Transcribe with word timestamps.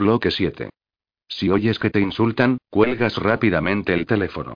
Bloque 0.00 0.30
7. 0.30 0.70
Si 1.28 1.50
oyes 1.50 1.78
que 1.78 1.90
te 1.90 2.00
insultan, 2.00 2.56
cuelgas 2.70 3.18
rápidamente 3.18 3.92
el 3.92 4.06
teléfono. 4.06 4.54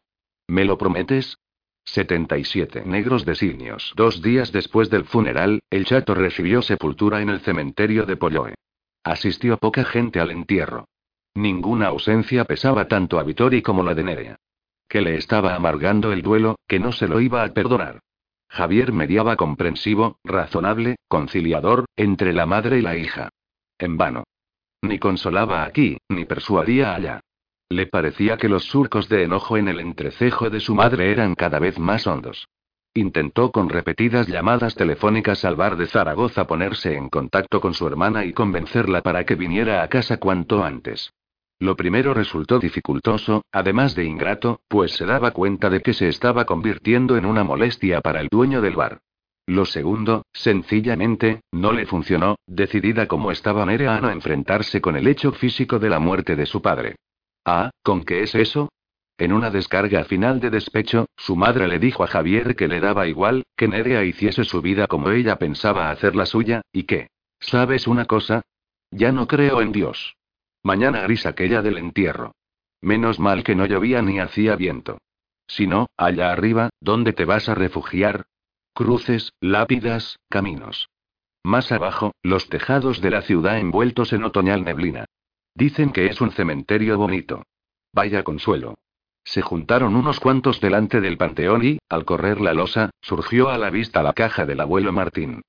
¿Me 0.49 0.65
lo 0.65 0.79
prometes? 0.79 1.37
77 1.85 2.85
negros 2.87 3.27
designios. 3.27 3.93
Dos 3.95 4.23
días 4.23 4.53
después 4.53 4.89
del 4.89 5.05
funeral, 5.05 5.61
el 5.69 5.85
chato 5.85 6.15
recibió 6.15 6.63
sepultura 6.63 7.21
en 7.21 7.29
el 7.29 7.41
cementerio 7.41 8.07
de 8.07 8.17
Polloe. 8.17 8.55
Asistió 9.05 9.59
poca 9.59 9.85
gente 9.85 10.19
al 10.19 10.31
entierro. 10.31 10.87
Ninguna 11.35 11.89
ausencia 11.89 12.47
pesaba 12.47 12.89
tanto 12.89 13.19
a 13.19 13.23
Vittori 13.23 13.61
como 13.61 13.83
la 13.83 13.95
de 13.95 14.03
Nerea. 14.03 14.37
Que 14.89 15.03
le 15.03 15.17
estaba 15.17 15.55
amargando 15.55 16.11
el 16.11 16.23
duelo, 16.23 16.57
que 16.67 16.81
no 16.81 16.91
se 16.91 17.07
lo 17.07 17.21
iba 17.21 17.45
a 17.45 17.53
perdonar. 17.53 18.01
Javier 18.49 18.95
mediaba 18.95 19.37
comprensivo, 19.37 20.17
razonable, 20.25 20.97
conciliador, 21.07 21.85
entre 21.97 22.33
la 22.33 22.47
madre 22.47 22.79
y 22.79 22.81
la 22.81 22.97
hija. 22.97 23.29
En 23.77 23.99
vano. 23.99 24.25
Ni 24.85 24.99
consolaba 24.99 25.65
aquí, 25.65 25.97
ni 26.11 26.27
persuadía 26.27 26.95
allá. 26.95 27.21
Le 27.71 27.87
parecía 27.87 28.37
que 28.37 28.51
los 28.51 28.65
surcos 28.65 29.09
de 29.09 29.23
enojo 29.23 29.57
en 29.57 29.69
el 29.69 29.81
entrecejo 29.81 30.51
de 30.51 30.61
su 30.61 30.75
madre 30.75 31.11
eran 31.11 31.35
cada 31.35 31.59
vez 31.59 31.79
más 31.79 32.07
hondos. 32.07 32.47
Intentó 32.93 33.51
con 33.51 33.71
repetidas 33.71 34.27
llamadas 34.27 34.75
telefónicas 34.75 35.47
al 35.47 35.57
bar 35.57 35.77
de 35.77 35.87
Zaragoza 35.87 36.47
ponerse 36.47 36.95
en 36.95 37.09
contacto 37.09 37.63
con 37.63 37.73
su 37.73 37.87
hermana 37.87 38.27
y 38.27 38.35
convencerla 38.35 39.01
para 39.01 39.25
que 39.25 39.37
viniera 39.37 39.83
a 39.83 39.89
casa 39.89 40.19
cuanto 40.19 40.63
antes. 40.63 41.15
Lo 41.59 41.77
primero 41.77 42.13
resultó 42.13 42.59
dificultoso, 42.59 43.43
además 43.53 43.95
de 43.95 44.05
ingrato, 44.05 44.61
pues 44.69 44.93
se 44.93 45.07
daba 45.07 45.31
cuenta 45.31 45.71
de 45.71 45.81
que 45.81 45.95
se 45.95 46.09
estaba 46.09 46.45
convirtiendo 46.45 47.17
en 47.17 47.25
una 47.25 47.43
molestia 47.43 48.03
para 48.03 48.21
el 48.21 48.29
dueño 48.29 48.61
del 48.61 48.77
bar. 48.77 49.01
Lo 49.47 49.67
segundo, 49.67 50.25
sencillamente, 50.33 51.43
no 51.53 51.73
le 51.73 51.85
funcionó, 51.87 52.37
decidida 52.47 53.07
como 53.07 53.31
estaba 53.31 53.67
Nerea 53.67 53.97
a 53.97 54.01
no 54.01 54.11
enfrentarse 54.11 54.81
con 54.81 54.97
el 54.97 55.07
hecho 55.07 55.33
físico 55.33 55.79
de 55.79 55.91
la 55.91 55.99
muerte 55.99 56.35
de 56.35 56.47
su 56.47 56.63
padre. 56.63 56.97
Ah, 57.45 57.71
¿con 57.83 58.05
qué 58.05 58.23
es 58.23 58.35
eso? 58.35 58.71
En 59.19 59.33
una 59.33 59.51
descarga 59.51 60.05
final 60.05 60.41
de 60.41 60.51
despecho, 60.51 61.07
su 61.17 61.37
madre 61.37 61.69
le 61.69 61.79
dijo 61.79 62.03
a 62.03 62.07
Javier 62.07 62.57
que 62.57 62.69
le 62.69 62.81
daba 62.81 63.07
igual, 63.07 63.45
que 63.57 63.69
Nerea 63.69 64.03
hiciese 64.05 64.45
su 64.45 64.63
vida 64.63 64.87
como 64.87 65.11
ella 65.11 65.37
pensaba 65.37 65.91
hacer 65.91 66.17
la 66.17 66.27
suya, 66.27 66.63
y 66.73 66.85
que, 66.85 67.09
¿sabes 67.39 67.87
una 67.87 68.07
cosa? 68.07 68.43
Ya 68.91 69.13
no 69.13 69.29
creo 69.29 69.61
en 69.61 69.73
Dios. 69.73 70.17
Mañana 70.63 71.03
gris 71.03 71.27
aquella 71.27 71.61
del 71.61 71.77
entierro. 71.77 72.33
Menos 72.81 73.21
mal 73.21 73.45
que 73.45 73.55
no 73.55 73.67
llovía 73.67 74.01
ni 74.01 74.21
hacía 74.21 74.57
viento. 74.57 74.99
Si 75.47 75.67
no, 75.67 75.87
allá 75.97 76.33
arriba, 76.33 76.71
¿dónde 76.81 77.13
te 77.13 77.27
vas 77.27 77.49
a 77.49 77.55
refugiar? 77.55 78.25
Cruces, 78.77 79.33
lápidas, 79.41 80.19
caminos. 80.29 80.89
Más 81.45 81.71
abajo, 81.71 82.13
los 82.25 82.49
tejados 82.49 83.01
de 83.01 83.11
la 83.11 83.23
ciudad 83.23 83.61
envueltos 83.61 84.13
en 84.13 84.25
otoñal 84.25 84.65
neblina. 84.65 85.05
Dicen 85.55 85.93
que 85.93 86.07
es 86.07 86.21
un 86.21 86.33
cementerio 86.33 86.99
bonito. 86.99 87.45
Vaya 87.93 88.25
consuelo. 88.25 88.75
Se 89.23 89.43
juntaron 89.43 89.95
unos 89.95 90.19
cuantos 90.19 90.61
delante 90.61 91.01
del 91.01 91.17
panteón 91.17 91.65
y, 91.65 91.79
al 91.89 92.05
correr 92.05 92.41
la 92.41 92.53
losa, 92.53 92.91
surgió 93.01 93.49
a 93.49 93.59
la 93.59 93.71
vista 93.71 94.03
la 94.03 94.13
caja 94.13 94.45
del 94.45 94.59
abuelo 94.59 94.93
Martín. 94.93 95.43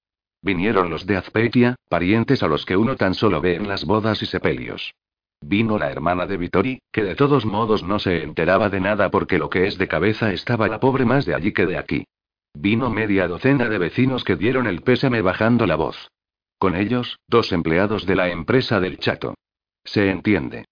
Vinieron 0.44 0.92
los 0.92 1.08
de 1.08 1.18
Azpeitia, 1.18 1.78
parientes 1.90 2.44
a 2.44 2.48
los 2.48 2.64
que 2.64 2.78
uno 2.78 2.96
tan 2.96 3.16
solo 3.16 3.42
ve 3.42 3.56
en 3.56 3.68
las 3.68 3.86
bodas 3.86 4.22
y 4.22 4.28
sepelios. 4.28 4.94
Vino 5.42 5.80
la 5.80 5.90
hermana 5.90 6.28
de 6.28 6.38
Vittori, 6.38 6.80
que 6.92 7.04
de 7.04 7.16
todos 7.16 7.44
modos 7.44 7.82
no 7.82 7.98
se 7.98 8.22
enteraba 8.22 8.70
de 8.70 8.82
nada 8.82 9.10
porque 9.10 9.40
lo 9.40 9.50
que 9.50 9.66
es 9.66 9.80
de 9.80 9.88
cabeza 9.88 10.32
estaba 10.32 10.68
la 10.68 10.80
pobre 10.80 11.06
más 11.06 11.26
de 11.26 11.34
allí 11.34 11.54
que 11.54 11.66
de 11.66 11.80
aquí. 11.80 12.06
Vino 12.56 12.90
media 12.90 13.28
docena 13.28 13.68
de 13.68 13.78
vecinos 13.78 14.24
que 14.24 14.38
dieron 14.38 14.66
el 14.66 14.82
pésame 14.82 15.22
bajando 15.22 15.68
la 15.68 15.76
voz. 15.76 16.10
Con 16.58 16.76
ellos, 16.76 17.20
dos 17.28 17.52
empleados 17.52 18.06
de 18.06 18.16
la 18.16 18.30
empresa 18.30 18.80
del 18.80 18.98
chato. 18.98 19.36
Se 19.84 20.10
entiende. 20.10 20.66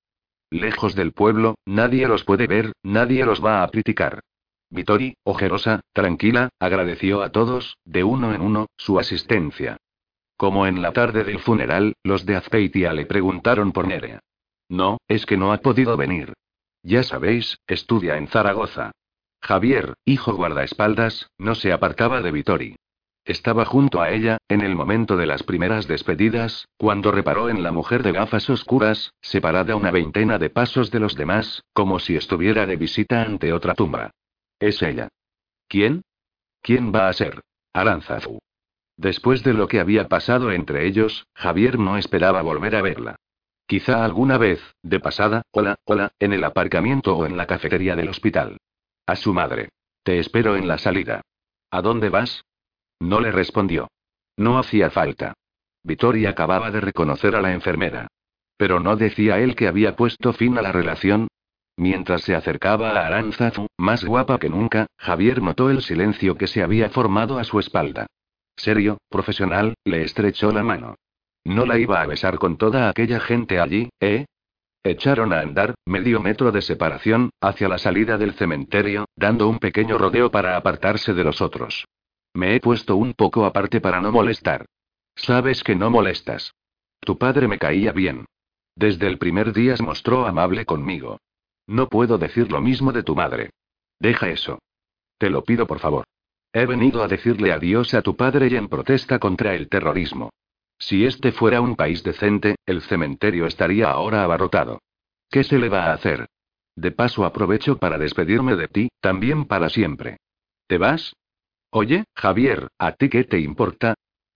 Lejos 0.50 0.96
del 0.96 1.12
pueblo, 1.12 1.56
nadie 1.66 2.08
los 2.08 2.24
puede 2.24 2.48
ver, 2.48 2.72
nadie 2.84 3.26
los 3.26 3.44
va 3.44 3.64
a 3.64 3.68
criticar. 3.68 4.22
Vittori, 4.70 5.16
ojerosa, 5.24 5.82
tranquila, 5.92 6.50
agradeció 6.58 7.22
a 7.22 7.32
todos, 7.32 7.78
de 7.86 8.04
uno 8.04 8.34
en 8.34 8.42
uno, 8.42 8.68
su 8.78 8.98
asistencia. 8.98 9.78
Como 10.38 10.66
en 10.66 10.82
la 10.82 10.94
tarde 10.94 11.24
del 11.24 11.40
funeral, 11.40 11.94
los 12.04 12.26
de 12.26 12.38
Azpeitia 12.38 12.94
le 12.94 13.06
preguntaron 13.06 13.72
por 13.72 13.88
Nerea. 13.88 14.22
No, 14.70 14.98
es 15.08 15.26
que 15.26 15.38
no 15.38 15.54
ha 15.54 15.58
podido 15.58 15.98
venir. 15.98 16.34
Ya 16.82 17.04
sabéis, 17.04 17.60
estudia 17.68 18.18
en 18.18 18.28
Zaragoza. 18.28 18.92
Javier, 19.44 19.96
hijo 20.06 20.34
guardaespaldas, 20.36 21.30
no 21.38 21.54
se 21.56 21.74
apartaba 21.74 22.22
de 22.22 22.32
Vittori. 22.32 22.76
Estaba 23.26 23.66
junto 23.66 24.02
a 24.02 24.10
ella, 24.10 24.38
en 24.48 24.62
el 24.62 24.74
momento 24.74 25.18
de 25.18 25.26
las 25.26 25.44
primeras 25.44 25.86
despedidas, 25.86 26.70
cuando 26.78 27.12
reparó 27.12 27.50
en 27.50 27.62
la 27.62 27.74
mujer 27.74 28.04
de 28.04 28.14
gafas 28.14 28.50
oscuras, 28.50 29.14
separada 29.22 29.76
una 29.76 29.92
veintena 29.92 30.40
de 30.40 30.50
pasos 30.50 30.92
de 30.92 31.02
los 31.02 31.16
demás, 31.16 31.64
como 31.74 32.00
si 32.00 32.16
estuviera 32.16 32.66
de 32.66 32.78
visita 32.78 33.22
ante 33.22 33.52
otra 33.52 33.74
tumba. 33.74 34.12
Es 34.60 34.82
ella. 34.82 35.10
¿Quién? 35.68 36.04
¿Quién 36.62 36.94
va 36.96 37.10
a 37.10 37.14
ser? 37.14 37.42
Aranzazu. 37.74 38.40
Después 38.96 39.44
de 39.44 39.54
lo 39.54 39.68
que 39.68 39.82
había 39.82 40.08
pasado 40.08 40.54
entre 40.54 40.88
ellos, 40.88 41.28
Javier 41.34 41.80
no 41.80 41.98
esperaba 41.98 42.42
volver 42.42 42.78
a 42.78 42.82
verla. 42.82 43.18
Quizá 43.68 44.06
alguna 44.06 44.38
vez, 44.38 44.62
de 44.84 45.02
pasada, 45.02 45.42
hola, 45.52 45.76
hola, 45.84 46.14
en 46.20 46.32
el 46.32 46.46
aparcamiento 46.46 47.18
o 47.18 47.26
en 47.26 47.36
la 47.36 47.46
cafetería 47.46 47.98
del 47.98 48.08
hospital. 48.08 48.58
A 49.14 49.16
su 49.16 49.32
madre. 49.32 49.70
Te 50.02 50.18
espero 50.18 50.56
en 50.56 50.68
la 50.68 50.80
salida. 50.80 51.22
¿A 51.70 51.84
dónde 51.84 52.10
vas? 52.10 52.46
No 53.00 53.20
le 53.20 53.32
respondió. 53.32 53.88
No 54.38 54.58
hacía 54.58 54.90
falta. 54.90 55.36
Vittoria 55.84 56.32
acababa 56.32 56.72
de 56.72 56.82
reconocer 56.82 57.36
a 57.36 57.42
la 57.44 57.54
enfermera. 57.54 58.08
Pero 58.58 58.80
no 58.80 58.96
decía 58.96 59.38
él 59.38 59.56
que 59.56 59.68
había 59.68 59.96
puesto 59.96 60.34
fin 60.34 60.58
a 60.58 60.64
la 60.64 60.72
relación. 60.72 61.28
Mientras 61.78 62.24
se 62.24 62.34
acercaba 62.34 62.90
a 62.90 63.06
Aranzazu, 63.06 63.68
más 63.78 64.04
guapa 64.04 64.40
que 64.40 64.50
nunca, 64.50 64.88
Javier 64.98 65.44
notó 65.44 65.70
el 65.70 65.84
silencio 65.84 66.36
que 66.36 66.48
se 66.48 66.64
había 66.64 66.90
formado 66.90 67.38
a 67.38 67.44
su 67.44 67.60
espalda. 67.60 68.08
Serio, 68.56 68.98
profesional, 69.10 69.76
le 69.86 70.02
estrechó 70.02 70.52
la 70.52 70.64
mano. 70.64 70.96
No 71.44 71.68
la 71.68 71.78
iba 71.78 72.02
a 72.02 72.08
besar 72.08 72.40
con 72.40 72.58
toda 72.58 72.90
aquella 72.90 73.20
gente 73.20 73.60
allí, 73.60 73.90
¿eh? 74.00 74.26
Echaron 74.86 75.32
a 75.32 75.40
andar, 75.40 75.76
medio 75.86 76.20
metro 76.20 76.52
de 76.52 76.62
separación, 76.62 77.30
hacia 77.40 77.70
la 77.70 77.78
salida 77.78 78.18
del 78.18 78.34
cementerio, 78.34 79.06
dando 79.16 79.48
un 79.48 79.60
pequeño 79.60 79.98
rodeo 79.98 80.30
para 80.30 80.58
apartarse 80.58 81.14
de 81.14 81.24
los 81.24 81.42
otros. 81.42 81.86
Me 82.34 82.56
he 82.56 82.60
puesto 82.60 82.98
un 82.98 83.14
poco 83.14 83.46
aparte 83.46 83.80
para 83.80 84.02
no 84.02 84.12
molestar. 84.12 84.66
Sabes 85.16 85.64
que 85.64 85.76
no 85.76 85.90
molestas. 85.90 86.54
Tu 87.00 87.18
padre 87.18 87.48
me 87.48 87.60
caía 87.60 87.94
bien. 87.94 88.26
Desde 88.76 89.08
el 89.08 89.18
primer 89.18 89.54
día 89.54 89.78
se 89.78 89.84
mostró 89.84 90.26
amable 90.26 90.66
conmigo. 90.66 91.20
No 91.68 91.88
puedo 91.88 92.18
decir 92.18 92.52
lo 92.52 92.60
mismo 92.60 92.92
de 92.92 93.04
tu 93.04 93.16
madre. 93.16 93.52
Deja 94.00 94.30
eso. 94.30 94.60
Te 95.18 95.30
lo 95.30 95.46
pido 95.46 95.66
por 95.66 95.80
favor. 95.80 96.04
He 96.52 96.66
venido 96.66 97.04
a 97.04 97.08
decirle 97.08 97.54
adiós 97.54 97.94
a 97.94 98.02
tu 98.02 98.18
padre 98.18 98.48
y 98.48 98.56
en 98.56 98.68
protesta 98.68 99.18
contra 99.20 99.56
el 99.56 99.70
terrorismo. 99.70 100.30
Si 100.86 101.06
este 101.06 101.32
fuera 101.32 101.62
un 101.62 101.78
país 101.78 102.04
decente, 102.04 102.58
el 102.66 102.82
cementerio 102.82 103.46
estaría 103.46 103.90
ahora 103.90 104.22
abarrotado. 104.26 104.82
¿Qué 105.32 105.46
se 105.46 105.58
le 105.58 105.70
va 105.70 105.86
a 105.86 105.94
hacer? 105.94 106.28
De 106.76 106.92
paso 106.92 107.24
aprovecho 107.24 107.78
para 107.78 107.98
despedirme 107.98 108.58
de 108.58 108.68
ti, 108.68 108.90
también 109.00 109.46
para 109.46 109.70
siempre. 109.70 110.18
¿Te 110.68 110.78
vas? 110.78 111.16
Oye, 111.70 112.04
Javier, 112.14 112.68
¿a 112.78 112.92
ti 112.92 113.08
qué 113.08 113.24
te 113.24 113.40
importa? 113.40 113.94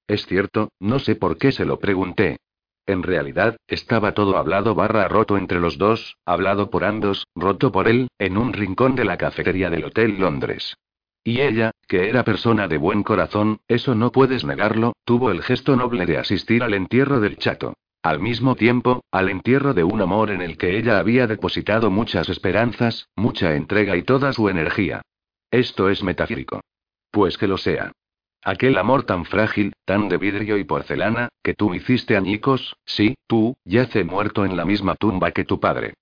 Es 0.08 0.26
cierto, 0.26 0.70
no 0.80 1.00
sé 1.00 1.16
por 1.16 1.38
qué 1.38 1.52
se 1.52 1.66
lo 1.66 1.80
pregunté. 1.80 2.38
En 2.86 3.04
realidad, 3.04 3.58
estaba 3.68 4.14
todo 4.14 4.38
hablado 4.38 4.74
barra 4.74 5.10
roto 5.10 5.36
entre 5.36 5.60
los 5.60 5.78
dos, 5.78 6.16
hablado 6.26 6.70
por 6.70 6.86
ambos, 6.86 7.28
roto 7.36 7.74
por 7.74 7.90
él, 7.90 8.08
en 8.20 8.38
un 8.38 8.54
rincón 8.54 8.96
de 8.96 9.04
la 9.04 9.18
cafetería 9.18 9.70
del 9.70 9.84
Hotel 9.84 10.18
Londres. 10.18 10.78
Y 11.28 11.42
ella, 11.42 11.72
que 11.90 12.08
era 12.08 12.24
persona 12.24 12.70
de 12.70 12.78
buen 12.78 13.04
corazón, 13.04 13.60
eso 13.68 13.96
no 13.96 14.14
puedes 14.14 14.46
negarlo, 14.46 14.94
tuvo 15.04 15.30
el 15.30 15.44
gesto 15.44 15.76
noble 15.76 16.06
de 16.06 16.18
asistir 16.18 16.64
al 16.64 16.74
entierro 16.74 17.20
del 17.20 17.36
chato. 17.36 17.74
Al 18.02 18.22
mismo 18.22 18.56
tiempo, 18.56 19.04
al 19.12 19.28
entierro 19.28 19.74
de 19.74 19.84
un 19.84 20.00
amor 20.00 20.32
en 20.32 20.42
el 20.42 20.58
que 20.58 20.78
ella 20.78 21.00
había 21.00 21.28
depositado 21.28 21.92
muchas 21.92 22.30
esperanzas, 22.30 23.10
mucha 23.18 23.56
entrega 23.56 23.98
y 23.98 24.04
toda 24.04 24.32
su 24.32 24.48
energía. 24.48 25.02
Esto 25.52 25.90
es 25.90 26.02
metafírico. 26.02 26.62
Pues 27.12 27.38
que 27.38 27.50
lo 27.50 27.58
sea. 27.58 27.92
Aquel 28.42 28.78
amor 28.78 29.04
tan 29.04 29.26
frágil, 29.26 29.74
tan 29.84 30.08
de 30.08 30.16
vidrio 30.16 30.58
y 30.58 30.64
porcelana, 30.64 31.28
que 31.44 31.56
tú 31.56 31.76
hiciste 31.76 32.16
añicos, 32.16 32.78
sí, 32.86 33.16
tú, 33.28 33.58
yace 33.66 34.06
muerto 34.06 34.46
en 34.46 34.56
la 34.56 34.64
misma 34.64 34.96
tumba 34.96 35.32
que 35.32 35.44
tu 35.44 35.60
padre. 35.60 35.96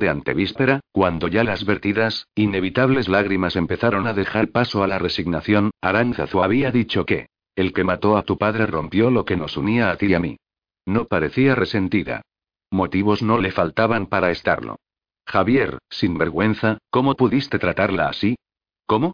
De 0.00 0.08
antevíspera, 0.08 0.80
cuando 0.92 1.28
ya 1.28 1.44
las 1.44 1.66
vertidas, 1.66 2.26
inevitables 2.34 3.06
lágrimas 3.06 3.54
empezaron 3.54 4.06
a 4.06 4.14
dejar 4.14 4.48
paso 4.48 4.82
a 4.82 4.86
la 4.86 4.98
resignación, 4.98 5.72
Aranzazu 5.82 6.42
había 6.42 6.70
dicho 6.70 7.04
que, 7.04 7.26
el 7.54 7.74
que 7.74 7.84
mató 7.84 8.16
a 8.16 8.22
tu 8.22 8.38
padre 8.38 8.64
rompió 8.64 9.10
lo 9.10 9.26
que 9.26 9.36
nos 9.36 9.58
unía 9.58 9.90
a 9.90 9.96
ti 9.96 10.06
y 10.06 10.14
a 10.14 10.18
mí. 10.18 10.38
No 10.86 11.04
parecía 11.04 11.54
resentida. 11.54 12.22
Motivos 12.70 13.22
no 13.22 13.36
le 13.36 13.50
faltaban 13.50 14.06
para 14.06 14.30
estarlo. 14.30 14.76
Javier, 15.26 15.76
sin 15.90 16.16
vergüenza, 16.16 16.78
¿cómo 16.88 17.14
pudiste 17.14 17.58
tratarla 17.58 18.08
así? 18.08 18.36
¿Cómo? 18.86 19.12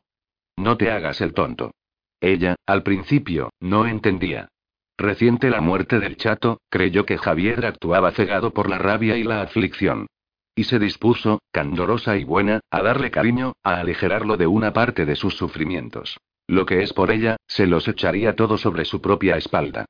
No 0.57 0.77
te 0.77 0.93
hagas 0.93 1.21
el 1.21 1.35
tonto. 1.35 1.73
Ella, 2.21 2.55
al 2.65 2.85
principio, 2.85 3.51
no 3.59 3.87
entendía. 3.87 4.51
reciente 4.97 5.51
la 5.51 5.61
muerte 5.61 5.99
del 5.99 6.17
chato, 6.17 6.61
creyó 6.71 7.05
que 7.05 7.19
Javier 7.19 7.67
actuaba 7.67 8.13
cegado 8.13 8.53
por 8.53 8.71
la 8.71 8.79
rabia 8.79 9.17
y 9.17 9.25
la 9.25 9.43
aflicción. 9.43 10.07
Y 10.59 10.65
se 10.65 10.79
dispuso, 10.79 11.43
candorosa 11.53 12.17
y 12.17 12.25
buena, 12.25 12.61
a 12.71 12.83
darle 12.83 13.11
cariño, 13.11 13.53
a 13.63 13.79
aligerarlo 13.79 14.39
de 14.39 14.47
una 14.47 14.73
parte 14.73 15.05
de 15.05 15.15
sus 15.15 15.37
sufrimientos. 15.37 16.17
Lo 16.49 16.65
que 16.65 16.83
es 16.83 16.95
por 16.95 17.11
ella, 17.11 17.37
se 17.47 17.67
los 17.67 17.87
echaría 17.89 18.35
todo 18.35 18.57
sobre 18.57 18.87
su 18.87 19.03
propia 19.03 19.37
espalda. 19.37 19.85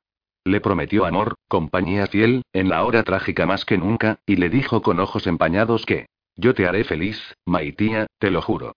Le 0.44 0.60
prometió 0.60 1.06
amor, 1.06 1.36
compañía 1.48 2.08
fiel, 2.08 2.42
en 2.52 2.68
la 2.68 2.84
hora 2.84 3.04
trágica 3.04 3.46
más 3.46 3.64
que 3.64 3.78
nunca, 3.78 4.18
y 4.26 4.36
le 4.36 4.48
dijo 4.48 4.82
con 4.82 4.98
ojos 4.98 5.28
empañados 5.28 5.86
que, 5.86 6.06
yo 6.34 6.52
te 6.52 6.66
haré 6.66 6.82
feliz, 6.82 7.20
Maitía, 7.46 8.06
te 8.18 8.32
lo 8.32 8.42
juro. 8.42 8.74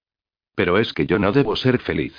Pero 0.55 0.77
es 0.77 0.93
que 0.93 1.07
yo 1.07 1.17
no 1.17 1.31
debo 1.31 1.55
ser 1.55 1.79
feliz. 1.79 2.13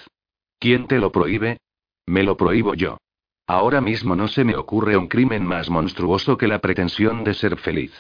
¿Quién 0.59 0.89
te 0.89 0.99
lo 0.99 1.13
prohíbe? 1.13 1.59
Me 2.07 2.25
lo 2.25 2.37
prohíbo 2.37 2.75
yo. 2.75 2.99
Ahora 3.47 3.81
mismo 3.81 4.17
no 4.17 4.27
se 4.27 4.45
me 4.45 4.57
ocurre 4.57 4.97
un 4.97 5.09
crimen 5.09 5.45
más 5.45 5.71
monstruoso 5.71 6.37
que 6.37 6.49
la 6.49 6.61
pretensión 6.61 7.23
de 7.25 7.35
ser 7.35 7.57
feliz. 7.57 7.93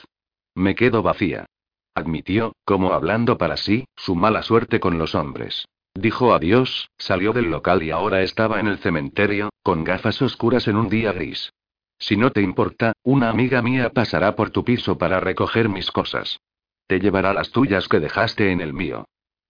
Me 0.55 0.75
quedo 0.75 1.03
vacía. 1.03 1.47
Admitió, 1.95 2.55
como 2.65 2.93
hablando 2.93 3.37
para 3.37 3.57
sí, 3.57 3.87
su 3.97 4.15
mala 4.15 4.43
suerte 4.43 4.81
con 4.81 4.99
los 4.99 5.15
hombres. 5.15 5.67
Dijo 5.95 6.33
adiós, 6.33 6.89
salió 6.99 7.33
del 7.33 7.51
local 7.51 7.83
y 7.83 7.91
ahora 7.91 8.23
estaba 8.23 8.61
en 8.61 8.69
el 8.69 8.79
cementerio, 8.79 9.51
con 9.63 9.83
gafas 9.85 10.23
oscuras 10.23 10.69
en 10.69 10.77
un 10.77 10.89
día 10.89 11.13
gris. 11.13 11.53
Si 11.99 12.17
no 12.17 12.31
te 12.31 12.41
importa, 12.41 12.95
una 13.03 13.29
amiga 13.29 13.61
mía 13.61 13.91
pasará 13.91 14.35
por 14.35 14.51
tu 14.51 14.65
piso 14.65 14.97
para 14.97 15.21
recoger 15.21 15.69
mis 15.69 15.91
cosas. 15.91 16.41
Te 16.87 16.99
llevará 16.99 17.35
las 17.35 17.51
tuyas 17.51 17.89
que 17.89 18.01
dejaste 18.01 18.51
en 18.51 18.61
el 18.61 18.73
mío. 18.73 19.05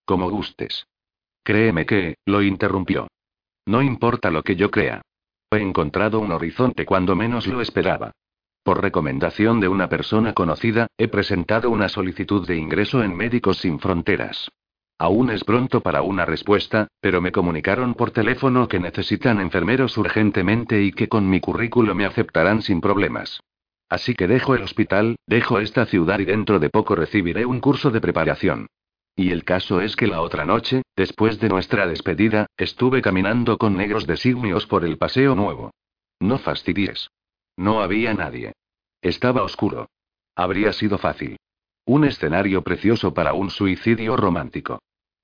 Como 0.04 0.28
gustes. 0.31 0.86
Créeme 1.44 1.86
que, 1.86 2.16
lo 2.26 2.43
interrumpió. 2.43 3.08
No 3.66 3.82
importa 3.82 4.31
lo 4.31 4.43
que 4.43 4.56
yo 4.56 4.70
crea. 4.70 5.02
He 5.50 5.58
encontrado 5.58 6.20
un 6.20 6.32
horizonte 6.32 6.84
cuando 6.84 7.14
menos 7.14 7.46
lo 7.46 7.60
esperaba. 7.60 8.12
Por 8.62 8.82
recomendación 8.82 9.58
de 9.60 9.68
una 9.68 9.88
persona 9.88 10.34
conocida, 10.34 10.86
he 10.98 11.08
presentado 11.08 11.70
una 11.70 11.88
solicitud 11.88 12.46
de 12.46 12.56
ingreso 12.56 13.02
en 13.02 13.16
Médicos 13.16 13.58
Sin 13.58 13.78
Fronteras. 13.78 14.50
Aún 14.98 15.30
es 15.30 15.44
pronto 15.44 15.80
para 15.80 16.02
una 16.02 16.26
respuesta, 16.26 16.88
pero 17.00 17.22
me 17.22 17.32
comunicaron 17.32 17.94
por 17.94 18.10
teléfono 18.10 18.68
que 18.68 18.78
necesitan 18.78 19.40
enfermeros 19.40 19.96
urgentemente 19.96 20.82
y 20.82 20.92
que 20.92 21.08
con 21.08 21.30
mi 21.30 21.40
currículo 21.40 21.94
me 21.94 22.04
aceptarán 22.04 22.60
sin 22.60 22.82
problemas. 22.82 23.40
Así 23.88 24.14
que 24.14 24.28
dejo 24.28 24.54
el 24.54 24.62
hospital, 24.62 25.16
dejo 25.26 25.58
esta 25.58 25.86
ciudad 25.86 26.18
y 26.18 26.26
dentro 26.26 26.58
de 26.58 26.68
poco 26.68 26.94
recibiré 26.94 27.46
un 27.46 27.60
curso 27.60 27.90
de 27.90 28.02
preparación. 28.02 28.66
Y 29.16 29.30
el 29.30 29.44
caso 29.44 29.80
es 29.80 29.96
que 29.96 30.06
la 30.06 30.20
otra 30.20 30.44
noche, 30.44 30.82
después 30.94 31.40
de 31.40 31.48
nuestra 31.48 31.86
despedida, 31.86 32.46
estuve 32.58 33.00
caminando 33.00 33.56
con 33.56 33.78
negros 33.78 34.06
designios 34.06 34.66
por 34.66 34.84
el 34.84 34.98
paseo 34.98 35.34
nuevo. 35.34 35.70
No 36.20 36.36
fastidies. 36.38 37.08
No 37.60 37.82
había 37.82 38.14
nadie. 38.14 38.54
Estaba 39.02 39.42
oscuro. 39.42 39.90
Habría 40.34 40.72
sido 40.72 40.96
fácil. 40.96 41.36
Un 41.84 42.06
escenario 42.06 42.62
precioso 42.62 43.12
para 43.12 43.34
un 43.34 43.50
suicidio 43.50 44.16
romántico. 44.16 44.78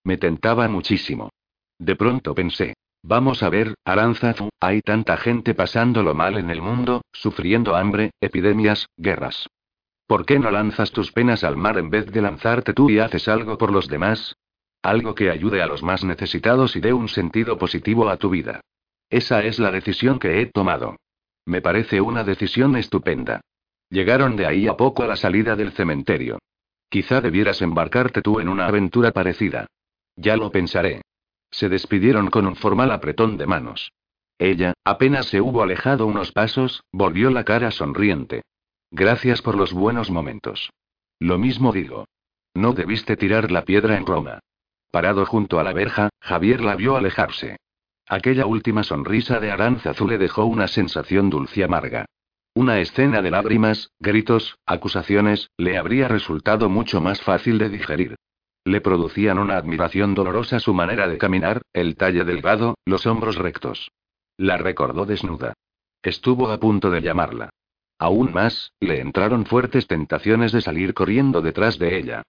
Me 0.04 0.18
tentaba 0.18 0.68
muchísimo. 0.68 1.30
De 1.78 1.96
pronto 1.96 2.34
pensé, 2.34 2.74
vamos 3.02 3.42
a 3.42 3.48
ver, 3.48 3.74
Aranzazu, 3.86 4.50
hay 4.60 4.82
tanta 4.82 5.16
gente 5.16 5.54
pasándolo 5.54 6.12
mal 6.12 6.36
en 6.36 6.50
el 6.50 6.60
mundo, 6.60 7.00
sufriendo 7.10 7.74
hambre, 7.74 8.10
epidemias, 8.20 8.86
guerras. 8.98 9.48
¿Por 10.06 10.26
qué 10.26 10.38
no 10.38 10.50
lanzas 10.50 10.92
tus 10.92 11.12
penas 11.12 11.42
al 11.42 11.56
mar 11.56 11.78
en 11.78 11.88
vez 11.88 12.04
de 12.12 12.20
lanzarte 12.20 12.74
tú 12.74 12.90
y 12.90 12.98
haces 12.98 13.28
algo 13.28 13.56
por 13.56 13.72
los 13.72 13.88
demás? 13.88 14.36
Algo 14.82 15.14
que 15.14 15.30
ayude 15.30 15.62
a 15.62 15.66
los 15.66 15.82
más 15.82 16.04
necesitados 16.04 16.76
y 16.76 16.80
dé 16.80 16.92
un 16.92 17.08
sentido 17.08 17.56
positivo 17.56 18.10
a 18.10 18.18
tu 18.18 18.28
vida. 18.28 18.60
Esa 19.08 19.42
es 19.42 19.58
la 19.58 19.70
decisión 19.70 20.18
que 20.18 20.42
he 20.42 20.46
tomado. 20.46 20.96
Me 21.46 21.62
parece 21.62 22.00
una 22.00 22.25
decisión 22.25 22.76
estupenda. 22.76 23.40
Llegaron 23.88 24.37
de 24.37 24.46
ahí 24.46 24.66
a 24.66 24.76
poco 24.76 25.04
a 25.04 25.06
la 25.06 25.16
salida 25.16 25.54
del 25.56 25.72
cementerio. 25.72 26.38
Quizá 26.88 27.20
debieras 27.20 27.62
embarcarte 27.62 28.20
tú 28.20 28.40
en 28.40 28.48
una 28.48 28.66
aventura 28.66 29.12
parecida. 29.12 29.66
Ya 30.16 30.37
lo 30.37 30.50
pensaré. 30.50 31.02
Se 31.50 31.69
despidieron 31.69 32.31
con 32.31 32.46
un 32.46 32.56
formal 32.56 32.90
apretón 32.90 33.37
de 33.37 33.46
manos. 33.46 33.93
Ella, 34.38 34.75
apenas 34.84 35.26
se 35.26 35.40
hubo 35.40 35.62
alejado 35.62 36.06
unos 36.06 36.32
pasos, 36.32 36.82
volvió 36.93 37.31
la 37.31 37.44
cara 37.44 37.70
sonriente. 37.70 38.43
Gracias 38.90 39.40
por 39.40 39.56
los 39.56 39.72
buenos 39.72 40.10
momentos. 40.10 40.70
Lo 41.19 41.38
mismo 41.38 41.72
digo. 41.72 42.06
No 42.54 42.72
debiste 42.72 43.16
tirar 43.16 43.50
la 43.50 43.62
piedra 43.62 43.96
en 43.96 44.06
Roma. 44.06 44.40
Parado 44.90 45.26
junto 45.26 45.58
a 45.58 45.64
la 45.64 45.72
verja, 45.72 46.10
Javier 46.20 46.60
la 46.60 46.75
vio 46.75 46.96
alejarse. 46.96 47.56
Aquella 48.08 48.47
última 48.47 48.85
sonrisa 48.85 49.41
de 49.41 49.50
Aranzazu 49.50 50.06
le 50.06 50.17
dejó 50.17 50.44
una 50.44 50.69
sensación 50.69 51.29
dulce 51.29 51.64
amarga. 51.64 52.06
Una 52.55 52.79
escena 52.79 53.20
de 53.20 53.31
lágrimas, 53.31 53.91
gritos, 53.99 54.58
acusaciones, 54.64 55.50
le 55.58 55.76
habría 55.76 56.06
resultado 56.06 56.69
mucho 56.69 57.00
más 57.00 57.20
fácil 57.20 57.58
de 57.58 57.69
digerir. 57.69 58.14
Le 58.64 58.81
producían 58.81 59.38
una 59.38 59.56
admiración 59.56 60.14
dolorosa 60.14 60.61
su 60.61 60.73
manera 60.73 61.08
de 61.08 61.19
caminar, 61.19 61.62
el 61.73 61.97
talle 61.97 62.25
delgado, 62.25 62.76
los 62.85 63.06
hombros 63.06 63.37
rectos. 63.37 63.91
La 64.37 64.56
recordó 64.56 65.05
desnuda. 65.05 65.55
Estuvo 66.03 66.50
a 66.50 66.58
punto 66.58 66.91
de 66.91 67.03
llamarla. 67.03 67.50
Aún 67.99 68.32
más, 68.32 68.73
le 68.79 69.00
entraron 69.00 69.47
fuertes 69.47 69.87
tentaciones 69.87 70.53
de 70.53 70.61
salir 70.61 70.94
corriendo 70.94 71.43
detrás 71.43 71.79
de 71.79 71.99
ella. 71.99 72.23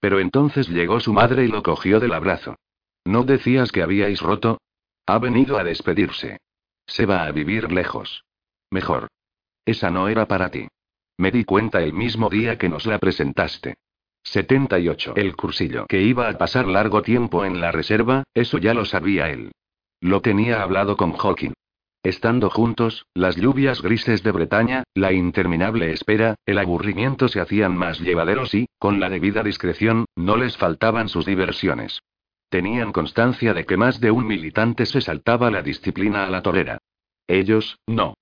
Pero 0.00 0.20
entonces 0.20 0.68
llegó 0.68 1.00
su 1.00 1.12
madre 1.12 1.44
y 1.44 1.48
lo 1.48 1.62
cogió 1.62 2.00
del 2.00 2.12
abrazo. 2.12 2.56
¿No 3.04 3.24
decías 3.24 3.72
que 3.72 3.82
habíais 3.82 4.20
roto? 4.20 4.58
Ha 5.06 5.18
venido 5.18 5.58
a 5.58 5.64
despedirse. 5.64 6.38
Se 6.86 7.06
va 7.06 7.24
a 7.24 7.32
vivir 7.32 7.72
lejos. 7.72 8.24
Mejor. 8.70 9.08
Esa 9.64 9.90
no 9.90 10.08
era 10.08 10.26
para 10.26 10.50
ti. 10.50 10.68
Me 11.18 11.30
di 11.30 11.44
cuenta 11.44 11.82
el 11.82 11.92
mismo 11.92 12.28
día 12.28 12.58
que 12.58 12.68
nos 12.68 12.86
la 12.86 12.98
presentaste. 12.98 13.74
78. 14.24 15.14
El 15.16 15.36
cursillo 15.36 15.86
que 15.86 16.00
iba 16.02 16.28
a 16.28 16.38
pasar 16.38 16.66
largo 16.66 17.02
tiempo 17.02 17.44
en 17.44 17.60
la 17.60 17.72
reserva, 17.72 18.24
eso 18.34 18.58
ya 18.58 18.74
lo 18.74 18.84
sabía 18.84 19.28
él. 19.30 19.52
Lo 20.00 20.20
tenía 20.20 20.62
hablado 20.62 20.96
con 20.96 21.12
Hawking. 21.12 21.52
Estando 22.04 22.50
juntos, 22.50 23.06
las 23.14 23.36
lluvias 23.36 23.82
grises 23.82 24.22
de 24.22 24.32
Bretaña, 24.32 24.84
la 24.94 25.12
interminable 25.12 25.92
espera, 25.92 26.34
el 26.46 26.58
aburrimiento 26.58 27.28
se 27.28 27.40
hacían 27.40 27.76
más 27.76 28.00
llevaderos 28.00 28.54
y, 28.54 28.66
con 28.78 28.98
la 28.98 29.08
debida 29.08 29.42
discreción, 29.42 30.06
no 30.16 30.36
les 30.36 30.56
faltaban 30.56 31.08
sus 31.08 31.26
diversiones. 31.26 32.00
Tenían 32.52 32.92
constancia 32.92 33.54
de 33.54 33.64
que 33.64 33.78
más 33.78 33.98
de 33.98 34.10
un 34.10 34.26
militante 34.26 34.84
se 34.84 35.00
saltaba 35.00 35.50
la 35.50 35.62
disciplina 35.62 36.26
a 36.26 36.28
la 36.28 36.42
torera. 36.42 36.76
Ellos, 37.26 37.78
no. 37.86 38.12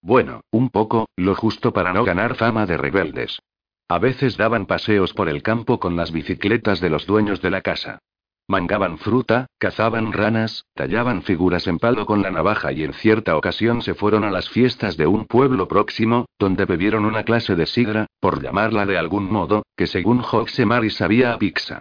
Bueno, 0.00 0.42
un 0.52 0.70
poco, 0.70 1.08
lo 1.16 1.34
justo 1.34 1.72
para 1.72 1.92
no 1.92 2.04
ganar 2.04 2.36
fama 2.36 2.64
de 2.64 2.76
rebeldes. 2.76 3.40
A 3.88 3.98
veces 3.98 4.36
daban 4.36 4.66
paseos 4.66 5.12
por 5.14 5.28
el 5.28 5.42
campo 5.42 5.80
con 5.80 5.96
las 5.96 6.12
bicicletas 6.12 6.80
de 6.80 6.90
los 6.90 7.06
dueños 7.06 7.42
de 7.42 7.50
la 7.50 7.60
casa. 7.60 7.98
Mangaban 8.46 8.98
fruta, 8.98 9.48
cazaban 9.58 10.12
ranas, 10.12 10.64
tallaban 10.74 11.22
figuras 11.22 11.66
en 11.66 11.80
palo 11.80 12.06
con 12.06 12.22
la 12.22 12.30
navaja 12.30 12.70
y 12.70 12.84
en 12.84 12.92
cierta 12.92 13.36
ocasión 13.36 13.82
se 13.82 13.94
fueron 13.94 14.22
a 14.22 14.30
las 14.30 14.48
fiestas 14.48 14.96
de 14.96 15.08
un 15.08 15.26
pueblo 15.26 15.66
próximo, 15.66 16.26
donde 16.38 16.66
bebieron 16.66 17.04
una 17.04 17.24
clase 17.24 17.56
de 17.56 17.66
sidra, 17.66 18.06
por 18.20 18.40
llamarla 18.44 18.86
de 18.86 18.96
algún 18.96 19.28
modo, 19.28 19.64
que 19.76 19.88
según 19.88 20.20
Hoxemari 20.20 20.90
sabía 20.90 21.32
a 21.32 21.38
pizza. 21.38 21.80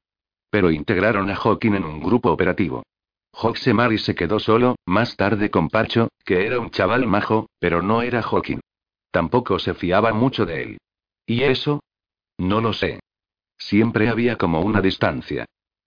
Pero 0.52 0.70
integraron 0.70 1.32
a 1.32 1.36
Hawking 1.36 1.74
en 1.74 1.86
un 1.86 2.00
grupo 2.00 2.30
operativo. 2.32 2.84
Hoxemari 3.34 3.98
se 3.98 4.14
quedó 4.14 4.38
solo, 4.40 4.76
más 4.86 5.16
tarde 5.16 5.50
con 5.50 5.70
Pacho, 5.70 6.10
que 6.24 6.46
era 6.46 6.60
un 6.60 6.70
chaval 6.70 7.08
majo, 7.08 7.50
pero 7.58 7.82
no 7.82 8.04
era 8.04 8.22
Hawking. 8.22 8.60
Tampoco 9.10 9.58
se 9.58 9.74
fiaba 9.74 10.14
mucho 10.14 10.46
de 10.46 10.62
él. 10.62 10.78
¿Y 11.26 11.42
eso? 11.44 11.82
No 12.38 12.62
lo 12.62 12.74
sé. 12.74 13.00
Siempre 13.58 14.10
había 14.10 14.38
como 14.38 14.62
una 14.62 14.82
distancia. 14.82 15.46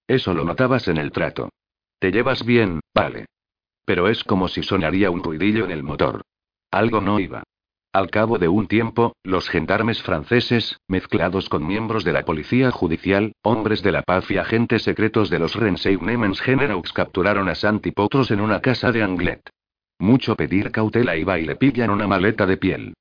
Eso 0.08 0.34
lo 0.34 0.44
notabas 0.44 0.88
en 0.88 0.96
el 0.96 1.12
trato. 1.12 1.50
Te 1.98 2.10
llevas 2.10 2.44
bien, 2.44 2.80
vale. 2.94 3.26
Pero 3.84 4.08
es 4.08 4.24
como 4.24 4.48
si 4.48 4.62
sonaría 4.62 5.10
un 5.10 5.22
ruidillo 5.22 5.64
en 5.64 5.70
el 5.70 5.82
motor. 5.82 6.22
Algo 6.70 7.00
no 7.00 7.20
iba. 7.20 7.43
Al 7.94 8.10
cabo 8.10 8.38
de 8.38 8.48
un 8.48 8.66
tiempo, 8.66 9.14
los 9.22 9.48
gendarmes 9.48 10.02
franceses, 10.02 10.80
mezclados 10.88 11.48
con 11.48 11.64
miembros 11.64 12.02
de 12.02 12.12
la 12.12 12.24
policía 12.24 12.72
judicial, 12.72 13.34
hombres 13.44 13.84
de 13.84 13.92
la 13.92 14.02
paz 14.02 14.28
y 14.32 14.36
agentes 14.36 14.82
secretos 14.82 15.30
de 15.30 15.38
los 15.38 15.54
Renseinemens 15.54 16.40
Generaux 16.40 16.92
capturaron 16.92 17.48
a 17.48 17.54
Santi 17.54 17.92
Potros 17.92 18.32
en 18.32 18.40
una 18.40 18.60
casa 18.60 18.90
de 18.90 19.04
Anglet. 19.04 19.48
Mucho 20.00 20.34
pedir 20.34 20.72
cautela 20.72 21.16
iba 21.16 21.38
y 21.38 21.44
le 21.44 21.54
pillan 21.54 21.90
una 21.90 22.08
maleta 22.08 22.46
de 22.46 22.56
piel. 22.56 22.94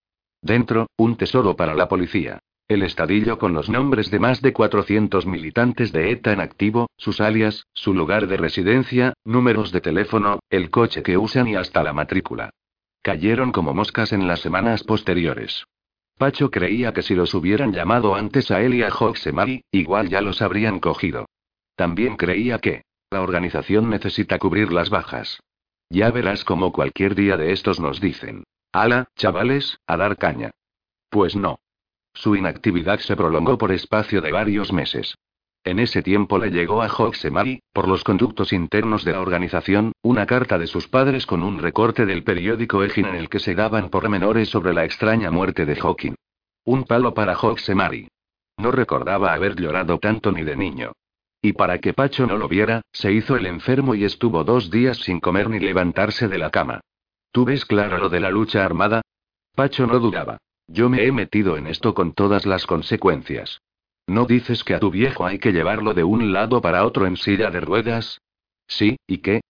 Dentro, 0.43 0.85
un 0.95 1.17
tesoro 1.17 1.55
para 1.55 1.73
la 1.73 1.87
policía. 1.87 2.37
El 2.67 2.83
estadillo 2.83 3.39
con 3.39 3.55
los 3.55 3.69
nombres 3.69 4.11
de 4.11 4.19
más 4.19 4.43
de 4.43 4.53
400 4.53 5.25
militantes 5.25 5.91
de 5.91 6.11
ETA 6.11 6.33
en 6.33 6.39
activo, 6.39 6.87
sus 6.97 7.19
alias, 7.19 7.65
su 7.73 7.95
lugar 7.95 8.27
de 8.27 8.37
residencia, 8.37 9.15
números 9.25 9.71
de 9.71 9.81
teléfono, 9.81 10.37
el 10.51 10.69
coche 10.69 11.01
que 11.01 11.17
usan 11.17 11.47
y 11.47 11.55
hasta 11.55 11.81
la 11.81 11.93
matrícula. 11.93 12.51
Cayeron 13.03 13.51
como 13.51 13.73
moscas 13.73 14.13
en 14.13 14.29
las 14.29 14.39
semanas 14.39 14.85
posteriores. 14.85 15.65
Pacho 16.17 16.49
creía 16.49 16.93
que 16.93 17.01
si 17.01 17.15
los 17.15 17.33
hubieran 17.33 17.73
llamado 17.73 18.15
antes 18.15 18.49
a 18.49 18.61
él 18.61 18.75
y 18.75 18.83
a 18.83 18.89
igual 19.71 20.07
ya 20.07 20.21
los 20.21 20.41
habrían 20.41 20.79
cogido. 20.79 21.25
También 21.75 22.15
creía 22.15 22.59
que, 22.59 22.83
la 23.09 23.21
organización 23.21 23.89
necesita 23.89 24.39
cubrir 24.39 24.71
las 24.71 24.89
bajas. 24.89 25.41
Ya 25.89 26.11
verás 26.11 26.45
como 26.45 26.71
cualquier 26.71 27.13
día 27.13 27.35
de 27.35 27.51
estos 27.51 27.81
nos 27.81 27.99
dicen. 27.99 28.45
Ala, 28.71 29.09
chavales, 29.17 29.77
a 29.85 29.97
dar 29.97 30.17
caña. 30.17 30.51
Pues 31.09 31.35
no. 31.35 31.59
Su 32.13 32.37
inactividad 32.37 32.99
se 32.99 33.17
prolongó 33.17 33.57
por 33.57 33.73
espacio 33.73 34.21
de 34.21 34.31
varios 34.31 34.71
meses. 34.71 35.15
En 35.65 35.79
ese 35.79 36.03
tiempo 36.03 36.37
le 36.39 36.51
llegó 36.51 36.81
a 36.81 36.87
Hoxemari, 36.87 37.61
por 37.71 37.87
los 37.87 38.03
conductos 38.03 38.51
internos 38.51 39.05
de 39.05 39.13
la 39.13 39.21
organización, 39.21 39.93
una 40.01 40.25
carta 40.25 40.57
de 40.57 40.67
sus 40.67 40.89
padres 40.89 41.25
con 41.25 41.41
un 41.41 41.59
recorte 41.59 42.05
del 42.05 42.23
periódico 42.23 42.83
Egin 42.83 43.05
en 43.05 43.15
el 43.15 43.29
que 43.29 43.39
se 43.39 43.55
daban 43.55 43.89
pormenores 43.89 44.49
sobre 44.49 44.73
la 44.73 44.83
extraña 44.83 45.31
muerte 45.31 45.65
de 45.65 45.77
Hawking. 45.77 46.15
Un 46.65 46.83
palo 46.83 47.13
para 47.13 47.37
Hoxemari. 47.37 48.09
No 48.57 48.71
recordaba 48.71 49.33
haber 49.33 49.55
llorado 49.55 49.99
tanto 49.99 50.33
ni 50.33 50.43
de 50.43 50.57
niño. 50.57 50.91
Y 51.41 51.53
para 51.53 51.79
que 51.79 51.93
Pacho 51.93 52.27
no 52.27 52.37
lo 52.37 52.49
viera, 52.49 52.81
se 52.91 53.13
hizo 53.13 53.35
el 53.37 53.45
enfermo 53.45 53.95
y 53.95 54.03
estuvo 54.03 54.43
dos 54.43 54.69
días 54.69 54.97
sin 54.97 55.19
comer 55.19 55.49
ni 55.49 55.59
levantarse 55.59 56.27
de 56.27 56.37
la 56.37 56.49
cama. 56.49 56.81
¿Tú 57.31 57.45
ves 57.45 57.65
claro 57.65 57.97
lo 57.97 58.09
de 58.09 58.19
la 58.19 58.29
lucha 58.29 58.65
armada? 58.65 59.01
Pacho 59.55 59.87
no 59.87 59.99
dudaba. 59.99 60.37
Yo 60.67 60.89
me 60.89 61.05
he 61.05 61.11
metido 61.11 61.57
en 61.57 61.67
esto 61.67 61.93
con 61.93 62.13
todas 62.13 62.45
las 62.45 62.65
consecuencias. 62.65 63.59
¿No 64.07 64.25
dices 64.25 64.63
que 64.63 64.75
a 64.75 64.79
tu 64.79 64.91
viejo 64.91 65.25
hay 65.25 65.39
que 65.39 65.53
llevarlo 65.53 65.93
de 65.93 66.03
un 66.03 66.33
lado 66.33 66.61
para 66.61 66.85
otro 66.85 67.05
en 67.05 67.17
silla 67.17 67.49
de 67.49 67.61
ruedas? 67.61 68.19
Sí, 68.67 68.97
¿y 69.07 69.19
qué? 69.19 69.41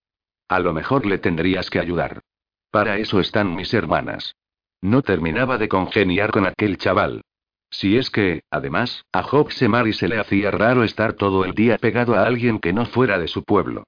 A 0.48 0.60
lo 0.60 0.74
mejor 0.74 1.06
le 1.06 1.18
tendrías 1.18 1.70
que 1.70 1.80
ayudar. 1.80 2.22
Para 2.70 2.98
eso 2.98 3.20
están 3.20 3.56
mis 3.56 3.74
hermanas. 3.74 4.36
No 4.82 5.02
terminaba 5.02 5.58
de 5.58 5.70
congeniar 5.70 6.32
con 6.32 6.46
aquel 6.46 6.78
chaval. 6.78 7.22
Si 7.70 7.98
es 7.98 8.12
que, 8.12 8.44
además, 8.52 9.04
a 9.12 9.24
Job 9.24 9.52
Semari 9.52 9.94
se 9.94 10.08
le 10.08 10.20
hacía 10.20 10.52
raro 10.52 10.84
estar 10.84 11.14
todo 11.14 11.44
el 11.46 11.54
día 11.54 11.78
pegado 11.78 12.14
a 12.14 12.26
alguien 12.26 12.60
que 12.60 12.74
no 12.74 12.86
fuera 12.86 13.18
de 13.18 13.28
su 13.28 13.44
pueblo. 13.44 13.86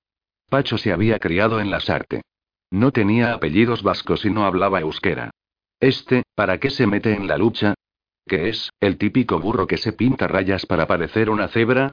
Pacho 0.50 0.78
se 0.78 0.92
había 0.92 1.20
criado 1.20 1.60
en 1.60 1.70
la 1.70 1.80
Sarte. 1.80 2.22
No 2.72 2.92
tenía 2.92 3.34
apellidos 3.34 3.84
vascos 3.84 4.26
y 4.26 4.32
no 4.32 4.46
hablaba 4.46 4.82
euskera. 4.82 5.30
Este, 5.80 6.24
¿para 6.34 6.60
qué 6.60 6.72
se 6.72 6.88
mete 6.88 7.14
en 7.14 7.28
la 7.28 7.38
lucha? 7.38 7.76
¿Qué 8.28 8.50
es, 8.50 8.72
el 8.80 8.98
típico 8.98 9.40
burro 9.40 9.68
que 9.68 9.78
se 9.78 9.94
pinta 9.94 10.28
rayas 10.28 10.66
para 10.66 10.88
parecer 10.88 11.30
una 11.30 11.48
cebra? 11.48 11.92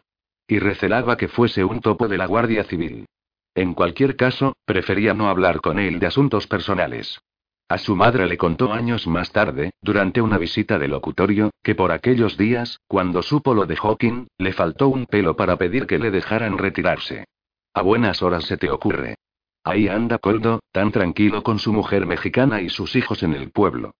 Y 0.48 0.58
recelaba 0.58 1.16
que 1.16 1.28
fuese 1.28 1.64
un 1.64 1.80
topo 1.80 2.08
de 2.08 2.16
la 2.16 2.26
Guardia 2.26 2.64
Civil. 2.64 3.06
En 3.54 3.74
cualquier 3.74 4.16
caso, 4.16 4.56
prefería 4.64 5.12
no 5.12 5.28
hablar 5.28 5.60
con 5.60 5.78
él 5.78 5.98
de 5.98 6.06
asuntos 6.06 6.46
personales. 6.46 7.20
A 7.68 7.78
su 7.78 7.96
madre 7.96 8.26
le 8.26 8.38
contó 8.38 8.72
años 8.72 9.06
más 9.06 9.30
tarde, 9.30 9.72
durante 9.82 10.20
una 10.20 10.38
visita 10.38 10.78
de 10.78 10.88
locutorio, 10.88 11.50
que 11.62 11.74
por 11.74 11.92
aquellos 11.92 12.36
días, 12.36 12.80
cuando 12.86 13.22
supo 13.22 13.54
lo 13.54 13.66
de 13.66 13.76
Hawking, 13.76 14.26
le 14.38 14.52
faltó 14.52 14.88
un 14.88 15.06
pelo 15.06 15.36
para 15.36 15.56
pedir 15.56 15.86
que 15.86 15.98
le 15.98 16.10
dejaran 16.10 16.58
retirarse. 16.58 17.24
A 17.74 17.82
buenas 17.82 18.22
horas 18.22 18.44
se 18.44 18.56
te 18.56 18.70
ocurre. 18.70 19.16
Ahí 19.64 19.88
anda 19.88 20.18
Coldo, 20.18 20.60
tan 20.72 20.92
tranquilo 20.92 21.42
con 21.42 21.58
su 21.58 21.72
mujer 21.72 22.06
mexicana 22.06 22.60
y 22.60 22.68
sus 22.68 22.96
hijos 22.96 23.22
en 23.22 23.34
el 23.34 23.50
pueblo. 23.50 23.92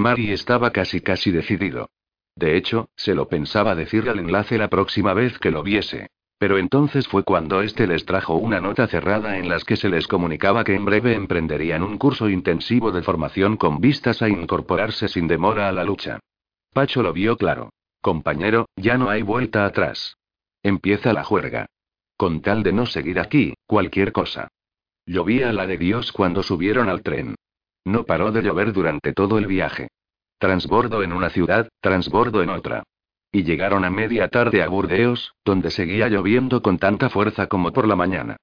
Mari 0.00 0.32
estaba 0.32 0.70
casi 0.70 1.00
casi 1.00 1.30
decidido. 1.30 1.90
De 2.34 2.56
hecho, 2.56 2.88
se 2.96 3.14
lo 3.14 3.28
pensaba 3.28 3.74
decir 3.74 4.08
al 4.08 4.18
enlace 4.18 4.56
la 4.56 4.68
próxima 4.68 5.14
vez 5.14 5.38
que 5.38 5.50
lo 5.50 5.62
viese. 5.62 6.08
Pero 6.38 6.56
entonces 6.56 7.06
fue 7.06 7.22
cuando 7.22 7.60
este 7.60 7.86
les 7.86 8.06
trajo 8.06 8.34
una 8.34 8.62
nota 8.62 8.86
cerrada 8.86 9.36
en 9.36 9.50
las 9.50 9.64
que 9.64 9.76
se 9.76 9.90
les 9.90 10.08
comunicaba 10.08 10.64
que 10.64 10.74
en 10.74 10.86
breve 10.86 11.14
emprenderían 11.14 11.82
un 11.82 11.98
curso 11.98 12.30
intensivo 12.30 12.92
de 12.92 13.02
formación 13.02 13.58
con 13.58 13.78
vistas 13.78 14.22
a 14.22 14.28
incorporarse 14.30 15.08
sin 15.08 15.28
demora 15.28 15.68
a 15.68 15.72
la 15.72 15.84
lucha. 15.84 16.18
Pacho 16.72 17.02
lo 17.02 17.12
vio 17.12 17.36
claro. 17.36 17.68
Compañero, 18.00 18.70
ya 18.76 18.96
no 18.96 19.10
hay 19.10 19.20
vuelta 19.20 19.66
atrás. 19.66 20.16
Empieza 20.62 21.12
la 21.12 21.24
juerga. 21.24 21.66
Con 22.16 22.40
tal 22.40 22.62
de 22.62 22.72
no 22.72 22.86
seguir 22.86 23.20
aquí, 23.20 23.52
cualquier 23.66 24.12
cosa. 24.12 24.48
Llovía 25.04 25.52
la 25.52 25.66
de 25.66 25.76
Dios 25.76 26.10
cuando 26.10 26.42
subieron 26.42 26.88
al 26.88 27.02
tren. 27.02 27.34
No 27.84 28.04
paró 28.04 28.32
de 28.32 28.42
llover 28.42 28.72
durante 28.72 29.12
todo 29.12 29.38
el 29.38 29.46
viaje. 29.46 29.88
Transbordo 30.38 31.02
en 31.02 31.12
una 31.12 31.30
ciudad, 31.30 31.68
transbordo 31.80 32.42
en 32.42 32.50
otra. 32.50 32.82
Y 33.32 33.44
llegaron 33.44 33.84
a 33.84 33.90
media 33.90 34.28
tarde 34.28 34.62
a 34.62 34.68
Burdeos, 34.68 35.34
donde 35.44 35.70
seguía 35.70 36.08
lloviendo 36.08 36.62
con 36.62 36.78
tanta 36.78 37.10
fuerza 37.10 37.46
como 37.46 37.72
por 37.72 37.86
la 37.86 37.96
mañana. 37.96 38.36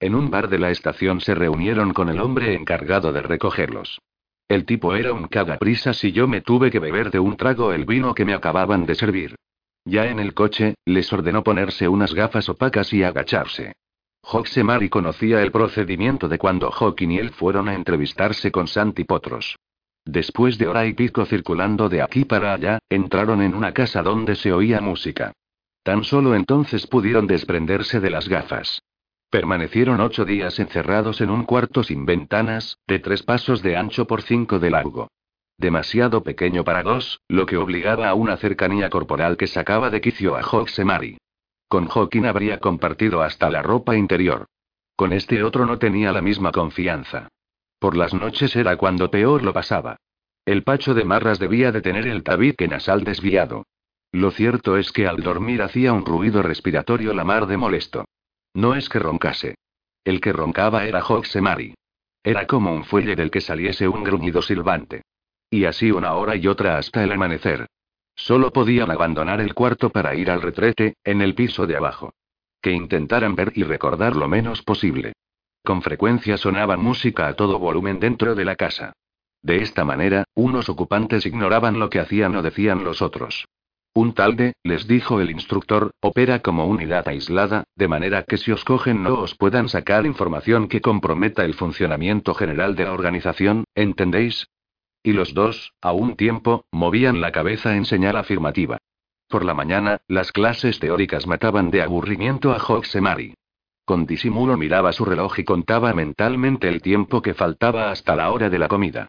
En 0.00 0.14
un 0.14 0.30
bar 0.30 0.48
de 0.48 0.58
la 0.58 0.70
estación 0.70 1.20
se 1.20 1.34
reunieron 1.34 1.92
con 1.92 2.08
el 2.08 2.20
hombre 2.20 2.54
encargado 2.54 3.12
de 3.12 3.22
recogerlos. 3.22 4.00
El 4.48 4.66
tipo 4.66 4.94
era 4.94 5.12
un 5.12 5.28
cagaprisas 5.28 6.04
y 6.04 6.12
yo 6.12 6.28
me 6.28 6.42
tuve 6.42 6.70
que 6.70 6.78
beber 6.78 7.10
de 7.10 7.18
un 7.18 7.36
trago 7.36 7.72
el 7.72 7.86
vino 7.86 8.14
que 8.14 8.24
me 8.24 8.34
acababan 8.34 8.84
de 8.84 8.94
servir. 8.94 9.36
Ya 9.86 10.06
en 10.06 10.18
el 10.18 10.34
coche, 10.34 10.74
les 10.84 11.12
ordenó 11.12 11.42
ponerse 11.42 11.88
unas 11.88 12.14
gafas 12.14 12.48
opacas 12.48 12.92
y 12.92 13.02
agacharse. 13.02 13.74
Mari 14.64 14.88
conocía 14.88 15.42
el 15.42 15.52
procedimiento 15.52 16.28
de 16.28 16.38
cuando 16.38 16.70
Hawking 16.70 17.10
y 17.10 17.18
él 17.18 17.30
fueron 17.30 17.68
a 17.68 17.74
entrevistarse 17.74 18.50
con 18.50 18.66
Santi 18.66 19.04
Potros. 19.04 19.56
Después 20.04 20.58
de 20.58 20.66
hora 20.66 20.86
y 20.86 20.92
pico 20.92 21.24
circulando 21.24 21.88
de 21.88 22.02
aquí 22.02 22.24
para 22.24 22.52
allá, 22.52 22.78
entraron 22.90 23.42
en 23.42 23.54
una 23.54 23.72
casa 23.72 24.02
donde 24.02 24.34
se 24.34 24.52
oía 24.52 24.80
música. 24.80 25.32
Tan 25.82 26.04
solo 26.04 26.34
entonces 26.34 26.86
pudieron 26.86 27.26
desprenderse 27.26 28.00
de 28.00 28.10
las 28.10 28.28
gafas. 28.28 28.82
Permanecieron 29.30 30.00
ocho 30.00 30.24
días 30.24 30.58
encerrados 30.58 31.20
en 31.20 31.30
un 31.30 31.44
cuarto 31.44 31.82
sin 31.82 32.06
ventanas, 32.06 32.78
de 32.86 32.98
tres 33.00 33.22
pasos 33.22 33.62
de 33.62 33.76
ancho 33.76 34.06
por 34.06 34.22
cinco 34.22 34.58
de 34.58 34.70
largo. 34.70 35.08
Demasiado 35.58 36.22
pequeño 36.22 36.64
para 36.64 36.82
dos, 36.82 37.20
lo 37.28 37.46
que 37.46 37.56
obligaba 37.56 38.08
a 38.08 38.14
una 38.14 38.36
cercanía 38.36 38.90
corporal 38.90 39.36
que 39.36 39.46
sacaba 39.46 39.90
de 39.90 40.00
quicio 40.00 40.36
a 40.36 40.42
Mari. 40.84 41.18
Con 41.74 41.88
Hawking 41.88 42.24
habría 42.24 42.60
compartido 42.60 43.20
hasta 43.20 43.50
la 43.50 43.60
ropa 43.60 43.96
interior. 43.96 44.46
Con 44.94 45.12
este 45.12 45.42
otro 45.42 45.66
no 45.66 45.76
tenía 45.76 46.12
la 46.12 46.22
misma 46.22 46.52
confianza. 46.52 47.26
Por 47.80 47.96
las 47.96 48.14
noches 48.14 48.54
era 48.54 48.76
cuando 48.76 49.10
peor 49.10 49.42
lo 49.42 49.52
pasaba. 49.52 49.96
El 50.44 50.62
pacho 50.62 50.94
de 50.94 51.04
marras 51.04 51.40
debía 51.40 51.72
de 51.72 51.82
tener 51.82 52.06
el 52.06 52.22
tabique 52.22 52.68
nasal 52.68 53.02
desviado. 53.02 53.66
Lo 54.12 54.30
cierto 54.30 54.76
es 54.76 54.92
que 54.92 55.08
al 55.08 55.16
dormir 55.24 55.62
hacía 55.62 55.92
un 55.92 56.06
ruido 56.06 56.44
respiratorio 56.44 57.12
la 57.12 57.24
mar 57.24 57.48
de 57.48 57.56
molesto. 57.56 58.04
No 58.54 58.76
es 58.76 58.88
que 58.88 59.00
roncase. 59.00 59.56
El 60.04 60.20
que 60.20 60.32
roncaba 60.32 60.86
era 60.86 61.02
Mari. 61.40 61.74
Era 62.22 62.46
como 62.46 62.72
un 62.72 62.84
fuelle 62.84 63.16
del 63.16 63.32
que 63.32 63.40
saliese 63.40 63.88
un 63.88 64.04
gruñido 64.04 64.42
silbante. 64.42 65.02
Y 65.50 65.64
así 65.64 65.90
una 65.90 66.14
hora 66.14 66.36
y 66.36 66.46
otra 66.46 66.78
hasta 66.78 67.02
el 67.02 67.10
amanecer. 67.10 67.66
Solo 68.14 68.52
podían 68.52 68.90
abandonar 68.90 69.40
el 69.40 69.54
cuarto 69.54 69.90
para 69.90 70.14
ir 70.14 70.30
al 70.30 70.42
retrete, 70.42 70.96
en 71.04 71.20
el 71.20 71.34
piso 71.34 71.66
de 71.66 71.76
abajo. 71.76 72.12
Que 72.60 72.72
intentaran 72.72 73.34
ver 73.34 73.52
y 73.54 73.62
recordar 73.62 74.16
lo 74.16 74.28
menos 74.28 74.62
posible. 74.62 75.12
Con 75.62 75.82
frecuencia 75.82 76.36
sonaba 76.36 76.76
música 76.76 77.26
a 77.26 77.34
todo 77.34 77.58
volumen 77.58 78.00
dentro 78.00 78.34
de 78.34 78.44
la 78.44 78.56
casa. 78.56 78.92
De 79.42 79.62
esta 79.62 79.84
manera, 79.84 80.24
unos 80.34 80.68
ocupantes 80.68 81.26
ignoraban 81.26 81.78
lo 81.78 81.90
que 81.90 82.00
hacían 82.00 82.34
o 82.36 82.42
decían 82.42 82.84
los 82.84 83.02
otros. 83.02 83.46
Un 83.96 84.12
talde, 84.12 84.54
les 84.64 84.88
dijo 84.88 85.20
el 85.20 85.30
instructor, 85.30 85.92
opera 86.00 86.40
como 86.40 86.66
unidad 86.66 87.06
aislada, 87.08 87.64
de 87.76 87.86
manera 87.86 88.24
que 88.24 88.38
si 88.38 88.50
os 88.50 88.64
cogen 88.64 89.02
no 89.02 89.20
os 89.20 89.36
puedan 89.36 89.68
sacar 89.68 90.04
información 90.04 90.66
que 90.66 90.80
comprometa 90.80 91.44
el 91.44 91.54
funcionamiento 91.54 92.34
general 92.34 92.74
de 92.74 92.84
la 92.84 92.92
organización, 92.92 93.64
¿entendéis? 93.74 94.48
Y 95.06 95.12
los 95.12 95.34
dos, 95.34 95.74
a 95.82 95.92
un 95.92 96.16
tiempo, 96.16 96.64
movían 96.72 97.20
la 97.20 97.30
cabeza 97.30 97.76
en 97.76 97.84
señal 97.84 98.16
afirmativa. 98.16 98.78
Por 99.28 99.44
la 99.44 99.52
mañana, 99.52 100.00
las 100.08 100.32
clases 100.32 100.80
teóricas 100.80 101.26
mataban 101.26 101.70
de 101.70 101.82
aburrimiento 101.82 102.54
a 102.54 102.80
Mari. 103.02 103.34
Con 103.84 104.06
disimulo 104.06 104.56
miraba 104.56 104.94
su 104.94 105.04
reloj 105.04 105.38
y 105.40 105.44
contaba 105.44 105.92
mentalmente 105.92 106.68
el 106.68 106.80
tiempo 106.80 107.20
que 107.20 107.34
faltaba 107.34 107.90
hasta 107.90 108.16
la 108.16 108.32
hora 108.32 108.48
de 108.48 108.58
la 108.58 108.68
comida. 108.68 109.08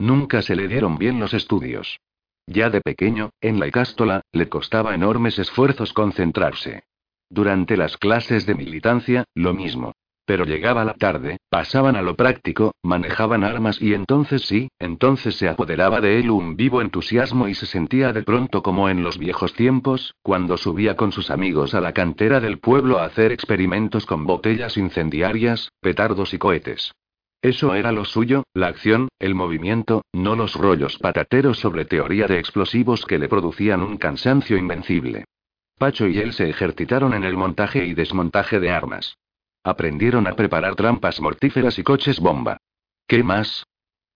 Nunca 0.00 0.42
se 0.42 0.56
le 0.56 0.66
dieron 0.66 0.98
bien 0.98 1.20
los 1.20 1.32
estudios. 1.32 2.00
Ya 2.48 2.68
de 2.68 2.80
pequeño, 2.80 3.30
en 3.40 3.60
la 3.60 3.68
icástola, 3.68 4.22
le 4.32 4.48
costaba 4.48 4.96
enormes 4.96 5.38
esfuerzos 5.38 5.92
concentrarse. 5.92 6.82
Durante 7.30 7.76
las 7.76 7.96
clases 7.96 8.46
de 8.46 8.56
militancia, 8.56 9.24
lo 9.34 9.54
mismo. 9.54 9.94
Pero 10.26 10.44
llegaba 10.44 10.84
la 10.84 10.94
tarde, 10.94 11.38
pasaban 11.48 11.94
a 11.94 12.02
lo 12.02 12.16
práctico, 12.16 12.74
manejaban 12.82 13.44
armas 13.44 13.80
y 13.80 13.94
entonces 13.94 14.42
sí, 14.42 14.68
entonces 14.80 15.36
se 15.36 15.48
apoderaba 15.48 16.00
de 16.00 16.18
él 16.18 16.30
un 16.30 16.56
vivo 16.56 16.82
entusiasmo 16.82 17.46
y 17.46 17.54
se 17.54 17.66
sentía 17.66 18.12
de 18.12 18.24
pronto 18.24 18.60
como 18.60 18.88
en 18.88 19.04
los 19.04 19.18
viejos 19.18 19.54
tiempos, 19.54 20.16
cuando 20.22 20.56
subía 20.56 20.96
con 20.96 21.12
sus 21.12 21.30
amigos 21.30 21.74
a 21.74 21.80
la 21.80 21.92
cantera 21.92 22.40
del 22.40 22.58
pueblo 22.58 22.98
a 22.98 23.04
hacer 23.04 23.30
experimentos 23.30 24.04
con 24.04 24.26
botellas 24.26 24.76
incendiarias, 24.76 25.70
petardos 25.80 26.34
y 26.34 26.38
cohetes. 26.38 26.92
Eso 27.40 27.76
era 27.76 27.92
lo 27.92 28.04
suyo, 28.04 28.42
la 28.52 28.66
acción, 28.66 29.08
el 29.20 29.36
movimiento, 29.36 30.02
no 30.12 30.34
los 30.34 30.54
rollos 30.56 30.98
patateros 30.98 31.60
sobre 31.60 31.84
teoría 31.84 32.26
de 32.26 32.40
explosivos 32.40 33.06
que 33.06 33.20
le 33.20 33.28
producían 33.28 33.82
un 33.82 33.96
cansancio 33.98 34.56
invencible. 34.56 35.26
Pacho 35.78 36.08
y 36.08 36.18
él 36.18 36.32
se 36.32 36.48
ejercitaron 36.48 37.14
en 37.14 37.22
el 37.22 37.36
montaje 37.36 37.86
y 37.86 37.94
desmontaje 37.94 38.58
de 38.58 38.70
armas. 38.70 39.16
Aprendieron 39.66 40.28
a 40.28 40.36
preparar 40.36 40.76
trampas 40.76 41.20
mortíferas 41.20 41.76
y 41.80 41.82
coches 41.82 42.20
bomba. 42.20 42.58
¿Qué 43.08 43.24
más? 43.24 43.66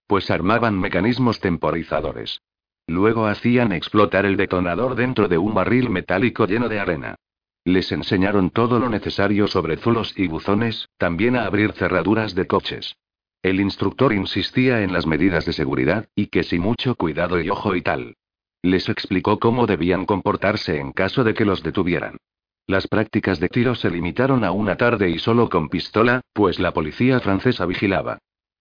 Pues 0.07 0.30
armaban 0.30 0.78
mecanismos 0.78 1.40
temporizadores. 1.40 2.40
Luego 2.87 3.26
hacían 3.26 3.73
explotar 3.73 4.26
el 4.26 4.37
detonador 4.37 4.95
dentro 4.95 5.26
de 5.26 5.38
un 5.38 5.52
barril 5.52 5.90
metálico 5.90 6.47
lleno 6.47 6.69
de 6.69 6.78
arena. 6.78 7.16
Les 7.64 7.90
enseñaron 7.90 8.50
todo 8.50 8.78
lo 8.78 8.88
necesario 8.88 9.49
sobre 9.49 9.76
zulos 9.76 10.16
y 10.16 10.28
buzones, 10.28 10.88
también 10.99 11.35
a 11.35 11.47
abrir 11.47 11.73
cerraduras 11.73 12.37
de 12.37 12.47
coches. 12.47 12.95
El 13.42 13.61
instructor 13.61 14.12
insistía 14.12 14.83
en 14.83 14.92
las 14.92 15.04
medidas 15.04 15.47
de 15.47 15.52
seguridad, 15.52 16.07
y 16.14 16.28
que 16.28 16.45
si 16.45 16.61
mucho 16.61 16.95
cuidado 16.95 17.40
y 17.40 17.50
ojo 17.50 17.75
y 17.75 17.83
tal. 17.83 18.14
Les 18.62 18.88
explicó 18.88 19.40
cómo 19.40 19.66
debían 19.66 20.07
comportarse 20.07 20.78
en 20.78 20.92
caso 20.92 21.25
de 21.25 21.35
que 21.35 21.45
los 21.45 21.64
detuvieran. 21.64 22.19
Las 22.67 22.87
prácticas 22.87 23.40
de 23.40 23.49
tiro 23.49 23.75
se 23.75 23.90
limitaron 23.90 24.45
a 24.45 24.52
una 24.52 24.76
tarde 24.76 25.11
y 25.11 25.19
solo 25.19 25.49
con 25.49 25.69
pistola, 25.69 26.21
pues 26.33 26.61
la 26.61 26.73
policía 26.73 27.21
francesa 27.21 27.67
vigilaba. 27.67 28.19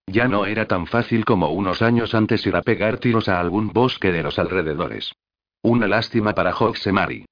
Ya 0.07 0.27
no 0.27 0.45
era 0.47 0.67
tan 0.67 0.87
fácil 0.87 1.23
como 1.23 1.51
unos 1.51 1.83
años 1.83 2.15
antes 2.15 2.45
ir 2.47 2.55
a 2.55 2.63
pegar 2.63 2.97
tiros 2.97 3.29
a 3.29 3.39
algún 3.39 3.67
bosque 3.67 4.11
de 4.11 4.23
los 4.23 4.39
alrededores. 4.39 5.13
Una 5.61 5.87
lástima 5.87 6.33
para 6.33 6.55
Mari. 6.91 7.25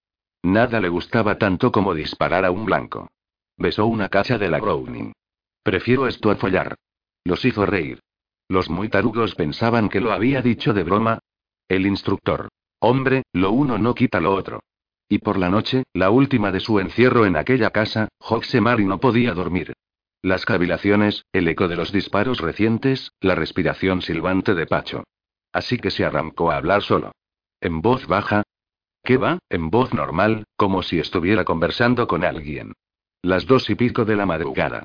Nada 0.43 0.79
le 0.79 0.89
gustaba 0.89 1.37
tanto 1.37 1.71
como 1.71 1.95
disparar 1.95 2.45
a 2.45 2.51
un 2.51 2.65
blanco. 2.65 3.09
Besó 3.57 3.87
una 3.87 4.09
cacha 4.09 4.37
de 4.37 4.49
la 4.49 4.59
Browning. 4.59 5.13
Prefiero 5.63 6.07
esto 6.07 6.29
a 6.29 6.35
follar. 6.35 6.75
Los 7.23 7.43
hizo 7.43 7.65
reír. 7.65 7.99
Los 8.47 8.69
muy 8.69 8.87
tarugos 8.87 9.33
pensaban 9.33 9.89
que 9.89 9.99
lo 9.99 10.11
había 10.11 10.41
dicho 10.41 10.73
de 10.73 10.83
broma. 10.83 11.19
El 11.67 11.85
instructor. 11.85 12.49
Hombre, 12.79 13.23
lo 13.33 13.51
uno 13.51 13.77
no 13.77 13.95
quita 13.95 14.19
lo 14.19 14.33
otro. 14.33 14.61
Y 15.09 15.19
por 15.19 15.37
la 15.37 15.49
noche, 15.49 15.83
la 15.93 16.09
última 16.09 16.51
de 16.51 16.59
su 16.59 16.79
encierro 16.79 17.25
en 17.25 17.37
aquella 17.37 17.69
casa, 17.69 18.09
Mari 18.61 18.85
no 18.85 18.99
podía 18.99 19.33
dormir. 19.33 19.73
Las 20.21 20.45
cavilaciones, 20.45 21.23
el 21.31 21.47
eco 21.47 21.67
de 21.67 21.75
los 21.75 21.91
disparos 21.91 22.39
recientes, 22.41 23.11
la 23.21 23.35
respiración 23.35 24.01
silbante 24.01 24.55
de 24.55 24.65
Pacho. 24.65 25.03
Así 25.53 25.77
que 25.77 25.91
se 25.91 26.03
arrancó 26.03 26.51
a 26.51 26.57
hablar 26.57 26.81
solo. 26.81 27.13
En 27.61 27.81
voz 27.81 28.07
baja. 28.07 28.43
¿Qué 29.03 29.17
va? 29.17 29.39
En 29.49 29.69
voz 29.69 29.93
normal, 29.93 30.43
como 30.57 30.83
si 30.83 30.99
estuviera 30.99 31.45
conversando 31.45 32.07
con 32.07 32.25
alguien. 32.25 32.73
Las 33.21 33.45
dos 33.45 33.69
y 33.69 33.75
pico 33.75 34.03
de 34.03 34.15
la 34.15 34.25
madrugada. 34.25 34.83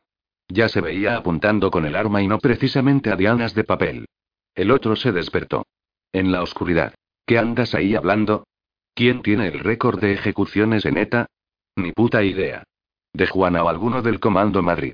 Ya 0.49 0.69
se 0.69 0.81
veía 0.81 1.17
apuntando 1.17 1.71
con 1.71 1.87
el 1.87 1.97
arma 1.97 2.23
y 2.23 2.29
no 2.29 2.39
precisamente 2.39 3.11
a 3.11 3.17
dianas 3.17 3.55
de 3.55 3.65
papel. 3.65 4.07
El 4.55 4.71
otro 4.71 4.97
se 4.97 5.13
despertó. 5.13 5.67
En 6.13 6.31
la 6.31 6.43
oscuridad. 6.43 6.95
¿Qué 7.27 7.39
andas 7.39 7.75
ahí 7.75 7.95
hablando? 7.95 8.45
¿Quién 8.95 9.23
tiene 9.23 9.49
el 9.49 9.59
récord 9.59 10.01
de 10.01 10.13
ejecuciones 10.13 10.85
en 10.85 10.99
ETA? 10.99 11.27
Ni 11.77 11.93
puta 11.93 12.23
idea. 12.23 12.65
De 13.15 13.27
Juana 13.27 13.65
o 13.65 13.69
alguno 13.69 14.03
del 14.03 14.21
Comando 14.21 14.63
Madrid. 14.63 14.93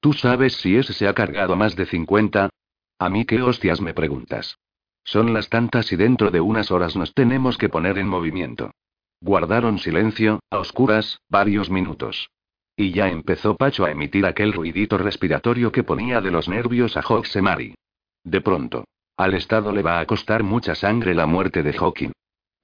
¿Tú 0.00 0.12
sabes 0.12 0.54
si 0.54 0.76
ese 0.76 0.92
se 0.92 1.06
ha 1.06 1.14
cargado 1.14 1.56
más 1.56 1.76
de 1.76 1.86
50? 1.86 2.50
A 2.98 3.08
mí 3.08 3.24
qué 3.24 3.42
hostias 3.42 3.80
me 3.80 3.94
preguntas. 3.94 4.58
Son 5.04 5.32
las 5.32 5.48
tantas 5.48 5.92
y 5.92 5.96
dentro 5.96 6.30
de 6.30 6.40
unas 6.40 6.70
horas 6.72 6.96
nos 6.96 7.14
tenemos 7.14 7.56
que 7.58 7.68
poner 7.68 7.98
en 7.98 8.08
movimiento. 8.08 8.72
Guardaron 9.20 9.78
silencio, 9.78 10.40
a 10.50 10.58
oscuras, 10.58 11.20
varios 11.28 11.70
minutos. 11.70 12.30
Y 12.76 12.90
ya 12.90 13.08
empezó 13.08 13.56
Pacho 13.56 13.84
a 13.84 13.90
emitir 13.90 14.26
aquel 14.26 14.52
ruidito 14.52 14.98
respiratorio 14.98 15.70
que 15.70 15.84
ponía 15.84 16.20
de 16.20 16.30
los 16.30 16.48
nervios 16.48 16.96
a 16.96 17.02
Mari. 17.40 17.74
De 18.24 18.40
pronto. 18.40 18.84
Al 19.16 19.34
Estado 19.34 19.72
le 19.72 19.82
va 19.82 20.00
a 20.00 20.06
costar 20.06 20.42
mucha 20.42 20.74
sangre 20.74 21.14
la 21.14 21.26
muerte 21.26 21.62
de 21.62 21.72
Hawking. 21.72 22.12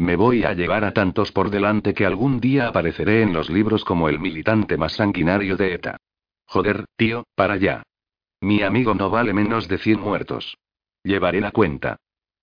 Me 0.02 0.16
voy 0.16 0.42
a 0.42 0.52
llevar 0.52 0.85
a 0.85 0.92
tantos 0.92 1.30
por 1.30 1.49
delante 1.49 1.94
que 1.94 2.04
algún 2.04 2.40
día 2.40 2.66
apareceré 2.66 3.23
en 3.23 3.32
los 3.32 3.49
libros 3.49 3.85
como 3.85 4.09
el 4.09 4.18
militante 4.18 4.76
más 4.76 4.94
sanguinario 4.94 5.56
de 5.56 5.75
ETA. 5.75 5.97
Joder, 6.44 6.87
tío, 6.97 7.25
para 7.37 7.54
allá. 7.54 7.85
Mi 8.40 8.62
amigo 8.62 8.94
no 8.94 9.11
vale 9.11 9.32
menos 9.32 9.68
de 9.68 9.78
100 9.78 10.00
muertos. 10.00 10.59
Llevaré 11.04 11.40
la 11.40 11.52
cuenta. 11.52 11.99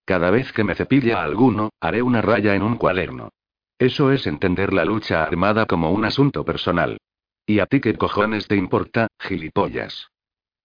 Cada 0.05 0.31
vez 0.31 0.53
que 0.53 0.63
me 0.63 0.73
cepille 0.73 1.11
a 1.11 1.21
alguno, 1.21 1.71
haré 1.81 2.01
una 2.01 2.21
raya 2.21 2.55
en 2.55 2.63
un 2.63 2.77
cuaderno. 2.77 3.27
Eso 3.77 4.13
es 4.13 4.25
entender 4.25 4.71
la 4.71 4.85
lucha 4.85 5.21
armada 5.21 5.65
como 5.65 5.91
un 5.91 6.05
asunto 6.05 6.45
personal. 6.45 6.97
¿Y 7.45 7.59
a 7.59 7.65
ti 7.65 7.81
qué 7.81 7.93
cojones 7.95 8.47
te 8.47 8.55
importa, 8.55 9.09
gilipollas? 9.19 10.07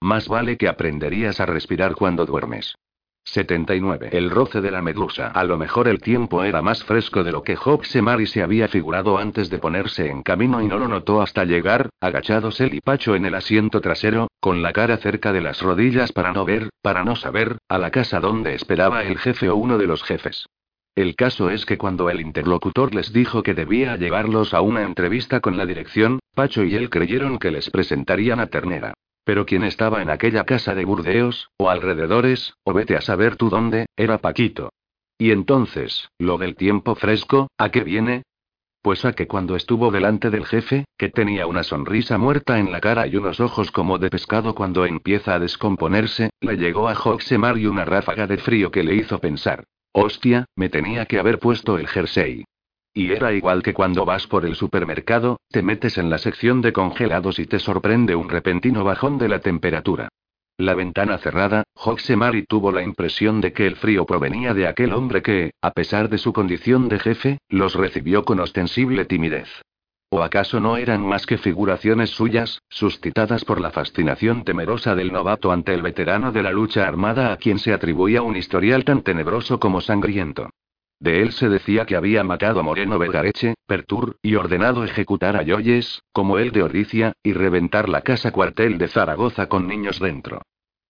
Más 0.00 0.28
vale 0.28 0.56
que 0.56 0.68
aprenderías 0.68 1.40
a 1.40 1.46
respirar 1.46 1.96
cuando 1.96 2.24
duermes. 2.24 2.76
79. 3.24 4.10
El 4.12 4.30
roce 4.30 4.60
de 4.60 4.70
la 4.70 4.82
medusa. 4.82 5.28
A 5.28 5.44
lo 5.44 5.56
mejor 5.56 5.88
el 5.88 6.00
tiempo 6.00 6.44
era 6.44 6.62
más 6.62 6.84
fresco 6.84 7.24
de 7.24 7.32
lo 7.32 7.42
que 7.42 7.56
Mari 8.02 8.26
se 8.26 8.42
había 8.42 8.68
figurado 8.68 9.18
antes 9.18 9.50
de 9.50 9.58
ponerse 9.58 10.08
en 10.08 10.22
camino 10.22 10.62
y 10.62 10.66
no 10.66 10.78
lo 10.78 10.88
notó 10.88 11.22
hasta 11.22 11.44
llegar, 11.44 11.88
agachados 12.00 12.60
él 12.60 12.74
y 12.74 12.80
Pacho 12.80 13.14
en 13.16 13.24
el 13.24 13.34
asiento 13.34 13.80
trasero, 13.80 14.28
con 14.40 14.62
la 14.62 14.72
cara 14.72 14.98
cerca 14.98 15.32
de 15.32 15.40
las 15.40 15.62
rodillas 15.62 16.12
para 16.12 16.32
no 16.32 16.44
ver, 16.44 16.68
para 16.82 17.02
no 17.02 17.16
saber, 17.16 17.58
a 17.68 17.78
la 17.78 17.90
casa 17.90 18.20
donde 18.20 18.54
esperaba 18.54 19.02
el 19.02 19.18
jefe 19.18 19.48
o 19.48 19.56
uno 19.56 19.78
de 19.78 19.86
los 19.86 20.02
jefes. 20.02 20.46
El 20.94 21.16
caso 21.16 21.50
es 21.50 21.66
que 21.66 21.76
cuando 21.76 22.08
el 22.10 22.20
interlocutor 22.20 22.94
les 22.94 23.12
dijo 23.12 23.42
que 23.42 23.54
debía 23.54 23.96
llevarlos 23.96 24.54
a 24.54 24.60
una 24.60 24.82
entrevista 24.82 25.40
con 25.40 25.56
la 25.56 25.66
dirección, 25.66 26.20
Pacho 26.34 26.62
y 26.62 26.76
él 26.76 26.88
creyeron 26.88 27.38
que 27.38 27.50
les 27.50 27.68
presentarían 27.70 28.38
a 28.38 28.46
Ternera. 28.46 28.94
Pero 29.24 29.46
quien 29.46 29.64
estaba 29.64 30.02
en 30.02 30.10
aquella 30.10 30.44
casa 30.44 30.74
de 30.74 30.84
Burdeos, 30.84 31.50
o 31.56 31.70
alrededores, 31.70 32.54
o 32.62 32.72
vete 32.72 32.96
a 32.96 33.00
saber 33.00 33.36
tú 33.36 33.48
dónde, 33.48 33.86
era 33.96 34.18
Paquito. 34.18 34.70
Y 35.18 35.30
entonces, 35.30 36.10
lo 36.18 36.38
del 36.38 36.56
tiempo 36.56 36.94
fresco, 36.94 37.48
¿a 37.56 37.70
qué 37.70 37.84
viene? 37.84 38.22
Pues 38.82 39.06
a 39.06 39.14
que 39.14 39.26
cuando 39.26 39.56
estuvo 39.56 39.90
delante 39.90 40.28
del 40.28 40.44
jefe, 40.44 40.84
que 40.98 41.08
tenía 41.08 41.46
una 41.46 41.62
sonrisa 41.62 42.18
muerta 42.18 42.58
en 42.58 42.70
la 42.70 42.80
cara 42.80 43.06
y 43.06 43.16
unos 43.16 43.40
ojos 43.40 43.70
como 43.70 43.98
de 43.98 44.10
pescado 44.10 44.54
cuando 44.54 44.84
empieza 44.84 45.34
a 45.34 45.38
descomponerse, 45.38 46.28
le 46.40 46.56
llegó 46.56 46.88
a 46.88 46.92
Hoxemar 46.92 47.56
y 47.56 47.66
una 47.66 47.86
ráfaga 47.86 48.26
de 48.26 48.36
frío 48.36 48.70
que 48.70 48.84
le 48.84 48.94
hizo 48.94 49.20
pensar. 49.20 49.64
Hostia, 49.92 50.44
me 50.56 50.68
tenía 50.68 51.06
que 51.06 51.18
haber 51.18 51.38
puesto 51.38 51.78
el 51.78 51.86
jersey. 51.86 52.44
Y 52.96 53.10
era 53.10 53.32
igual 53.32 53.64
que 53.64 53.74
cuando 53.74 54.04
vas 54.04 54.28
por 54.28 54.46
el 54.46 54.54
supermercado, 54.54 55.40
te 55.50 55.62
metes 55.62 55.98
en 55.98 56.10
la 56.10 56.18
sección 56.18 56.62
de 56.62 56.72
congelados 56.72 57.40
y 57.40 57.46
te 57.46 57.58
sorprende 57.58 58.14
un 58.14 58.28
repentino 58.28 58.84
bajón 58.84 59.18
de 59.18 59.28
la 59.28 59.40
temperatura. 59.40 60.08
La 60.56 60.74
ventana 60.74 61.18
cerrada, 61.18 61.64
Mari 62.16 62.46
tuvo 62.46 62.70
la 62.70 62.84
impresión 62.84 63.40
de 63.40 63.52
que 63.52 63.66
el 63.66 63.74
frío 63.74 64.06
provenía 64.06 64.54
de 64.54 64.68
aquel 64.68 64.92
hombre 64.92 65.22
que, 65.22 65.50
a 65.60 65.72
pesar 65.72 66.08
de 66.08 66.18
su 66.18 66.32
condición 66.32 66.88
de 66.88 67.00
jefe, 67.00 67.38
los 67.48 67.74
recibió 67.74 68.24
con 68.24 68.38
ostensible 68.38 69.04
timidez. 69.04 69.48
¿O 70.10 70.22
acaso 70.22 70.60
no 70.60 70.76
eran 70.76 71.04
más 71.04 71.26
que 71.26 71.38
figuraciones 71.38 72.10
suyas, 72.10 72.60
suscitadas 72.68 73.44
por 73.44 73.60
la 73.60 73.72
fascinación 73.72 74.44
temerosa 74.44 74.94
del 74.94 75.12
novato 75.12 75.50
ante 75.50 75.74
el 75.74 75.82
veterano 75.82 76.30
de 76.30 76.44
la 76.44 76.52
lucha 76.52 76.86
armada 76.86 77.32
a 77.32 77.36
quien 77.38 77.58
se 77.58 77.72
atribuía 77.72 78.22
un 78.22 78.36
historial 78.36 78.84
tan 78.84 79.02
tenebroso 79.02 79.58
como 79.58 79.80
sangriento? 79.80 80.50
De 81.04 81.20
él 81.20 81.32
se 81.32 81.50
decía 81.50 81.84
que 81.84 81.96
había 81.96 82.24
matado 82.24 82.60
a 82.60 82.62
Moreno 82.62 82.98
Vergareche, 82.98 83.56
Pertur, 83.66 84.16
y 84.22 84.36
ordenado 84.36 84.84
ejecutar 84.84 85.36
a 85.36 85.42
Yoyes, 85.42 86.00
como 86.14 86.38
el 86.38 86.50
de 86.50 86.62
Ordicia, 86.62 87.12
y 87.22 87.34
reventar 87.34 87.90
la 87.90 88.00
casa 88.00 88.32
cuartel 88.32 88.78
de 88.78 88.88
Zaragoza 88.88 89.46
con 89.46 89.68
niños 89.68 90.00
dentro. 90.00 90.40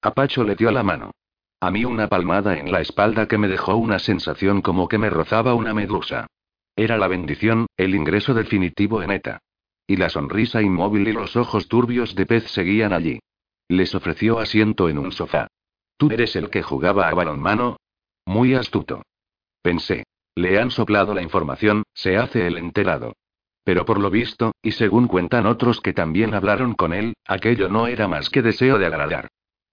A 0.03 0.13
Pacho 0.13 0.45
le 0.45 0.55
dio 0.55 0.71
la 0.71 0.85
mano. 0.85 1.11
A 1.59 1.73
mí 1.73 1.85
una 1.85 2.07
palmada 2.07 2.57
en 2.57 2.71
la 2.71 2.81
espalda 2.81 3.27
que 3.27 3.39
me 3.39 3.49
dejó 3.49 3.75
una 3.75 3.99
sensación 3.99 4.63
como 4.63 4.87
que 4.87 4.99
me 4.99 5.11
rozaba 5.11 5.55
una 5.55 5.75
medusa. 5.75 6.29
Era 6.77 6.97
la 6.97 7.09
bendición, 7.09 7.67
el 7.77 7.97
ingreso 7.97 8.35
definitivo 8.35 9.03
en 9.03 9.11
ETA. 9.11 9.41
Y 9.85 9.97
la 9.97 10.11
sonrisa 10.11 10.63
inmóvil 10.63 11.09
y 11.09 11.13
los 11.13 11.35
ojos 11.35 11.67
turbios 11.67 12.15
de 12.15 12.27
pez 12.27 12.45
seguían 12.53 12.93
allí. 12.93 13.19
Les 13.67 13.93
ofreció 13.97 14.39
asiento 14.39 14.89
en 14.89 14.99
un 14.99 15.11
sofá. 15.11 15.49
¿Tú 15.97 16.09
eres 16.13 16.37
el 16.37 16.51
que 16.51 16.63
jugaba 16.63 17.09
a 17.09 17.15
balonmano? 17.15 17.79
Muy 18.25 18.55
astuto. 18.55 19.03
Pensé. 19.65 20.05
Le 20.37 20.61
han 20.61 20.71
soplado 20.71 21.15
la 21.15 21.23
información, 21.23 21.85
se 21.95 22.19
hace 22.19 22.47
el 22.47 22.59
enterado. 22.59 23.15
Pero 23.65 23.87
por 23.87 23.99
lo 23.99 24.11
visto, 24.11 24.53
y 24.63 24.73
según 24.73 25.09
cuentan 25.09 25.47
otros 25.47 25.81
que 25.81 25.95
también 25.95 26.35
hablaron 26.35 26.75
con 26.75 26.93
él, 26.93 27.15
aquello 27.27 27.71
no 27.71 27.87
era 27.87 28.07
más 28.07 28.29
que 28.29 28.43
deseo 28.43 28.79
de 28.79 28.85
agradar. 28.85 29.29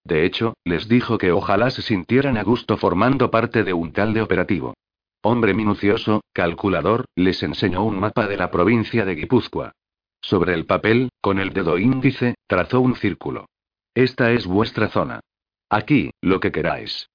De 0.06 0.26
hecho, 0.26 0.54
les 0.64 0.88
dijo 0.88 1.18
que 1.18 1.34
ojalá 1.34 1.72
se 1.72 1.82
sintieran 1.82 2.38
a 2.38 2.44
gusto 2.44 2.78
formando 2.78 3.30
parte 3.30 3.66
de 3.66 3.74
un 3.74 3.92
tal 3.92 4.14
de 4.14 4.22
operativo. 4.22 4.76
Hombre 5.24 5.54
minucioso, 5.54 6.22
calculador, 6.32 7.04
les 7.16 7.44
enseñó 7.44 7.84
un 7.84 8.00
mapa 8.00 8.28
de 8.28 8.38
la 8.38 8.50
provincia 8.50 9.04
de 9.04 9.16
Guipúzcoa. 9.16 9.74
Sobre 10.22 10.54
el 10.54 10.66
papel, 10.66 11.10
con 11.20 11.38
el 11.38 11.52
dedo 11.52 11.78
índice, 11.78 12.36
trazó 12.48 12.80
un 12.80 12.96
círculo. 12.96 13.48
Esta 13.94 14.32
es 14.32 14.46
vuestra 14.46 14.88
zona. 14.88 15.20
Aquí, 15.70 16.12
lo 16.22 16.40
que 16.40 16.54
queráis. 16.54 17.11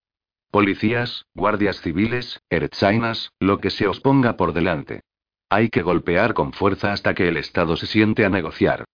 Policías, 0.50 1.26
guardias 1.34 1.80
civiles, 1.80 2.40
ertzainas, 2.50 3.32
lo 3.40 3.58
que 3.58 3.70
se 3.70 3.86
os 3.88 4.00
ponga 4.00 4.36
por 4.36 4.52
delante. 4.52 5.02
Hay 5.48 5.68
que 5.68 5.82
golpear 5.82 6.34
con 6.34 6.52
fuerza 6.52 6.92
hasta 6.92 7.14
que 7.14 7.28
el 7.28 7.36
Estado 7.36 7.76
se 7.76 7.86
siente 7.86 8.24
a 8.24 8.28
negociar. 8.28 8.84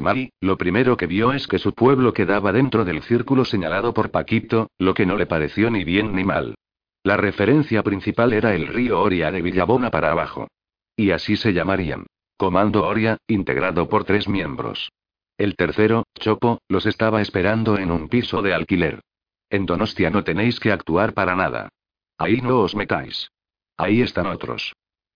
Mari, 0.00 0.30
lo 0.40 0.58
primero 0.58 0.96
que 0.96 1.06
vio 1.06 1.32
es 1.32 1.46
que 1.46 1.58
su 1.58 1.72
pueblo 1.72 2.12
quedaba 2.12 2.52
dentro 2.52 2.84
del 2.84 3.02
círculo 3.02 3.44
señalado 3.44 3.94
por 3.94 4.10
Paquito, 4.10 4.68
lo 4.78 4.92
que 4.92 5.06
no 5.06 5.16
le 5.16 5.26
pareció 5.26 5.70
ni 5.70 5.84
bien 5.84 6.14
ni 6.14 6.24
mal. 6.24 6.54
La 7.04 7.16
referencia 7.16 7.82
principal 7.82 8.32
era 8.32 8.54
el 8.54 8.66
río 8.66 9.00
Oria 9.00 9.30
de 9.30 9.42
Villabona 9.42 9.90
para 9.90 10.10
abajo. 10.10 10.48
Y 10.96 11.10
así 11.10 11.36
se 11.36 11.52
llamarían. 11.52 12.06
Comando 12.36 12.86
Oria, 12.86 13.18
integrado 13.26 13.88
por 13.88 14.04
tres 14.04 14.28
miembros. 14.28 14.90
El 15.38 15.56
tercero, 15.56 16.04
Chopo, 16.18 16.58
los 16.68 16.86
estaba 16.86 17.22
esperando 17.22 17.78
en 17.78 17.90
un 17.90 18.08
piso 18.08 18.42
de 18.42 18.54
alquiler. 18.54 19.00
En 19.52 19.66
Donostia 19.66 20.08
no 20.08 20.24
tenéis 20.24 20.58
que 20.58 20.72
actuar 20.72 21.12
para 21.12 21.36
nada. 21.36 21.68
Ahí 22.16 22.40
no 22.40 22.60
os 22.60 22.74
metáis. 22.74 23.30
Ahí 23.76 24.00
están 24.00 24.26
otros. 24.26 24.72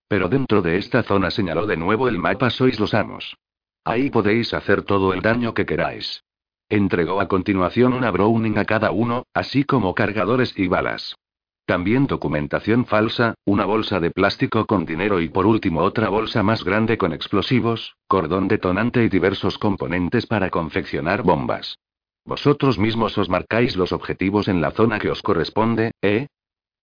Pero 0.09 0.29
dentro 0.29 0.61
de 0.61 0.77
esta 0.77 1.03
zona 1.03 1.31
señaló 1.31 1.65
de 1.67 1.79
nuevo 1.79 2.07
el 2.07 2.19
mapa 2.19 2.51
sois 2.51 2.79
los 2.79 2.93
amos. 2.93 3.35
Ahí 3.83 4.11
podéis 4.11 4.53
hacer 4.53 4.83
todo 4.83 5.15
el 5.15 5.23
daño 5.23 5.55
que 5.55 5.65
queráis. 5.65 6.23
Entregó 6.69 7.19
a 7.23 7.29
continuación 7.29 7.95
una 7.95 8.11
Browning 8.11 8.59
a 8.59 8.67
cada 8.67 8.91
uno, 8.91 9.25
así 9.33 9.65
como 9.65 9.95
cargadores 9.95 10.53
y 10.59 10.69
balas. 10.69 11.17
También 11.65 12.07
documentación 12.07 12.85
falsa, 12.85 13.37
una 13.47 13.65
bolsa 13.65 14.01
de 14.01 14.11
plástico 14.11 14.67
con 14.67 14.85
dinero 14.85 15.19
y 15.19 15.31
por 15.31 15.47
último 15.47 15.81
otra 15.81 16.11
bolsa 16.11 16.43
más 16.43 16.63
grande 16.63 16.99
con 16.99 17.15
explosivos, 17.15 17.97
cordón 18.07 18.49
detonante 18.49 19.03
y 19.03 19.09
diversos 19.09 19.57
componentes 19.57 20.27
para 20.27 20.51
confeccionar 20.51 21.23
bombas. 21.23 21.79
Vosotros 22.27 22.77
mismos 22.77 23.17
os 23.19 23.29
marcáis 23.29 23.77
los 23.77 23.93
objetivos 23.93 24.49
en 24.49 24.61
la 24.61 24.73
zona 24.73 24.99
que 24.99 25.11
os 25.11 25.23
corresponde, 25.23 25.93
¿eh? 26.03 26.27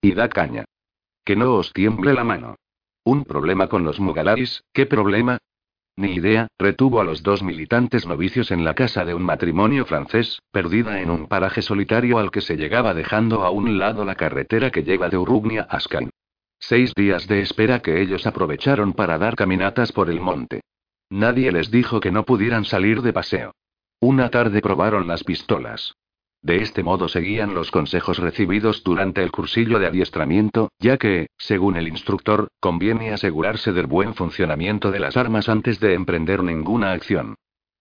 Y 0.02 0.14
da 0.14 0.30
caña. 0.30 0.64
Que 1.26 1.36
no 1.36 1.56
os 1.56 1.74
tiemble 1.74 2.14
la 2.14 2.24
mano. 2.24 2.56
¿Un 3.04 3.26
problema 3.26 3.68
con 3.68 3.84
los 3.84 4.00
Mugalaris? 4.00 4.64
¿Qué 4.72 4.86
problema? 4.86 5.40
Ni 5.98 6.14
idea, 6.14 6.48
retuvo 6.58 7.02
a 7.02 7.04
los 7.04 7.24
dos 7.24 7.44
militantes 7.44 8.08
novicios 8.08 8.52
en 8.52 8.64
la 8.64 8.74
casa 8.74 9.04
de 9.04 9.14
un 9.14 9.24
matrimonio 9.24 9.86
francés, 9.86 10.40
perdida 10.52 11.02
en 11.02 11.10
un 11.10 11.28
paraje 11.28 11.62
solitario 11.62 12.20
al 12.20 12.32
que 12.32 12.42
se 12.42 12.56
llegaba 12.56 12.94
dejando 12.94 13.44
a 13.44 13.52
un 13.52 13.78
lado 13.78 14.06
la 14.06 14.16
carretera 14.16 14.72
que 14.72 14.84
lleva 14.84 15.10
de 15.10 15.18
Urugnia 15.18 15.68
a 15.70 15.76
Ascan. 15.76 16.10
Seis 16.58 16.94
días 16.96 17.28
de 17.28 17.42
espera 17.42 17.82
que 17.82 18.02
ellos 18.02 18.26
aprovecharon 18.26 18.94
para 18.94 19.18
dar 19.18 19.36
caminatas 19.36 19.92
por 19.92 20.10
el 20.10 20.22
monte. 20.22 20.62
Nadie 21.10 21.52
les 21.52 21.70
dijo 21.70 22.00
que 22.00 22.12
no 22.12 22.24
pudieran 22.24 22.64
salir 22.64 23.02
de 23.02 23.12
paseo. 23.12 23.52
Una 24.04 24.28
tarde 24.28 24.60
probaron 24.60 25.08
las 25.08 25.24
pistolas. 25.24 25.96
De 26.42 26.58
este 26.58 26.84
modo 26.84 27.08
seguían 27.08 27.54
los 27.54 27.72
consejos 27.72 28.18
recibidos 28.18 28.84
durante 28.84 29.24
el 29.24 29.32
cursillo 29.32 29.80
de 29.80 29.88
adiestramiento, 29.88 30.74
ya 30.78 30.98
que, 30.98 31.28
según 31.38 31.78
el 31.78 31.88
instructor, 31.88 32.50
conviene 32.60 33.14
asegurarse 33.14 33.72
del 33.72 33.88
buen 33.88 34.14
funcionamiento 34.14 34.92
de 34.92 35.00
las 35.00 35.16
armas 35.16 35.48
antes 35.48 35.80
de 35.80 35.94
emprender 35.94 36.44
ninguna 36.44 36.92
acción. 36.92 37.36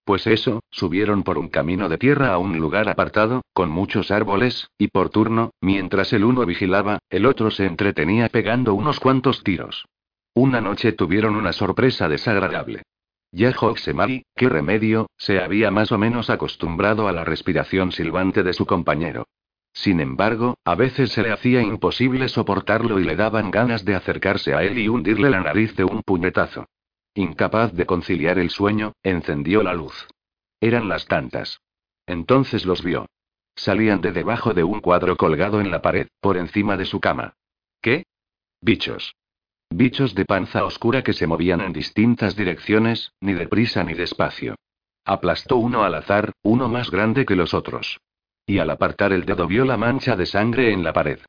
Pues 0.04 0.28
eso, 0.28 0.60
subieron 0.70 1.24
por 1.24 1.38
un 1.38 1.48
camino 1.48 1.88
de 1.88 1.98
tierra 1.98 2.32
a 2.32 2.38
un 2.38 2.56
lugar 2.56 2.88
apartado, 2.88 3.42
con 3.52 3.68
muchos 3.68 4.12
árboles, 4.12 4.68
y 4.78 4.86
por 4.86 5.10
turno, 5.10 5.50
mientras 5.60 6.12
el 6.12 6.22
uno 6.22 6.46
vigilaba, 6.46 7.00
el 7.10 7.26
otro 7.26 7.50
se 7.50 7.66
entretenía 7.66 8.28
pegando 8.28 8.74
unos 8.74 9.00
cuantos 9.00 9.42
tiros. 9.42 9.86
Una 10.34 10.60
noche 10.60 10.92
tuvieron 10.92 11.34
una 11.34 11.52
sorpresa 11.52 12.08
desagradable. 12.08 12.84
Ya 13.32 13.50
Hoxemari, 13.58 14.26
qué 14.36 14.50
remedio, 14.50 15.08
se 15.16 15.40
había 15.40 15.70
más 15.70 15.90
o 15.90 15.96
menos 15.96 16.28
acostumbrado 16.28 17.08
a 17.08 17.12
la 17.12 17.24
respiración 17.24 17.90
silbante 17.90 18.42
de 18.42 18.52
su 18.52 18.66
compañero. 18.66 19.26
Sin 19.72 20.00
embargo, 20.00 20.58
a 20.64 20.74
veces 20.74 21.12
se 21.12 21.22
le 21.22 21.32
hacía 21.32 21.62
imposible 21.62 22.28
soportarlo 22.28 23.00
y 23.00 23.04
le 23.04 23.16
daban 23.16 23.50
ganas 23.50 23.86
de 23.86 23.94
acercarse 23.94 24.54
a 24.54 24.62
él 24.62 24.78
y 24.78 24.88
hundirle 24.88 25.30
la 25.30 25.40
nariz 25.40 25.74
de 25.76 25.84
un 25.84 26.02
puñetazo. 26.02 26.66
Incapaz 27.14 27.72
de 27.72 27.86
conciliar 27.86 28.38
el 28.38 28.50
sueño, 28.50 28.92
encendió 29.02 29.62
la 29.62 29.72
luz. 29.72 30.08
Eran 30.60 30.90
las 30.90 31.06
tantas. 31.06 31.60
Entonces 32.06 32.66
los 32.66 32.82
vio. 32.82 33.06
Salían 33.56 34.02
de 34.02 34.12
debajo 34.12 34.52
de 34.52 34.64
un 34.64 34.80
cuadro 34.80 35.16
colgado 35.16 35.60
en 35.60 35.70
la 35.70 35.80
pared, 35.80 36.08
por 36.20 36.36
encima 36.36 36.76
de 36.76 36.84
su 36.84 37.00
cama. 37.00 37.34
¿Qué? 37.80 38.04
Bichos. 38.60 39.14
Bichos 39.74 40.14
de 40.14 40.26
panza 40.26 40.66
oscura 40.66 41.02
que 41.02 41.14
se 41.14 41.26
movían 41.26 41.62
en 41.62 41.72
distintas 41.72 42.36
direcciones, 42.36 43.12
ni 43.20 43.32
deprisa 43.32 43.82
ni 43.82 43.94
despacio. 43.94 44.56
Aplastó 45.04 45.56
uno 45.56 45.82
al 45.82 45.94
azar, 45.94 46.32
uno 46.42 46.68
más 46.68 46.90
grande 46.90 47.24
que 47.24 47.36
los 47.36 47.54
otros. 47.54 47.98
Y 48.44 48.58
al 48.58 48.68
apartar 48.68 49.14
el 49.14 49.24
dedo 49.24 49.46
vio 49.46 49.64
la 49.64 49.78
mancha 49.78 50.14
de 50.14 50.26
sangre 50.26 50.72
en 50.72 50.84
la 50.84 50.92
pared. 50.92 51.20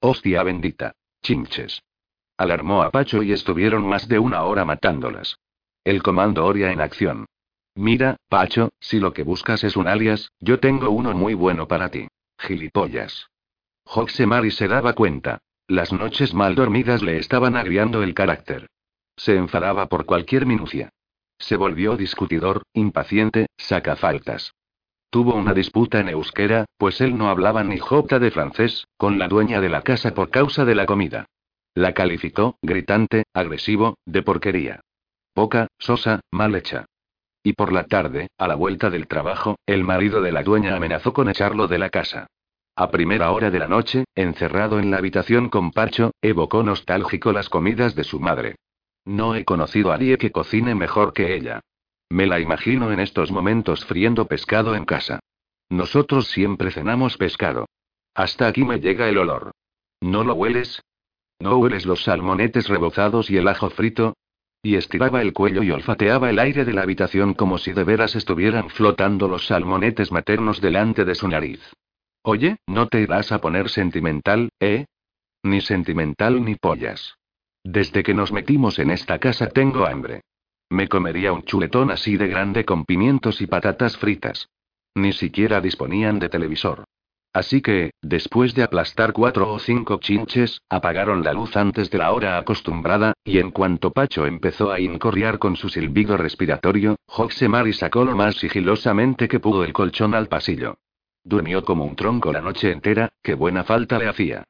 Hostia 0.00 0.44
bendita. 0.44 0.92
Chinches. 1.22 1.82
Alarmó 2.36 2.82
a 2.82 2.90
Pacho 2.92 3.20
y 3.24 3.32
estuvieron 3.32 3.84
más 3.84 4.06
de 4.06 4.20
una 4.20 4.44
hora 4.44 4.64
matándolas. 4.64 5.36
El 5.82 6.00
comando 6.00 6.46
Oria 6.46 6.70
en 6.70 6.80
acción. 6.80 7.26
Mira, 7.74 8.16
Pacho, 8.28 8.70
si 8.78 9.00
lo 9.00 9.12
que 9.12 9.24
buscas 9.24 9.64
es 9.64 9.76
un 9.76 9.88
alias, 9.88 10.30
yo 10.38 10.60
tengo 10.60 10.90
uno 10.90 11.14
muy 11.14 11.34
bueno 11.34 11.66
para 11.66 11.88
ti. 11.88 12.06
Gilipollas. 12.38 13.28
Hoxemari 13.84 14.52
se 14.52 14.68
daba 14.68 14.92
cuenta. 14.92 15.40
Las 15.70 15.92
noches 15.92 16.32
mal 16.32 16.54
dormidas 16.54 17.02
le 17.02 17.18
estaban 17.18 17.54
agriando 17.54 18.02
el 18.02 18.14
carácter. 18.14 18.70
Se 19.16 19.36
enfadaba 19.36 19.86
por 19.86 20.06
cualquier 20.06 20.46
minucia. 20.46 20.88
Se 21.38 21.56
volvió 21.56 21.94
discutidor, 21.98 22.62
impaciente, 22.72 23.48
sacafaltas. 23.58 24.54
Tuvo 25.10 25.34
una 25.34 25.52
disputa 25.52 26.00
en 26.00 26.08
euskera, 26.08 26.64
pues 26.78 27.02
él 27.02 27.18
no 27.18 27.28
hablaba 27.28 27.64
ni 27.64 27.76
jota 27.76 28.18
de 28.18 28.30
francés, 28.30 28.86
con 28.96 29.18
la 29.18 29.28
dueña 29.28 29.60
de 29.60 29.68
la 29.68 29.82
casa 29.82 30.14
por 30.14 30.30
causa 30.30 30.64
de 30.64 30.74
la 30.74 30.86
comida. 30.86 31.26
La 31.74 31.92
calificó, 31.92 32.56
gritante, 32.62 33.24
agresivo, 33.34 33.98
de 34.06 34.22
porquería. 34.22 34.80
Poca, 35.34 35.68
sosa, 35.78 36.20
mal 36.30 36.54
hecha. 36.54 36.86
Y 37.42 37.52
por 37.52 37.74
la 37.74 37.84
tarde, 37.84 38.28
a 38.38 38.48
la 38.48 38.54
vuelta 38.54 38.88
del 38.88 39.06
trabajo, 39.06 39.56
el 39.66 39.84
marido 39.84 40.22
de 40.22 40.32
la 40.32 40.42
dueña 40.42 40.76
amenazó 40.76 41.12
con 41.12 41.28
echarlo 41.28 41.68
de 41.68 41.78
la 41.78 41.90
casa. 41.90 42.26
A 42.80 42.92
primera 42.92 43.32
hora 43.32 43.50
de 43.50 43.58
la 43.58 43.66
noche, 43.66 44.04
encerrado 44.14 44.78
en 44.78 44.92
la 44.92 44.98
habitación 44.98 45.48
con 45.48 45.72
Pacho, 45.72 46.12
evocó 46.22 46.62
nostálgico 46.62 47.32
las 47.32 47.48
comidas 47.48 47.96
de 47.96 48.04
su 48.04 48.20
madre. 48.20 48.54
No 49.04 49.34
he 49.34 49.44
conocido 49.44 49.90
a 49.90 49.96
nadie 49.96 50.16
que 50.16 50.30
cocine 50.30 50.76
mejor 50.76 51.12
que 51.12 51.34
ella. 51.34 51.58
Me 52.08 52.28
la 52.28 52.38
imagino 52.38 52.92
en 52.92 53.00
estos 53.00 53.32
momentos 53.32 53.84
friendo 53.84 54.26
pescado 54.26 54.76
en 54.76 54.84
casa. 54.84 55.18
Nosotros 55.68 56.28
siempre 56.28 56.70
cenamos 56.70 57.16
pescado. 57.16 57.66
Hasta 58.14 58.46
aquí 58.46 58.62
me 58.62 58.78
llega 58.78 59.08
el 59.08 59.18
olor. 59.18 59.50
¿No 60.00 60.22
lo 60.22 60.34
hueles? 60.34 60.80
¿No 61.40 61.56
hueles 61.58 61.84
los 61.84 62.04
salmonetes 62.04 62.68
rebozados 62.68 63.28
y 63.28 63.38
el 63.38 63.48
ajo 63.48 63.70
frito? 63.70 64.14
Y 64.62 64.76
estiraba 64.76 65.20
el 65.20 65.32
cuello 65.32 65.64
y 65.64 65.72
olfateaba 65.72 66.30
el 66.30 66.38
aire 66.38 66.64
de 66.64 66.74
la 66.74 66.82
habitación 66.82 67.34
como 67.34 67.58
si 67.58 67.72
de 67.72 67.82
veras 67.82 68.14
estuvieran 68.14 68.70
flotando 68.70 69.26
los 69.26 69.48
salmonetes 69.48 70.12
maternos 70.12 70.60
delante 70.60 71.04
de 71.04 71.16
su 71.16 71.26
nariz. 71.26 71.60
Oye, 72.22 72.56
no 72.66 72.88
te 72.88 73.06
vas 73.06 73.32
a 73.32 73.40
poner 73.40 73.68
sentimental, 73.68 74.50
¿eh? 74.60 74.86
Ni 75.42 75.60
sentimental 75.60 76.44
ni 76.44 76.56
pollas. 76.56 77.16
Desde 77.64 78.02
que 78.02 78.14
nos 78.14 78.32
metimos 78.32 78.78
en 78.78 78.90
esta 78.90 79.18
casa 79.18 79.48
tengo 79.48 79.86
hambre. 79.86 80.22
Me 80.70 80.88
comería 80.88 81.32
un 81.32 81.42
chuletón 81.44 81.90
así 81.90 82.16
de 82.16 82.28
grande 82.28 82.64
con 82.64 82.84
pimientos 82.84 83.40
y 83.40 83.46
patatas 83.46 83.96
fritas. 83.96 84.48
Ni 84.94 85.12
siquiera 85.12 85.60
disponían 85.60 86.18
de 86.18 86.28
televisor. 86.28 86.84
Así 87.32 87.60
que, 87.60 87.92
después 88.02 88.54
de 88.54 88.62
aplastar 88.62 89.12
cuatro 89.12 89.52
o 89.52 89.58
cinco 89.58 89.98
chinches, 90.00 90.60
apagaron 90.68 91.22
la 91.22 91.32
luz 91.32 91.56
antes 91.56 91.90
de 91.90 91.98
la 91.98 92.12
hora 92.12 92.38
acostumbrada, 92.38 93.12
y 93.22 93.38
en 93.38 93.50
cuanto 93.50 93.92
Pacho 93.92 94.26
empezó 94.26 94.72
a 94.72 94.80
incorriar 94.80 95.38
con 95.38 95.56
su 95.56 95.68
silbido 95.68 96.16
respiratorio, 96.16 96.96
Hoxemari 97.06 97.72
sacó 97.72 98.04
lo 98.04 98.16
más 98.16 98.36
sigilosamente 98.36 99.28
que 99.28 99.40
pudo 99.40 99.62
el 99.62 99.72
colchón 99.72 100.14
al 100.14 100.28
pasillo. 100.28 100.78
Durmió 101.28 101.62
como 101.62 101.84
un 101.84 101.94
tronco 101.94 102.32
la 102.32 102.40
noche 102.40 102.72
entera, 102.72 103.10
qué 103.22 103.34
buena 103.34 103.62
falta 103.62 103.98
le 103.98 104.08
hacía. 104.08 104.44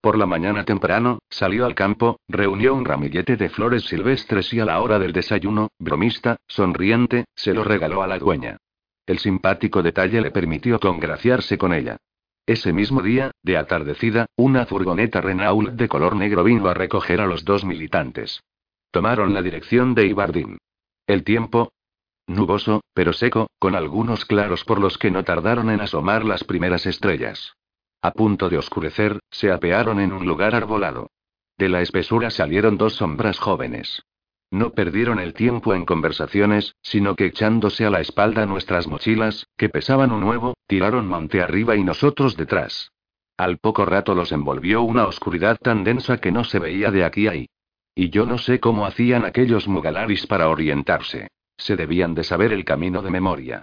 Por 0.00 0.18
la 0.18 0.26
mañana 0.26 0.64
temprano, 0.64 1.20
salió 1.30 1.64
al 1.64 1.76
campo, 1.76 2.18
reunió 2.26 2.74
un 2.74 2.84
ramillete 2.84 3.36
de 3.36 3.48
flores 3.50 3.84
silvestres 3.84 4.52
y 4.52 4.58
a 4.58 4.64
la 4.64 4.80
hora 4.80 4.98
del 4.98 5.12
desayuno, 5.12 5.68
bromista, 5.78 6.38
sonriente, 6.48 7.26
se 7.36 7.54
lo 7.54 7.62
regaló 7.62 8.02
a 8.02 8.08
la 8.08 8.18
dueña. 8.18 8.56
El 9.06 9.20
simpático 9.20 9.80
detalle 9.80 10.20
le 10.20 10.32
permitió 10.32 10.80
congraciarse 10.80 11.56
con 11.56 11.72
ella. 11.72 11.98
Ese 12.46 12.72
mismo 12.72 13.00
día, 13.00 13.30
de 13.44 13.56
atardecida, 13.56 14.26
una 14.34 14.66
furgoneta 14.66 15.20
Renault 15.20 15.70
de 15.70 15.86
color 15.86 16.16
negro 16.16 16.42
vino 16.42 16.66
a 16.66 16.74
recoger 16.74 17.20
a 17.20 17.26
los 17.26 17.44
dos 17.44 17.64
militantes. 17.64 18.42
Tomaron 18.90 19.34
la 19.34 19.40
dirección 19.40 19.94
de 19.94 20.06
Ibardín. 20.06 20.58
El 21.06 21.22
tiempo, 21.22 21.70
Nuboso, 22.26 22.82
pero 22.94 23.12
seco, 23.12 23.48
con 23.58 23.74
algunos 23.74 24.24
claros 24.24 24.64
por 24.64 24.80
los 24.80 24.96
que 24.96 25.10
no 25.10 25.24
tardaron 25.24 25.70
en 25.70 25.80
asomar 25.80 26.24
las 26.24 26.44
primeras 26.44 26.86
estrellas. 26.86 27.54
A 28.00 28.12
punto 28.12 28.48
de 28.48 28.58
oscurecer, 28.58 29.20
se 29.30 29.50
apearon 29.50 30.00
en 30.00 30.12
un 30.12 30.26
lugar 30.26 30.54
arbolado. 30.54 31.10
De 31.58 31.68
la 31.68 31.82
espesura 31.82 32.30
salieron 32.30 32.76
dos 32.76 32.94
sombras 32.94 33.38
jóvenes. 33.38 34.02
No 34.50 34.70
perdieron 34.70 35.18
el 35.18 35.34
tiempo 35.34 35.74
en 35.74 35.84
conversaciones, 35.84 36.76
sino 36.82 37.14
que 37.14 37.26
echándose 37.26 37.84
a 37.84 37.90
la 37.90 38.00
espalda 38.00 38.46
nuestras 38.46 38.86
mochilas, 38.86 39.46
que 39.56 39.68
pesaban 39.68 40.12
un 40.12 40.22
huevo, 40.24 40.54
tiraron 40.66 41.08
monte 41.08 41.42
arriba 41.42 41.76
y 41.76 41.84
nosotros 41.84 42.36
detrás. 42.36 42.92
Al 43.36 43.58
poco 43.58 43.84
rato 43.84 44.14
los 44.14 44.32
envolvió 44.32 44.82
una 44.82 45.06
oscuridad 45.06 45.58
tan 45.60 45.82
densa 45.82 46.18
que 46.18 46.30
no 46.30 46.44
se 46.44 46.58
veía 46.58 46.90
de 46.90 47.04
aquí 47.04 47.26
a 47.26 47.32
ahí. 47.32 47.48
Y 47.94 48.10
yo 48.10 48.26
no 48.26 48.38
sé 48.38 48.60
cómo 48.60 48.86
hacían 48.86 49.24
aquellos 49.24 49.66
mugalaris 49.66 50.26
para 50.26 50.48
orientarse. 50.48 51.28
Se 51.56 51.76
debían 51.76 52.14
de 52.14 52.24
saber 52.24 52.52
el 52.52 52.64
camino 52.64 53.02
de 53.02 53.10
memoria. 53.10 53.62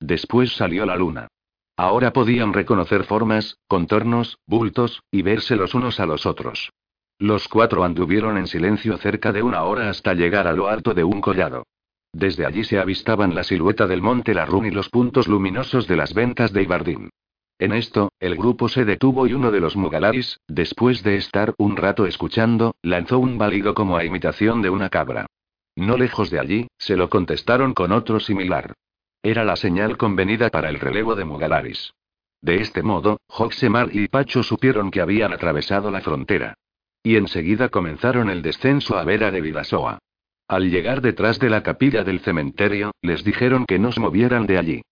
Después 0.00 0.52
salió 0.54 0.86
la 0.86 0.96
luna. 0.96 1.28
Ahora 1.76 2.12
podían 2.12 2.52
reconocer 2.52 3.04
formas, 3.04 3.56
contornos, 3.66 4.38
bultos, 4.46 5.02
y 5.10 5.22
verse 5.22 5.56
los 5.56 5.74
unos 5.74 6.00
a 6.00 6.06
los 6.06 6.26
otros. 6.26 6.70
Los 7.18 7.48
cuatro 7.48 7.84
anduvieron 7.84 8.36
en 8.36 8.46
silencio 8.46 8.98
cerca 8.98 9.32
de 9.32 9.42
una 9.42 9.62
hora 9.62 9.88
hasta 9.88 10.14
llegar 10.14 10.46
a 10.46 10.52
lo 10.52 10.68
alto 10.68 10.92
de 10.92 11.04
un 11.04 11.20
collado. 11.20 11.64
Desde 12.12 12.44
allí 12.44 12.64
se 12.64 12.78
avistaban 12.78 13.34
la 13.34 13.42
silueta 13.42 13.86
del 13.86 14.02
monte 14.02 14.34
Larrún 14.34 14.66
y 14.66 14.70
los 14.70 14.90
puntos 14.90 15.28
luminosos 15.28 15.86
de 15.86 15.96
las 15.96 16.12
ventas 16.12 16.52
de 16.52 16.62
Ibardín. 16.62 17.10
En 17.58 17.72
esto, 17.72 18.10
el 18.18 18.34
grupo 18.34 18.68
se 18.68 18.84
detuvo 18.84 19.26
y 19.26 19.34
uno 19.34 19.50
de 19.50 19.60
los 19.60 19.76
mugalaris, 19.76 20.40
después 20.48 21.02
de 21.02 21.16
estar 21.16 21.54
un 21.58 21.76
rato 21.76 22.06
escuchando, 22.06 22.74
lanzó 22.82 23.18
un 23.18 23.38
balido 23.38 23.72
como 23.72 23.96
a 23.96 24.04
imitación 24.04 24.62
de 24.62 24.70
una 24.70 24.88
cabra. 24.88 25.26
No 25.76 25.96
lejos 25.96 26.30
de 26.30 26.38
allí, 26.38 26.68
se 26.78 26.96
lo 26.96 27.08
contestaron 27.08 27.72
con 27.74 27.92
otro 27.92 28.20
similar. 28.20 28.74
Era 29.22 29.44
la 29.44 29.56
señal 29.56 29.96
convenida 29.96 30.50
para 30.50 30.68
el 30.68 30.80
relevo 30.80 31.14
de 31.14 31.24
Mugalaris. 31.24 31.92
De 32.40 32.56
este 32.56 32.82
modo, 32.82 33.20
Hoxemar 33.28 33.94
y 33.94 34.08
Pacho 34.08 34.42
supieron 34.42 34.90
que 34.90 35.00
habían 35.00 35.32
atravesado 35.32 35.90
la 35.90 36.00
frontera. 36.00 36.54
Y 37.02 37.16
enseguida 37.16 37.68
comenzaron 37.68 38.30
el 38.30 38.42
descenso 38.42 38.98
a 38.98 39.04
Vera 39.04 39.30
de 39.30 39.40
Vidasoa. 39.40 39.98
Al 40.48 40.70
llegar 40.70 41.00
detrás 41.00 41.38
de 41.38 41.50
la 41.50 41.62
capilla 41.62 42.04
del 42.04 42.20
cementerio, 42.20 42.92
les 43.00 43.24
dijeron 43.24 43.64
que 43.64 43.78
no 43.78 43.92
se 43.92 44.00
movieran 44.00 44.46
de 44.46 44.58
allí. 44.58 44.82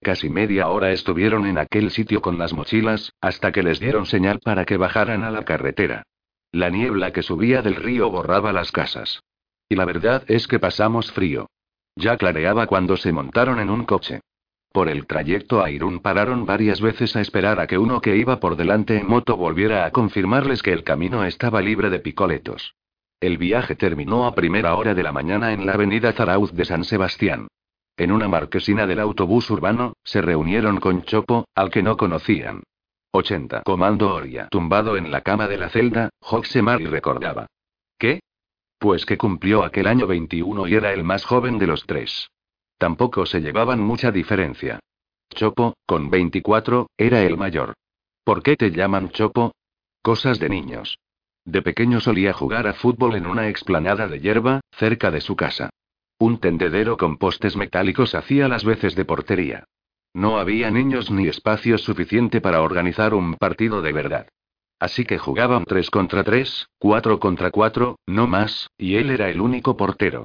Casi 0.00 0.30
media 0.30 0.68
hora 0.68 0.92
estuvieron 0.92 1.46
en 1.46 1.58
aquel 1.58 1.90
sitio 1.90 2.22
con 2.22 2.38
las 2.38 2.54
mochilas, 2.54 3.12
hasta 3.20 3.52
que 3.52 3.62
les 3.62 3.80
dieron 3.80 4.06
señal 4.06 4.38
para 4.38 4.64
que 4.64 4.78
bajaran 4.78 5.24
a 5.24 5.30
la 5.30 5.44
carretera. 5.44 6.04
La 6.52 6.70
niebla 6.70 7.12
que 7.12 7.22
subía 7.22 7.60
del 7.60 7.76
río 7.76 8.10
borraba 8.10 8.52
las 8.52 8.72
casas. 8.72 9.20
Y 9.70 9.76
la 9.76 9.84
verdad 9.84 10.24
es 10.26 10.48
que 10.48 10.58
pasamos 10.58 11.12
frío. 11.12 11.46
Ya 11.94 12.16
clareaba 12.16 12.66
cuando 12.66 12.96
se 12.96 13.12
montaron 13.12 13.60
en 13.60 13.70
un 13.70 13.84
coche. 13.84 14.20
Por 14.72 14.88
el 14.88 15.06
trayecto 15.06 15.62
a 15.62 15.70
Irún 15.70 16.00
pararon 16.00 16.44
varias 16.44 16.80
veces 16.80 17.14
a 17.14 17.20
esperar 17.20 17.60
a 17.60 17.68
que 17.68 17.78
uno 17.78 18.00
que 18.00 18.16
iba 18.16 18.40
por 18.40 18.56
delante 18.56 18.98
en 18.98 19.06
moto 19.06 19.36
volviera 19.36 19.84
a 19.84 19.92
confirmarles 19.92 20.62
que 20.62 20.72
el 20.72 20.82
camino 20.82 21.24
estaba 21.24 21.62
libre 21.62 21.88
de 21.88 22.00
picoletos. 22.00 22.74
El 23.20 23.38
viaje 23.38 23.76
terminó 23.76 24.26
a 24.26 24.34
primera 24.34 24.74
hora 24.74 24.94
de 24.94 25.04
la 25.04 25.12
mañana 25.12 25.52
en 25.52 25.64
la 25.66 25.74
avenida 25.74 26.12
Zarauz 26.12 26.52
de 26.52 26.64
San 26.64 26.82
Sebastián. 26.82 27.46
En 27.96 28.10
una 28.10 28.26
marquesina 28.26 28.88
del 28.88 28.98
autobús 28.98 29.50
urbano, 29.50 29.92
se 30.02 30.20
reunieron 30.20 30.80
con 30.80 31.02
Chopo, 31.02 31.44
al 31.54 31.70
que 31.70 31.82
no 31.82 31.96
conocían. 31.96 32.64
80. 33.12 33.62
Comando 33.62 34.14
Oria. 34.14 34.48
Tumbado 34.50 34.96
en 34.96 35.12
la 35.12 35.20
cama 35.20 35.46
de 35.46 35.58
la 35.58 35.68
celda, 35.68 36.10
Hoxemar 36.20 36.80
y 36.80 36.86
recordaba. 36.86 37.46
¿Qué? 37.98 38.20
Pues 38.80 39.04
que 39.04 39.18
cumplió 39.18 39.62
aquel 39.62 39.86
año 39.86 40.06
21 40.06 40.66
y 40.66 40.74
era 40.74 40.94
el 40.94 41.04
más 41.04 41.26
joven 41.26 41.58
de 41.58 41.66
los 41.66 41.84
tres. 41.84 42.30
Tampoco 42.78 43.26
se 43.26 43.42
llevaban 43.42 43.78
mucha 43.78 44.10
diferencia. 44.10 44.80
Chopo, 45.28 45.74
con 45.84 46.08
24, 46.08 46.88
era 46.96 47.22
el 47.22 47.36
mayor. 47.36 47.74
¿Por 48.24 48.42
qué 48.42 48.56
te 48.56 48.70
llaman 48.70 49.10
Chopo? 49.10 49.52
Cosas 50.00 50.38
de 50.38 50.48
niños. 50.48 50.98
De 51.44 51.60
pequeño 51.60 52.00
solía 52.00 52.32
jugar 52.32 52.66
a 52.66 52.72
fútbol 52.72 53.16
en 53.16 53.26
una 53.26 53.50
explanada 53.50 54.08
de 54.08 54.18
hierba, 54.18 54.62
cerca 54.72 55.10
de 55.10 55.20
su 55.20 55.36
casa. 55.36 55.68
Un 56.18 56.38
tendedero 56.38 56.96
con 56.96 57.18
postes 57.18 57.56
metálicos 57.56 58.14
hacía 58.14 58.48
las 58.48 58.64
veces 58.64 58.94
de 58.94 59.04
portería. 59.04 59.64
No 60.14 60.38
había 60.38 60.70
niños 60.70 61.10
ni 61.10 61.28
espacio 61.28 61.76
suficiente 61.76 62.40
para 62.40 62.62
organizar 62.62 63.12
un 63.12 63.34
partido 63.34 63.82
de 63.82 63.92
verdad. 63.92 64.26
Así 64.80 65.04
que 65.04 65.18
jugaban 65.18 65.66
tres 65.66 65.90
contra 65.90 66.24
tres, 66.24 66.68
cuatro 66.78 67.20
contra 67.20 67.50
cuatro, 67.50 67.98
no 68.06 68.26
más, 68.26 68.70
y 68.78 68.96
él 68.96 69.10
era 69.10 69.28
el 69.28 69.42
único 69.42 69.76
portero. 69.76 70.24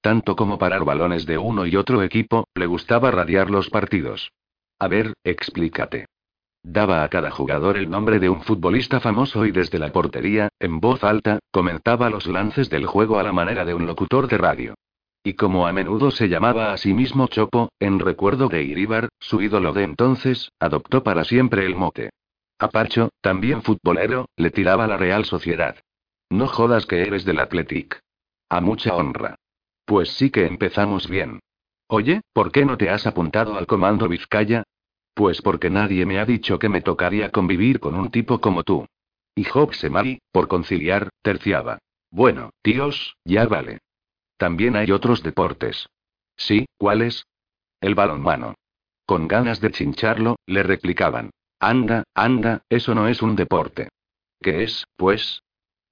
Tanto 0.00 0.36
como 0.36 0.58
parar 0.58 0.84
balones 0.84 1.26
de 1.26 1.36
uno 1.36 1.66
y 1.66 1.74
otro 1.74 2.04
equipo, 2.04 2.46
le 2.54 2.66
gustaba 2.66 3.10
radiar 3.10 3.50
los 3.50 3.68
partidos. 3.68 4.30
A 4.78 4.86
ver, 4.86 5.14
explícate. 5.24 6.06
Daba 6.62 7.02
a 7.02 7.08
cada 7.08 7.32
jugador 7.32 7.76
el 7.76 7.90
nombre 7.90 8.20
de 8.20 8.28
un 8.28 8.42
futbolista 8.42 9.00
famoso 9.00 9.44
y 9.44 9.50
desde 9.50 9.80
la 9.80 9.90
portería, 9.90 10.50
en 10.60 10.78
voz 10.78 11.02
alta, 11.02 11.40
comentaba 11.50 12.08
los 12.08 12.28
lances 12.28 12.70
del 12.70 12.86
juego 12.86 13.18
a 13.18 13.24
la 13.24 13.32
manera 13.32 13.64
de 13.64 13.74
un 13.74 13.86
locutor 13.86 14.28
de 14.28 14.38
radio. 14.38 14.74
Y 15.24 15.34
como 15.34 15.66
a 15.66 15.72
menudo 15.72 16.12
se 16.12 16.28
llamaba 16.28 16.72
a 16.72 16.76
sí 16.76 16.94
mismo 16.94 17.26
Chopo, 17.26 17.70
en 17.80 17.98
recuerdo 17.98 18.48
de 18.48 18.62
Iríbar, 18.62 19.08
su 19.18 19.40
ídolo 19.40 19.72
de 19.72 19.82
entonces, 19.82 20.52
adoptó 20.60 21.02
para 21.02 21.24
siempre 21.24 21.66
el 21.66 21.74
mote. 21.74 22.10
A 22.58 22.68
Pacho, 22.68 23.10
también 23.20 23.62
futbolero, 23.62 24.30
le 24.36 24.50
tiraba 24.50 24.86
la 24.86 24.96
Real 24.96 25.26
Sociedad. 25.26 25.76
No 26.30 26.46
jodas 26.46 26.86
que 26.86 27.02
eres 27.02 27.24
del 27.24 27.38
Athletic. 27.38 28.00
A 28.48 28.60
mucha 28.60 28.94
honra. 28.94 29.36
Pues 29.84 30.10
sí 30.10 30.30
que 30.30 30.46
empezamos 30.46 31.08
bien. 31.08 31.40
Oye, 31.86 32.22
¿por 32.32 32.50
qué 32.50 32.64
no 32.64 32.78
te 32.78 32.88
has 32.88 33.06
apuntado 33.06 33.56
al 33.56 33.66
comando 33.66 34.08
Vizcaya? 34.08 34.64
Pues 35.14 35.42
porque 35.42 35.70
nadie 35.70 36.06
me 36.06 36.18
ha 36.18 36.24
dicho 36.24 36.58
que 36.58 36.68
me 36.68 36.80
tocaría 36.80 37.30
convivir 37.30 37.78
con 37.78 37.94
un 37.94 38.10
tipo 38.10 38.40
como 38.40 38.64
tú. 38.64 38.86
Y 39.34 39.44
Job 39.44 39.74
Semari, 39.74 40.20
por 40.32 40.48
conciliar, 40.48 41.10
terciaba. 41.22 41.78
Bueno, 42.10 42.50
tíos, 42.62 43.16
ya 43.24 43.46
vale. 43.46 43.78
También 44.38 44.76
hay 44.76 44.90
otros 44.90 45.22
deportes. 45.22 45.88
Sí, 46.36 46.66
¿cuáles? 46.78 47.26
El 47.80 47.94
balonmano. 47.94 48.54
Con 49.04 49.28
ganas 49.28 49.60
de 49.60 49.70
chincharlo, 49.70 50.36
le 50.46 50.62
replicaban. 50.62 51.30
Anda, 51.58 52.04
anda, 52.14 52.62
eso 52.68 52.94
no 52.94 53.08
es 53.08 53.22
un 53.22 53.34
deporte. 53.34 53.88
¿Qué 54.40 54.62
es, 54.62 54.84
pues? 54.96 55.42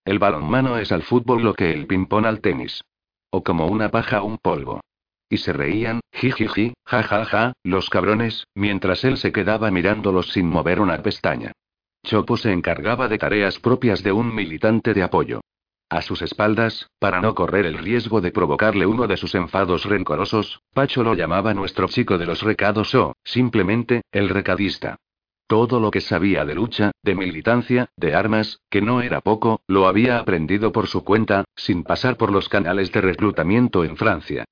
El 0.05 0.19
balonmano 0.19 0.77
es 0.79 0.93
al 0.93 1.03
fútbol 1.03 1.43
lo 1.43 1.55
que 1.55 1.73
el 1.73 1.87
ping-pong 1.87 2.27
al 2.27 2.41
tenis. 2.41 2.83
O 3.31 3.43
como 3.43 3.67
una 3.67 3.91
paja 3.91 4.23
un 4.23 4.39
polvo. 4.39 4.81
Y 5.29 5.39
se 5.39 5.53
reían, 5.53 6.01
jijiji, 6.13 6.75
ja 6.85 7.03
ja 7.03 7.25
ja, 7.25 7.53
los 7.63 7.89
cabrones, 7.89 8.47
mientras 8.55 9.05
él 9.05 9.17
se 9.17 9.33
quedaba 9.33 9.71
mirándolos 9.71 10.33
sin 10.33 10.47
mover 10.47 10.81
una 10.81 11.03
pestaña. 11.03 11.53
Chopo 12.05 12.37
se 12.37 12.53
encargaba 12.53 13.09
de 13.09 13.17
tareas 13.17 13.59
propias 13.59 14.03
de 14.03 14.13
un 14.13 14.35
militante 14.35 14.93
de 14.93 15.03
apoyo. 15.03 15.41
A 15.89 16.03
sus 16.03 16.21
espaldas, 16.21 16.89
para 16.99 17.21
no 17.21 17.35
correr 17.35 17.65
el 17.65 17.79
riesgo 17.79 18.21
de 18.21 18.31
provocarle 18.31 18.85
uno 18.85 19.07
de 19.07 19.17
sus 19.17 19.35
enfados 19.35 19.85
rencorosos, 19.85 20.61
Pacho 20.75 21.03
lo 21.03 21.15
llamaba 21.15 21.55
nuestro 21.55 21.89
chico 21.89 22.19
de 22.19 22.27
los 22.27 22.43
recados 22.43 22.95
o, 22.95 23.15
simplemente, 23.25 24.03
el 24.13 24.29
recadista. 24.29 24.97
Todo 25.47 25.79
lo 25.79 25.91
que 25.91 26.01
sabía 26.01 26.45
de 26.45 26.55
lucha, 26.55 26.93
de 27.03 27.15
militancia, 27.15 27.91
de 27.97 28.15
armas, 28.15 28.61
que 28.71 28.81
no 28.81 29.03
era 29.03 29.21
poco, 29.21 29.61
lo 29.69 29.87
había 29.87 30.19
aprendido 30.19 30.73
por 30.73 30.87
su 30.87 31.05
cuenta, 31.05 31.45
sin 31.55 31.85
pasar 31.85 32.17
por 32.17 32.33
los 32.33 32.49
canales 32.49 32.91
de 32.93 33.03
reclutamiento 33.03 33.85
en 33.85 33.97
Francia. 33.97 34.45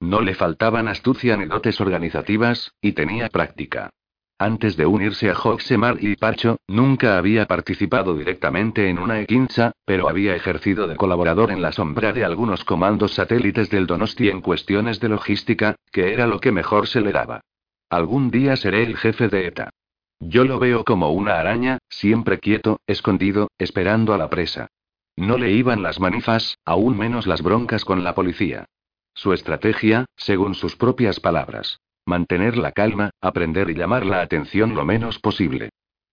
No 0.00 0.20
le 0.22 0.34
faltaban 0.34 0.88
astucia 0.88 1.36
ni 1.36 1.44
dotes 1.44 1.80
organizativas, 1.80 2.72
y 2.80 2.92
tenía 2.92 3.28
práctica. 3.28 3.90
Antes 4.38 4.76
de 4.76 4.86
unirse 4.86 5.28
a 5.30 5.34
Hoxemar 5.34 5.98
y 6.00 6.16
Pacho, 6.16 6.56
nunca 6.66 7.18
había 7.18 7.46
participado 7.46 8.16
directamente 8.16 8.88
en 8.88 8.98
una 8.98 9.20
equincha, 9.20 9.72
pero 9.84 10.08
había 10.08 10.34
ejercido 10.34 10.88
de 10.88 10.96
colaborador 10.96 11.52
en 11.52 11.60
la 11.60 11.72
sombra 11.72 12.14
de 12.14 12.24
algunos 12.24 12.64
comandos 12.64 13.12
satélites 13.12 13.68
del 13.68 13.86
Donosti 13.86 14.30
en 14.30 14.40
cuestiones 14.40 14.98
de 14.98 15.10
logística, 15.10 15.76
que 15.92 16.14
era 16.14 16.26
lo 16.26 16.40
que 16.40 16.52
mejor 16.52 16.86
se 16.88 17.02
le 17.02 17.12
daba. 17.12 17.42
Algún 17.90 18.30
día 18.30 18.56
seré 18.56 18.82
el 18.82 18.96
jefe 18.96 19.28
de 19.28 19.46
ETA. 19.46 19.70
Yo 20.20 20.44
lo 20.44 20.58
veo 20.58 20.84
como 20.84 21.10
una 21.10 21.40
araña, 21.40 21.78
siempre 21.88 22.38
quieto, 22.38 22.80
escondido, 22.86 23.50
esperando 23.58 24.12
a 24.12 24.18
la 24.18 24.28
presa. 24.28 24.68
No 25.16 25.38
le 25.38 25.50
iban 25.52 25.82
las 25.82 25.98
manifas, 25.98 26.58
aún 26.64 26.96
menos 26.96 27.26
las 27.26 27.42
broncas 27.42 27.84
con 27.84 28.04
la 28.04 28.14
policía. 28.14 28.66
Su 29.14 29.32
estrategia, 29.32 30.04
según 30.16 30.54
sus 30.54 30.76
propias 30.76 31.20
palabras. 31.20 31.80
Mantener 32.04 32.56
la 32.56 32.72
calma, 32.72 33.10
aprender 33.20 33.70
y 33.70 33.74
llamar 33.74 34.04
la 34.04 34.20
atención 34.20 34.74
lo 34.74 34.84
menos 34.84 35.18
posible. 35.18 35.70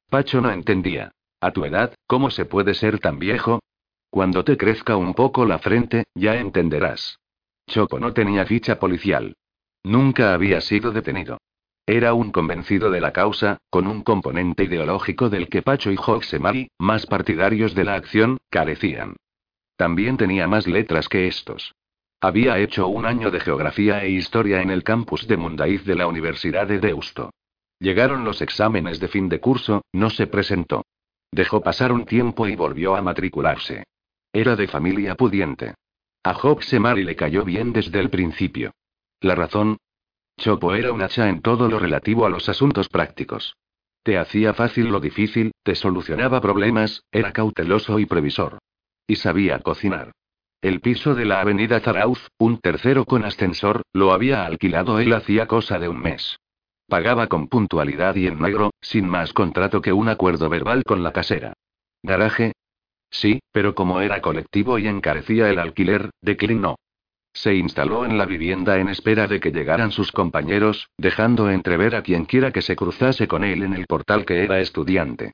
Pacho 0.09 0.41
no 0.41 0.51
entendía. 0.51 1.11
A 1.41 1.51
tu 1.51 1.65
edad, 1.65 1.93
¿cómo 2.07 2.29
se 2.31 2.45
puede 2.45 2.73
ser 2.73 2.99
tan 2.99 3.19
viejo? 3.19 3.59
Cuando 4.09 4.43
te 4.43 4.57
crezca 4.57 4.95
un 4.95 5.13
poco 5.13 5.45
la 5.45 5.59
frente, 5.59 6.05
ya 6.15 6.37
entenderás. 6.37 7.19
Chopo 7.67 7.99
no 7.99 8.13
tenía 8.13 8.45
ficha 8.45 8.79
policial. 8.79 9.35
Nunca 9.83 10.33
había 10.33 10.61
sido 10.61 10.91
detenido. 10.91 11.37
Era 11.89 12.13
un 12.13 12.31
convencido 12.31 12.91
de 12.91 12.99
la 12.99 13.13
causa, 13.13 13.59
con 13.69 13.87
un 13.87 14.03
componente 14.03 14.65
ideológico 14.65 15.29
del 15.29 15.47
que 15.47 15.61
Pacho 15.61 15.89
y 15.89 15.95
Hoxemari, 15.95 16.69
más 16.77 17.05
partidarios 17.05 17.75
de 17.75 17.85
la 17.85 17.95
acción, 17.95 18.39
carecían. 18.49 19.15
También 19.77 20.17
tenía 20.17 20.47
más 20.47 20.67
letras 20.67 21.07
que 21.07 21.27
estos. 21.27 21.73
Había 22.19 22.59
hecho 22.59 22.89
un 22.89 23.05
año 23.05 23.31
de 23.31 23.39
geografía 23.39 24.03
e 24.03 24.09
historia 24.09 24.61
en 24.61 24.69
el 24.69 24.83
campus 24.83 25.27
de 25.27 25.37
Mundaiz 25.37 25.85
de 25.85 25.95
la 25.95 26.07
Universidad 26.07 26.67
de 26.67 26.79
Deusto. 26.79 27.29
Llegaron 27.79 28.25
los 28.25 28.41
exámenes 28.41 28.99
de 28.99 29.07
fin 29.07 29.29
de 29.29 29.39
curso, 29.39 29.83
no 29.93 30.09
se 30.09 30.27
presentó. 30.27 30.83
Dejó 31.31 31.61
pasar 31.61 31.93
un 31.93 32.05
tiempo 32.05 32.47
y 32.47 32.57
volvió 32.57 32.97
a 32.97 33.01
matricularse. 33.01 33.85
Era 34.33 34.57
de 34.57 34.67
familia 34.67 35.15
pudiente. 35.15 35.75
A 36.23 36.33
Job 36.33 36.63
Semari 36.63 37.05
le 37.05 37.15
cayó 37.15 37.45
bien 37.45 37.71
desde 37.71 37.99
el 38.01 38.09
principio. 38.09 38.73
La 39.21 39.35
razón. 39.35 39.77
Chopo 40.37 40.75
era 40.75 40.91
un 40.91 41.01
hacha 41.01 41.29
en 41.29 41.41
todo 41.41 41.67
lo 41.67 41.79
relativo 41.79 42.25
a 42.25 42.29
los 42.29 42.47
asuntos 42.47 42.89
prácticos. 42.89 43.57
Te 44.03 44.17
hacía 44.17 44.53
fácil 44.53 44.89
lo 44.89 44.99
difícil, 44.99 45.51
te 45.63 45.75
solucionaba 45.75 46.39
problemas, 46.39 47.03
era 47.11 47.33
cauteloso 47.33 47.99
y 47.99 48.05
previsor. 48.05 48.59
Y 49.07 49.15
sabía 49.15 49.59
cocinar. 49.59 50.11
El 50.61 50.79
piso 50.79 51.15
de 51.15 51.25
la 51.25 51.41
avenida 51.41 51.79
Zarauz, 51.79 52.29
un 52.37 52.59
tercero 52.59 53.05
con 53.05 53.25
ascensor, 53.25 53.81
lo 53.93 54.13
había 54.13 54.45
alquilado 54.45 54.99
él 54.99 55.13
hacía 55.13 55.47
cosa 55.47 55.79
de 55.79 55.89
un 55.89 55.99
mes. 55.99 56.37
Pagaba 56.87 57.27
con 57.27 57.47
puntualidad 57.47 58.15
y 58.15 58.27
en 58.27 58.39
negro, 58.39 58.71
sin 58.79 59.07
más 59.07 59.33
contrato 59.33 59.81
que 59.81 59.91
un 59.91 60.07
acuerdo 60.07 60.49
verbal 60.49 60.83
con 60.83 61.03
la 61.03 61.11
casera. 61.11 61.53
¿Garaje? 62.01 62.53
Sí, 63.09 63.39
pero 63.51 63.75
como 63.75 64.01
era 64.01 64.21
colectivo 64.21 64.79
y 64.79 64.87
encarecía 64.87 65.49
el 65.49 65.59
alquiler, 65.59 66.11
declinó. 66.21 66.75
Se 67.37 67.53
instaló 67.53 68.03
en 68.03 68.17
la 68.17 68.25
vivienda 68.25 68.79
en 68.79 68.89
espera 68.89 69.27
de 69.27 69.39
que 69.39 69.51
llegaran 69.51 69.91
sus 69.91 70.11
compañeros, 70.11 70.89
dejando 70.97 71.51
entrever 71.51 71.95
a 71.95 72.01
quienquiera 72.01 72.51
que 72.51 72.63
se 72.63 72.75
cruzase 72.75 73.27
con 73.27 73.43
él 73.43 73.61
en 73.61 73.75
el 73.75 73.85
portal 73.85 74.25
que 74.25 74.43
era 74.43 74.59
estudiante. 74.59 75.33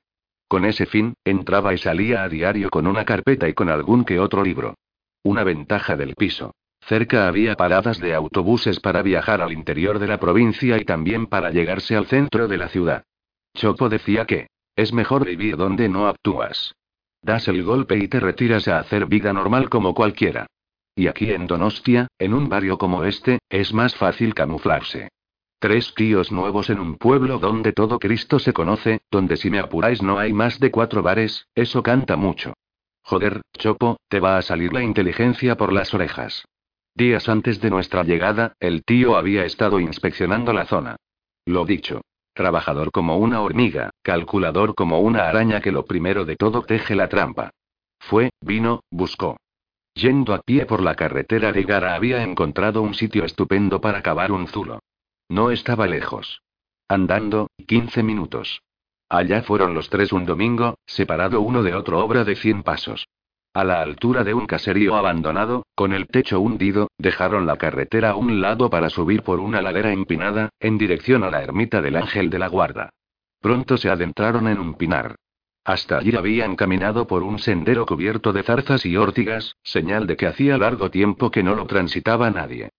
Con 0.49 0.65
ese 0.65 0.85
fin, 0.85 1.13
entraba 1.23 1.73
y 1.73 1.77
salía 1.77 2.23
a 2.23 2.27
diario 2.27 2.69
con 2.69 2.87
una 2.87 3.05
carpeta 3.05 3.47
y 3.47 3.53
con 3.53 3.69
algún 3.69 4.03
que 4.03 4.19
otro 4.19 4.43
libro. 4.43 4.75
Una 5.23 5.45
ventaja 5.45 5.95
del 5.95 6.15
piso. 6.15 6.53
Cerca 6.81 7.29
había 7.29 7.55
paradas 7.55 8.01
de 8.01 8.13
autobuses 8.13 8.81
para 8.81 9.01
viajar 9.01 9.41
al 9.41 9.53
interior 9.53 9.97
de 9.97 10.07
la 10.07 10.19
provincia 10.19 10.75
y 10.75 10.83
también 10.83 11.27
para 11.27 11.51
llegarse 11.51 11.95
al 11.95 12.07
centro 12.07 12.49
de 12.49 12.57
la 12.57 12.67
ciudad. 12.67 13.05
Chopo 13.55 13.87
decía 13.87 14.25
que, 14.25 14.47
es 14.75 14.91
mejor 14.91 15.25
vivir 15.25 15.55
donde 15.55 15.87
no 15.87 16.09
actúas. 16.09 16.75
Das 17.21 17.47
el 17.47 17.63
golpe 17.63 17.97
y 17.97 18.09
te 18.09 18.19
retiras 18.19 18.67
a 18.67 18.79
hacer 18.79 19.05
vida 19.05 19.31
normal 19.31 19.69
como 19.69 19.93
cualquiera. 19.93 20.47
Y 20.95 21.07
aquí 21.07 21.31
en 21.31 21.47
Donostia, 21.47 22.07
en 22.19 22.33
un 22.33 22.49
barrio 22.49 22.77
como 22.77 23.03
este, 23.03 23.39
es 23.49 23.73
más 23.73 23.95
fácil 23.95 24.33
camuflarse. 24.33 25.09
Tres 25.59 25.93
tíos 25.95 26.31
nuevos 26.31 26.69
en 26.69 26.79
un 26.79 26.97
pueblo 26.97 27.39
donde 27.39 27.71
todo 27.71 27.97
Cristo 27.97 28.37
se 28.37 28.53
conoce, 28.53 29.01
donde 29.09 29.37
si 29.37 29.49
me 29.49 29.59
apuráis 29.59 30.01
no 30.01 30.19
hay 30.19 30.33
más 30.33 30.59
de 30.59 30.71
cuatro 30.71 31.01
bares, 31.01 31.47
eso 31.55 31.81
canta 31.81 32.15
mucho. 32.15 32.53
Joder, 33.01 33.41
Chopo, 33.57 33.97
te 34.07 34.19
va 34.19 34.37
a 34.37 34.41
salir 34.41 34.73
la 34.73 34.83
inteligencia 34.83 35.55
por 35.55 35.73
las 35.73 35.93
orejas. 35.93 36.45
Días 36.95 37.27
antes 37.27 37.59
de 37.59 37.69
nuestra 37.69 38.03
llegada, 38.03 38.53
el 38.59 38.83
tío 38.83 39.15
había 39.15 39.45
estado 39.45 39.79
inspeccionando 39.79 40.53
la 40.53 40.65
zona. 40.65 40.97
Lo 41.45 41.65
dicho. 41.65 42.01
Trabajador 42.33 42.91
como 42.91 43.17
una 43.17 43.41
hormiga, 43.41 43.91
calculador 44.01 44.73
como 44.75 44.99
una 44.99 45.27
araña 45.27 45.61
que 45.61 45.71
lo 45.71 45.85
primero 45.85 46.25
de 46.25 46.35
todo 46.35 46.63
teje 46.63 46.95
la 46.95 47.07
trampa. 47.07 47.51
Fue, 47.99 48.31
vino, 48.41 48.81
buscó. 48.89 49.37
Yendo 49.95 50.33
a 50.33 50.41
pie 50.41 50.65
por 50.65 50.81
la 50.81 50.95
carretera 50.95 51.51
de 51.51 51.63
Gara 51.63 51.95
había 51.95 52.23
encontrado 52.23 52.81
un 52.81 52.93
sitio 52.93 53.25
estupendo 53.25 53.79
para 53.79 54.01
cavar 54.01 54.31
un 54.31 54.47
zulo. 54.47 54.79
No 55.29 55.51
estaba 55.51 55.87
lejos. 55.87 56.41
Andando, 56.87 57.47
15 57.67 58.03
minutos. 58.03 58.61
Allá 59.09 59.43
fueron 59.43 59.75
los 59.75 59.89
tres 59.89 60.11
un 60.11 60.25
domingo, 60.25 60.79
separado 60.85 61.41
uno 61.41 61.61
de 61.61 61.75
otro 61.75 62.03
obra 62.03 62.23
de 62.23 62.35
100 62.35 62.63
pasos. 62.63 63.07
A 63.53 63.63
la 63.63 63.81
altura 63.83 64.23
de 64.23 64.33
un 64.33 64.47
caserío 64.47 64.95
abandonado, 64.95 65.67
con 65.75 65.93
el 65.93 66.07
techo 66.07 66.39
hundido, 66.39 66.87
dejaron 66.97 67.45
la 67.45 67.57
carretera 67.57 68.11
a 68.11 68.15
un 68.15 68.41
lado 68.41 68.71
para 68.71 68.89
subir 68.89 69.21
por 69.21 69.39
una 69.39 69.61
ladera 69.61 69.91
empinada, 69.93 70.49
en 70.59 70.79
dirección 70.79 71.23
a 71.23 71.29
la 71.29 71.43
ermita 71.43 71.79
del 71.79 71.97
Ángel 71.97 72.31
de 72.31 72.39
la 72.39 72.47
Guarda. 72.47 72.89
Pronto 73.39 73.77
se 73.77 73.91
adentraron 73.91 74.47
en 74.47 74.59
un 74.59 74.73
pinar. 74.73 75.17
Hasta 75.65 75.99
allí 75.99 76.15
habían 76.15 76.55
caminado 76.55 77.07
por 77.07 77.23
un 77.23 77.39
sendero 77.39 77.85
cubierto 77.85 78.33
de 78.33 78.43
zarzas 78.43 78.85
y 78.85 78.97
órtigas, 78.97 79.55
señal 79.63 80.07
de 80.07 80.17
que 80.17 80.27
hacía 80.27 80.57
largo 80.57 80.91
tiempo 80.91 81.31
que 81.31 81.43
no 81.43 81.55
lo 81.55 81.65
transitaba 81.67 82.29
nadie. 82.29 82.69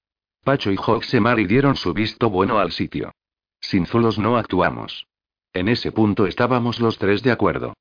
Pacho 0.45 0.71
y 0.71 0.77
Hoxemari 0.77 1.47
dieron 1.47 1.77
su 1.77 1.95
visto 1.95 2.29
bueno 2.29 2.59
al 2.59 2.73
sitio. 2.73 3.13
Sin 3.61 3.87
zulos 3.87 4.19
no 4.19 4.37
actuamos. 4.37 5.07
En 5.55 5.69
ese 5.69 5.93
punto 5.93 6.27
estábamos 6.27 6.81
los 6.81 6.99
tres 6.99 7.23
de 7.23 7.33
acuerdo. 7.33 7.73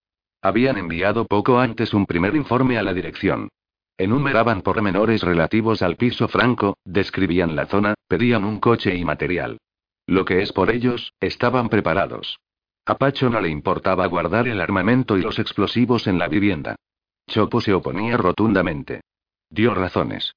Habían 0.41 0.77
enviado 0.77 1.25
poco 1.25 1.59
antes 1.59 1.93
un 1.93 2.05
primer 2.05 2.35
informe 2.35 2.77
a 2.77 2.83
la 2.83 2.93
dirección. 2.93 3.49
Enumeraban 3.97 4.61
pormenores 4.61 5.21
relativos 5.21 5.81
al 5.81 5.97
piso 5.97 6.29
franco, 6.29 6.77
describían 6.85 7.55
la 7.55 7.65
zona, 7.65 7.95
pedían 8.07 8.45
un 8.45 8.59
coche 8.59 8.95
y 8.95 9.03
material. 9.03 9.57
Lo 10.07 10.23
que 10.23 10.41
es 10.41 10.53
por 10.53 10.69
ellos, 10.69 11.13
estaban 11.19 11.67
preparados. 11.69 12.39
A 12.85 12.95
Pacho 12.95 13.29
no 13.29 13.39
le 13.39 13.47
importaba 13.47 14.05
guardar 14.07 14.49
el 14.49 14.59
armamento 14.59 15.17
y 15.17 15.21
los 15.21 15.39
explosivos 15.39 16.05
en 16.07 16.19
la 16.19 16.27
vivienda. 16.27 16.75
Chopo 17.27 17.61
se 17.61 17.73
oponía 17.73 18.17
rotundamente. 18.17 19.01
Dio 19.49 19.73
razones. 19.73 20.35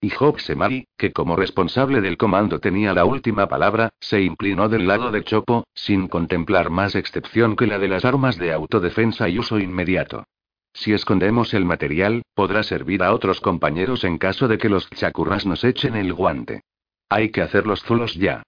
Y 0.00 0.10
Semari, 0.38 0.86
que 0.98 1.12
como 1.12 1.36
responsable 1.36 2.00
del 2.00 2.16
comando 2.16 2.58
tenía 2.58 2.92
la 2.92 3.04
última 3.04 3.46
palabra, 3.46 3.90
se 4.00 4.20
inclinó 4.20 4.68
del 4.68 4.88
lado 4.88 5.12
de 5.12 5.22
Chopo, 5.22 5.68
sin 5.72 6.08
contemplar 6.08 6.68
más 6.68 6.96
excepción 6.96 7.54
que 7.54 7.68
la 7.68 7.78
de 7.78 7.88
las 7.88 8.04
armas 8.04 8.36
de 8.36 8.52
autodefensa 8.52 9.28
y 9.28 9.38
uso 9.38 9.60
inmediato. 9.60 10.26
Si 10.74 10.92
escondemos 10.92 11.54
el 11.54 11.64
material, 11.64 12.22
podrá 12.34 12.64
servir 12.64 13.04
a 13.04 13.14
otros 13.14 13.40
compañeros 13.40 14.02
en 14.02 14.18
caso 14.18 14.48
de 14.48 14.58
que 14.58 14.68
los 14.68 14.90
chacurras 14.90 15.46
nos 15.46 15.62
echen 15.62 15.94
el 15.94 16.12
guante. 16.12 16.62
Hay 17.08 17.30
que 17.30 17.40
hacer 17.42 17.66
los 17.66 17.82
zulos 17.84 18.14
ya. 18.14 18.42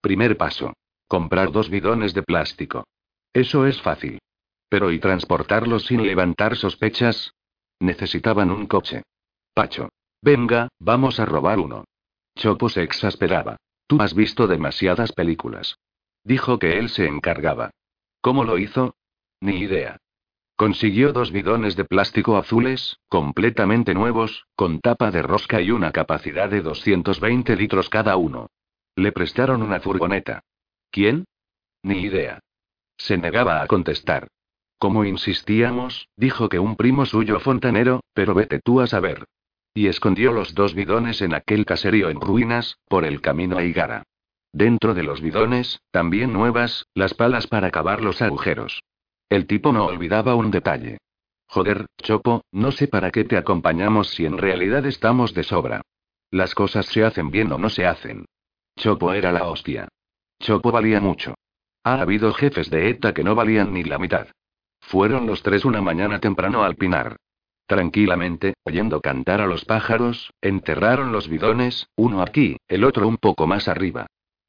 Primer 0.00 0.36
paso. 0.36 0.72
Comprar 1.08 1.50
dos 1.50 1.68
bidones 1.68 2.14
de 2.14 2.22
plástico. 2.22 2.84
Eso 3.32 3.66
es 3.66 3.80
fácil. 3.80 4.18
Pero 4.68 4.90
¿y 4.90 4.98
transportarlos 4.98 5.86
sin 5.86 6.02
levantar 6.06 6.56
sospechas? 6.56 7.32
Necesitaban 7.80 8.50
un 8.50 8.66
coche. 8.66 9.02
Pacho. 9.54 9.90
Venga, 10.22 10.68
vamos 10.78 11.18
a 11.20 11.26
robar 11.26 11.58
uno. 11.58 11.84
Chopo 12.36 12.68
se 12.68 12.82
exasperaba. 12.82 13.56
Tú 13.86 14.00
has 14.00 14.14
visto 14.14 14.46
demasiadas 14.46 15.12
películas. 15.12 15.76
Dijo 16.24 16.58
que 16.58 16.78
él 16.78 16.88
se 16.88 17.06
encargaba. 17.06 17.70
¿Cómo 18.20 18.44
lo 18.44 18.56
hizo? 18.58 18.94
Ni 19.40 19.58
idea. 19.58 19.98
Consiguió 20.56 21.12
dos 21.12 21.32
bidones 21.32 21.74
de 21.74 21.84
plástico 21.84 22.36
azules, 22.36 22.98
completamente 23.08 23.94
nuevos, 23.94 24.46
con 24.54 24.80
tapa 24.80 25.10
de 25.10 25.22
rosca 25.22 25.60
y 25.60 25.72
una 25.72 25.90
capacidad 25.90 26.48
de 26.48 26.60
220 26.62 27.56
litros 27.56 27.88
cada 27.88 28.16
uno. 28.16 28.48
Le 28.94 29.10
prestaron 29.10 29.62
una 29.62 29.80
furgoneta. 29.80 30.44
¿Quién? 30.90 31.24
Ni 31.82 32.02
idea. 32.02 32.38
Se 32.96 33.16
negaba 33.16 33.62
a 33.62 33.66
contestar. 33.66 34.28
Como 34.78 35.04
insistíamos, 35.04 36.08
dijo 36.16 36.48
que 36.48 36.58
un 36.58 36.76
primo 36.76 37.06
suyo 37.06 37.38
fontanero, 37.40 38.00
pero 38.14 38.34
vete 38.34 38.60
tú 38.60 38.80
a 38.80 38.86
saber. 38.86 39.24
Y 39.74 39.86
escondió 39.86 40.32
los 40.32 40.54
dos 40.54 40.74
bidones 40.74 41.22
en 41.22 41.34
aquel 41.34 41.64
caserío 41.64 42.10
en 42.10 42.20
ruinas, 42.20 42.78
por 42.88 43.04
el 43.04 43.20
camino 43.20 43.58
a 43.58 43.62
Igara. 43.62 44.02
Dentro 44.52 44.92
de 44.92 45.02
los 45.02 45.20
bidones, 45.20 45.80
también 45.90 46.32
nuevas, 46.32 46.86
las 46.94 47.14
palas 47.14 47.46
para 47.46 47.70
cavar 47.70 48.02
los 48.02 48.20
agujeros. 48.20 48.82
El 49.30 49.46
tipo 49.46 49.72
no 49.72 49.86
olvidaba 49.86 50.34
un 50.34 50.50
detalle. 50.50 50.98
Joder, 51.46 51.86
Chopo, 52.02 52.42
no 52.50 52.72
sé 52.72 52.88
para 52.88 53.10
qué 53.10 53.24
te 53.24 53.36
acompañamos 53.36 54.08
si 54.10 54.26
en 54.26 54.36
realidad 54.36 54.84
estamos 54.84 55.32
de 55.32 55.42
sobra. 55.42 55.82
Las 56.30 56.54
cosas 56.54 56.86
se 56.86 57.04
hacen 57.04 57.30
bien 57.30 57.52
o 57.52 57.58
no 57.58 57.70
se 57.70 57.86
hacen. 57.86 58.26
Chopo 58.76 59.12
era 59.12 59.32
la 59.32 59.46
hostia. 59.46 59.88
Chopo 60.40 60.72
valía 60.72 61.00
mucho. 61.00 61.34
Ha 61.84 62.00
habido 62.00 62.32
jefes 62.32 62.70
de 62.70 62.88
ETA 62.90 63.12
que 63.12 63.24
no 63.24 63.34
valían 63.34 63.72
ni 63.72 63.82
la 63.82 63.98
mitad. 63.98 64.28
Fueron 64.80 65.26
los 65.26 65.42
tres 65.42 65.64
una 65.64 65.80
mañana 65.80 66.20
temprano 66.20 66.64
al 66.64 66.76
pinar. 66.76 67.16
Tranquilamente, 67.66 68.54
oyendo 68.64 69.00
cantar 69.00 69.40
a 69.40 69.46
los 69.46 69.64
pájaros, 69.64 70.32
enterraron 70.40 71.12
los 71.12 71.28
bidones, 71.28 71.88
uno 71.96 72.22
aquí, 72.22 72.56
el 72.68 72.84
otro 72.84 73.08
un 73.08 73.16
poco 73.16 73.46
más 73.46 73.68
arriba. 73.68 74.06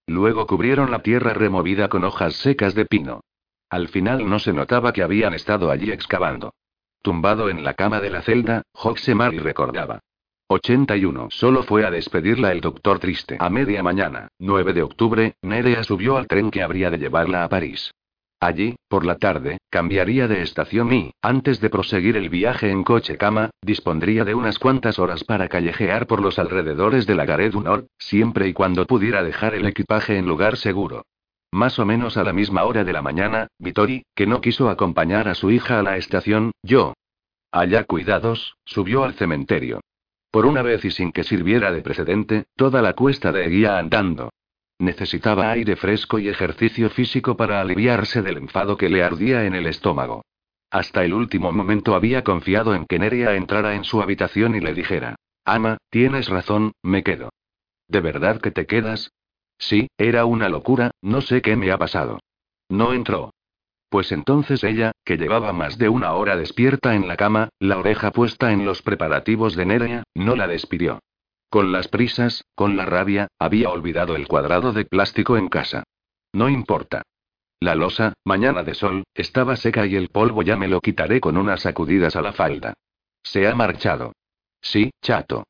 Luego 0.07 0.45
cubrieron 0.47 0.91
la 0.91 0.99
tierra 0.99 1.33
removida 1.33 1.87
con 1.87 2.03
hojas 2.03 2.35
secas 2.35 2.75
de 2.75 2.85
pino. 2.85 3.21
Al 3.69 3.87
final 3.87 4.29
no 4.29 4.39
se 4.39 4.53
notaba 4.53 4.93
que 4.93 5.01
habían 5.03 5.33
estado 5.33 5.71
allí 5.71 5.91
excavando. 5.91 6.53
Tumbado 7.01 7.49
en 7.49 7.63
la 7.63 7.73
cama 7.73 8.01
de 8.01 8.09
la 8.09 8.21
celda, 8.21 8.63
Hoxemari 8.73 9.39
recordaba. 9.39 9.99
81. 10.47 11.29
Solo 11.31 11.63
fue 11.63 11.85
a 11.85 11.91
despedirla 11.91 12.51
el 12.51 12.61
doctor 12.61 12.99
triste. 12.99 13.37
A 13.39 13.49
media 13.49 13.81
mañana, 13.81 14.27
9 14.39 14.73
de 14.73 14.83
octubre, 14.83 15.35
Nerea 15.41 15.83
subió 15.83 16.17
al 16.17 16.27
tren 16.27 16.51
que 16.51 16.63
habría 16.63 16.89
de 16.89 16.97
llevarla 16.97 17.43
a 17.43 17.49
París. 17.49 17.91
Allí, 18.39 18.75
por 18.89 19.05
la 19.05 19.17
tarde, 19.17 19.59
cambiaría 19.69 20.27
de 20.27 20.41
estación 20.41 20.91
y, 20.91 21.11
antes 21.21 21.61
de 21.61 21.69
proseguir 21.69 22.17
el 22.17 22.27
viaje 22.27 22.69
en 22.69 22.83
coche-cama, 22.83 23.51
dispondría 23.61 24.25
de 24.25 24.35
unas 24.35 24.59
cuantas 24.59 24.99
horas 24.99 25.23
para 25.23 25.47
callejear 25.47 26.07
por 26.07 26.21
los 26.21 26.37
alrededores 26.37 27.07
de 27.07 27.15
la 27.15 27.25
Gare 27.25 27.49
du 27.49 27.61
Nord, 27.61 27.85
siempre 27.97 28.49
y 28.49 28.53
cuando 28.53 28.85
pudiera 28.85 29.23
dejar 29.23 29.55
el 29.55 29.65
equipaje 29.65 30.17
en 30.17 30.25
lugar 30.25 30.57
seguro. 30.57 31.05
Más 31.53 31.79
o 31.79 31.85
menos 31.85 32.17
a 32.17 32.23
la 32.25 32.33
misma 32.33 32.65
hora 32.65 32.83
de 32.83 32.91
la 32.91 33.01
mañana, 33.01 33.47
Vittori, 33.59 34.03
que 34.13 34.27
no 34.27 34.41
quiso 34.41 34.69
acompañar 34.69 35.29
a 35.29 35.35
su 35.35 35.49
hija 35.49 35.79
a 35.79 35.83
la 35.83 35.95
estación, 35.95 36.51
yo. 36.63 36.95
Allá 37.49 37.85
cuidados, 37.85 38.57
subió 38.65 39.05
al 39.05 39.13
cementerio. 39.13 39.79
Por 40.33 40.47
una 40.47 40.63
vez 40.63 40.83
y 40.83 40.89
sin 40.89 41.11
que 41.11 41.23
sirviera 41.23 41.71
de 41.71 41.83
precedente, 41.83 42.45
toda 42.55 42.81
la 42.81 42.93
cuesta 42.93 43.31
de 43.31 43.47
guía 43.47 43.77
andando. 43.77 44.31
Necesitaba 44.79 45.51
aire 45.51 45.75
fresco 45.75 46.17
y 46.17 46.27
ejercicio 46.27 46.89
físico 46.89 47.37
para 47.37 47.61
aliviarse 47.61 48.23
del 48.23 48.37
enfado 48.37 48.75
que 48.75 48.89
le 48.89 49.03
ardía 49.03 49.45
en 49.45 49.53
el 49.53 49.67
estómago. 49.67 50.25
Hasta 50.71 51.05
el 51.05 51.13
último 51.13 51.51
momento 51.51 51.93
había 51.93 52.23
confiado 52.23 52.73
en 52.73 52.87
que 52.87 52.97
Nerea 52.97 53.35
entrara 53.35 53.75
en 53.75 53.83
su 53.83 54.01
habitación 54.01 54.55
y 54.55 54.59
le 54.59 54.73
dijera: 54.73 55.17
Ama, 55.45 55.77
tienes 55.91 56.29
razón, 56.29 56.71
me 56.81 57.03
quedo. 57.03 57.29
¿De 57.87 57.99
verdad 57.99 58.41
que 58.41 58.49
te 58.49 58.65
quedas? 58.65 59.11
Sí, 59.59 59.87
era 59.99 60.25
una 60.25 60.49
locura, 60.49 60.89
no 61.03 61.21
sé 61.21 61.43
qué 61.43 61.55
me 61.55 61.71
ha 61.71 61.77
pasado. 61.77 62.19
No 62.69 62.93
entró. 62.93 63.32
Pues 63.93 64.11
entonces 64.11 64.63
ella, 64.63 64.91
que 65.05 65.17
llevaba 65.17 65.53
más 65.53 65.77
de 65.77 65.87
una 65.87 66.13
hora 66.13 66.35
despierta 66.35 66.95
en 66.95 67.07
la 67.07 67.15
cama, 67.15 67.49
la 67.59 67.77
oreja 67.77 68.09
puesta 68.09 68.51
en 68.51 68.65
los 68.65 68.81
preparativos 68.81 69.55
de 69.55 69.67
Nerea, 69.67 70.03
no 70.15 70.35
la 70.35 70.47
despidió. 70.47 70.97
Con 71.51 71.71
las 71.71 71.89
prisas, 71.89 72.43
con 72.55 72.75
la 72.75 72.87
rabia, 72.87 73.27
había 73.37 73.69
olvidado 73.69 74.15
el 74.15 74.27
cuadrado 74.27 74.73
de 74.73 74.85
plástico 74.85 75.37
en 75.37 75.47
casa. 75.47 75.83
No 76.33 76.49
importa. 76.49 77.03
La 77.59 77.75
losa, 77.75 78.13
mañana 78.25 78.63
de 78.63 78.73
sol, 78.73 79.03
estaba 79.13 79.57
seca 79.57 79.85
y 79.85 79.95
el 79.95 80.09
polvo 80.09 80.41
ya 80.41 80.55
me 80.57 80.67
lo 80.67 80.81
quitaré 80.81 81.21
con 81.21 81.37
unas 81.37 81.61
sacudidas 81.61 82.15
a 82.15 82.23
la 82.23 82.33
falda. 82.33 82.73
Se 83.21 83.47
ha 83.47 83.53
marchado. 83.53 84.13
Sí, 84.59 84.89
chato. 85.03 85.43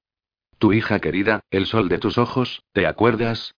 Tu 0.58 0.74
hija 0.74 1.00
querida, 1.00 1.40
el 1.50 1.66
sol 1.66 1.88
de 1.88 1.98
tus 1.98 2.18
ojos, 2.18 2.62
¿te 2.74 2.88
acuerdas? 2.88 3.56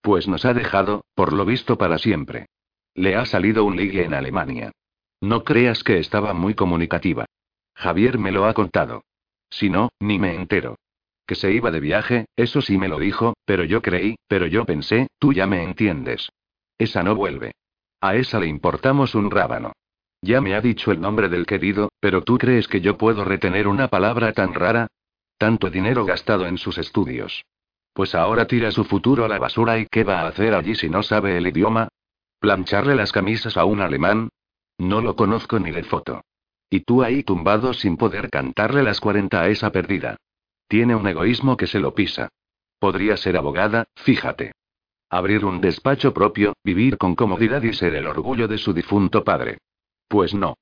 Pues 0.00 0.26
nos 0.26 0.44
ha 0.44 0.54
dejado, 0.54 1.04
por 1.14 1.32
lo 1.32 1.44
visto 1.44 1.78
para 1.78 1.98
siempre. 1.98 2.46
Le 2.94 3.16
ha 3.16 3.26
salido 3.26 3.64
un 3.64 3.76
ligue 3.76 4.04
en 4.04 4.14
Alemania. 4.14 4.72
No 5.20 5.42
creas 5.42 5.82
que 5.82 5.98
estaba 5.98 6.32
muy 6.32 6.54
comunicativa. 6.54 7.26
Javier 7.74 8.18
me 8.18 8.30
lo 8.30 8.46
ha 8.46 8.54
contado. 8.54 9.02
Si 9.50 9.68
no, 9.68 9.90
ni 10.00 10.18
me 10.18 10.34
entero. 10.34 10.76
que 11.26 11.34
se 11.34 11.50
iba 11.52 11.70
de 11.70 11.80
viaje, 11.80 12.26
eso 12.36 12.60
sí 12.60 12.76
me 12.76 12.88
lo 12.88 12.98
dijo, 12.98 13.34
pero 13.46 13.64
yo 13.64 13.80
creí, 13.80 14.16
pero 14.28 14.46
yo 14.46 14.66
pensé, 14.66 15.08
tú 15.18 15.32
ya 15.32 15.46
me 15.46 15.62
entiendes. 15.62 16.28
Esa 16.76 17.02
no 17.02 17.14
vuelve. 17.14 17.52
A 18.00 18.14
esa 18.16 18.38
le 18.38 18.46
importamos 18.46 19.14
un 19.14 19.30
rábano. 19.30 19.72
Ya 20.20 20.40
me 20.40 20.54
ha 20.54 20.60
dicho 20.60 20.92
el 20.92 21.00
nombre 21.00 21.28
del 21.28 21.46
querido, 21.46 21.90
pero 22.00 22.22
¿tú 22.22 22.36
crees 22.36 22.68
que 22.68 22.80
yo 22.80 22.98
puedo 22.98 23.24
retener 23.24 23.66
una 23.68 23.88
palabra 23.88 24.32
tan 24.32 24.52
rara? 24.52 24.86
Tanto 25.38 25.70
dinero 25.70 26.04
gastado 26.04 26.46
en 26.46 26.58
sus 26.58 26.78
estudios. 26.78 27.44
Pues 27.92 28.14
ahora 28.14 28.46
tira 28.46 28.70
su 28.70 28.84
futuro 28.84 29.24
a 29.24 29.28
la 29.28 29.38
basura 29.38 29.78
y 29.78 29.86
¿qué 29.86 30.04
va 30.04 30.20
a 30.20 30.28
hacer 30.28 30.54
allí 30.54 30.74
si 30.74 30.88
no 30.90 31.02
sabe 31.02 31.38
el 31.38 31.46
idioma? 31.46 31.88
¿Plancharle 32.44 32.94
las 32.94 33.10
camisas 33.10 33.56
a 33.56 33.64
un 33.64 33.80
alemán? 33.80 34.28
No 34.76 35.00
lo 35.00 35.16
conozco 35.16 35.58
ni 35.58 35.70
de 35.70 35.82
foto. 35.82 36.20
Y 36.68 36.80
tú 36.80 37.02
ahí 37.02 37.22
tumbado 37.22 37.72
sin 37.72 37.96
poder 37.96 38.28
cantarle 38.28 38.82
las 38.82 39.00
40 39.00 39.40
a 39.40 39.48
esa 39.48 39.72
perdida. 39.72 40.18
Tiene 40.68 40.94
un 40.94 41.08
egoísmo 41.08 41.56
que 41.56 41.66
se 41.66 41.80
lo 41.80 41.94
pisa. 41.94 42.28
Podría 42.78 43.16
ser 43.16 43.38
abogada, 43.38 43.86
fíjate. 43.96 44.52
Abrir 45.08 45.46
un 45.46 45.62
despacho 45.62 46.12
propio, 46.12 46.52
vivir 46.62 46.98
con 46.98 47.14
comodidad 47.14 47.62
y 47.62 47.72
ser 47.72 47.94
el 47.94 48.06
orgullo 48.06 48.46
de 48.46 48.58
su 48.58 48.74
difunto 48.74 49.24
padre. 49.24 49.56
Pues 50.06 50.34
no. 50.34 50.58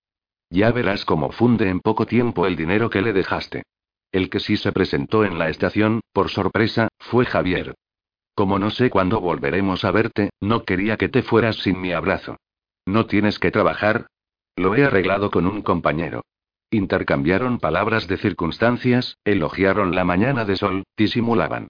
Ya 0.51 0.71
verás 0.71 1.05
cómo 1.05 1.33
funde 1.33 1.69
en 1.69 1.81
poco 1.81 2.07
tiempo 2.07 2.47
el 2.47 2.55
dinero 2.55 2.91
que 2.91 3.03
le 3.03 3.13
dejaste. 3.13 3.65
El 4.13 4.31
que 4.31 4.39
sí 4.39 4.57
se 4.57 4.71
presentó 4.71 5.25
en 5.25 5.37
la 5.37 5.49
estación, 5.49 6.01
por 6.13 6.31
sorpresa, 6.31 6.87
fue 7.01 7.27
Javier. 7.27 7.75
Como 8.35 8.59
no 8.59 8.71
sé 8.71 8.91
cuándo 8.91 9.21
volveremos 9.21 9.85
a 9.85 9.91
verte, 9.91 10.31
no 10.41 10.65
quería 10.65 10.97
que 10.97 11.09
te 11.09 11.23
fueras 11.23 11.57
sin 11.57 11.81
mi 11.81 11.93
abrazo. 11.93 12.37
¿No 12.87 13.07
tienes 13.07 13.39
que 13.39 13.51
trabajar? 13.51 14.07
Lo 14.57 14.75
he 14.75 14.85
arreglado 14.85 15.31
con 15.31 15.47
un 15.47 15.63
compañero. 15.63 16.23
Intercambiaron 16.71 17.59
palabras 17.59 18.09
de 18.09 18.17
circunstancias, 18.17 19.19
elogiaron 19.25 19.95
la 19.95 20.05
mañana 20.05 20.45
de 20.45 20.57
sol, 20.57 20.85
disimulaban. 20.97 21.69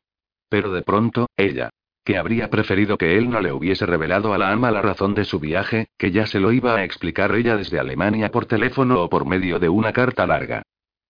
Pero 0.48 0.72
de 0.72 0.82
pronto, 0.82 1.26
ella 1.36 1.70
que 2.04 2.18
habría 2.18 2.50
preferido 2.50 2.98
que 2.98 3.16
él 3.16 3.30
no 3.30 3.40
le 3.40 3.52
hubiese 3.52 3.86
revelado 3.86 4.34
a 4.34 4.38
la 4.38 4.50
ama 4.50 4.70
la 4.70 4.82
razón 4.82 5.14
de 5.14 5.24
su 5.24 5.38
viaje, 5.38 5.88
que 5.96 6.10
ya 6.10 6.26
se 6.26 6.40
lo 6.40 6.52
iba 6.52 6.74
a 6.74 6.84
explicar 6.84 7.34
ella 7.34 7.56
desde 7.56 7.78
Alemania 7.78 8.30
por 8.30 8.46
teléfono 8.46 9.02
o 9.02 9.08
por 9.08 9.24
medio 9.24 9.58
de 9.58 9.68
una 9.68 9.92
carta 9.92 10.26
larga. 10.26 10.62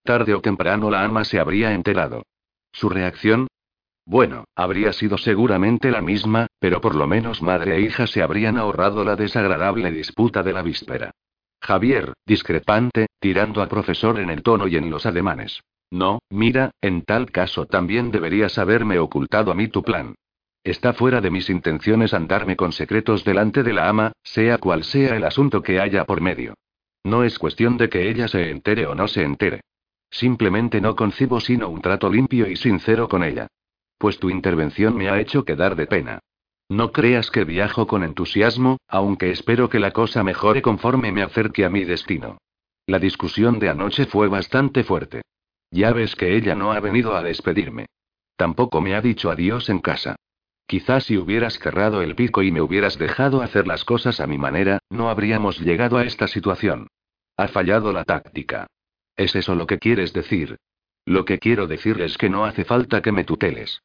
Tarde 0.05 0.35
o 0.35 0.41
temprano 0.41 0.91
la 0.91 1.05
ama 1.05 1.25
se 1.25 1.39
habría 1.39 1.73
enterado. 1.73 2.25
¿Su 2.73 2.89
reacción? 2.89 3.49
Bueno, 4.05 4.45
habría 4.57 4.93
sido 4.93 5.17
seguramente 5.17 5.91
la 5.91 6.03
misma, 6.03 6.49
pero 6.59 6.81
por 6.81 6.95
lo 6.95 7.07
menos 7.07 7.41
madre 7.41 7.77
e 7.77 7.81
hija 7.81 8.07
se 8.07 8.23
habrían 8.23 8.59
ahorrado 8.59 9.05
la 9.05 9.17
desagradable 9.17 9.91
disputa 9.91 10.43
de 10.43 10.53
la 10.53 10.63
víspera. 10.63 11.13
Javier, 11.61 12.13
discrepante, 12.27 13.07
tirando 13.21 13.63
a 13.63 13.69
profesor 13.69 14.19
en 14.19 14.31
el 14.31 14.43
tono 14.43 14.67
y 14.67 14.77
en 14.77 14.91
los 14.91 15.07
ademanes. 15.07 15.63
No, 15.93 16.21
mira, 16.31 16.73
en 16.81 17.03
tal 17.03 17.31
caso 17.31 17.67
también 17.67 18.11
deberías 18.11 18.59
haberme 18.59 18.99
ocultado 18.99 19.53
a 19.53 19.55
mí 19.55 19.69
tu 19.69 19.83
plan. 19.83 20.15
Está 20.65 20.93
fuera 20.93 21.21
de 21.21 21.31
mis 21.31 21.51
intenciones 21.51 22.15
andarme 22.15 22.57
con 22.57 22.73
secretos 22.73 23.25
delante 23.25 23.63
de 23.63 23.73
la 23.73 23.89
ama, 23.89 24.13
sea 24.23 24.59
cual 24.59 24.85
sea 24.85 25.17
el 25.17 25.25
asunto 25.25 25.63
que 25.63 25.81
haya 25.81 26.05
por 26.05 26.21
medio. 26.21 26.55
No 27.05 27.25
es 27.25 27.39
cuestión 27.39 27.77
de 27.77 27.89
que 27.89 28.09
ella 28.09 28.27
se 28.27 28.51
entere 28.51 28.87
o 28.87 28.95
no 28.95 29.07
se 29.07 29.23
entere. 29.23 29.61
Simplemente 30.11 30.81
no 30.81 30.95
concibo 30.97 31.41
sino 31.41 31.69
un 31.69 31.81
trato 31.81 32.11
limpio 32.11 32.49
y 32.49 32.57
sincero 32.57 33.09
con 33.09 33.25
ella. 33.25 33.49
Pues 34.03 34.19
tu 34.19 34.31
intervención 34.31 34.97
me 34.97 35.09
ha 35.09 35.21
hecho 35.21 35.45
quedar 35.45 35.77
de 35.77 35.87
pena. 35.87 36.19
No 36.69 36.91
creas 36.91 37.31
que 37.31 37.45
viajo 37.45 37.87
con 37.87 38.03
entusiasmo, 38.03 38.79
aunque 38.89 39.31
espero 39.31 39.69
que 39.69 39.79
la 39.79 39.93
cosa 39.93 40.25
mejore 40.25 40.61
conforme 40.61 41.13
me 41.13 41.23
acerque 41.23 41.65
a 41.65 41.71
mi 41.71 41.85
destino. 41.85 42.39
La 42.85 42.99
discusión 42.99 43.61
de 43.61 43.69
anoche 43.69 44.07
fue 44.07 44.27
bastante 44.27 44.83
fuerte. 44.83 45.23
Ya 45.71 45.93
ves 45.93 46.17
que 46.17 46.35
ella 46.35 46.57
no 46.57 46.73
ha 46.73 46.81
venido 46.81 47.15
a 47.15 47.23
despedirme. 47.23 47.87
Tampoco 48.35 48.81
me 48.81 48.97
ha 48.97 49.01
dicho 49.01 49.31
adiós 49.31 49.69
en 49.69 49.79
casa. 49.79 50.17
Quizás 50.67 51.05
si 51.05 51.17
hubieras 51.17 51.61
cerrado 51.61 52.03
el 52.03 52.17
pico 52.17 52.43
y 52.43 52.51
me 52.51 52.61
hubieras 52.61 52.99
dejado 52.99 53.41
hacer 53.41 53.69
las 53.69 53.85
cosas 53.85 54.19
a 54.19 54.27
mi 54.27 54.37
manera, 54.37 54.81
no 54.91 55.11
habríamos 55.11 55.61
llegado 55.61 55.97
a 55.97 56.03
esta 56.03 56.27
situación. 56.27 56.89
Ha 57.37 57.47
fallado 57.47 57.93
la 57.93 58.03
táctica. 58.03 58.67
¿Es 59.15 59.37
eso 59.37 59.55
lo 59.55 59.69
que 59.69 59.79
quieres 59.79 60.13
decir? 60.13 60.57
Lo 61.05 61.25
que 61.25 61.39
quiero 61.39 61.69
decir 61.69 62.01
es 62.01 62.19
que 62.19 62.31
no 62.31 62.45
hace 62.45 62.65
falta 62.65 63.01
que 63.01 63.13
me 63.13 63.23
tuteles. 63.23 63.81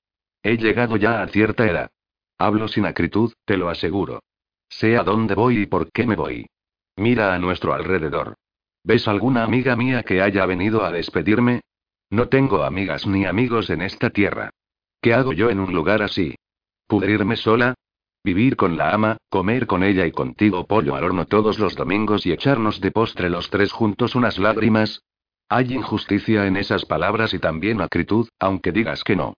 He 0.48 0.56
llegado 0.56 0.96
ya 0.96 1.22
a 1.22 1.28
cierta 1.28 1.66
edad. 1.66 1.92
Hablo 2.38 2.70
sin 2.70 2.86
acritud, 2.86 3.34
te 3.44 3.58
lo 3.58 3.68
aseguro. 3.68 4.24
Sé 4.70 4.96
a 4.96 5.04
dónde 5.04 5.36
voy 5.36 5.64
y 5.64 5.66
por 5.66 5.92
qué 5.92 6.08
me 6.08 6.16
voy. 6.16 6.48
Mira 6.96 7.34
a 7.34 7.38
nuestro 7.38 7.74
alrededor. 7.74 8.36
¿Ves 8.82 9.10
alguna 9.10 9.44
amiga 9.44 9.76
mía 9.76 10.04
que 10.04 10.22
haya 10.22 10.46
venido 10.46 10.86
a 10.86 10.92
despedirme? 10.92 11.64
No 12.10 12.30
tengo 12.30 12.64
amigas 12.64 13.06
ni 13.06 13.26
amigos 13.26 13.70
en 13.70 13.82
esta 13.82 14.10
tierra. 14.10 14.52
¿Qué 15.02 15.14
hago 15.14 15.34
yo 15.34 15.50
en 15.50 15.60
un 15.60 15.74
lugar 15.74 16.02
así? 16.02 16.36
¿Pudrirme 16.88 17.36
sola? 17.36 17.74
Vivir 18.24 18.56
con 18.56 18.78
la 18.78 18.94
ama, 18.94 19.18
comer 19.28 19.68
con 19.68 19.84
ella 19.84 20.06
y 20.06 20.14
contigo 20.14 20.66
pollo 20.66 20.96
al 20.96 21.04
horno 21.04 21.26
todos 21.26 21.60
los 21.60 21.76
domingos 21.76 22.26
y 22.26 22.32
echarnos 22.32 22.80
de 22.80 22.92
postre 22.92 23.30
los 23.30 23.50
tres 23.50 23.74
juntos 23.74 24.16
unas 24.16 24.38
lágrimas. 24.38 25.02
Hay 25.50 25.74
injusticia 25.74 26.48
en 26.48 26.56
esas 26.56 26.86
palabras 26.86 27.34
y 27.34 27.40
también 27.40 27.82
acritud, 27.82 28.30
aunque 28.40 28.72
digas 28.72 29.04
que 29.04 29.18
no. 29.18 29.34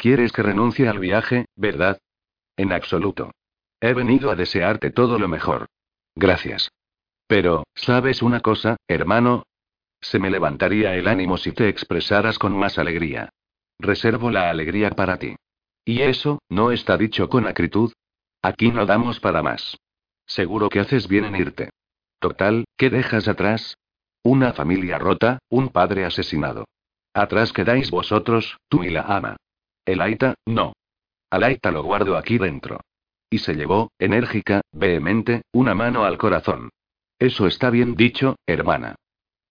¿Quieres 0.00 0.32
que 0.32 0.42
renuncie 0.42 0.88
al 0.88 0.98
viaje, 0.98 1.44
verdad? 1.56 1.98
En 2.56 2.72
absoluto. 2.72 3.32
He 3.82 3.92
venido 3.92 4.30
a 4.30 4.34
desearte 4.34 4.90
todo 4.90 5.18
lo 5.18 5.28
mejor. 5.28 5.66
Gracias. 6.14 6.70
Pero, 7.26 7.64
¿sabes 7.74 8.22
una 8.22 8.40
cosa, 8.40 8.78
hermano? 8.88 9.42
Se 10.00 10.18
me 10.18 10.30
levantaría 10.30 10.94
el 10.94 11.06
ánimo 11.06 11.36
si 11.36 11.52
te 11.52 11.68
expresaras 11.68 12.38
con 12.38 12.56
más 12.56 12.78
alegría. 12.78 13.28
Reservo 13.78 14.30
la 14.30 14.48
alegría 14.48 14.88
para 14.92 15.18
ti. 15.18 15.36
¿Y 15.84 16.00
eso, 16.00 16.38
no 16.48 16.70
está 16.70 16.96
dicho 16.96 17.28
con 17.28 17.46
acritud? 17.46 17.92
Aquí 18.40 18.70
no 18.70 18.86
damos 18.86 19.20
para 19.20 19.42
más. 19.42 19.76
Seguro 20.24 20.70
que 20.70 20.80
haces 20.80 21.08
bien 21.08 21.26
en 21.26 21.36
irte. 21.36 21.68
Total, 22.20 22.64
¿qué 22.78 22.88
dejas 22.88 23.28
atrás? 23.28 23.76
Una 24.22 24.54
familia 24.54 24.98
rota, 24.98 25.40
un 25.50 25.68
padre 25.68 26.06
asesinado. 26.06 26.64
Atrás 27.12 27.52
quedáis 27.52 27.90
vosotros, 27.90 28.56
tú 28.70 28.82
y 28.82 28.88
la 28.88 29.02
ama. 29.02 29.36
El 29.90 30.00
Aita, 30.00 30.36
no. 30.46 30.74
Al 31.30 31.42
Aita 31.42 31.72
lo 31.72 31.82
guardo 31.82 32.16
aquí 32.16 32.38
dentro. 32.38 32.80
Y 33.28 33.38
se 33.38 33.54
llevó, 33.54 33.90
enérgica, 33.98 34.60
vehemente, 34.70 35.42
una 35.50 35.74
mano 35.74 36.04
al 36.04 36.16
corazón. 36.16 36.70
Eso 37.18 37.48
está 37.48 37.70
bien 37.70 37.96
dicho, 37.96 38.36
hermana. 38.46 38.94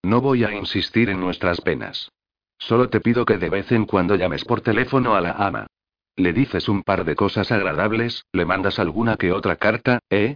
No 0.02 0.22
voy 0.22 0.46
a 0.46 0.54
insistir 0.54 1.10
en 1.10 1.20
nuestras 1.20 1.60
penas. 1.60 2.10
Solo 2.58 2.90
te 2.90 3.02
pido 3.02 3.26
que 3.26 3.38
de 3.38 3.50
vez 3.50 3.70
en 3.74 3.86
cuando 3.86 4.16
llames 4.16 4.46
por 4.46 4.62
teléfono 4.62 5.14
a 5.14 5.20
la 5.20 5.34
ama. 5.34 5.68
Le 6.16 6.32
dices 6.32 6.70
un 6.70 6.84
par 6.84 7.04
de 7.04 7.16
cosas 7.16 7.52
agradables, 7.52 8.24
le 8.32 8.46
mandas 8.46 8.80
alguna 8.80 9.18
que 9.18 9.34
otra 9.34 9.58
carta, 9.58 10.00
¿eh? 10.10 10.36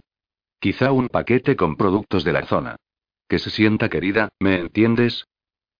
Quizá 0.60 0.92
un 0.92 1.08
paquete 1.08 1.56
con 1.56 1.76
productos 1.76 2.24
de 2.24 2.32
la 2.34 2.44
zona. 2.44 2.76
Que 3.26 3.38
se 3.38 3.48
sienta 3.48 3.88
querida, 3.88 4.28
¿me 4.38 4.56
entiendes? 4.56 5.26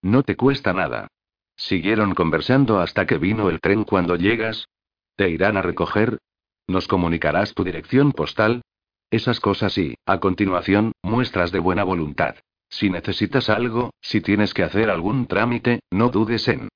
No 0.00 0.22
te 0.22 0.34
cuesta 0.34 0.72
nada. 0.72 1.08
Siguieron 1.56 2.14
conversando 2.14 2.80
hasta 2.80 3.06
que 3.06 3.18
vino 3.18 3.48
el 3.48 3.60
tren 3.60 3.84
cuando 3.84 4.16
llegas. 4.16 4.68
¿Te 5.16 5.30
irán 5.30 5.56
a 5.56 5.62
recoger? 5.62 6.18
¿Nos 6.66 6.88
comunicarás 6.88 7.54
tu 7.54 7.62
dirección 7.62 8.12
postal? 8.12 8.62
Esas 9.10 9.38
cosas 9.38 9.76
y, 9.78 9.96
a 10.06 10.18
continuación, 10.18 10.92
muestras 11.02 11.52
de 11.52 11.60
buena 11.60 11.84
voluntad. 11.84 12.36
Si 12.68 12.90
necesitas 12.90 13.48
algo, 13.48 13.90
si 14.00 14.20
tienes 14.20 14.54
que 14.54 14.64
hacer 14.64 14.90
algún 14.90 15.26
trámite, 15.26 15.80
no 15.90 16.08
dudes 16.08 16.48
en. 16.48 16.68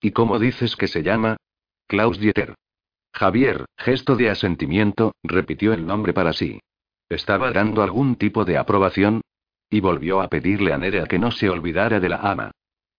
¿Y 0.00 0.10
cómo 0.10 0.38
dices 0.38 0.76
que 0.76 0.88
se 0.88 1.02
llama? 1.02 1.38
Klaus 1.86 2.18
Dieter. 2.18 2.54
Javier, 3.14 3.64
gesto 3.78 4.16
de 4.16 4.28
asentimiento, 4.28 5.14
repitió 5.22 5.72
el 5.72 5.86
nombre 5.86 6.12
para 6.12 6.34
sí. 6.34 6.60
¿Estaba 7.08 7.50
dando 7.52 7.82
algún 7.82 8.16
tipo 8.16 8.44
de 8.44 8.58
aprobación? 8.58 9.22
Y 9.70 9.80
volvió 9.80 10.20
a 10.20 10.28
pedirle 10.28 10.72
a 10.72 10.78
Nerea 10.78 11.06
que 11.06 11.18
no 11.18 11.30
se 11.30 11.48
olvidara 11.48 12.00
de 12.00 12.08
la 12.10 12.16
ama. 12.18 12.50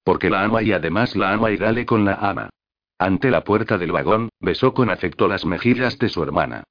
Porque 0.10 0.32
la 0.32 0.44
ama 0.44 0.64
y 0.64 0.72
además 0.72 1.16
la 1.16 1.34
ama 1.34 1.52
y 1.52 1.58
dale 1.58 1.86
con 1.86 2.04
la 2.04 2.16
ama. 2.16 2.50
Ante 2.98 3.30
la 3.30 3.44
puerta 3.44 3.78
del 3.78 3.92
vagón, 3.92 4.30
besó 4.40 4.74
con 4.74 4.90
afecto 4.90 5.28
las 5.28 5.46
mejillas 5.46 6.00
de 6.00 6.10
su 6.10 6.24
hermana. 6.24 6.64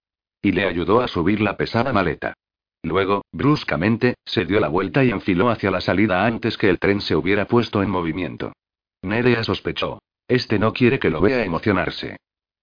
Y 0.42 0.50
le 0.50 0.66
ayudó 0.66 1.00
a 1.00 1.06
subir 1.06 1.40
la 1.40 1.56
pesada 1.56 1.92
maleta. 1.92 2.34
Luego, 2.82 3.22
bruscamente, 3.30 4.16
se 4.24 4.44
dio 4.44 4.58
la 4.58 4.66
vuelta 4.66 5.04
y 5.04 5.10
enfiló 5.10 5.50
hacia 5.50 5.70
la 5.70 5.80
salida 5.80 6.26
antes 6.26 6.58
que 6.58 6.68
el 6.68 6.80
tren 6.80 7.00
se 7.00 7.14
hubiera 7.14 7.44
puesto 7.44 7.80
en 7.80 7.90
movimiento. 7.90 8.54
Nerea 9.02 9.44
sospechó. 9.44 10.00
Este 10.26 10.58
no 10.58 10.72
quiere 10.72 10.98
que 10.98 11.10
lo 11.10 11.20
vea 11.20 11.44
emocionarse. 11.44 12.16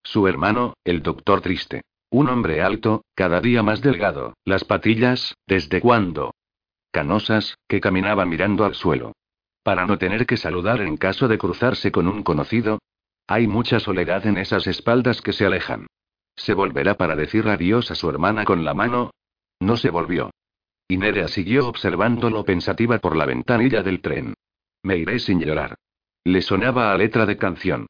Su 0.03 0.28
hermano, 0.28 0.73
el 0.84 1.01
doctor 1.01 1.39
triste. 1.39 1.84
Un 2.09 2.28
hombre 2.28 2.61
alto, 2.61 3.05
cada 3.15 3.39
día 3.39 3.63
más 3.63 3.80
delgado, 3.82 4.34
las 4.43 4.65
patillas, 4.65 5.36
¿desde 5.47 5.80
cuándo? 5.80 6.34
Canosas, 6.91 7.55
que 7.65 7.80
caminaba 7.80 8.26
mirando 8.26 8.65
al 8.65 8.76
suelo. 8.76 9.13
Para 9.66 9.88
no 9.88 9.97
tener 9.97 10.28
que 10.28 10.38
saludar 10.38 10.80
en 10.82 10.95
caso 10.95 11.28
de 11.28 11.39
cruzarse 11.39 11.91
con 11.91 12.07
un 12.07 12.22
conocido. 12.22 12.78
Hay 13.26 13.47
mucha 13.47 13.80
soledad 13.80 14.28
en 14.28 14.38
esas 14.38 14.68
espaldas 14.68 15.24
que 15.24 15.34
se 15.34 15.43
alejan. 15.43 15.88
¿Se 16.36 16.53
volverá 16.53 16.93
para 16.97 17.16
decir 17.16 17.47
adiós 17.47 17.89
a 17.89 17.95
su 17.95 18.07
hermana 18.07 18.45
con 18.45 18.63
la 18.63 18.76
mano? 18.76 19.09
No 19.59 19.76
se 19.76 19.89
volvió. 19.89 20.30
Y 20.88 20.97
Nerea 20.97 21.28
siguió 21.28 21.68
observándolo 21.68 22.45
pensativa 22.45 22.99
por 22.99 23.16
la 23.16 23.26
ventanilla 23.26 23.82
del 23.82 24.01
tren. 24.01 24.36
Me 24.84 24.97
iré 24.97 25.18
sin 25.18 25.39
llorar. 25.39 25.74
Le 26.24 26.43
sonaba 26.43 26.91
a 26.91 26.97
letra 26.99 27.26
de 27.26 27.38
canción. 27.38 27.88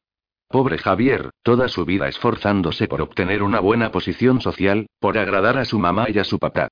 Pobre 0.48 0.78
Javier, 0.78 1.28
toda 1.42 1.68
su 1.68 1.84
vida 1.84 2.08
esforzándose 2.08 2.88
por 2.88 3.02
obtener 3.02 3.42
una 3.42 3.60
buena 3.60 3.92
posición 3.92 4.40
social, 4.40 4.86
por 4.98 5.18
agradar 5.18 5.58
a 5.58 5.66
su 5.66 5.78
mamá 5.78 6.06
y 6.08 6.18
a 6.20 6.24
su 6.24 6.38
papá. 6.38 6.68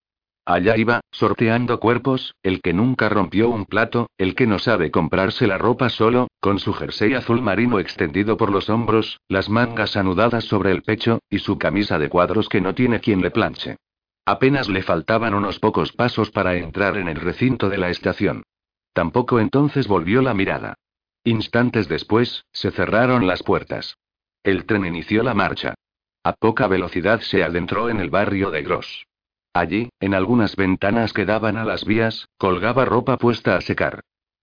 Allá 0.47 0.77
iba, 0.77 1.01
sorteando 1.11 1.81
cuerpos, 1.81 2.35
el 2.43 2.61
que 2.61 2.75
nunca 2.75 3.09
rompió 3.09 3.49
un 3.49 3.65
plato, 3.65 4.11
el 4.19 4.35
que 4.35 4.47
no 4.47 4.59
sabe 4.59 4.91
comprarse 4.91 5.47
la 5.47 5.57
ropa 5.57 5.89
solo, 5.89 6.29
con 6.39 6.59
su 6.59 6.75
jersey 6.75 7.15
azul 7.15 7.41
marino 7.41 7.79
extendido 7.79 8.37
por 8.37 8.51
los 8.51 8.69
hombros, 8.69 9.21
las 9.29 9.49
mangas 9.49 9.97
anudadas 9.97 10.45
sobre 10.45 10.71
el 10.71 10.83
pecho, 10.83 11.21
y 11.31 11.39
su 11.39 11.57
camisa 11.57 11.99
de 11.99 12.11
cuadros 12.11 12.51
que 12.51 12.61
no 12.61 12.75
tiene 12.75 13.01
quien 13.01 13.23
le 13.23 13.31
planche. 13.31 13.77
Apenas 14.27 14.69
le 14.69 14.83
faltaban 14.83 15.33
unos 15.35 15.59
pocos 15.59 15.93
pasos 15.93 16.31
para 16.31 16.57
entrar 16.57 16.99
en 16.99 17.09
el 17.09 17.17
recinto 17.17 17.71
de 17.71 17.79
la 17.79 17.89
estación. 17.89 18.43
Tampoco 18.93 19.41
entonces 19.41 19.89
volvió 19.89 20.21
la 20.21 20.35
mirada. 20.35 20.75
Instantes 21.25 21.89
después, 21.89 22.45
se 22.53 22.71
cerraron 22.71 23.27
las 23.27 23.43
puertas. 23.43 23.97
El 24.43 24.67
tren 24.67 24.85
inició 24.85 25.23
la 25.23 25.33
marcha. 25.33 25.75
A 26.23 26.35
poca 26.35 26.67
velocidad 26.69 27.21
se 27.21 27.43
adentró 27.43 27.89
en 27.89 27.99
el 27.99 28.11
barrio 28.11 28.51
de 28.51 28.63
Gross. 28.63 29.07
Allí, 29.55 29.91
en 30.01 30.15
algunas 30.15 30.57
ventanas 30.57 31.13
que 31.13 31.25
daban 31.25 31.57
a 31.57 31.65
las 31.65 31.85
vías, 31.85 32.29
colgaba 32.39 32.85
ropa 32.85 33.17
puesta 33.19 33.57
a 33.57 33.61
secar. 33.61 34.01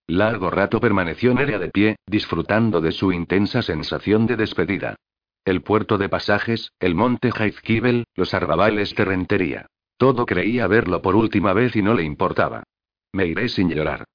Largo 0.08 0.50
rato 0.50 0.80
permaneció 0.80 1.34
Nerea 1.34 1.60
de 1.60 1.70
pie, 1.70 1.98
disfrutando 2.08 2.80
de 2.80 2.94
su 2.94 3.12
intensa 3.12 3.62
sensación 3.62 4.26
de 4.26 4.38
despedida. 4.38 4.96
El 5.44 5.62
puerto 5.62 5.98
de 5.98 6.08
pasajes, 6.08 6.72
el 6.80 6.96
monte 6.96 7.30
Heizkibel, 7.38 8.06
los 8.16 8.34
arrabales 8.34 8.96
de 8.96 9.04
rentería. 9.04 9.66
Todo 9.98 10.26
creía 10.26 10.68
verlo 10.68 11.02
por 11.02 11.16
última 11.16 11.52
vez 11.52 11.76
y 11.76 11.82
no 11.82 11.94
le 11.94 12.04
importaba. 12.04 12.64
Me 13.12 13.26
iré 13.26 13.50
sin 13.50 13.70
llorar. 13.70 14.06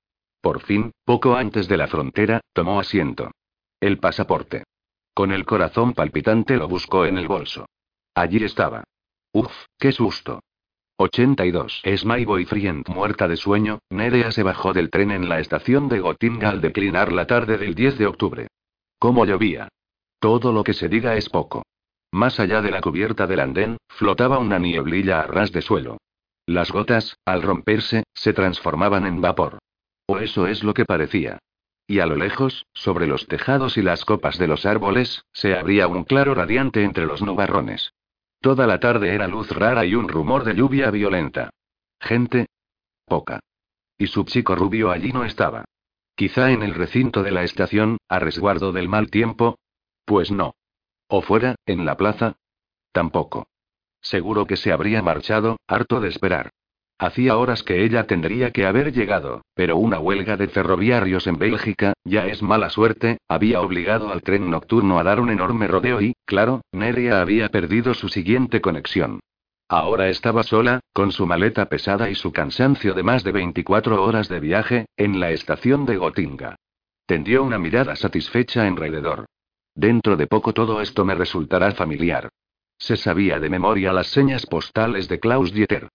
Por 0.41 0.61
fin, 0.61 0.93
poco 1.05 1.37
antes 1.37 1.69
de 1.69 1.77
la 1.77 1.89
frontera, 1.89 2.41
tomó 2.55 2.81
asiento. 2.81 3.33
El 3.81 3.99
pasaporte. 3.99 4.65
Con 5.13 5.31
el 5.31 5.45
corazón 5.45 5.93
palpitante 5.93 6.57
lo 6.57 6.69
buscó 6.69 7.05
en 7.05 7.19
el 7.19 7.29
bolso. 7.29 7.67
Allí 8.15 8.43
estaba. 8.43 8.85
Uf, 9.33 9.53
qué 9.79 9.93
susto. 9.93 10.41
82. 10.99 11.83
Es 11.85 12.07
my 12.07 12.25
boyfriend. 12.25 12.89
Muerta 12.89 13.29
de 13.29 13.37
sueño, 13.37 13.81
Nerea 13.91 14.33
se 14.33 14.43
bajó 14.43 14.73
del 14.73 14.91
tren 14.91 15.11
en 15.11 15.29
la 15.29 15.41
estación 15.41 15.89
de 15.89 16.01
Gotinga 16.01 16.49
al 16.49 16.61
declinar 16.61 17.13
la 17.13 17.27
tarde 17.27 17.59
del 17.59 17.75
10 17.75 17.99
de 17.99 18.07
octubre. 18.07 18.49
¿Cómo 18.99 19.27
llovía? 19.27 19.69
Todo 20.19 20.53
lo 20.53 20.65
que 20.65 20.73
se 20.73 20.89
diga 20.89 21.17
es 21.17 21.29
poco. 21.29 21.63
Más 22.13 22.41
allá 22.41 22.63
de 22.63 22.71
la 22.71 22.81
cubierta 22.81 23.27
del 23.27 23.41
andén, 23.41 23.77
flotaba 23.89 24.39
una 24.39 24.59
nieblilla 24.59 25.21
a 25.21 25.27
ras 25.27 25.53
de 25.53 25.61
suelo. 25.61 25.99
Las 26.47 26.71
gotas, 26.71 27.19
al 27.27 27.43
romperse, 27.43 28.05
se 28.15 28.33
transformaban 28.33 29.07
en 29.07 29.21
vapor. 29.21 29.59
O 30.07 30.19
eso 30.19 30.47
es 30.47 30.65
lo 30.65 30.73
que 30.73 30.85
parecía. 30.87 31.39
Y 31.87 31.99
a 31.99 32.07
lo 32.07 32.17
lejos, 32.17 32.65
sobre 32.73 33.07
los 33.07 33.27
tejados 33.27 33.77
y 33.77 33.83
las 33.83 34.05
copas 34.05 34.39
de 34.39 34.47
los 34.47 34.65
árboles, 34.65 35.25
se 35.33 35.55
abría 35.57 35.89
un 35.89 36.05
claro 36.05 36.35
radiante 36.35 36.83
entre 36.85 37.05
los 37.05 37.21
nubarrones. 37.23 37.93
Toda 38.47 38.69
la 38.69 38.79
tarde 38.79 39.13
era 39.13 39.27
luz 39.27 39.51
rara 39.51 39.85
y 39.85 39.97
un 39.97 40.07
rumor 40.07 40.45
de 40.45 40.55
lluvia 40.55 40.93
violenta. 40.93 41.51
Gente. 41.99 42.47
Poca. 43.05 43.41
Y 43.99 44.07
su 44.07 44.23
chico 44.23 44.55
rubio 44.55 44.93
allí 44.93 45.11
no 45.11 45.25
estaba. 45.25 45.65
Quizá 46.15 46.53
en 46.53 46.63
el 46.63 46.73
recinto 46.73 47.25
de 47.25 47.33
la 47.33 47.43
estación, 47.43 47.99
a 48.09 48.21
resguardo 48.21 48.71
del 48.71 48.89
mal 48.89 49.11
tiempo. 49.11 49.59
Pues 50.05 50.31
no. 50.31 50.55
O 51.09 51.23
fuera, 51.23 51.57
en 51.67 51.85
la 51.85 51.97
plaza. 51.97 52.37
Tampoco. 52.93 53.49
Seguro 54.01 54.47
que 54.47 54.57
se 54.57 54.71
habría 54.71 55.03
marchado, 55.03 55.57
harto 55.67 55.99
de 55.99 56.11
esperar. 56.11 56.53
Hacía 56.99 57.37
horas 57.37 57.63
que 57.63 57.85
ella 57.85 58.07
tendría 58.07 58.53
que 58.53 58.65
haber 58.65 58.91
llegado, 58.93 59.43
pero 59.55 59.77
una 59.77 59.99
huelga 59.99 60.39
de 60.39 60.49
ferroviarios 60.49 61.27
en 61.27 61.39
Bélgica, 61.39 61.93
ya 62.05 62.27
es 62.27 62.43
mala 62.43 62.71
suerte, 62.71 63.19
había 63.29 63.61
obligado 63.61 64.11
al 64.11 64.23
tren 64.23 64.51
nocturno 64.51 64.99
a 64.99 65.03
dar 65.03 65.21
un 65.21 65.29
enorme 65.29 65.69
rodeo 65.69 66.01
y, 66.01 66.15
claro, 66.25 66.63
Neria 66.73 67.21
había 67.21 67.51
perdido 67.51 67.93
su 67.93 68.09
siguiente 68.09 68.63
conexión. 68.63 69.21
Ahora 69.69 70.09
estaba 70.09 70.43
sola, 70.43 70.81
con 70.95 71.13
su 71.13 71.27
maleta 71.27 71.67
pesada 71.67 72.09
y 72.09 72.15
su 72.15 72.33
cansancio 72.33 72.95
de 72.95 73.03
más 73.03 73.25
de 73.25 73.33
24 73.33 74.03
horas 74.03 74.29
de 74.29 74.41
viaje, 74.41 74.87
en 74.97 75.21
la 75.21 75.33
estación 75.33 75.85
de 75.85 75.99
Gotinga. 75.99 76.57
Tendió 77.05 77.43
una 77.43 77.59
mirada 77.59 77.95
satisfecha 77.95 78.67
alrededor. 78.67 79.27
Dentro 79.75 80.17
de 80.17 80.27
poco 80.27 80.55
todo 80.55 80.81
esto 80.81 81.05
me 81.05 81.15
resultará 81.15 81.73
familiar. 81.73 82.31
Se 82.79 82.97
sabía 82.97 83.39
de 83.39 83.51
memoria 83.51 83.93
las 83.93 84.07
señas 84.07 84.47
postales 84.47 85.09
de 85.09 85.21
Klaus 85.21 85.53
Dieter. 85.53 85.89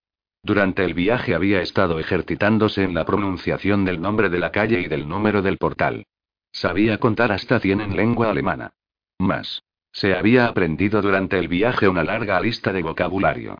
Durante 0.44 0.84
el 0.84 0.94
viaje 0.94 1.36
había 1.36 1.62
estado 1.62 2.00
ejercitándose 2.00 2.84
en 2.84 2.94
la 2.94 3.06
pronunciación 3.06 3.86
del 3.86 4.02
nombre 4.02 4.30
de 4.30 4.39
la 4.39 4.52
calle 4.52 4.82
y 4.82 4.88
del 4.88 5.08
número 5.08 5.42
del 5.42 5.58
portal. 5.58 6.06
Sabía 6.52 6.98
contar 6.98 7.32
hasta 7.32 7.60
100 7.60 7.82
en 7.82 7.96
lengua 7.96 8.30
alemana. 8.30 8.74
Más. 9.20 9.64
Se 9.92 10.16
había 10.16 10.48
aprendido 10.48 11.02
durante 11.02 11.38
el 11.38 11.48
viaje 11.48 11.88
una 11.88 12.04
larga 12.04 12.39
lista 12.42 12.74
de 12.74 12.82
vocabulario. 12.82 13.58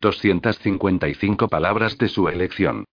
255 0.00 1.48
palabras 1.48 1.98
de 1.98 2.08
su 2.08 2.28
elección. 2.28 2.84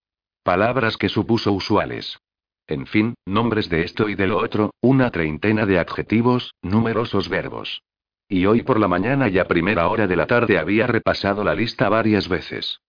Palabras 0.42 0.96
que 0.96 1.08
supuso 1.08 1.52
usuales. 1.52 2.18
En 2.66 2.86
fin, 2.86 3.14
nombres 3.26 3.68
de 3.68 3.82
esto 3.82 4.08
y 4.08 4.14
de 4.14 4.26
lo 4.26 4.38
otro, 4.38 4.70
una 4.80 5.10
treintena 5.10 5.66
de 5.66 5.78
adjetivos, 5.78 6.54
numerosos 6.62 7.28
verbos. 7.28 7.82
Y 8.28 8.46
hoy 8.46 8.62
por 8.62 8.78
la 8.78 8.86
mañana 8.86 9.28
y 9.28 9.38
a 9.38 9.48
primera 9.48 9.88
hora 9.88 10.06
de 10.06 10.14
la 10.14 10.26
tarde 10.26 10.58
había 10.58 10.86
repasado 10.86 11.42
la 11.42 11.54
lista 11.54 11.88
varias 11.88 12.28
veces. 12.28 12.80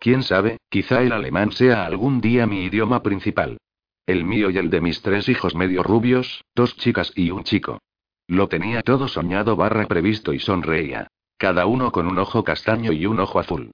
Quién 0.00 0.22
sabe, 0.22 0.56
quizá 0.70 1.02
el 1.02 1.12
alemán 1.12 1.52
sea 1.52 1.84
algún 1.84 2.22
día 2.22 2.46
mi 2.46 2.64
idioma 2.64 3.02
principal. 3.02 3.58
El 4.06 4.24
mío 4.24 4.48
y 4.48 4.56
el 4.56 4.70
de 4.70 4.80
mis 4.80 5.02
tres 5.02 5.28
hijos 5.28 5.54
medio 5.54 5.82
rubios, 5.82 6.42
dos 6.54 6.74
chicas 6.78 7.12
y 7.14 7.30
un 7.30 7.44
chico. 7.44 7.80
Lo 8.26 8.48
tenía 8.48 8.80
todo 8.82 9.08
soñado 9.08 9.56
barra 9.56 9.86
previsto 9.86 10.32
y 10.32 10.38
sonreía. 10.38 11.08
Cada 11.36 11.66
uno 11.66 11.92
con 11.92 12.06
un 12.06 12.18
ojo 12.18 12.42
castaño 12.44 12.92
y 12.92 13.04
un 13.04 13.20
ojo 13.20 13.40
azul. 13.40 13.72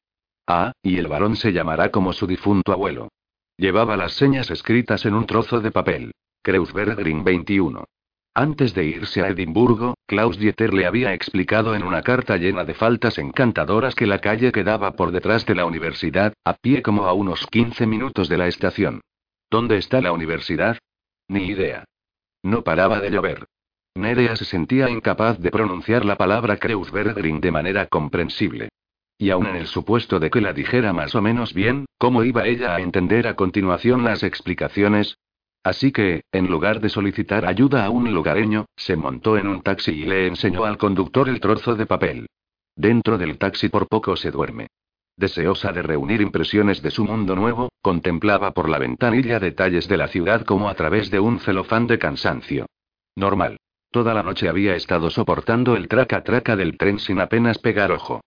Ah, 0.48 0.72
y 0.82 0.98
el 0.98 1.06
varón 1.06 1.36
se 1.36 1.52
llamará 1.52 1.92
como 1.92 2.12
su 2.12 2.26
difunto 2.26 2.72
abuelo. 2.72 3.08
Llevaba 3.56 3.96
las 3.96 4.12
señas 4.14 4.50
escritas 4.50 5.06
en 5.06 5.14
un 5.14 5.26
trozo 5.26 5.60
de 5.60 5.70
papel. 5.70 6.12
Kreuzbergring 6.42 7.22
21. 7.22 7.84
Antes 8.38 8.74
de 8.74 8.84
irse 8.84 9.22
a 9.22 9.28
Edimburgo, 9.28 9.94
Klaus 10.06 10.38
Dieter 10.38 10.74
le 10.74 10.84
había 10.84 11.14
explicado 11.14 11.74
en 11.74 11.82
una 11.82 12.02
carta 12.02 12.36
llena 12.36 12.64
de 12.64 12.74
faltas 12.74 13.16
encantadoras 13.16 13.94
que 13.94 14.06
la 14.06 14.18
calle 14.18 14.52
quedaba 14.52 14.92
por 14.92 15.10
detrás 15.10 15.46
de 15.46 15.54
la 15.54 15.64
universidad, 15.64 16.34
a 16.44 16.52
pie 16.52 16.82
como 16.82 17.06
a 17.06 17.14
unos 17.14 17.46
15 17.46 17.86
minutos 17.86 18.28
de 18.28 18.36
la 18.36 18.46
estación. 18.46 19.00
¿Dónde 19.50 19.78
está 19.78 20.02
la 20.02 20.12
universidad? 20.12 20.76
Ni 21.28 21.46
idea. 21.46 21.84
No 22.42 22.60
paraba 22.60 23.00
de 23.00 23.10
llover. 23.10 23.46
Nerea 23.94 24.36
se 24.36 24.44
sentía 24.44 24.90
incapaz 24.90 25.38
de 25.38 25.50
pronunciar 25.50 26.04
la 26.04 26.16
palabra 26.16 26.58
Kreuzbergring 26.58 27.40
de 27.40 27.52
manera 27.52 27.86
comprensible. 27.86 28.68
Y 29.16 29.30
aun 29.30 29.46
en 29.46 29.56
el 29.56 29.66
supuesto 29.66 30.20
de 30.20 30.28
que 30.28 30.42
la 30.42 30.52
dijera 30.52 30.92
más 30.92 31.14
o 31.14 31.22
menos 31.22 31.54
bien, 31.54 31.86
¿cómo 31.96 32.22
iba 32.22 32.44
ella 32.44 32.74
a 32.74 32.80
entender 32.80 33.28
a 33.28 33.34
continuación 33.34 34.04
las 34.04 34.22
explicaciones? 34.22 35.16
Así 35.66 35.90
que, 35.90 36.22
en 36.30 36.46
lugar 36.46 36.80
de 36.80 36.88
solicitar 36.88 37.44
ayuda 37.44 37.84
a 37.84 37.90
un 37.90 38.14
lugareño, 38.14 38.66
se 38.76 38.94
montó 38.94 39.36
en 39.36 39.48
un 39.48 39.62
taxi 39.62 39.90
y 39.90 40.04
le 40.04 40.28
enseñó 40.28 40.64
al 40.64 40.78
conductor 40.78 41.28
el 41.28 41.40
trozo 41.40 41.74
de 41.74 41.86
papel. 41.86 42.28
Dentro 42.76 43.18
del 43.18 43.36
taxi 43.36 43.68
por 43.68 43.88
poco 43.88 44.14
se 44.14 44.30
duerme. 44.30 44.68
Deseosa 45.16 45.72
de 45.72 45.82
reunir 45.82 46.20
impresiones 46.20 46.82
de 46.82 46.92
su 46.92 47.04
mundo 47.04 47.34
nuevo, 47.34 47.68
contemplaba 47.82 48.52
por 48.52 48.68
la 48.68 48.78
ventanilla 48.78 49.40
detalles 49.40 49.88
de 49.88 49.96
la 49.96 50.06
ciudad 50.06 50.44
como 50.44 50.68
a 50.68 50.74
través 50.76 51.10
de 51.10 51.18
un 51.18 51.40
celofán 51.40 51.88
de 51.88 51.98
cansancio. 51.98 52.66
Normal. 53.16 53.56
Toda 53.90 54.14
la 54.14 54.22
noche 54.22 54.48
había 54.48 54.76
estado 54.76 55.10
soportando 55.10 55.74
el 55.74 55.88
traca-traca 55.88 56.54
del 56.54 56.78
tren 56.78 57.00
sin 57.00 57.18
apenas 57.18 57.58
pegar 57.58 57.90
ojo. 57.90 58.20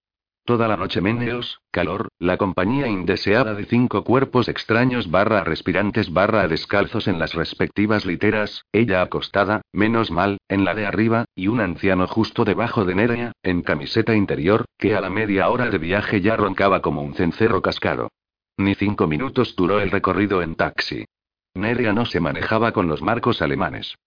Toda 0.49 0.67
la 0.67 0.77
noche 0.77 0.99
meneos, 0.99 1.61
calor, 1.69 2.07
la 2.17 2.37
compañía 2.37 2.87
indeseada 2.87 3.53
de 3.53 3.65
cinco 3.65 4.03
cuerpos 4.03 4.47
extraños 4.47 5.11
barra 5.11 5.43
respirantes 5.43 6.11
barra 6.11 6.47
descalzos 6.47 7.07
en 7.07 7.19
las 7.19 7.35
respectivas 7.35 8.03
literas, 8.03 8.65
ella 8.71 9.03
acostada, 9.03 9.61
menos 9.71 10.09
mal, 10.09 10.39
en 10.47 10.65
la 10.65 10.73
de 10.73 10.87
arriba, 10.87 11.25
y 11.35 11.49
un 11.49 11.61
anciano 11.61 12.07
justo 12.07 12.45
debajo 12.45 12.83
de 12.83 12.95
Nerea, 12.95 13.31
en 13.43 13.61
camiseta 13.61 14.15
interior, 14.15 14.65
que 14.79 14.95
a 14.95 15.01
la 15.01 15.11
media 15.11 15.47
hora 15.49 15.69
de 15.69 15.77
viaje 15.77 16.19
ya 16.19 16.35
roncaba 16.35 16.81
como 16.81 17.03
un 17.03 17.13
cencerro 17.13 17.61
cascado. 17.61 18.09
Ni 18.57 18.73
cinco 18.73 19.05
minutos 19.05 19.55
duró 19.55 19.79
el 19.79 19.91
recorrido 19.91 20.41
en 20.41 20.55
taxi. 20.55 21.05
Nerea 21.53 21.93
no 21.93 22.07
se 22.07 22.19
manejaba 22.19 22.71
con 22.71 22.87
los 22.87 23.03
marcos 23.03 23.43
alemanes. 23.43 23.99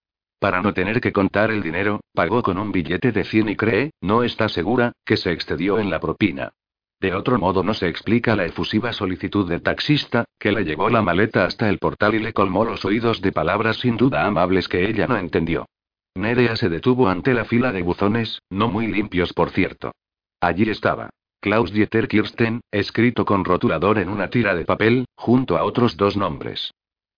Para 0.43 0.61
no 0.61 0.74
tener 0.74 1.01
que 1.01 1.12
contar 1.12 1.53
el 1.53 1.62
dinero, 1.62 2.01
pagó 2.12 2.43
con 2.43 2.59
un 2.59 2.72
billete 2.72 3.12
de 3.12 3.22
100 3.22 3.51
y 3.51 3.55
cree, 3.55 3.93
no 4.01 4.24
está 4.24 4.49
segura, 4.49 4.90
que 5.05 5.16
se 5.16 5.30
excedió 5.30 5.78
en 5.78 5.88
la 5.88 6.01
propina. 6.01 6.51
De 7.01 7.14
otro 7.14 7.38
modo 7.38 7.62
no 7.62 7.74
se 7.74 7.86
explica 7.86 8.34
la 8.34 8.45
efusiva 8.45 8.93
solicitud 8.93 9.49
del 9.49 9.62
taxista, 9.62 10.24
que 10.40 10.51
le 10.51 10.64
llevó 10.64 10.90
la 10.90 11.01
maleta 11.01 11.45
hasta 11.45 11.68
el 11.68 11.78
portal 11.78 12.16
y 12.16 12.18
le 12.18 12.32
colmó 12.32 12.64
los 12.64 12.84
oídos 12.84 13.20
de 13.22 13.30
palabras 13.30 13.76
sin 13.76 13.97
duda 13.97 14.26
amables 14.26 14.66
que 14.66 14.84
ella 14.88 15.07
no 15.07 15.16
entendió. 15.16 15.66
Nerea 16.16 16.57
se 16.57 16.68
detuvo 16.68 17.09
ante 17.09 17.34
la 17.34 17.45
fila 17.45 17.70
de 17.70 17.82
buzones, 17.82 18.43
no 18.51 18.66
muy 18.66 18.88
limpios 18.88 19.32
por 19.34 19.51
cierto. 19.51 19.93
Allí 20.40 20.68
estaba. 20.68 21.11
Klaus 21.40 21.72
Dieter 21.72 22.09
Kirsten, 22.09 22.62
escrito 22.72 23.24
con 23.24 23.45
rotulador 23.45 24.01
en 24.01 24.09
una 24.09 24.28
tira 24.28 24.57
de 24.57 24.64
papel, 24.64 25.05
junto 25.14 25.57
a 25.57 25.62
otros 25.62 25.97
dos 25.97 26.16
nombres. 26.16 26.72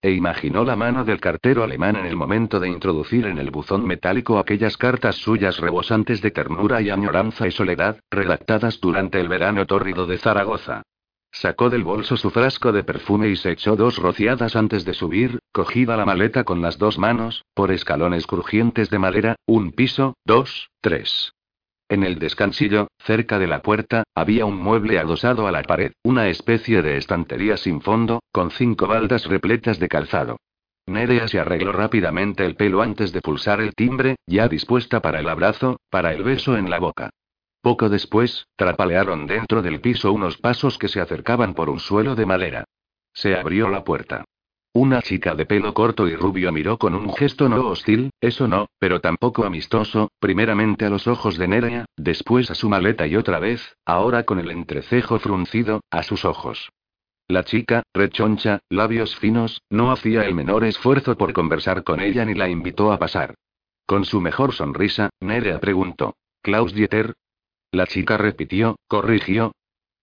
E 0.05 0.11
imaginó 0.11 0.65
la 0.65 0.77
mano 0.77 1.03
del 1.03 1.19
cartero 1.19 1.65
alemán 1.65 1.97
en 1.97 2.05
el 2.05 2.15
momento 2.15 2.61
de 2.61 2.69
introducir 2.69 3.25
en 3.25 3.39
el 3.39 3.51
buzón 3.51 3.87
metálico 3.87 4.39
aquellas 4.39 4.77
cartas 4.77 5.17
suyas 5.17 5.59
rebosantes 5.59 6.21
de 6.21 6.31
ternura 6.31 6.83
y 6.83 6.91
añoranza 6.91 7.47
y 7.47 7.51
soledad, 7.51 7.99
redactadas 8.11 8.79
durante 8.83 9.19
el 9.19 9.29
verano 9.29 9.65
tórrido 9.65 10.07
de 10.07 10.19
Zaragoza. 10.19 10.83
Sacó 11.33 11.71
del 11.71 11.85
bolso 11.85 12.19
su 12.19 12.31
frasco 12.31 12.71
de 12.71 12.85
perfume 12.85 13.29
y 13.29 13.37
se 13.37 13.53
echó 13.53 13.77
dos 13.77 13.97
rociadas 13.97 14.57
antes 14.57 14.85
de 14.85 14.93
subir, 14.93 15.39
cogida 15.53 15.97
la 15.97 16.05
maleta 16.05 16.45
con 16.45 16.61
las 16.61 16.77
dos 16.77 16.99
manos, 16.99 17.43
por 17.55 17.73
escalones 17.73 18.27
crujientes 18.27 18.91
de 18.91 18.99
madera, 18.99 19.37
un 19.47 19.73
piso, 19.73 20.13
dos, 20.27 20.69
tres. 20.83 21.34
En 21.89 22.03
el 22.03 22.19
descansillo, 22.19 22.89
cerca 22.99 23.39
de 23.39 23.47
la 23.47 23.61
puerta, 23.61 24.05
había 24.15 24.47
un 24.47 24.57
mueble 24.57 24.99
adosado 24.99 25.47
a 25.47 25.53
la 25.53 25.63
pared, 25.63 25.93
una 26.03 26.29
especie 26.29 26.83
de 26.83 26.97
estantería 26.97 27.57
sin 27.57 27.81
fondo, 27.81 28.23
con 28.33 28.51
cinco 28.51 28.87
baldas 28.87 29.27
repletas 29.27 29.79
de 29.79 29.89
calzado. 29.89 30.39
Nerea 30.87 31.29
se 31.29 31.41
arregló 31.41 31.73
rápidamente 31.73 32.45
el 32.45 32.57
pelo 32.57 32.83
antes 32.83 33.13
de 33.13 33.21
pulsar 33.21 33.61
el 33.61 33.75
timbre, 33.75 34.17
ya 34.27 34.49
dispuesta 34.49 35.01
para 35.01 35.21
el 35.21 35.29
abrazo, 35.29 35.79
para 35.91 36.13
el 36.13 36.23
beso 36.23 36.57
en 36.57 36.71
la 36.71 36.79
boca. 36.79 37.11
Poco 37.63 37.89
después, 37.89 38.47
trapalearon 38.57 39.27
dentro 39.27 39.63
del 39.63 39.81
piso 39.81 40.13
unos 40.13 40.37
pasos 40.37 40.77
que 40.77 40.89
se 40.89 41.01
acercaban 41.01 41.55
por 41.55 41.71
un 41.71 41.81
suelo 41.81 42.15
de 42.15 42.27
madera. 42.27 42.65
Se 43.15 43.35
abrió 43.35 43.71
la 43.71 43.85
puerta. 43.85 44.25
Una 44.77 45.03
chica 45.03 45.37
de 45.37 45.47
pelo 45.47 45.73
corto 45.73 46.09
y 46.09 46.17
rubio 46.17 46.51
miró 46.51 46.79
con 46.79 46.97
un 46.97 47.15
gesto 47.15 47.49
no 47.49 47.69
hostil, 47.69 48.11
eso 48.21 48.49
no, 48.49 48.67
pero 48.81 49.01
tampoco 49.01 49.45
amistoso, 49.45 50.11
primeramente 50.19 50.85
a 50.85 50.91
los 50.91 51.07
ojos 51.07 51.39
de 51.39 51.47
Nerea, 51.47 51.85
después 51.97 52.51
a 52.51 52.57
su 52.57 52.69
maleta 52.69 53.07
y 53.07 53.15
otra 53.15 53.39
vez, 53.39 53.77
ahora 53.85 54.25
con 54.25 54.41
el 54.41 54.51
entrecejo 54.51 55.21
fruncido, 55.21 55.81
a 55.93 56.03
sus 56.03 56.25
ojos. 56.25 56.71
La 57.29 57.45
chica, 57.45 57.85
rechoncha, 57.95 58.63
labios 58.69 59.15
finos, 59.15 59.63
no 59.71 59.93
hacía 59.93 60.25
el 60.25 60.35
menor 60.35 60.65
esfuerzo 60.65 61.17
por 61.17 61.33
conversar 61.33 61.85
con 61.85 62.01
ella 62.01 62.25
ni 62.25 62.35
la 62.35 62.49
invitó 62.49 62.91
a 62.91 62.99
pasar. 62.99 63.37
Con 63.87 64.05
su 64.05 64.21
mejor 64.21 64.55
sonrisa, 64.55 65.11
Nerea 65.21 65.61
preguntó: 65.61 66.17
¿Klaus 66.43 66.75
Dieter? 66.75 67.15
La 67.71 67.87
chica 67.87 68.17
repitió, 68.17 68.75
corrigió. 68.89 69.53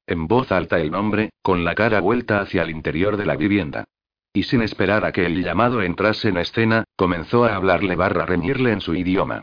En 0.07 0.28
voz 0.28 0.49
alta 0.49 0.80
el 0.80 0.91
nombre, 0.91 1.32
con 1.41 1.65
la 1.65 1.76
cara 1.76 1.99
vuelta 1.99 2.39
hacia 2.39 2.63
el 2.63 2.69
interior 2.69 3.17
de 3.17 3.26
la 3.26 3.36
vivienda. 3.36 3.84
Y 4.34 4.44
sin 4.44 4.62
esperar 4.62 5.04
a 5.06 5.12
que 5.12 5.26
el 5.26 5.44
llamado 5.44 5.82
entrase 5.82 6.30
en 6.30 6.38
escena, 6.38 6.86
comenzó 6.96 7.44
a 7.44 7.56
hablarle 7.56 7.96
barra 7.96 8.26
reñirle 8.26 8.72
en 8.72 8.82
su 8.82 8.96
idioma. 8.96 9.42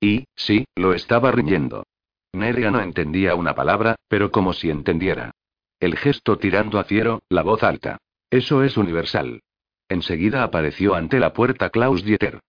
Y, 0.00 0.24
sí, 0.34 0.64
lo 0.76 0.94
estaba 0.94 1.30
riñendo. 1.30 1.84
Nerea 2.32 2.70
no 2.70 2.80
entendía 2.80 3.34
una 3.34 3.54
palabra, 3.54 3.96
pero 4.08 4.30
como 4.30 4.52
si 4.52 4.70
entendiera. 4.70 5.32
El 5.78 5.96
gesto 5.96 6.38
tirando 6.38 6.78
a 6.78 6.84
fiero, 6.84 7.22
la 7.28 7.42
voz 7.42 7.62
alta. 7.62 7.98
Eso 8.30 8.62
es 8.62 8.76
universal. 8.76 9.40
Enseguida 9.88 10.44
apareció 10.44 10.94
ante 10.94 11.18
la 11.18 11.32
puerta 11.32 11.70
Klaus 11.70 12.04
Dieter. 12.04 12.40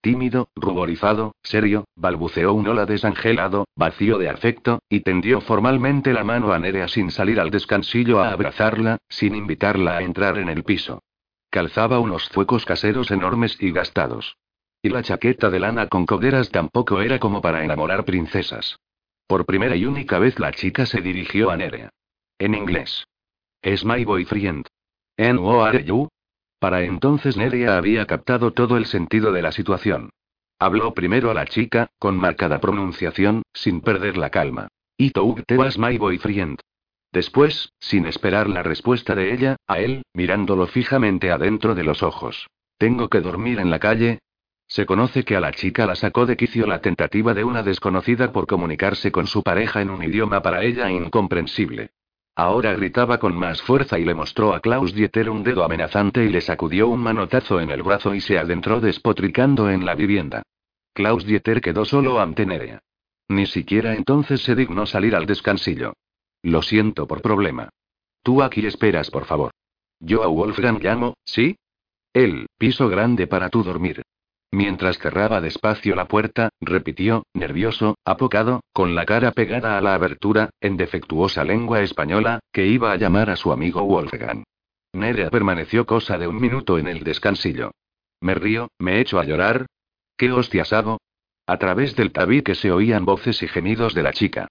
Tímido, 0.00 0.48
ruborizado, 0.54 1.34
serio, 1.42 1.84
balbuceó 1.96 2.52
un 2.52 2.68
hola 2.68 2.86
desangelado, 2.86 3.66
vacío 3.74 4.18
de 4.18 4.28
afecto, 4.28 4.80
y 4.88 5.00
tendió 5.00 5.40
formalmente 5.40 6.12
la 6.12 6.24
mano 6.24 6.52
a 6.52 6.58
Nerea 6.58 6.88
sin 6.88 7.10
salir 7.10 7.40
al 7.40 7.50
descansillo 7.50 8.20
a 8.20 8.30
abrazarla, 8.30 8.98
sin 9.08 9.34
invitarla 9.34 9.96
a 9.96 10.02
entrar 10.02 10.38
en 10.38 10.48
el 10.48 10.62
piso. 10.62 11.02
Calzaba 11.50 11.98
unos 11.98 12.28
fuecos 12.28 12.64
caseros 12.64 13.10
enormes 13.10 13.56
y 13.60 13.72
gastados. 13.72 14.36
Y 14.82 14.90
la 14.90 15.02
chaqueta 15.02 15.50
de 15.50 15.60
lana 15.60 15.86
con 15.88 16.06
coderas 16.06 16.50
tampoco 16.50 17.00
era 17.00 17.18
como 17.18 17.40
para 17.40 17.64
enamorar 17.64 18.04
princesas. 18.04 18.78
Por 19.26 19.44
primera 19.44 19.74
y 19.76 19.84
única 19.84 20.18
vez 20.18 20.38
la 20.38 20.52
chica 20.52 20.86
se 20.86 21.00
dirigió 21.00 21.50
a 21.50 21.56
Nerea. 21.56 21.90
En 22.38 22.54
inglés. 22.54 23.06
Es 23.62 23.84
my 23.84 24.04
boyfriend. 24.04 24.66
And 25.16 25.38
who 25.38 25.62
are 25.62 25.82
you? 25.82 26.08
Para 26.58 26.82
entonces 26.82 27.36
Nerea 27.36 27.76
había 27.76 28.06
captado 28.06 28.52
todo 28.52 28.76
el 28.76 28.86
sentido 28.86 29.32
de 29.32 29.42
la 29.42 29.52
situación. 29.52 30.10
Habló 30.58 30.92
primero 30.92 31.30
a 31.30 31.34
la 31.34 31.46
chica, 31.46 31.90
con 31.98 32.16
marcada 32.16 32.60
pronunciación, 32.60 33.42
sin 33.52 33.80
perder 33.80 34.16
la 34.16 34.30
calma. 34.30 34.68
Y 34.96 35.10
te 35.10 35.56
was 35.56 35.78
my 35.78 35.96
boyfriend. 35.96 36.60
Después, 37.18 37.72
sin 37.80 38.06
esperar 38.06 38.48
la 38.48 38.62
respuesta 38.62 39.16
de 39.16 39.34
ella, 39.34 39.56
a 39.66 39.80
él, 39.80 40.02
mirándolo 40.14 40.68
fijamente 40.68 41.32
adentro 41.32 41.74
de 41.74 41.82
los 41.82 42.04
ojos. 42.04 42.46
¿Tengo 42.78 43.08
que 43.08 43.20
dormir 43.20 43.58
en 43.58 43.72
la 43.72 43.80
calle? 43.80 44.20
Se 44.68 44.86
conoce 44.86 45.24
que 45.24 45.34
a 45.34 45.40
la 45.40 45.50
chica 45.50 45.84
la 45.84 45.96
sacó 45.96 46.26
de 46.26 46.36
quicio 46.36 46.64
la 46.68 46.80
tentativa 46.80 47.34
de 47.34 47.42
una 47.42 47.64
desconocida 47.64 48.30
por 48.30 48.46
comunicarse 48.46 49.10
con 49.10 49.26
su 49.26 49.42
pareja 49.42 49.82
en 49.82 49.90
un 49.90 50.04
idioma 50.04 50.42
para 50.42 50.62
ella 50.62 50.92
incomprensible. 50.92 51.90
Ahora 52.36 52.72
gritaba 52.74 53.18
con 53.18 53.36
más 53.36 53.62
fuerza 53.62 53.98
y 53.98 54.04
le 54.04 54.14
mostró 54.14 54.54
a 54.54 54.60
Klaus 54.60 54.94
Dieter 54.94 55.28
un 55.28 55.42
dedo 55.42 55.64
amenazante 55.64 56.24
y 56.24 56.28
le 56.28 56.40
sacudió 56.40 56.86
un 56.86 57.00
manotazo 57.00 57.60
en 57.60 57.70
el 57.70 57.82
brazo 57.82 58.14
y 58.14 58.20
se 58.20 58.38
adentró 58.38 58.80
despotricando 58.80 59.68
en 59.70 59.84
la 59.84 59.96
vivienda. 59.96 60.44
Klaus 60.94 61.26
Dieter 61.26 61.60
quedó 61.60 61.84
solo 61.84 62.20
ante 62.20 62.46
Nerea. 62.46 62.78
Ni 63.26 63.46
siquiera 63.46 63.96
entonces 63.96 64.40
se 64.42 64.54
dignó 64.54 64.86
salir 64.86 65.16
al 65.16 65.26
descansillo. 65.26 65.94
Lo 66.42 66.62
siento 66.62 67.06
por 67.06 67.22
problema. 67.22 67.70
Tú 68.22 68.42
aquí 68.42 68.64
esperas, 68.66 69.10
por 69.10 69.24
favor. 69.24 69.50
Yo 70.00 70.22
a 70.22 70.28
Wolfgang 70.28 70.80
llamo, 70.80 71.14
¿sí? 71.24 71.56
El 72.12 72.46
piso 72.58 72.88
grande 72.88 73.26
para 73.26 73.48
tú 73.48 73.62
dormir. 73.62 74.02
Mientras 74.50 74.98
cerraba 74.98 75.40
despacio 75.40 75.94
la 75.94 76.08
puerta, 76.08 76.48
repitió, 76.60 77.24
nervioso, 77.34 77.96
apocado, 78.04 78.60
con 78.72 78.94
la 78.94 79.04
cara 79.04 79.32
pegada 79.32 79.76
a 79.76 79.80
la 79.80 79.94
abertura, 79.94 80.50
en 80.60 80.76
defectuosa 80.76 81.44
lengua 81.44 81.82
española, 81.82 82.40
que 82.50 82.66
iba 82.66 82.92
a 82.92 82.96
llamar 82.96 83.28
a 83.28 83.36
su 83.36 83.52
amigo 83.52 83.82
Wolfgang. 83.82 84.44
Nerea 84.94 85.28
permaneció 85.30 85.84
cosa 85.84 86.16
de 86.16 86.28
un 86.28 86.40
minuto 86.40 86.78
en 86.78 86.88
el 86.88 87.04
descansillo. 87.04 87.72
Me 88.20 88.34
río, 88.34 88.68
me 88.78 89.00
echo 89.00 89.18
a 89.18 89.24
llorar. 89.24 89.66
¿Qué 90.16 90.32
hostias 90.32 90.72
hago? 90.72 90.98
A 91.46 91.58
través 91.58 91.94
del 91.94 92.12
tabique 92.12 92.54
se 92.54 92.72
oían 92.72 93.04
voces 93.04 93.42
y 93.42 93.48
gemidos 93.48 93.94
de 93.94 94.02
la 94.02 94.12
chica. 94.12 94.48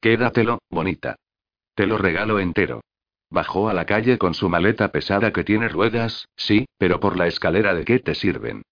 Quédatelo, 0.00 0.60
bonita. 0.70 1.16
Te 1.74 1.86
lo 1.86 1.98
regalo 1.98 2.38
entero. 2.38 2.80
Bajó 3.30 3.68
a 3.68 3.74
la 3.74 3.86
calle 3.86 4.18
con 4.18 4.34
su 4.34 4.48
maleta 4.48 4.90
pesada 4.90 5.32
que 5.32 5.44
tiene 5.44 5.68
ruedas, 5.68 6.26
sí, 6.36 6.66
pero 6.78 6.98
por 6.98 7.16
la 7.16 7.26
escalera 7.26 7.74
de 7.74 7.84
qué 7.84 8.00
te 8.00 8.14
sirven. 8.14 8.62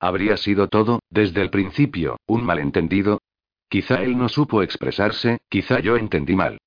¿Habría 0.00 0.36
sido 0.36 0.68
todo, 0.68 1.00
desde 1.10 1.40
el 1.40 1.50
principio, 1.50 2.18
un 2.26 2.44
malentendido? 2.44 3.20
Quizá 3.68 4.02
él 4.02 4.16
no 4.16 4.28
supo 4.28 4.62
expresarse, 4.62 5.38
quizá 5.48 5.80
yo 5.80 5.96
entendí 5.96 6.34
mal. 6.34 6.58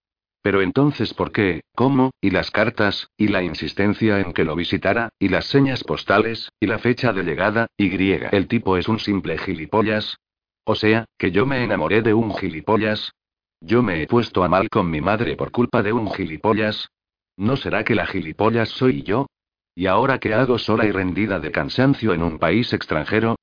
Pero 0.42 0.62
entonces, 0.62 1.14
¿por 1.14 1.32
qué, 1.32 1.62
cómo, 1.76 2.12
y 2.20 2.32
las 2.32 2.52
cartas, 2.52 3.10
y 3.16 3.28
la 3.28 3.44
insistencia 3.44 4.20
en 4.20 4.34
que 4.34 4.44
lo 4.44 4.56
visitara, 4.56 5.10
y 5.20 5.30
las 5.30 5.46
señas 5.46 5.84
postales, 5.84 6.50
y 6.60 6.68
la 6.68 6.80
fecha 6.80 7.14
de 7.14 7.24
llegada, 7.24 7.68
y 7.78 7.90
griega? 7.90 8.30
¿El 8.30 8.48
tipo 8.48 8.78
es 8.78 8.88
un 8.88 9.00
simple 9.00 9.38
gilipollas? 9.38 10.18
O 10.64 10.76
sea, 10.76 11.06
que 11.18 11.32
yo 11.32 11.46
me 11.46 11.64
enamoré 11.64 12.02
de 12.02 12.14
un 12.14 12.36
gilipollas. 12.36 13.14
Yo 13.62 13.84
me 13.84 14.02
he 14.02 14.08
puesto 14.08 14.44
a 14.44 14.48
mal 14.48 14.70
con 14.70 14.90
mi 14.90 15.02
madre 15.02 15.36
por 15.36 15.52
culpa 15.52 15.84
de 15.84 15.94
un 15.94 16.12
gilipollas. 16.12 16.90
¿No 17.38 17.56
será 17.56 17.84
que 17.84 17.96
la 17.96 18.08
gilipollas 18.08 18.70
soy 18.70 19.04
yo? 19.04 19.28
¿Y 19.76 19.86
ahora 19.86 20.20
qué 20.20 20.34
hago 20.34 20.58
sola 20.58 20.86
y 20.86 20.92
rendida 20.92 21.40
de 21.40 21.52
cansancio 21.52 22.14
en 22.14 22.24
un 22.24 22.40
país 22.40 22.74
extranjero? 22.74 23.36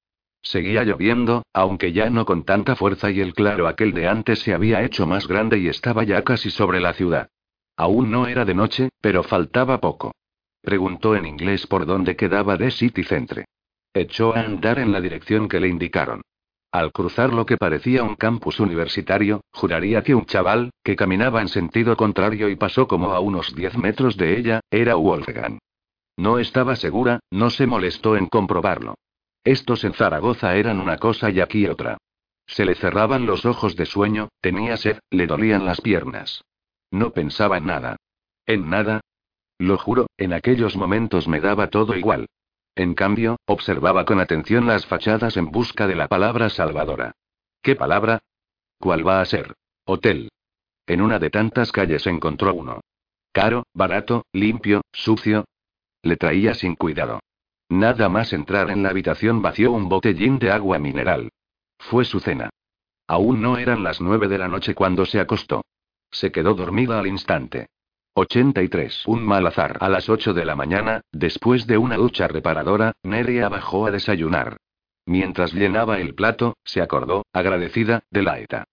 Seguía 0.42 0.84
lloviendo, 0.84 1.44
aunque 1.52 1.92
ya 1.92 2.10
no 2.10 2.24
con 2.26 2.44
tanta 2.44 2.76
fuerza 2.76 3.10
y 3.10 3.20
el 3.20 3.32
claro 3.32 3.68
aquel 3.68 3.92
de 3.92 4.08
antes 4.08 4.40
se 4.40 4.54
había 4.54 4.82
hecho 4.82 5.06
más 5.06 5.26
grande 5.26 5.58
y 5.58 5.68
estaba 5.68 6.04
ya 6.04 6.22
casi 6.22 6.50
sobre 6.50 6.80
la 6.80 6.92
ciudad. 6.94 7.28
Aún 7.76 8.10
no 8.10 8.26
era 8.26 8.44
de 8.44 8.54
noche, 8.54 8.88
pero 9.00 9.22
faltaba 9.22 9.80
poco. 9.80 10.12
Preguntó 10.60 11.14
en 11.14 11.26
inglés 11.26 11.66
por 11.66 11.86
dónde 11.86 12.16
quedaba 12.16 12.58
The 12.58 12.72
City 12.72 13.04
Centre. 13.04 13.44
Echó 13.94 14.34
a 14.34 14.40
andar 14.40 14.80
en 14.80 14.92
la 14.92 15.00
dirección 15.00 15.48
que 15.48 15.60
le 15.60 15.68
indicaron. 15.68 16.22
Al 16.70 16.92
cruzar 16.92 17.32
lo 17.32 17.46
que 17.46 17.56
parecía 17.56 18.02
un 18.02 18.14
campus 18.14 18.60
universitario, 18.60 19.40
juraría 19.52 20.02
que 20.02 20.14
un 20.14 20.26
chaval, 20.26 20.70
que 20.84 20.96
caminaba 20.96 21.40
en 21.40 21.48
sentido 21.48 21.96
contrario 21.96 22.50
y 22.50 22.56
pasó 22.56 22.86
como 22.86 23.12
a 23.12 23.20
unos 23.20 23.54
10 23.54 23.78
metros 23.78 24.16
de 24.16 24.38
ella, 24.38 24.60
era 24.70 24.96
Wolfgang. 24.96 25.58
No 26.18 26.38
estaba 26.38 26.76
segura, 26.76 27.20
no 27.30 27.48
se 27.48 27.66
molestó 27.66 28.16
en 28.16 28.26
comprobarlo. 28.26 28.96
Estos 29.44 29.84
en 29.84 29.94
Zaragoza 29.94 30.56
eran 30.56 30.80
una 30.80 30.98
cosa 30.98 31.30
y 31.30 31.40
aquí 31.40 31.66
otra. 31.66 31.96
Se 32.46 32.64
le 32.64 32.74
cerraban 32.74 33.24
los 33.24 33.46
ojos 33.46 33.76
de 33.76 33.86
sueño, 33.86 34.28
tenía 34.40 34.76
sed, 34.76 34.98
le 35.10 35.26
dolían 35.26 35.64
las 35.64 35.80
piernas. 35.80 36.42
No 36.90 37.12
pensaba 37.12 37.58
en 37.58 37.66
nada. 37.66 37.96
¿En 38.46 38.68
nada? 38.68 39.00
Lo 39.58 39.78
juro, 39.78 40.06
en 40.16 40.32
aquellos 40.32 40.76
momentos 40.76 41.28
me 41.28 41.40
daba 41.40 41.68
todo 41.68 41.96
igual. 41.96 42.26
En 42.78 42.94
cambio, 42.94 43.38
observaba 43.44 44.04
con 44.04 44.20
atención 44.20 44.68
las 44.68 44.86
fachadas 44.86 45.36
en 45.36 45.50
busca 45.50 45.88
de 45.88 45.96
la 45.96 46.06
palabra 46.06 46.48
salvadora. 46.48 47.10
¿Qué 47.60 47.74
palabra? 47.74 48.20
¿Cuál 48.78 49.04
va 49.04 49.20
a 49.20 49.24
ser? 49.24 49.56
Hotel. 49.84 50.30
En 50.86 51.00
una 51.00 51.18
de 51.18 51.28
tantas 51.28 51.72
calles 51.72 52.06
encontró 52.06 52.54
uno. 52.54 52.80
Caro, 53.32 53.64
barato, 53.74 54.26
limpio, 54.32 54.82
sucio, 54.92 55.44
le 56.02 56.16
traía 56.16 56.54
sin 56.54 56.76
cuidado. 56.76 57.18
Nada 57.68 58.08
más 58.08 58.32
entrar 58.32 58.70
en 58.70 58.84
la 58.84 58.90
habitación 58.90 59.42
vació 59.42 59.72
un 59.72 59.88
botellín 59.88 60.38
de 60.38 60.52
agua 60.52 60.78
mineral. 60.78 61.32
Fue 61.80 62.04
su 62.04 62.20
cena. 62.20 62.48
Aún 63.08 63.42
no 63.42 63.58
eran 63.58 63.82
las 63.82 64.00
nueve 64.00 64.28
de 64.28 64.38
la 64.38 64.46
noche 64.46 64.76
cuando 64.76 65.04
se 65.04 65.18
acostó. 65.18 65.64
Se 66.12 66.30
quedó 66.30 66.54
dormida 66.54 67.00
al 67.00 67.08
instante. 67.08 67.66
83. 68.18 69.04
Un 69.06 69.22
mal 69.22 69.46
azar. 69.46 69.78
A 69.80 69.88
las 69.88 70.08
8 70.08 70.34
de 70.34 70.44
la 70.44 70.56
mañana, 70.56 71.02
después 71.12 71.66
de 71.66 71.78
una 71.78 71.96
ducha 71.96 72.26
reparadora, 72.26 72.94
Nerea 73.04 73.48
bajó 73.48 73.86
a 73.86 73.92
desayunar. 73.92 74.56
Mientras 75.06 75.52
llenaba 75.54 76.00
el 76.00 76.14
plato, 76.14 76.56
se 76.64 76.82
acordó, 76.82 77.24
agradecida, 77.32 78.02
de 78.10 78.22
la 78.22 78.40
ETA. 78.40 78.64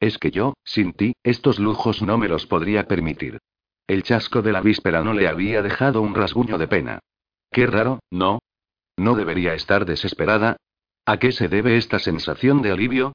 Es 0.00 0.18
que 0.18 0.30
yo, 0.30 0.54
sin 0.64 0.94
ti, 0.94 1.14
estos 1.22 1.58
lujos 1.58 2.02
no 2.02 2.16
me 2.16 2.28
los 2.28 2.46
podría 2.46 2.88
permitir. 2.88 3.38
El 3.86 4.02
chasco 4.02 4.42
de 4.42 4.52
la 4.52 4.62
víspera 4.62 5.04
no 5.04 5.12
le 5.12 5.28
había 5.28 5.62
dejado 5.62 6.00
un 6.00 6.14
rasguño 6.14 6.56
de 6.58 6.66
pena. 6.66 6.98
Qué 7.52 7.66
raro, 7.66 8.00
¿no? 8.10 8.40
¿No 8.96 9.14
debería 9.14 9.54
estar 9.54 9.84
desesperada? 9.84 10.56
¿A 11.04 11.18
qué 11.18 11.32
se 11.32 11.48
debe 11.48 11.76
esta 11.76 11.98
sensación 11.98 12.62
de 12.62 12.72
alivio? 12.72 13.12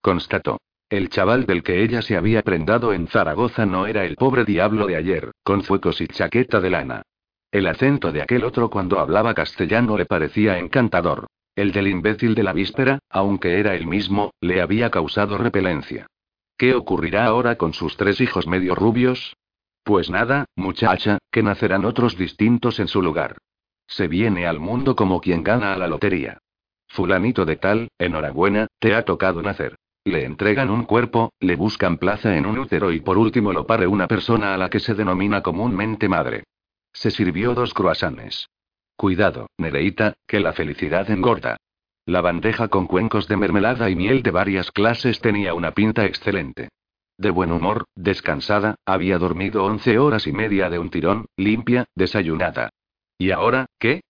Constató. 0.00 0.58
El 0.88 1.08
chaval 1.08 1.46
del 1.46 1.62
que 1.62 1.82
ella 1.82 2.02
se 2.02 2.16
había 2.16 2.42
prendado 2.42 2.92
en 2.92 3.06
Zaragoza 3.06 3.66
no 3.66 3.86
era 3.86 4.04
el 4.04 4.16
pobre 4.16 4.44
diablo 4.44 4.86
de 4.86 4.96
ayer, 4.96 5.32
con 5.42 5.62
fuecos 5.62 6.00
y 6.00 6.08
chaqueta 6.08 6.60
de 6.60 6.70
lana. 6.70 7.02
El 7.50 7.66
acento 7.66 8.12
de 8.12 8.20
aquel 8.20 8.44
otro 8.44 8.68
cuando 8.68 8.98
hablaba 8.98 9.34
castellano 9.34 9.96
le 9.96 10.06
parecía 10.06 10.58
encantador. 10.58 11.26
El 11.56 11.70
del 11.70 11.86
imbécil 11.86 12.34
de 12.34 12.42
la 12.42 12.52
víspera, 12.52 12.98
aunque 13.08 13.60
era 13.60 13.74
el 13.74 13.86
mismo, 13.86 14.32
le 14.40 14.60
había 14.60 14.90
causado 14.90 15.38
repelencia. 15.38 16.08
¿Qué 16.56 16.74
ocurrirá 16.74 17.26
ahora 17.26 17.56
con 17.56 17.72
sus 17.72 17.96
tres 17.96 18.20
hijos 18.20 18.46
medio 18.46 18.74
rubios? 18.74 19.36
Pues 19.84 20.10
nada, 20.10 20.46
muchacha, 20.56 21.18
que 21.30 21.42
nacerán 21.42 21.84
otros 21.84 22.16
distintos 22.16 22.80
en 22.80 22.88
su 22.88 23.02
lugar. 23.02 23.38
Se 23.86 24.08
viene 24.08 24.46
al 24.46 24.58
mundo 24.58 24.96
como 24.96 25.20
quien 25.20 25.42
gana 25.42 25.74
a 25.74 25.78
la 25.78 25.86
lotería. 25.86 26.38
Fulanito 26.88 27.44
de 27.44 27.56
tal, 27.56 27.88
enhorabuena, 27.98 28.66
te 28.78 28.94
ha 28.94 29.04
tocado 29.04 29.42
nacer. 29.42 29.76
Le 30.04 30.24
entregan 30.24 30.70
un 30.70 30.84
cuerpo, 30.84 31.32
le 31.40 31.56
buscan 31.56 31.96
plaza 31.96 32.36
en 32.36 32.44
un 32.44 32.58
útero 32.58 32.92
y 32.92 33.00
por 33.00 33.16
último 33.16 33.54
lo 33.54 33.66
pare 33.66 33.86
una 33.86 34.06
persona 34.06 34.52
a 34.52 34.58
la 34.58 34.68
que 34.68 34.78
se 34.78 34.94
denomina 34.94 35.42
comúnmente 35.42 36.08
madre. 36.10 36.44
Se 36.92 37.10
sirvió 37.10 37.54
dos 37.54 37.72
croissants. 37.72 38.48
Cuidado, 38.96 39.48
Nereita, 39.58 40.14
que 40.26 40.40
la 40.40 40.52
felicidad 40.52 41.10
engorda. 41.10 41.56
La 42.04 42.20
bandeja 42.20 42.68
con 42.68 42.86
cuencos 42.86 43.28
de 43.28 43.38
mermelada 43.38 43.88
y 43.88 43.96
miel 43.96 44.22
de 44.22 44.30
varias 44.30 44.70
clases 44.70 45.20
tenía 45.20 45.54
una 45.54 45.72
pinta 45.72 46.04
excelente. 46.04 46.68
De 47.16 47.30
buen 47.30 47.50
humor, 47.50 47.86
descansada, 47.94 48.76
había 48.84 49.18
dormido 49.18 49.64
once 49.64 49.98
horas 49.98 50.26
y 50.26 50.32
media 50.32 50.68
de 50.68 50.78
un 50.78 50.90
tirón, 50.90 51.26
limpia, 51.36 51.86
desayunada. 51.94 52.70
¿Y 53.16 53.30
ahora, 53.30 53.66
qué? 53.78 54.02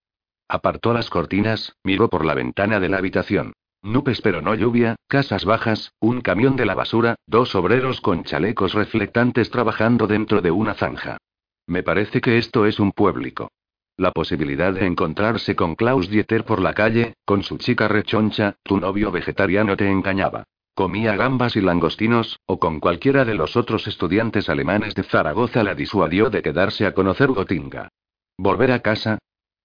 Apartó 0.49 0.92
las 0.92 1.09
cortinas, 1.09 1.76
miró 1.84 2.11
por 2.11 2.24
la 2.24 2.34
ventana 2.34 2.80
de 2.80 2.88
la 2.88 2.99
habitación. 2.99 3.53
Nubes 3.85 4.22
pero 4.22 4.41
no 4.41 4.55
lluvia, 4.55 4.97
casas 5.09 5.45
bajas, 5.45 5.93
un 6.01 6.22
camión 6.22 6.57
de 6.57 6.64
la 6.64 6.74
basura, 6.74 7.16
dos 7.26 7.55
obreros 7.55 8.01
con 8.01 8.24
chalecos 8.24 8.72
reflectantes 8.72 9.51
trabajando 9.51 10.07
dentro 10.07 10.41
de 10.41 10.51
una 10.51 10.72
zanja. 10.72 11.18
Me 11.66 11.82
parece 11.82 12.22
que 12.22 12.39
esto 12.39 12.64
es 12.64 12.80
un 12.80 12.93
público. 12.93 13.51
La 13.99 14.11
posibilidad 14.11 14.72
de 14.72 14.87
encontrarse 14.87 15.55
con 15.55 15.74
Klaus 15.74 16.09
Dieter 16.09 16.45
por 16.45 16.62
la 16.62 16.72
calle, 16.72 17.12
con 17.26 17.43
su 17.43 17.59
chica 17.59 17.87
rechoncha, 17.87 18.57
tu 18.62 18.80
novio 18.80 19.12
vegetariano 19.12 19.76
te 19.76 19.91
engañaba. 19.91 20.45
Comía 20.74 21.14
gambas 21.14 21.55
y 21.55 21.61
langostinos, 21.61 22.41
o 22.47 22.59
con 22.59 22.80
cualquiera 22.80 23.26
de 23.26 23.35
los 23.35 23.55
otros 23.55 23.87
estudiantes 23.87 24.49
alemanes 24.49 24.95
de 24.95 25.03
Zaragoza 25.03 25.62
la 25.62 25.74
disuadió 25.74 26.30
de 26.30 26.41
quedarse 26.41 26.87
a 26.87 26.95
conocer 26.95 27.28
Gotinga. 27.28 27.91
¿Volver 28.39 28.72
a 28.72 28.80
casa? 28.80 29.18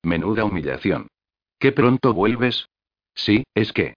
Menuda 0.03 0.43
humillación. 0.43 1.07
¿Qué 1.57 1.71
pronto 1.71 2.13
vuelves? 2.13 2.67
Sí, 3.15 3.43
es 3.55 3.71
que. 3.71 3.95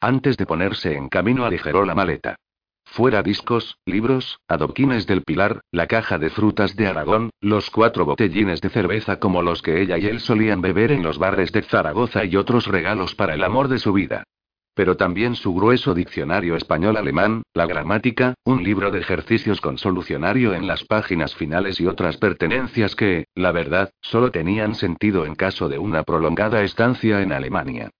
Antes 0.00 0.36
de 0.36 0.46
ponerse 0.46 0.94
en 0.94 1.08
camino 1.08 1.44
aligeró 1.44 1.84
la 1.84 1.96
maleta. 1.96 2.36
Fuera 2.84 3.20
discos, 3.20 3.78
libros, 3.84 4.38
adoquines 4.46 5.08
del 5.08 5.22
Pilar, 5.22 5.60
la 5.72 5.88
caja 5.88 6.18
de 6.18 6.30
frutas 6.30 6.76
de 6.76 6.86
Aragón, 6.86 7.30
los 7.40 7.68
cuatro 7.70 8.04
botellines 8.04 8.60
de 8.60 8.68
cerveza 8.68 9.18
como 9.18 9.42
los 9.42 9.60
que 9.60 9.82
ella 9.82 9.98
y 9.98 10.06
él 10.06 10.20
solían 10.20 10.62
beber 10.62 10.92
en 10.92 11.02
los 11.02 11.18
bares 11.18 11.50
de 11.50 11.62
Zaragoza 11.62 12.24
y 12.24 12.36
otros 12.36 12.68
regalos 12.68 13.16
para 13.16 13.34
el 13.34 13.42
amor 13.42 13.66
de 13.66 13.80
su 13.80 13.92
vida. 13.92 14.22
Pero 14.72 14.96
también 14.96 15.34
su 15.34 15.52
grueso 15.52 15.94
diccionario 15.94 16.54
español-alemán, 16.54 17.42
la 17.52 17.66
gramática, 17.66 18.34
un 18.44 18.62
libro 18.62 18.92
de 18.92 19.00
ejercicios 19.00 19.60
con 19.60 19.78
solucionario 19.78 20.54
en 20.54 20.68
las 20.68 20.84
páginas 20.84 21.34
finales 21.34 21.80
y 21.80 21.88
otras 21.88 22.18
pertenencias 22.18 22.94
que, 22.94 23.26
la 23.34 23.50
verdad, 23.50 23.90
solo 24.00 24.30
tenían 24.30 24.76
sentido 24.76 25.26
en 25.26 25.34
caso 25.34 25.68
de 25.68 25.80
una 25.80 26.04
prolongada 26.04 26.62
estancia 26.62 27.20
en 27.20 27.32
Alemania. 27.32 27.90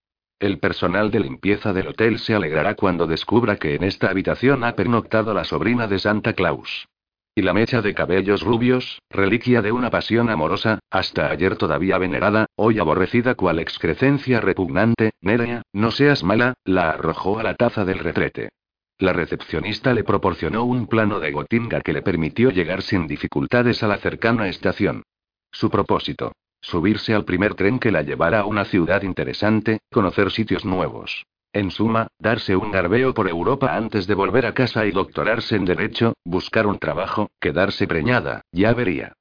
El 0.40 0.60
personal 0.60 1.10
de 1.10 1.18
limpieza 1.18 1.72
del 1.72 1.88
hotel 1.88 2.20
se 2.20 2.32
alegrará 2.32 2.76
cuando 2.76 3.08
descubra 3.08 3.56
que 3.56 3.74
en 3.74 3.82
esta 3.82 4.08
habitación 4.08 4.62
ha 4.62 4.76
pernoctado 4.76 5.34
la 5.34 5.42
sobrina 5.42 5.88
de 5.88 5.98
Santa 5.98 6.32
Claus. 6.32 6.86
Y 7.34 7.42
la 7.42 7.52
mecha 7.52 7.82
de 7.82 7.92
cabellos 7.92 8.42
rubios, 8.42 9.02
reliquia 9.10 9.62
de 9.62 9.72
una 9.72 9.90
pasión 9.90 10.30
amorosa, 10.30 10.78
hasta 10.90 11.30
ayer 11.30 11.56
todavía 11.56 11.98
venerada, 11.98 12.46
hoy 12.54 12.78
aborrecida 12.78 13.34
cual 13.34 13.58
excrecencia 13.58 14.40
repugnante, 14.40 15.10
Nerea, 15.20 15.62
no 15.72 15.90
seas 15.90 16.22
mala, 16.22 16.54
la 16.64 16.90
arrojó 16.90 17.40
a 17.40 17.42
la 17.42 17.54
taza 17.54 17.84
del 17.84 17.98
retrete. 17.98 18.50
La 18.98 19.12
recepcionista 19.12 19.92
le 19.92 20.04
proporcionó 20.04 20.64
un 20.64 20.86
plano 20.86 21.18
de 21.18 21.32
gotinga 21.32 21.80
que 21.80 21.92
le 21.92 22.02
permitió 22.02 22.50
llegar 22.50 22.82
sin 22.82 23.08
dificultades 23.08 23.82
a 23.82 23.88
la 23.88 23.98
cercana 23.98 24.48
estación. 24.48 25.02
Su 25.50 25.68
propósito. 25.68 26.32
Subirse 26.60 27.14
al 27.14 27.24
primer 27.24 27.54
tren 27.54 27.78
que 27.78 27.92
la 27.92 28.02
llevara 28.02 28.40
a 28.40 28.46
una 28.46 28.64
ciudad 28.64 29.02
interesante, 29.02 29.80
conocer 29.90 30.30
sitios 30.30 30.64
nuevos. 30.64 31.24
En 31.52 31.70
suma, 31.70 32.08
darse 32.18 32.56
un 32.56 32.70
garbeo 32.70 33.14
por 33.14 33.28
Europa 33.28 33.74
antes 33.74 34.06
de 34.06 34.14
volver 34.14 34.44
a 34.44 34.54
casa 34.54 34.84
y 34.84 34.90
doctorarse 34.90 35.56
en 35.56 35.64
Derecho, 35.64 36.12
buscar 36.24 36.66
un 36.66 36.78
trabajo, 36.78 37.30
quedarse 37.40 37.86
preñada, 37.86 38.42
ya 38.52 38.74
vería. 38.74 39.14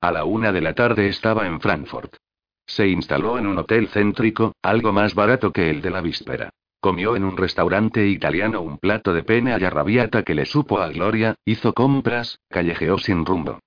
A 0.00 0.10
la 0.10 0.24
una 0.24 0.52
de 0.52 0.60
la 0.60 0.74
tarde 0.74 1.08
estaba 1.08 1.46
en 1.46 1.60
Frankfurt. 1.60 2.16
Se 2.66 2.86
instaló 2.88 3.38
en 3.38 3.46
un 3.46 3.58
hotel 3.58 3.88
céntrico, 3.88 4.52
algo 4.62 4.92
más 4.92 5.14
barato 5.14 5.52
que 5.52 5.70
el 5.70 5.80
de 5.80 5.90
la 5.90 6.00
víspera. 6.00 6.50
Comió 6.80 7.16
en 7.16 7.24
un 7.24 7.36
restaurante 7.36 8.06
italiano 8.06 8.60
un 8.60 8.78
plato 8.78 9.12
de 9.12 9.22
pene 9.22 9.52
a 9.52 9.58
la 9.58 9.70
rabiata 9.70 10.22
que 10.22 10.34
le 10.34 10.46
supo 10.46 10.80
a 10.80 10.88
Gloria, 10.88 11.34
hizo 11.44 11.74
compras, 11.74 12.38
callejeó 12.48 12.98
sin 12.98 13.24
rumbo. 13.24 13.58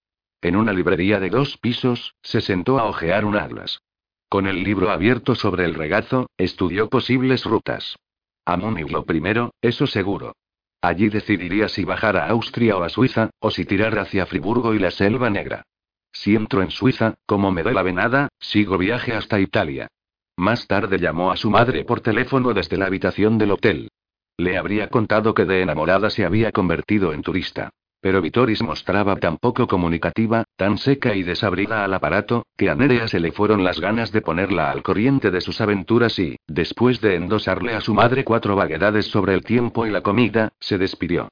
En 0.41 0.55
una 0.55 0.73
librería 0.73 1.19
de 1.19 1.29
dos 1.29 1.57
pisos, 1.57 2.15
se 2.23 2.41
sentó 2.41 2.79
a 2.79 2.85
hojear 2.85 3.25
un 3.25 3.35
atlas. 3.35 3.81
Con 4.27 4.47
el 4.47 4.63
libro 4.63 4.89
abierto 4.89 5.35
sobre 5.35 5.65
el 5.65 5.75
regazo, 5.75 6.29
estudió 6.37 6.89
posibles 6.89 7.43
rutas. 7.45 7.97
A 8.45 8.57
lo 8.57 9.05
primero, 9.05 9.53
eso 9.61 9.85
seguro. 9.85 10.33
Allí 10.81 11.09
decidiría 11.09 11.69
si 11.69 11.83
bajar 11.83 12.17
a 12.17 12.27
Austria 12.29 12.75
o 12.75 12.83
a 12.83 12.89
Suiza, 12.89 13.29
o 13.39 13.51
si 13.51 13.65
tirar 13.65 13.99
hacia 13.99 14.25
Friburgo 14.25 14.73
y 14.73 14.79
la 14.79 14.89
Selva 14.89 15.29
Negra. 15.29 15.63
Si 16.11 16.35
entro 16.35 16.63
en 16.63 16.71
Suiza, 16.71 17.13
como 17.27 17.51
me 17.51 17.61
doy 17.61 17.75
la 17.75 17.83
venada, 17.83 18.29
sigo 18.39 18.79
viaje 18.79 19.13
hasta 19.13 19.39
Italia. 19.39 19.89
Más 20.37 20.65
tarde 20.65 20.97
llamó 20.97 21.31
a 21.31 21.37
su 21.37 21.51
madre 21.51 21.85
por 21.85 22.01
teléfono 22.01 22.53
desde 22.53 22.77
la 22.77 22.87
habitación 22.87 23.37
del 23.37 23.51
hotel. 23.51 23.89
Le 24.37 24.57
habría 24.57 24.89
contado 24.89 25.35
que 25.35 25.45
de 25.45 25.61
enamorada 25.61 26.09
se 26.09 26.25
había 26.25 26.51
convertido 26.51 27.13
en 27.13 27.21
turista. 27.21 27.69
Pero 28.01 28.19
Vitoris 28.19 28.63
mostraba 28.63 29.15
tan 29.17 29.37
poco 29.37 29.67
comunicativa, 29.67 30.43
tan 30.55 30.79
seca 30.79 31.15
y 31.15 31.21
desabrida 31.21 31.83
al 31.85 31.93
aparato, 31.93 32.47
que 32.57 32.69
a 32.71 32.75
Nerea 32.75 33.07
se 33.07 33.19
le 33.19 33.31
fueron 33.31 33.63
las 33.63 33.79
ganas 33.79 34.11
de 34.11 34.21
ponerla 34.21 34.71
al 34.71 34.81
corriente 34.81 35.29
de 35.29 35.39
sus 35.39 35.61
aventuras 35.61 36.17
y, 36.17 36.35
después 36.47 36.99
de 36.99 37.15
endosarle 37.15 37.75
a 37.75 37.81
su 37.81 37.93
madre 37.93 38.23
cuatro 38.23 38.55
vaguedades 38.55 39.05
sobre 39.05 39.35
el 39.35 39.43
tiempo 39.43 39.85
y 39.85 39.91
la 39.91 40.01
comida, 40.01 40.51
se 40.59 40.79
despidió. 40.79 41.29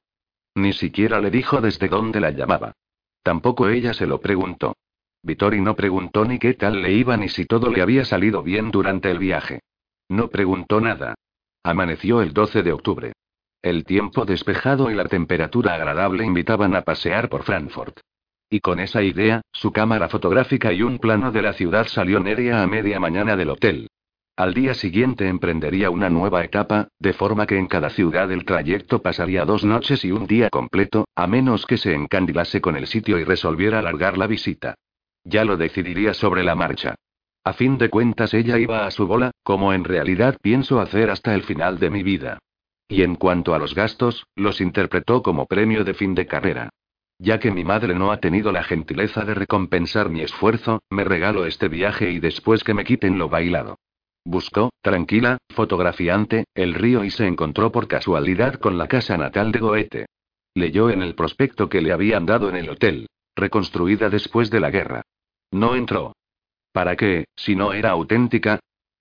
Ni 0.53 0.73
siquiera 0.73 1.19
le 1.19 1.31
dijo 1.31 1.59
desde 1.59 1.87
dónde 1.87 2.19
la 2.19 2.29
llamaba. 2.29 2.73
Tampoco 3.23 3.67
ella 3.69 3.93
se 3.95 4.05
lo 4.05 4.21
preguntó. 4.21 4.75
Vittori 5.23 5.61
no 5.61 5.75
preguntó 5.75 6.23
ni 6.23 6.37
qué 6.37 6.53
tal 6.53 6.81
le 6.83 6.93
iba 6.93 7.17
ni 7.17 7.29
si 7.29 7.45
todo 7.45 7.71
le 7.71 7.81
había 7.81 8.05
salido 8.05 8.43
bien 8.43 8.69
durante 8.69 9.09
el 9.09 9.17
viaje. 9.17 9.61
No 10.07 10.29
preguntó 10.29 10.79
nada. 10.79 11.15
Amaneció 11.63 12.21
el 12.21 12.31
12 12.31 12.63
de 12.63 12.71
octubre. 12.71 13.13
El 13.61 13.83
tiempo 13.83 14.23
despejado 14.23 14.89
y 14.89 14.95
la 14.95 15.03
temperatura 15.03 15.73
agradable 15.73 16.23
invitaban 16.23 16.75
a 16.75 16.83
pasear 16.83 17.27
por 17.27 17.43
Frankfurt. 17.43 17.99
Y 18.49 18.61
con 18.61 18.79
esa 18.79 19.03
idea, 19.03 19.41
su 19.51 19.73
cámara 19.73 20.07
fotográfica 20.07 20.71
y 20.71 20.81
un 20.81 20.97
plano 20.97 21.33
de 21.33 21.41
la 21.41 21.51
ciudad 21.51 21.85
salió 21.87 22.21
Neria 22.21 22.63
a 22.63 22.67
media 22.67 23.01
mañana 23.01 23.35
del 23.35 23.49
hotel. 23.49 23.89
Al 24.37 24.53
día 24.53 24.73
siguiente 24.73 25.27
emprendería 25.27 25.89
una 25.89 26.09
nueva 26.09 26.45
etapa, 26.45 26.87
de 26.99 27.11
forma 27.11 27.45
que 27.45 27.57
en 27.57 27.67
cada 27.67 27.89
ciudad 27.89 28.31
el 28.31 28.45
trayecto 28.45 29.01
pasaría 29.01 29.43
dos 29.43 29.65
noches 29.65 30.05
y 30.05 30.13
un 30.13 30.25
día 30.25 30.49
completo, 30.49 31.09
a 31.13 31.27
menos 31.27 31.65
que 31.65 31.75
se 31.75 31.93
encandilase 31.93 32.61
con 32.61 32.77
el 32.77 32.87
sitio 32.87 33.19
y 33.19 33.25
resolviera 33.25 33.79
alargar 33.79 34.17
la 34.17 34.27
visita. 34.27 34.75
Ya 35.25 35.43
lo 35.43 35.57
decidiría 35.57 36.13
sobre 36.13 36.45
la 36.45 36.55
marcha. 36.55 36.95
A 37.43 37.51
fin 37.51 37.77
de 37.77 37.89
cuentas 37.89 38.33
ella 38.33 38.57
iba 38.57 38.85
a 38.85 38.91
su 38.91 39.05
bola, 39.05 39.31
como 39.43 39.73
en 39.73 39.83
realidad 39.83 40.37
pienso 40.41 40.79
hacer 40.79 41.09
hasta 41.09 41.35
el 41.35 41.43
final 41.43 41.77
de 41.77 41.89
mi 41.89 42.03
vida. 42.03 42.39
Y 42.89 43.03
en 43.03 43.15
cuanto 43.15 43.53
a 43.53 43.59
los 43.59 43.75
gastos, 43.75 44.25
los 44.35 44.59
interpretó 44.59 45.21
como 45.21 45.45
premio 45.45 45.83
de 45.83 45.93
fin 45.93 46.15
de 46.15 46.25
carrera. 46.25 46.71
Ya 47.19 47.39
que 47.39 47.51
mi 47.51 47.63
madre 47.63 47.93
no 47.93 48.11
ha 48.11 48.19
tenido 48.19 48.51
la 48.51 48.63
gentileza 48.63 49.23
de 49.25 49.35
recompensar 49.35 50.09
mi 50.09 50.21
esfuerzo, 50.21 50.81
me 50.89 51.03
regalo 51.03 51.45
este 51.45 51.67
viaje 51.67 52.09
y 52.11 52.19
después 52.19 52.63
que 52.63 52.73
me 52.73 52.83
quiten 52.83 53.19
lo 53.19 53.29
bailado. 53.29 53.77
Buscó, 54.25 54.71
tranquila, 54.81 55.37
fotografiante, 55.49 56.45
el 56.55 56.73
río 56.73 57.03
y 57.03 57.11
se 57.11 57.27
encontró 57.27 57.71
por 57.71 57.87
casualidad 57.87 58.55
con 58.55 58.77
la 58.77 58.87
casa 58.87 59.17
natal 59.17 59.51
de 59.51 59.59
Goethe. 59.59 60.05
Leyó 60.55 60.89
en 60.89 61.03
el 61.03 61.13
prospecto 61.13 61.69
que 61.69 61.81
le 61.81 61.91
habían 61.91 62.25
dado 62.25 62.49
en 62.49 62.55
el 62.55 62.69
hotel. 62.69 63.07
reconstruida 63.35 64.09
después 64.09 64.49
de 64.49 64.59
la 64.59 64.69
guerra. 64.69 65.01
No 65.51 65.75
entró. 65.75 66.13
¿Para 66.73 66.95
qué, 66.97 67.25
si 67.35 67.55
no 67.55 67.71
era 67.71 67.91
auténtica? 67.91 68.59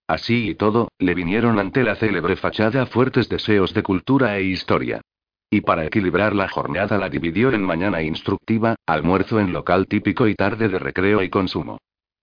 Así 0.08 0.48
y 0.48 0.54
todo, 0.54 0.88
le 0.98 1.14
vinieron 1.14 1.58
ante 1.58 1.84
la 1.84 1.94
célebre 1.94 2.34
fachada 2.36 2.86
fuertes 2.86 3.28
deseos 3.28 3.74
de 3.74 3.82
cultura 3.82 4.38
e 4.38 4.44
historia. 4.44 5.02
Y 5.50 5.60
para 5.60 5.84
equilibrar 5.84 6.34
la 6.34 6.48
jornada 6.48 6.96
la 6.96 7.10
dividió 7.10 7.52
en 7.52 7.62
mañana 7.62 8.02
instructiva, 8.02 8.76
almuerzo 8.86 9.38
en 9.38 9.52
local 9.52 9.86
típico 9.86 10.26
y 10.26 10.34
tarde 10.34 10.68
de 10.68 10.78
recreo 10.78 11.22
y 11.22 11.28
consumo. 11.28 11.78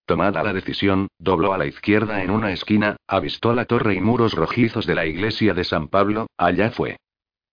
Tomada 0.08 0.44
la 0.44 0.54
decisión, 0.54 1.10
dobló 1.20 1.54
a 1.54 1.60
la 1.60 1.68
izquierda 1.68 2.24
en 2.24 2.32
una 2.32 2.52
esquina, 2.52 2.98
avistó 3.08 3.54
la 3.54 3.66
torre 3.66 3.94
y 3.94 4.02
muros 4.02 4.34
rojizos 4.34 4.88
de 4.88 4.96
la 4.96 5.06
iglesia 5.06 5.54
de 5.54 5.64
San 5.64 5.88
Pablo, 5.88 6.28
allá 6.38 6.72
fue. 6.72 6.98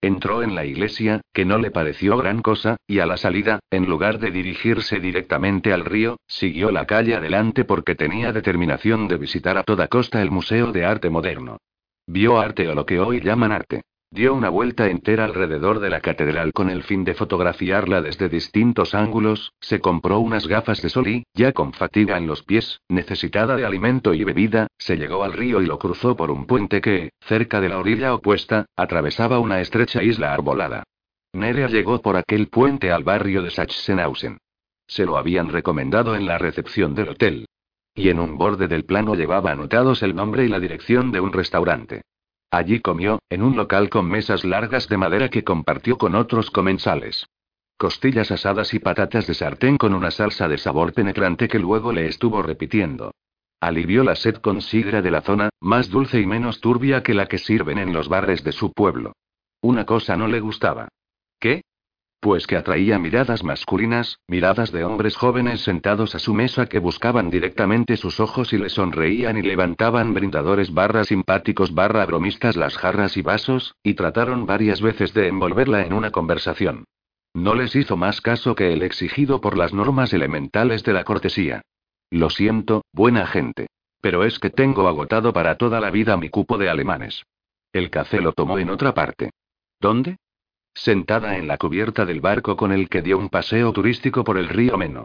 Entró 0.04 0.42
en 0.42 0.56
la 0.56 0.64
iglesia, 0.64 1.20
que 1.32 1.44
no 1.44 1.58
le 1.58 1.70
pareció 1.70 2.16
gran 2.16 2.42
cosa, 2.42 2.76
y 2.88 2.98
a 2.98 3.06
la 3.06 3.16
salida, 3.16 3.60
en 3.70 3.86
lugar 3.86 4.18
de 4.18 4.32
dirigirse 4.32 4.98
directamente 4.98 5.72
al 5.72 5.84
río, 5.84 6.16
siguió 6.26 6.72
la 6.72 6.86
calle 6.86 7.14
adelante 7.14 7.64
porque 7.64 7.94
tenía 7.94 8.32
determinación 8.32 9.06
de 9.06 9.16
visitar 9.16 9.56
a 9.56 9.62
toda 9.62 9.86
costa 9.86 10.20
el 10.20 10.32
Museo 10.32 10.72
de 10.72 10.84
Arte 10.84 11.08
Moderno. 11.08 11.58
Vio 12.08 12.40
arte 12.40 12.68
o 12.68 12.74
lo 12.74 12.84
que 12.84 12.98
hoy 12.98 13.20
llaman 13.20 13.52
arte. 13.52 13.82
Dio 14.14 14.34
una 14.34 14.50
vuelta 14.50 14.88
entera 14.90 15.24
alrededor 15.24 15.80
de 15.80 15.88
la 15.88 16.02
catedral 16.02 16.52
con 16.52 16.68
el 16.68 16.82
fin 16.82 17.02
de 17.02 17.14
fotografiarla 17.14 18.02
desde 18.02 18.28
distintos 18.28 18.94
ángulos, 18.94 19.54
se 19.58 19.80
compró 19.80 20.18
unas 20.18 20.46
gafas 20.46 20.82
de 20.82 20.90
sol 20.90 21.08
y, 21.08 21.24
ya 21.32 21.52
con 21.52 21.72
fatiga 21.72 22.18
en 22.18 22.26
los 22.26 22.42
pies, 22.42 22.82
necesitada 22.90 23.56
de 23.56 23.64
alimento 23.64 24.12
y 24.12 24.22
bebida, 24.22 24.66
se 24.76 24.98
llegó 24.98 25.24
al 25.24 25.32
río 25.32 25.62
y 25.62 25.66
lo 25.66 25.78
cruzó 25.78 26.14
por 26.14 26.30
un 26.30 26.44
puente 26.44 26.82
que, 26.82 27.12
cerca 27.22 27.62
de 27.62 27.70
la 27.70 27.78
orilla 27.78 28.12
opuesta, 28.12 28.66
atravesaba 28.76 29.38
una 29.38 29.62
estrecha 29.62 30.02
isla 30.02 30.34
arbolada. 30.34 30.82
Nerea 31.32 31.68
llegó 31.68 32.02
por 32.02 32.18
aquel 32.18 32.48
puente 32.48 32.92
al 32.92 33.04
barrio 33.04 33.40
de 33.40 33.48
Sachsenhausen. 33.48 34.36
Se 34.86 35.06
lo 35.06 35.16
habían 35.16 35.48
recomendado 35.48 36.16
en 36.16 36.26
la 36.26 36.36
recepción 36.36 36.94
del 36.94 37.08
hotel. 37.08 37.46
Y 37.94 38.10
en 38.10 38.20
un 38.20 38.36
borde 38.36 38.68
del 38.68 38.84
plano 38.84 39.14
llevaba 39.14 39.52
anotados 39.52 40.02
el 40.02 40.14
nombre 40.14 40.44
y 40.44 40.48
la 40.48 40.60
dirección 40.60 41.12
de 41.12 41.20
un 41.20 41.32
restaurante. 41.32 42.02
Allí 42.52 42.80
comió, 42.80 43.18
en 43.30 43.42
un 43.42 43.56
local 43.56 43.88
con 43.88 44.06
mesas 44.06 44.44
largas 44.44 44.86
de 44.86 44.98
madera 44.98 45.30
que 45.30 45.42
compartió 45.42 45.96
con 45.96 46.14
otros 46.14 46.50
comensales. 46.50 47.26
Costillas 47.78 48.30
asadas 48.30 48.74
y 48.74 48.78
patatas 48.78 49.26
de 49.26 49.32
sartén 49.32 49.78
con 49.78 49.94
una 49.94 50.10
salsa 50.10 50.48
de 50.48 50.58
sabor 50.58 50.92
penetrante 50.92 51.48
que 51.48 51.58
luego 51.58 51.92
le 51.92 52.06
estuvo 52.06 52.42
repitiendo. 52.42 53.14
Alivió 53.58 54.04
la 54.04 54.16
sed 54.16 54.36
con 54.36 54.60
sidra 54.60 55.00
de 55.00 55.10
la 55.10 55.22
zona, 55.22 55.48
más 55.60 55.88
dulce 55.88 56.20
y 56.20 56.26
menos 56.26 56.60
turbia 56.60 57.02
que 57.02 57.14
la 57.14 57.24
que 57.24 57.38
sirven 57.38 57.78
en 57.78 57.94
los 57.94 58.10
bares 58.10 58.44
de 58.44 58.52
su 58.52 58.70
pueblo. 58.74 59.14
Una 59.62 59.86
cosa 59.86 60.18
no 60.18 60.28
le 60.28 60.40
gustaba. 60.40 60.88
Pues 62.22 62.46
que 62.46 62.56
atraía 62.56 63.00
miradas 63.00 63.42
masculinas, 63.42 64.20
miradas 64.28 64.70
de 64.70 64.84
hombres 64.84 65.16
jóvenes 65.16 65.62
sentados 65.62 66.14
a 66.14 66.20
su 66.20 66.34
mesa 66.34 66.66
que 66.66 66.78
buscaban 66.78 67.30
directamente 67.30 67.96
sus 67.96 68.20
ojos 68.20 68.52
y 68.52 68.58
le 68.58 68.68
sonreían 68.68 69.38
y 69.38 69.42
levantaban 69.42 70.14
brindadores 70.14 70.72
barra 70.72 71.02
simpáticos 71.02 71.74
barra 71.74 72.06
bromistas 72.06 72.54
las 72.54 72.78
jarras 72.78 73.16
y 73.16 73.22
vasos, 73.22 73.74
y 73.82 73.94
trataron 73.94 74.46
varias 74.46 74.80
veces 74.80 75.12
de 75.14 75.26
envolverla 75.26 75.84
en 75.84 75.94
una 75.94 76.12
conversación. 76.12 76.84
No 77.34 77.56
les 77.56 77.74
hizo 77.74 77.96
más 77.96 78.20
caso 78.20 78.54
que 78.54 78.72
el 78.72 78.84
exigido 78.84 79.40
por 79.40 79.58
las 79.58 79.72
normas 79.72 80.12
elementales 80.12 80.84
de 80.84 80.92
la 80.92 81.02
cortesía. 81.02 81.62
Lo 82.08 82.30
siento, 82.30 82.82
buena 82.92 83.26
gente. 83.26 83.66
Pero 84.00 84.22
es 84.22 84.38
que 84.38 84.50
tengo 84.50 84.86
agotado 84.86 85.32
para 85.32 85.56
toda 85.56 85.80
la 85.80 85.90
vida 85.90 86.16
mi 86.16 86.28
cupo 86.28 86.56
de 86.56 86.70
alemanes. 86.70 87.24
El 87.72 87.90
café 87.90 88.20
lo 88.20 88.32
tomó 88.32 88.60
en 88.60 88.70
otra 88.70 88.94
parte. 88.94 89.30
¿Dónde? 89.80 90.18
Sentada 90.74 91.36
en 91.36 91.48
la 91.48 91.58
cubierta 91.58 92.04
del 92.04 92.20
barco 92.20 92.56
con 92.56 92.72
el 92.72 92.88
que 92.88 93.02
dio 93.02 93.18
un 93.18 93.28
paseo 93.28 93.72
turístico 93.72 94.24
por 94.24 94.38
el 94.38 94.48
río 94.48 94.76
Meno. 94.76 95.04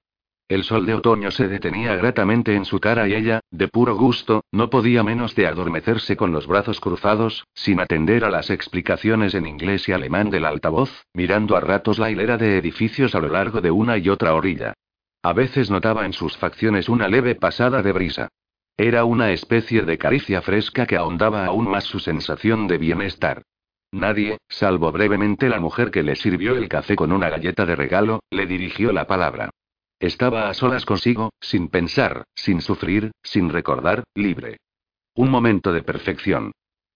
El 0.49 0.63
sol 0.63 0.85
de 0.85 0.93
otoño 0.93 1.29
se 1.29 1.49
detenía 1.49 1.95
gratamente 1.97 2.55
en 2.55 2.63
su 2.63 2.79
cara 2.79 3.05
y 3.09 3.13
ella, 3.13 3.41
de 3.51 3.67
puro 3.67 3.97
gusto, 3.97 4.45
no 4.53 4.69
podía 4.69 5.03
menos 5.03 5.35
de 5.35 5.45
adormecerse 5.45 6.15
con 6.15 6.31
los 6.31 6.47
brazos 6.47 6.79
cruzados, 6.79 7.45
sin 7.53 7.81
atender 7.81 8.23
a 8.23 8.29
las 8.29 8.49
explicaciones 8.49 9.35
en 9.35 9.45
inglés 9.45 9.89
y 9.89 9.91
alemán 9.91 10.29
del 10.29 10.45
altavoz, 10.45 11.03
mirando 11.13 11.57
a 11.57 11.59
ratos 11.59 11.99
la 11.99 12.11
hilera 12.11 12.37
de 12.37 12.57
edificios 12.57 13.13
a 13.13 13.19
lo 13.19 13.27
largo 13.27 13.59
de 13.59 13.71
una 13.71 13.97
y 13.97 14.07
otra 14.07 14.35
orilla. 14.35 14.73
A 15.21 15.33
veces 15.33 15.69
notaba 15.69 16.05
en 16.05 16.13
sus 16.13 16.37
facciones 16.37 16.87
una 16.87 17.09
leve 17.09 17.35
pasada 17.35 17.81
de 17.81 17.91
brisa. 17.91 18.29
Era 18.77 19.03
una 19.03 19.31
especie 19.31 19.81
de 19.81 19.97
caricia 19.97 20.41
fresca 20.41 20.85
que 20.85 20.95
ahondaba 20.95 21.45
aún 21.45 21.69
más 21.69 21.83
su 21.83 21.99
sensación 21.99 22.67
de 22.67 22.77
bienestar. 22.77 23.43
Nadie, 23.91 24.37
salvo 24.49 24.91
brevemente 24.91 25.49
la 25.49 25.59
mujer 25.59 25.91
que 25.91 26.03
le 26.03 26.15
sirvió 26.15 26.55
el 26.55 26.67
café 26.67 26.95
con 26.95 27.11
una 27.11 27.29
galleta 27.29 27.65
de 27.65 27.75
regalo, 27.75 28.21
le 28.29 28.45
dirigió 28.45 28.91
la 28.91 29.07
palabra. 29.07 29.49
Estaba 29.99 30.49
a 30.49 30.53
solas 30.53 30.85
consigo, 30.85 31.31
sin 31.39 31.69
pensar, 31.69 32.25
sin 32.35 32.61
sufrir, 32.61 33.11
sin 33.23 33.49
recordar, 33.49 34.03
libre. 34.13 34.57
Un 35.15 35.31
momento 35.31 35.73
de 35.73 35.81
perfección. 35.81 36.51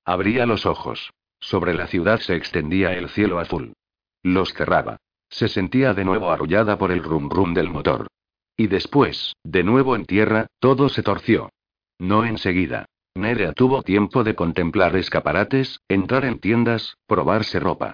Abría 0.05 0.45
los 0.45 0.65
ojos. 0.65 1.11
Sobre 1.39 1.73
la 1.73 1.87
ciudad 1.87 2.19
se 2.19 2.35
extendía 2.35 2.93
el 2.93 3.09
cielo 3.09 3.39
azul. 3.39 3.73
Los 4.21 4.53
cerraba. 4.53 4.97
Se 5.29 5.47
sentía 5.47 5.93
de 5.93 6.05
nuevo 6.05 6.29
arrullada 6.29 6.77
por 6.77 6.91
el 6.91 7.01
rum 7.01 7.29
rum 7.29 7.53
del 7.53 7.69
motor. 7.69 8.07
Y 8.55 8.67
después, 8.67 9.33
de 9.43 9.63
nuevo 9.63 9.95
en 9.95 10.05
tierra, 10.05 10.47
todo 10.59 10.89
se 10.89 11.01
torció. 11.01 11.49
No 11.97 12.25
enseguida. 12.25 12.85
Nerea 13.15 13.51
tuvo 13.51 13.83
tiempo 13.83 14.23
de 14.23 14.35
contemplar 14.35 14.95
escaparates, 14.95 15.81
entrar 15.89 16.23
en 16.23 16.39
tiendas, 16.39 16.97
probarse 17.07 17.59
ropa. 17.59 17.93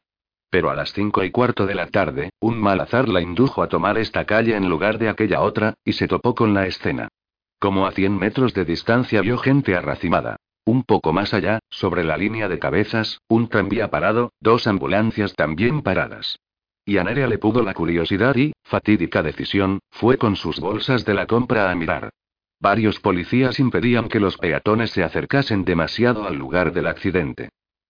Pero 0.49 0.69
a 0.69 0.75
las 0.75 0.93
cinco 0.93 1.23
y 1.23 1.31
cuarto 1.31 1.65
de 1.65 1.75
la 1.75 1.87
tarde, 1.87 2.29
un 2.39 2.59
mal 2.59 2.79
azar 2.79 3.09
la 3.09 3.21
indujo 3.21 3.63
a 3.63 3.67
tomar 3.67 3.97
esta 3.97 4.25
calle 4.25 4.55
en 4.55 4.69
lugar 4.69 4.99
de 4.99 5.09
aquella 5.09 5.41
otra, 5.41 5.73
y 5.83 5.93
se 5.93 6.07
topó 6.07 6.35
con 6.35 6.53
la 6.53 6.67
escena. 6.67 7.09
Como 7.59 7.87
a 7.87 7.91
cien 7.91 8.17
metros 8.17 8.53
de 8.53 8.63
distancia 8.63 9.21
vio 9.21 9.39
gente 9.39 9.75
arracimada. 9.75 10.37
Un 10.65 10.83
poco 10.83 11.13
más 11.13 11.33
allá, 11.33 11.59
sobre 11.69 12.03
la 12.03 12.17
línea 12.17 12.47
de 12.47 12.59
cabezas, 12.59 13.19
un 13.27 13.47
tranvía 13.47 13.89
parado, 13.89 14.33
dos 14.39 14.67
ambulancias 14.67 15.33
también 15.33 15.81
paradas. 15.81 16.37
Y 16.85 16.97
a 16.99 17.03
Nerea 17.03 17.27
le 17.27 17.39
pudo 17.39 17.63
la 17.63 17.73
curiosidad 17.73 18.35
y, 18.35 18.53
fatídica 18.63 19.23
decisión, 19.23 19.79
fue 19.89 20.17
con 20.17 20.35
sus 20.35 20.59
bolsas 20.59 21.03
de 21.05 21.15
la 21.15 21.25
compra 21.25 21.71
a 21.71 21.75
mirar. 21.75 22.11
Varios 22.59 22.99
policías 22.99 23.59
impedían 23.59 24.09
que 24.09 24.19
los 24.19 24.37
peatones 24.37 24.91
se 24.91 25.03
acercasen 25.03 25.63
demasiado 25.63 26.27
al 26.27 26.35
lugar 26.35 26.73
del 26.73 26.87
accidente. 26.87 27.49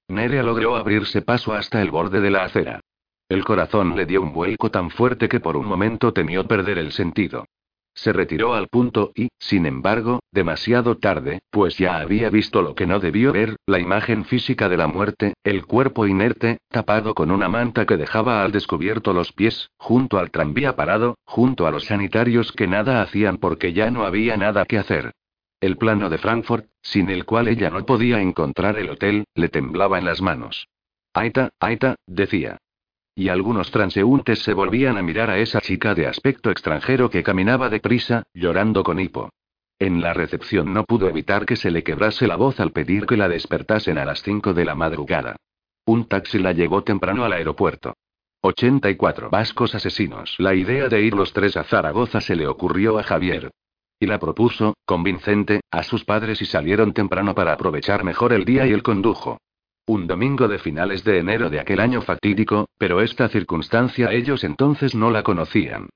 Nerea 0.10 0.44
logró 0.44 0.76
abrirse 0.76 1.22
paso 1.22 1.54
hasta 1.54 1.82
el 1.82 1.92
borde 1.92 2.20
de 2.20 2.32
la 2.32 2.44
acera. 2.44 2.82
El 3.30 3.44
corazón 3.44 3.96
le 3.96 4.06
dio 4.06 4.22
un 4.22 4.34
vuelco 4.34 4.72
tan 4.72 4.90
fuerte 4.90 5.28
que 5.28 5.40
por 5.40 5.58
un 5.58 5.66
momento 5.66 6.14
temió 6.14 6.48
perder 6.48 6.78
el 6.78 6.92
sentido. 6.92 7.46
Se 7.98 8.14
retiró 8.14 8.54
al 8.54 8.68
punto 8.68 9.12
y, 9.16 9.30
sin 9.40 9.66
embargo, 9.66 10.20
demasiado 10.32 10.98
tarde, 10.98 11.40
pues 11.50 11.80
ya 11.80 11.98
había 11.98 12.30
visto 12.30 12.62
lo 12.62 12.76
que 12.76 12.86
no 12.86 13.00
debió 13.00 13.34
ver, 13.34 13.56
la 13.66 13.80
imagen 13.80 14.24
física 14.24 14.70
de 14.70 14.78
la 14.78 14.86
muerte, 14.86 15.34
el 15.44 15.66
cuerpo 15.66 16.06
inerte, 16.06 16.60
tapado 16.70 17.16
con 17.16 17.32
una 17.32 17.50
manta 17.50 17.88
que 17.88 17.98
dejaba 17.98 18.44
al 18.44 18.52
descubierto 18.52 19.14
los 19.14 19.34
pies, 19.34 19.72
junto 19.78 20.20
al 20.20 20.30
tranvía 20.30 20.76
parado, 20.76 21.18
junto 21.26 21.66
a 21.66 21.72
los 21.72 21.86
sanitarios 21.86 22.52
que 22.52 22.68
nada 22.68 23.02
hacían 23.02 23.38
porque 23.38 23.74
ya 23.74 23.90
no 23.90 24.06
había 24.06 24.38
nada 24.38 24.66
que 24.66 24.78
hacer. 24.78 25.14
El 25.60 25.78
plano 25.78 26.12
de 26.12 26.20
Frankfurt, 26.20 26.68
sin 26.84 27.10
el 27.10 27.26
cual 27.26 27.48
ella 27.48 27.72
no 27.72 27.84
podía 27.84 28.22
encontrar 28.22 28.78
el 28.78 28.92
hotel, 28.92 29.26
le 29.34 29.50
temblaba 29.50 29.98
en 29.98 30.06
las 30.06 30.22
manos. 30.22 30.68
Aita, 31.16 31.50
Aita, 31.60 31.96
decía. 32.06 32.60
Y 33.18 33.30
algunos 33.30 33.72
transeúntes 33.72 34.44
se 34.44 34.54
volvían 34.54 34.96
a 34.96 35.02
mirar 35.02 35.32
a 35.32 35.40
esa 35.40 35.60
chica 35.60 35.96
de 35.96 36.06
aspecto 36.06 36.52
extranjero 36.52 37.10
que 37.10 37.24
caminaba 37.24 37.68
deprisa, 37.68 38.22
llorando 38.32 38.84
con 38.84 39.00
hipo. 39.00 39.32
En 39.80 40.02
la 40.02 40.14
recepción 40.14 40.72
no 40.72 40.84
pudo 40.84 41.10
evitar 41.10 41.48
que 41.48 41.56
se 41.56 41.72
le 41.72 41.84
quebrase 41.84 42.28
la 42.28 42.36
voz 42.36 42.60
al 42.60 42.74
pedir 42.74 43.08
que 43.08 43.18
la 43.18 43.28
despertasen 43.28 43.98
a 43.98 44.06
las 44.06 44.22
5 44.22 44.54
de 44.54 44.66
la 44.66 44.76
madrugada. 44.76 45.36
Un 45.88 46.08
taxi 46.08 46.38
la 46.38 46.52
llevó 46.52 46.84
temprano 46.84 47.26
al 47.26 47.34
aeropuerto. 47.34 47.96
84 48.42 49.32
vascos 49.32 49.74
asesinos. 49.74 50.36
La 50.38 50.54
idea 50.54 50.88
de 50.88 51.02
ir 51.02 51.16
los 51.16 51.34
tres 51.34 51.58
a 51.58 51.64
Zaragoza 51.64 52.22
se 52.22 52.36
le 52.36 52.46
ocurrió 52.46 53.00
a 53.00 53.04
Javier. 53.04 53.50
Y 54.00 54.06
la 54.06 54.20
propuso, 54.20 54.76
convincente, 54.86 55.62
a 55.72 55.82
sus 55.82 56.06
padres 56.06 56.40
y 56.44 56.46
salieron 56.46 56.94
temprano 56.94 57.34
para 57.34 57.54
aprovechar 57.54 58.04
mejor 58.04 58.32
el 58.34 58.46
día 58.46 58.68
y 58.68 58.74
el 58.74 58.84
condujo. 58.84 59.40
Un 59.90 60.06
domingo 60.06 60.50
de 60.50 60.60
finales 60.60 61.06
de 61.06 61.18
enero 61.18 61.50
de 61.50 61.62
aquel 61.62 61.80
año 61.80 62.02
fatídico, 62.02 62.68
pero 62.78 63.00
esta 63.00 63.30
circunstancia 63.30 64.12
ellos 64.12 64.44
entonces 64.44 64.94
no 64.96 65.12
la 65.12 65.24
conocían. 65.24 65.88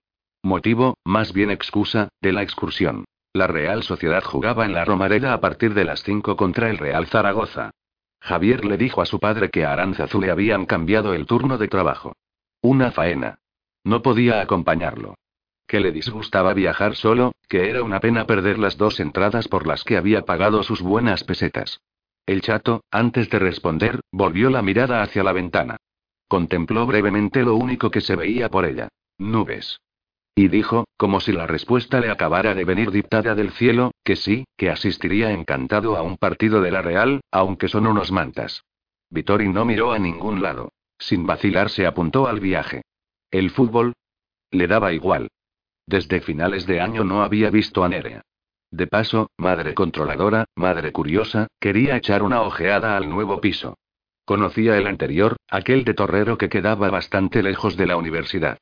Motivo, 0.41 0.95
más 1.03 1.33
bien 1.33 1.51
excusa, 1.51 2.07
de 2.21 2.31
la 2.31 2.41
excursión. 2.41 3.03
La 3.33 3.47
Real 3.47 3.83
Sociedad 3.83 4.23
jugaba 4.23 4.63
en 4.63 4.71
la 4.71 4.85
Romareda 4.85 5.33
a 5.33 5.41
partir 5.41 5.73
de 5.73 5.83
las 5.83 6.03
5 6.03 6.37
contra 6.37 6.69
el 6.69 6.77
Real 6.77 7.05
Zaragoza. 7.07 7.71
Javier 8.21 8.63
le 8.63 8.77
dijo 8.77 9.01
a 9.01 9.05
su 9.05 9.19
padre 9.19 9.49
que 9.49 9.65
a 9.65 9.73
Aranzazu 9.73 10.21
le 10.21 10.31
habían 10.31 10.65
cambiado 10.65 11.13
el 11.13 11.25
turno 11.25 11.57
de 11.57 11.67
trabajo. 11.67 12.13
Una 12.61 12.91
faena. 12.91 13.39
No 13.83 14.01
podía 14.01 14.39
acompañarlo. 14.39 15.15
Que 15.67 15.81
le 15.81 15.91
disgustaba 15.91 16.53
viajar 16.53 16.95
solo, 16.95 17.33
que 17.49 17.69
era 17.69 17.83
una 17.83 17.99
pena 17.99 18.25
perder 18.25 18.57
las 18.57 18.77
dos 18.77 19.01
entradas 19.01 19.49
por 19.49 19.67
las 19.67 19.83
que 19.83 19.97
había 19.97 20.21
pagado 20.21 20.63
sus 20.63 20.81
buenas 20.81 21.25
pesetas. 21.25 21.81
El 22.25 22.41
chato, 22.41 22.83
antes 22.91 23.29
de 23.29 23.39
responder, 23.39 23.99
volvió 24.11 24.49
la 24.49 24.61
mirada 24.61 25.01
hacia 25.01 25.23
la 25.23 25.33
ventana. 25.33 25.77
Contempló 26.27 26.85
brevemente 26.85 27.43
lo 27.43 27.55
único 27.55 27.91
que 27.91 28.01
se 28.01 28.15
veía 28.15 28.49
por 28.49 28.65
ella. 28.65 28.87
Nubes. 29.17 29.79
Y 30.33 30.47
dijo, 30.47 30.85
como 30.97 31.19
si 31.19 31.33
la 31.33 31.45
respuesta 31.45 31.99
le 31.99 32.09
acabara 32.09 32.55
de 32.55 32.63
venir 32.63 32.89
dictada 32.91 33.35
del 33.35 33.51
cielo, 33.51 33.91
que 34.03 34.15
sí, 34.15 34.45
que 34.55 34.69
asistiría 34.69 35.31
encantado 35.31 35.97
a 35.97 36.03
un 36.03 36.17
partido 36.17 36.61
de 36.61 36.71
la 36.71 36.81
Real, 36.81 37.21
aunque 37.31 37.67
son 37.67 37.85
unos 37.85 38.11
mantas. 38.11 38.63
Vittori 39.09 39.49
no 39.49 39.65
miró 39.65 39.91
a 39.91 39.99
ningún 39.99 40.41
lado. 40.41 40.71
Sin 40.97 41.25
vacilar 41.25 41.69
se 41.69 41.85
apuntó 41.85 42.27
al 42.27 42.39
viaje. 42.39 42.83
¿El 43.29 43.49
fútbol? 43.49 43.93
Le 44.51 44.67
daba 44.67 44.93
igual. 44.93 45.29
Desde 45.85 46.21
finales 46.21 46.65
de 46.65 46.79
año 46.79 47.03
no 47.03 47.23
había 47.23 47.49
visto 47.49 47.83
a 47.83 47.89
Nerea. 47.89 48.21
De 48.71 48.87
paso, 48.87 49.29
madre 49.37 49.73
controladora, 49.73 50.45
madre 50.55 50.93
curiosa, 50.93 51.47
quería 51.59 51.97
echar 51.97 52.23
una 52.23 52.41
ojeada 52.41 52.95
al 52.95 53.09
nuevo 53.09 53.41
piso. 53.41 53.77
Conocía 54.23 54.77
el 54.77 54.87
anterior, 54.87 55.35
aquel 55.49 55.83
de 55.83 55.93
Torrero 55.93 56.37
que 56.37 56.47
quedaba 56.47 56.89
bastante 56.89 57.43
lejos 57.43 57.75
de 57.75 57.85
la 57.85 57.97
universidad. 57.97 58.57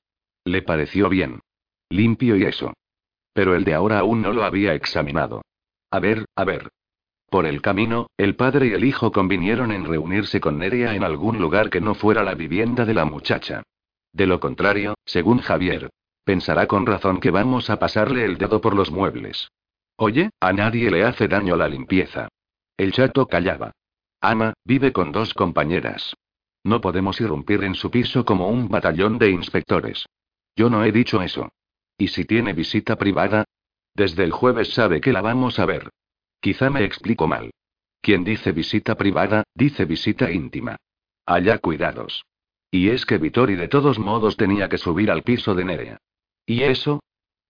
Le 0.45 0.63
pareció 0.63 1.09
bien. 1.09 1.41
Limpio 1.89 2.35
y 2.37 2.43
eso. 2.43 2.73
Pero 3.33 3.55
el 3.55 3.63
de 3.63 3.75
ahora 3.75 3.99
aún 3.99 4.23
no 4.23 4.33
lo 4.33 4.43
había 4.43 4.73
examinado. 4.73 5.43
A 5.91 5.99
ver, 5.99 6.25
a 6.35 6.43
ver. 6.43 6.69
Por 7.29 7.45
el 7.45 7.61
camino, 7.61 8.07
el 8.17 8.35
padre 8.35 8.67
y 8.67 8.73
el 8.73 8.85
hijo 8.85 9.11
convinieron 9.11 9.71
en 9.71 9.85
reunirse 9.85 10.41
con 10.41 10.57
Nerea 10.57 10.95
en 10.95 11.03
algún 11.03 11.37
lugar 11.37 11.69
que 11.69 11.81
no 11.81 11.93
fuera 11.93 12.23
la 12.23 12.33
vivienda 12.33 12.85
de 12.85 12.95
la 12.95 13.05
muchacha. 13.05 13.61
De 14.11 14.25
lo 14.25 14.39
contrario, 14.39 14.95
según 15.05 15.37
Javier, 15.37 15.91
pensará 16.23 16.65
con 16.65 16.87
razón 16.87 17.19
que 17.19 17.29
vamos 17.29 17.69
a 17.69 17.77
pasarle 17.77 18.25
el 18.25 18.39
dedo 18.39 18.59
por 18.59 18.75
los 18.75 18.89
muebles. 18.89 19.49
Oye, 20.01 20.29
a 20.39 20.53
nadie 20.53 20.89
le 20.89 21.03
hace 21.03 21.27
daño 21.27 21.57
la 21.57 21.67
limpieza. 21.67 22.29
El 22.77 22.93
chato 22.93 23.27
callaba. 23.27 23.73
Ama, 24.21 24.53
vive 24.63 24.93
con 24.93 25.11
dos 25.11 25.33
compañeras. 25.33 26.15
No 26.63 26.79
podemos 26.79 27.19
irrumpir 27.19 27.65
en 27.65 27.75
su 27.75 27.91
piso 27.91 28.23
como 28.23 28.47
un 28.47 28.69
batallón 28.69 29.17
de 29.17 29.29
inspectores. 29.29 30.05
Yo 30.55 30.69
no 30.69 30.85
he 30.85 30.93
dicho 30.93 31.21
eso. 31.21 31.49
¿Y 31.97 32.07
si 32.07 32.23
tiene 32.23 32.53
visita 32.53 32.95
privada? 32.95 33.43
Desde 33.93 34.23
el 34.23 34.31
jueves 34.31 34.73
sabe 34.73 35.01
que 35.01 35.11
la 35.11 35.19
vamos 35.19 35.59
a 35.59 35.65
ver. 35.65 35.89
Quizá 36.39 36.69
me 36.69 36.85
explico 36.85 37.27
mal. 37.27 37.51
Quien 37.99 38.23
dice 38.23 38.53
visita 38.53 38.95
privada, 38.95 39.43
dice 39.53 39.83
visita 39.83 40.31
íntima. 40.31 40.77
Allá 41.25 41.57
cuidados. 41.57 42.23
Y 42.71 42.87
es 42.87 43.05
que 43.05 43.17
Vittori 43.17 43.55
de 43.55 43.67
todos 43.67 43.99
modos 43.99 44.37
tenía 44.37 44.69
que 44.69 44.77
subir 44.77 45.11
al 45.11 45.23
piso 45.23 45.55
de 45.55 45.65
Nerea. 45.65 45.97
¿Y 46.45 46.63
eso? 46.63 47.01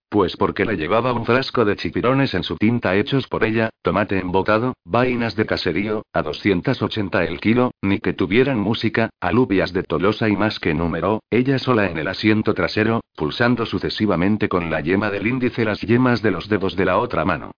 Pues 0.09 0.35
porque 0.37 0.65
le 0.65 0.75
llevaba 0.75 1.13
un 1.13 1.23
frasco 1.23 1.65
de 1.65 1.75
chipirones 1.75 2.33
en 2.33 2.41
su 2.41 2.57
tinta 2.57 2.95
hechos 2.95 3.27
por 3.27 3.43
ella, 3.43 3.69
tomate 3.83 4.17
embotado, 4.17 4.73
vainas 4.83 5.35
de 5.35 5.45
caserío, 5.45 6.03
a 6.11 6.23
280 6.23 7.23
el 7.25 7.39
kilo, 7.39 7.71
ni 7.83 7.99
que 7.99 8.13
tuvieran 8.13 8.59
música, 8.59 9.11
alubias 9.21 9.71
de 9.71 9.83
Tolosa 9.83 10.27
y 10.27 10.35
más 10.35 10.59
que 10.59 10.73
número, 10.73 11.21
ella 11.29 11.59
sola 11.59 11.91
en 11.91 11.99
el 11.99 12.07
asiento 12.07 12.55
trasero, 12.55 13.01
pulsando 13.15 13.67
sucesivamente 13.67 14.49
con 14.49 14.71
la 14.71 14.81
yema 14.81 15.11
del 15.11 15.27
índice 15.27 15.63
las 15.63 15.81
yemas 15.81 16.23
de 16.23 16.31
los 16.31 16.49
dedos 16.49 16.75
de 16.75 16.85
la 16.85 16.97
otra 16.97 17.23
mano. 17.23 17.51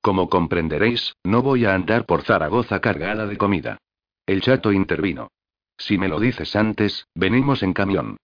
Como 0.00 0.30
comprenderéis, 0.30 1.14
no 1.24 1.42
voy 1.42 1.66
a 1.66 1.74
andar 1.74 2.06
por 2.06 2.22
Zaragoza 2.22 2.80
cargada 2.80 3.26
de 3.26 3.36
comida. 3.36 3.76
El 4.24 4.40
chato 4.40 4.72
intervino. 4.72 5.28
Si 5.76 5.98
me 5.98 6.08
lo 6.08 6.18
dices 6.18 6.56
antes, 6.56 7.06
venimos 7.14 7.62
en 7.62 7.74
camión. 7.74 8.16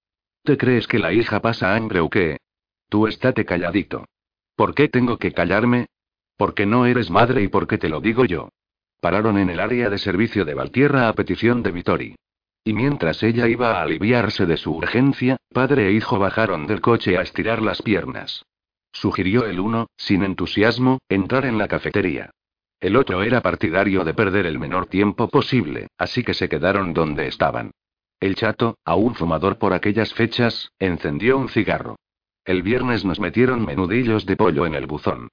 ¿Te 0.42 0.56
crees 0.56 0.86
que 0.86 0.98
la 0.98 1.12
hija 1.12 1.40
pasa 1.40 1.74
hambre 1.74 2.00
o 2.00 2.08
qué? 2.08 2.38
Tú 2.94 3.08
estate 3.08 3.44
calladito. 3.44 4.06
¿Por 4.54 4.72
qué 4.72 4.88
tengo 4.88 5.18
que 5.18 5.32
callarme? 5.32 5.86
Porque 6.36 6.64
no 6.64 6.86
eres 6.86 7.10
madre 7.10 7.42
y 7.42 7.48
porque 7.48 7.76
te 7.76 7.88
lo 7.88 8.00
digo 8.00 8.24
yo. 8.24 8.50
Pararon 9.00 9.36
en 9.36 9.50
el 9.50 9.58
área 9.58 9.90
de 9.90 9.98
servicio 9.98 10.44
de 10.44 10.54
Valtierra 10.54 11.08
a 11.08 11.12
petición 11.12 11.64
de 11.64 11.72
Vittori. 11.72 12.14
Y 12.62 12.72
mientras 12.72 13.24
ella 13.24 13.48
iba 13.48 13.72
a 13.72 13.82
aliviarse 13.82 14.46
de 14.46 14.56
su 14.56 14.76
urgencia, 14.76 15.38
padre 15.52 15.88
e 15.88 15.90
hijo 15.90 16.20
bajaron 16.20 16.68
del 16.68 16.80
coche 16.80 17.18
a 17.18 17.22
estirar 17.22 17.62
las 17.62 17.82
piernas. 17.82 18.44
Sugirió 18.92 19.44
el 19.44 19.58
uno, 19.58 19.88
sin 19.96 20.22
entusiasmo, 20.22 21.00
entrar 21.08 21.46
en 21.46 21.58
la 21.58 21.66
cafetería. 21.66 22.30
El 22.78 22.94
otro 22.94 23.24
era 23.24 23.40
partidario 23.40 24.04
de 24.04 24.14
perder 24.14 24.46
el 24.46 24.60
menor 24.60 24.86
tiempo 24.86 25.26
posible, 25.26 25.88
así 25.98 26.22
que 26.22 26.34
se 26.34 26.48
quedaron 26.48 26.94
donde 26.94 27.26
estaban. 27.26 27.72
El 28.20 28.36
chato, 28.36 28.78
aún 28.84 29.16
fumador 29.16 29.58
por 29.58 29.72
aquellas 29.72 30.14
fechas, 30.14 30.70
encendió 30.78 31.36
un 31.38 31.48
cigarro. 31.48 31.96
El 32.44 32.62
viernes 32.62 33.04
nos 33.04 33.20
metieron 33.20 33.64
menudillos 33.64 34.26
de 34.26 34.36
pollo 34.36 34.66
en 34.66 34.74
el 34.74 34.86
buzón. 34.86 35.28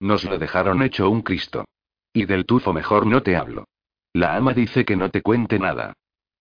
Nos 0.00 0.24
lo 0.24 0.38
dejaron 0.38 0.82
hecho 0.82 1.08
un 1.08 1.22
Cristo. 1.22 1.64
Y 2.12 2.24
del 2.24 2.44
tufo 2.44 2.72
mejor 2.72 3.06
no 3.06 3.22
te 3.22 3.36
hablo. 3.36 3.66
La 4.12 4.36
ama 4.36 4.52
dice 4.52 4.84
que 4.84 4.96
no 4.96 5.10
te 5.10 5.22
cuente 5.22 5.58
nada. 5.58 5.92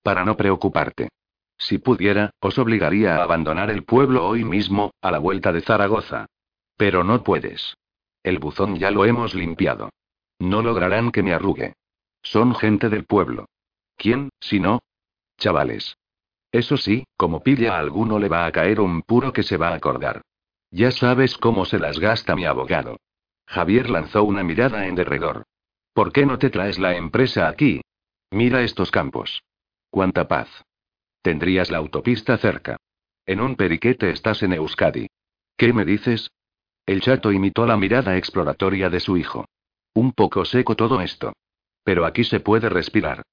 Para 0.01 0.25
no 0.25 0.35
preocuparte. 0.35 1.09
Si 1.57 1.77
pudiera, 1.77 2.31
os 2.39 2.57
obligaría 2.57 3.17
a 3.17 3.23
abandonar 3.23 3.69
el 3.69 3.83
pueblo 3.83 4.27
hoy 4.27 4.43
mismo, 4.43 4.91
a 5.01 5.11
la 5.11 5.19
vuelta 5.19 5.51
de 5.53 5.61
Zaragoza. 5.61 6.25
Pero 6.75 7.03
no 7.03 7.23
puedes. 7.23 7.75
El 8.23 8.39
buzón 8.39 8.77
ya 8.77 8.91
lo 8.91 9.05
hemos 9.05 9.35
limpiado. 9.35 9.89
No 10.39 10.61
lograrán 10.61 11.11
que 11.11 11.23
me 11.23 11.33
arrugue. 11.33 11.75
Son 12.21 12.55
gente 12.55 12.89
del 12.89 13.05
pueblo. 13.05 13.45
¿Quién, 13.95 14.29
si 14.39 14.59
no? 14.59 14.79
Chavales. 15.37 15.97
Eso 16.55 16.77
sí, 16.77 17.03
como 17.17 17.43
pilla 17.43 17.75
a 17.75 17.79
alguno 17.79 18.17
le 18.17 18.29
va 18.29 18.45
a 18.45 18.51
caer 18.53 18.79
un 18.79 19.01
puro 19.01 19.33
que 19.33 19.43
se 19.43 19.57
va 19.57 19.71
a 19.71 19.75
acordar. 19.75 20.21
Ya 20.71 20.89
sabes 20.89 21.37
cómo 21.37 21.65
se 21.65 21.79
las 21.79 21.99
gasta 21.99 22.33
mi 22.33 22.45
abogado. 22.45 22.95
Javier 23.45 23.89
lanzó 23.89 24.23
una 24.23 24.41
mirada 24.41 24.87
en 24.87 24.95
derredor. 24.95 25.43
¿Por 25.91 26.13
qué 26.13 26.25
no 26.25 26.39
te 26.39 26.49
traes 26.49 26.79
la 26.79 26.95
empresa 26.95 27.49
aquí? 27.49 27.81
Mira 28.31 28.61
estos 28.61 28.89
campos. 28.89 29.43
Cuánta 29.89 30.29
paz. 30.29 30.47
Tendrías 31.21 31.69
la 31.71 31.79
autopista 31.79 32.37
cerca. 32.37 32.77
En 33.25 33.41
un 33.41 33.57
periquete 33.57 34.09
estás 34.09 34.41
en 34.41 34.53
Euskadi. 34.53 35.07
¿Qué 35.57 35.73
me 35.73 35.83
dices? 35.83 36.31
El 36.85 37.01
chato 37.01 37.33
imitó 37.33 37.65
la 37.65 37.75
mirada 37.75 38.15
exploratoria 38.15 38.89
de 38.89 39.01
su 39.01 39.17
hijo. 39.17 39.43
Un 39.93 40.13
poco 40.13 40.45
seco 40.45 40.77
todo 40.77 41.01
esto. 41.01 41.33
Pero 41.83 42.05
aquí 42.05 42.23
se 42.23 42.39
puede 42.39 42.69
respirar. 42.69 43.23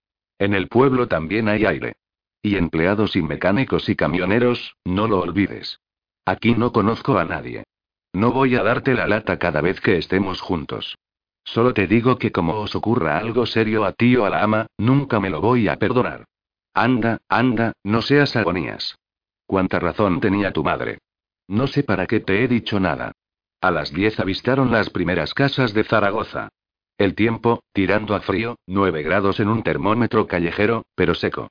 En 0.41 0.55
el 0.55 0.67
pueblo 0.67 1.07
también 1.07 1.49
hay 1.49 1.67
aire. 1.67 1.95
Y 2.43 2.57
empleados 2.57 3.15
y 3.15 3.23
mecánicos 3.23 3.89
y 3.89 3.95
camioneros, 3.95 4.77
no 4.85 5.07
lo 5.07 5.21
olvides. 5.21 5.79
Aquí 6.25 6.55
no 6.55 6.73
conozco 6.73 7.19
a 7.19 7.25
nadie. 7.25 7.65
No 8.13 8.33
voy 8.33 8.57
a 8.57 8.63
darte 8.63 8.95
la 8.95 9.07
lata 9.07 9.39
cada 9.39 9.61
vez 9.61 9.81
que 9.81 9.97
estemos 9.97 10.41
juntos. 10.41 10.97
Solo 11.45 11.73
te 11.73 11.87
digo 11.87 12.19
que 12.19 12.33
como 12.33 12.55
os 12.55 12.75
ocurra 12.75 13.19
algo 13.19 13.47
serio 13.47 13.85
a 13.85 13.93
ti 13.93 14.17
o 14.17 14.25
a 14.25 14.31
la 14.31 14.43
ama, 14.43 14.67
nunca 14.77 15.21
me 15.21 15.31
lo 15.31 15.41
voy 15.41 15.69
a 15.69 15.77
perdonar. 15.77 16.25
Anda, 16.75 17.21
anda, 17.29 17.73
no 17.85 18.03
seas 18.03 18.35
agonías. 18.37 18.97
Cuánta 19.47 19.79
razón 19.79 20.21
tenía 20.21 20.53
tu 20.53 20.63
madre. 20.65 20.99
No 21.49 21.67
sé 21.67 21.83
para 21.83 22.07
qué 22.07 22.21
te 22.21 22.43
he 22.43 22.49
dicho 22.49 22.81
nada. 22.81 23.13
A 23.61 23.71
las 23.71 23.93
diez 23.93 24.19
avistaron 24.19 24.73
las 24.73 24.91
primeras 24.91 25.35
casas 25.35 25.75
de 25.75 25.85
Zaragoza. 25.85 26.49
El 26.99 27.15
tiempo, 27.15 27.63
tirando 27.73 28.15
a 28.15 28.21
frío, 28.21 28.57
nueve 28.67 29.03
grados 29.03 29.41
en 29.41 29.49
un 29.49 29.63
termómetro 29.63 30.27
callejero, 30.27 30.85
pero 30.95 31.15
seco. 31.15 31.49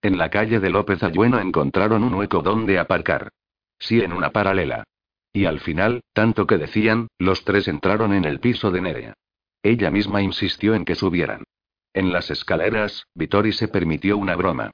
En 0.00 0.16
la 0.16 0.30
calle 0.30 0.60
de 0.60 0.70
López 0.70 1.02
Ayueno 1.02 1.40
encontraron 1.40 2.04
un 2.04 2.14
hueco 2.14 2.40
donde 2.40 2.78
aparcar. 2.78 3.30
Sí, 3.78 4.00
en 4.00 4.12
una 4.12 4.30
paralela. 4.30 4.84
Y 5.32 5.44
al 5.44 5.60
final, 5.60 6.02
tanto 6.12 6.46
que 6.46 6.56
decían, 6.56 7.08
los 7.18 7.44
tres 7.44 7.68
entraron 7.68 8.12
en 8.12 8.24
el 8.24 8.40
piso 8.40 8.70
de 8.70 8.80
Nerea. 8.80 9.14
Ella 9.62 9.90
misma 9.90 10.22
insistió 10.22 10.74
en 10.74 10.84
que 10.84 10.94
subieran. 10.94 11.44
En 11.92 12.12
las 12.12 12.30
escaleras, 12.30 13.04
Vittori 13.14 13.52
se 13.52 13.68
permitió 13.68 14.16
una 14.16 14.36
broma. 14.36 14.70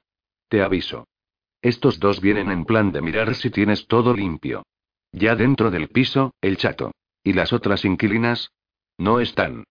Te 0.47 0.61
aviso. 0.61 1.07
Estos 1.61 1.99
dos 1.99 2.21
vienen 2.21 2.51
en 2.51 2.65
plan 2.65 2.91
de 2.91 3.01
mirar 3.01 3.33
si 3.33 3.49
tienes 3.49 3.87
todo 3.87 4.13
limpio. 4.13 4.63
Ya 5.11 5.35
dentro 5.35 5.71
del 5.71 5.87
piso, 5.87 6.33
el 6.41 6.57
chato. 6.57 6.91
¿Y 7.23 7.33
las 7.33 7.53
otras 7.53 7.85
inquilinas? 7.85 8.51
No 8.97 9.19
están. 9.19 9.63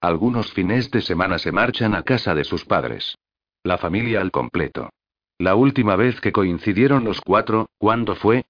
Algunos 0.00 0.52
fines 0.52 0.90
de 0.90 1.02
semana 1.02 1.38
se 1.38 1.52
marchan 1.52 1.94
a 1.94 2.02
casa 2.02 2.34
de 2.34 2.44
sus 2.44 2.64
padres. 2.64 3.16
La 3.64 3.78
familia 3.78 4.20
al 4.20 4.30
completo. 4.30 4.90
La 5.38 5.54
última 5.54 5.96
vez 5.96 6.20
que 6.20 6.32
coincidieron 6.32 7.02
los 7.02 7.22
cuatro, 7.22 7.70
¿cuándo 7.78 8.14
fue? 8.14 8.44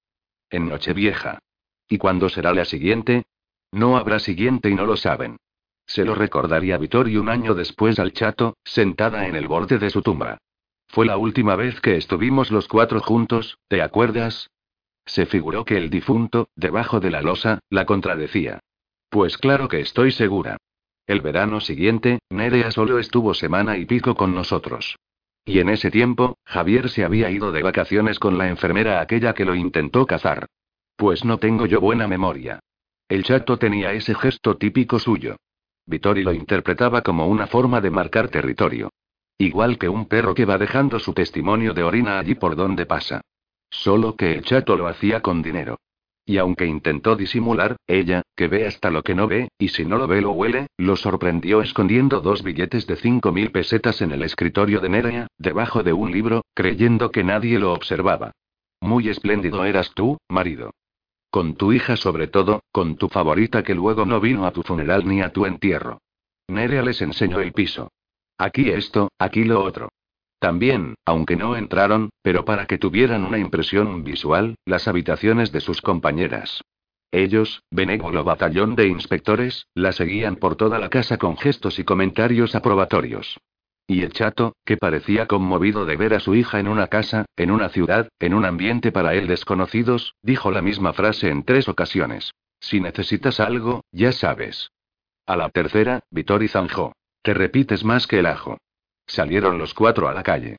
En 0.50 0.68
Nochevieja. 0.68 1.38
¿Y 1.88 1.98
cuándo 1.98 2.28
será 2.28 2.52
la 2.52 2.64
siguiente? 2.64 3.22
No 3.70 3.96
habrá 3.96 4.18
siguiente 4.18 4.70
y 4.70 4.74
no 4.74 4.86
lo 4.86 4.96
saben. 4.96 5.36
Se 5.86 6.04
lo 6.04 6.16
recordaría 6.16 6.78
Vittorio 6.78 7.20
un 7.20 7.28
año 7.28 7.54
después 7.54 8.00
al 8.00 8.12
chato, 8.12 8.56
sentada 8.64 9.28
en 9.28 9.36
el 9.36 9.46
borde 9.46 9.78
de 9.78 9.90
su 9.90 10.02
tumba. 10.02 10.38
Fue 10.88 11.06
la 11.06 11.16
última 11.16 11.54
vez 11.54 11.80
que 11.80 11.96
estuvimos 11.96 12.50
los 12.50 12.66
cuatro 12.66 13.00
juntos, 13.00 13.58
¿te 13.68 13.82
acuerdas? 13.82 14.50
Se 15.06 15.26
figuró 15.26 15.64
que 15.64 15.76
el 15.76 15.90
difunto, 15.90 16.48
debajo 16.56 16.98
de 16.98 17.12
la 17.12 17.22
losa, 17.22 17.60
la 17.70 17.86
contradecía. 17.86 18.58
Pues 19.10 19.38
claro 19.38 19.68
que 19.68 19.78
estoy 19.78 20.10
segura. 20.10 20.56
El 21.06 21.20
verano 21.20 21.60
siguiente, 21.60 22.18
Nerea 22.30 22.72
solo 22.72 22.98
estuvo 22.98 23.32
semana 23.34 23.76
y 23.76 23.84
pico 23.84 24.16
con 24.16 24.34
nosotros. 24.34 24.96
Y 25.44 25.58
en 25.58 25.68
ese 25.68 25.90
tiempo, 25.90 26.38
Javier 26.44 26.88
se 26.88 27.04
había 27.04 27.30
ido 27.30 27.52
de 27.52 27.62
vacaciones 27.62 28.18
con 28.18 28.38
la 28.38 28.48
enfermera 28.48 29.00
aquella 29.00 29.34
que 29.34 29.44
lo 29.44 29.54
intentó 29.54 30.06
cazar. 30.06 30.46
Pues 30.96 31.24
no 31.24 31.38
tengo 31.38 31.66
yo 31.66 31.80
buena 31.80 32.08
memoria. 32.08 32.60
El 33.08 33.24
chato 33.24 33.58
tenía 33.58 33.92
ese 33.92 34.14
gesto 34.14 34.56
típico 34.56 34.98
suyo. 34.98 35.36
Vittori 35.86 36.22
lo 36.22 36.32
interpretaba 36.32 37.02
como 37.02 37.26
una 37.26 37.46
forma 37.46 37.80
de 37.80 37.90
marcar 37.90 38.28
territorio. 38.28 38.90
Igual 39.36 39.78
que 39.78 39.88
un 39.88 40.06
perro 40.06 40.34
que 40.34 40.46
va 40.46 40.56
dejando 40.56 40.98
su 40.98 41.12
testimonio 41.12 41.74
de 41.74 41.82
orina 41.82 42.18
allí 42.18 42.34
por 42.34 42.56
donde 42.56 42.86
pasa. 42.86 43.20
Solo 43.68 44.16
que 44.16 44.32
el 44.32 44.44
chato 44.44 44.76
lo 44.76 44.86
hacía 44.86 45.20
con 45.20 45.42
dinero. 45.42 45.78
Y 46.26 46.38
aunque 46.38 46.66
intentó 46.66 47.16
disimular, 47.16 47.76
ella, 47.86 48.22
que 48.34 48.48
ve 48.48 48.66
hasta 48.66 48.90
lo 48.90 49.02
que 49.02 49.14
no 49.14 49.28
ve, 49.28 49.48
y 49.58 49.68
si 49.68 49.84
no 49.84 49.98
lo 49.98 50.06
ve 50.06 50.22
lo 50.22 50.32
huele, 50.32 50.68
lo 50.78 50.96
sorprendió 50.96 51.60
escondiendo 51.60 52.20
dos 52.20 52.42
billetes 52.42 52.86
de 52.86 52.96
cinco 52.96 53.30
mil 53.30 53.50
pesetas 53.50 54.00
en 54.00 54.12
el 54.12 54.22
escritorio 54.22 54.80
de 54.80 54.88
Nerea, 54.88 55.26
debajo 55.36 55.82
de 55.82 55.92
un 55.92 56.12
libro, 56.12 56.42
creyendo 56.54 57.10
que 57.10 57.24
nadie 57.24 57.58
lo 57.58 57.72
observaba. 57.72 58.32
Muy 58.80 59.08
espléndido 59.08 59.64
eras 59.64 59.92
tú, 59.94 60.18
marido. 60.28 60.72
Con 61.30 61.56
tu 61.56 61.72
hija 61.72 61.96
sobre 61.96 62.28
todo, 62.28 62.62
con 62.72 62.96
tu 62.96 63.08
favorita 63.08 63.62
que 63.62 63.74
luego 63.74 64.06
no 64.06 64.20
vino 64.20 64.46
a 64.46 64.52
tu 64.52 64.62
funeral 64.62 65.06
ni 65.06 65.20
a 65.20 65.30
tu 65.30 65.46
entierro. 65.46 66.00
Nerea 66.48 66.82
les 66.82 67.02
enseñó 67.02 67.40
el 67.40 67.52
piso. 67.52 67.90
Aquí 68.38 68.70
esto, 68.70 69.10
aquí 69.18 69.44
lo 69.44 69.62
otro. 69.62 69.90
También, 70.44 70.96
aunque 71.06 71.36
no 71.36 71.56
entraron, 71.56 72.10
pero 72.20 72.44
para 72.44 72.66
que 72.66 72.76
tuvieran 72.76 73.24
una 73.24 73.38
impresión 73.38 74.04
visual, 74.04 74.56
las 74.66 74.86
habitaciones 74.88 75.52
de 75.52 75.62
sus 75.62 75.80
compañeras. 75.80 76.60
Ellos, 77.10 77.62
benévolo 77.70 78.24
batallón 78.24 78.76
de 78.76 78.88
inspectores, 78.88 79.68
la 79.72 79.92
seguían 79.92 80.36
por 80.36 80.56
toda 80.56 80.78
la 80.78 80.90
casa 80.90 81.16
con 81.16 81.38
gestos 81.38 81.78
y 81.78 81.84
comentarios 81.84 82.54
aprobatorios. 82.54 83.38
Y 83.86 84.02
el 84.02 84.12
chato, 84.12 84.54
que 84.66 84.76
parecía 84.76 85.24
conmovido 85.26 85.86
de 85.86 85.96
ver 85.96 86.12
a 86.12 86.20
su 86.20 86.34
hija 86.34 86.60
en 86.60 86.68
una 86.68 86.88
casa, 86.88 87.24
en 87.36 87.50
una 87.50 87.70
ciudad, 87.70 88.10
en 88.18 88.34
un 88.34 88.44
ambiente 88.44 88.92
para 88.92 89.14
él 89.14 89.26
desconocidos, 89.26 90.14
dijo 90.20 90.50
la 90.50 90.60
misma 90.60 90.92
frase 90.92 91.30
en 91.30 91.44
tres 91.44 91.70
ocasiones. 91.70 92.32
Si 92.60 92.80
necesitas 92.82 93.40
algo, 93.40 93.80
ya 93.92 94.12
sabes. 94.12 94.72
A 95.24 95.36
la 95.36 95.48
tercera, 95.48 96.00
Vittori 96.10 96.48
zanjó. 96.48 96.92
Te 97.22 97.32
repites 97.32 97.82
más 97.82 98.06
que 98.06 98.18
el 98.18 98.26
ajo. 98.26 98.58
Salieron 99.06 99.58
los 99.58 99.74
cuatro 99.74 100.08
a 100.08 100.14
la 100.14 100.22
calle. 100.22 100.56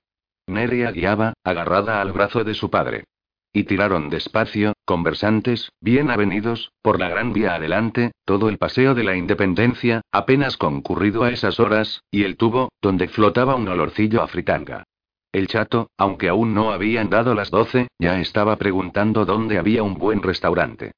Nerea 0.47 0.91
guiaba, 0.91 1.33
agarrada 1.43 2.01
al 2.01 2.11
brazo 2.11 2.43
de 2.43 2.53
su 2.53 2.69
padre. 2.69 3.05
Y 3.51 3.63
tiraron 3.63 4.09
despacio, 4.09 4.73
conversantes, 4.83 5.69
bien 5.79 6.11
avenidos, 6.11 6.71
por 6.81 6.99
la 6.99 7.07
gran 7.07 7.31
vía 7.31 7.55
adelante, 7.55 8.11
todo 8.25 8.49
el 8.49 8.57
paseo 8.57 8.93
de 8.93 9.05
la 9.05 9.15
Independencia, 9.15 10.01
apenas 10.11 10.57
concurrido 10.57 11.23
a 11.23 11.31
esas 11.31 11.59
horas, 11.59 12.03
y 12.11 12.23
el 12.23 12.35
tubo, 12.35 12.69
donde 12.81 13.07
flotaba 13.07 13.55
un 13.55 13.67
olorcillo 13.67 14.21
a 14.21 14.27
fritanga. 14.27 14.83
El 15.31 15.47
chato, 15.47 15.89
aunque 15.97 16.29
aún 16.29 16.53
no 16.53 16.71
habían 16.71 17.09
dado 17.09 17.33
las 17.33 17.49
doce, 17.49 17.87
ya 17.97 18.19
estaba 18.19 18.57
preguntando 18.57 19.25
dónde 19.25 19.57
había 19.57 19.83
un 19.83 19.95
buen 19.95 20.21
restaurante. 20.21 20.91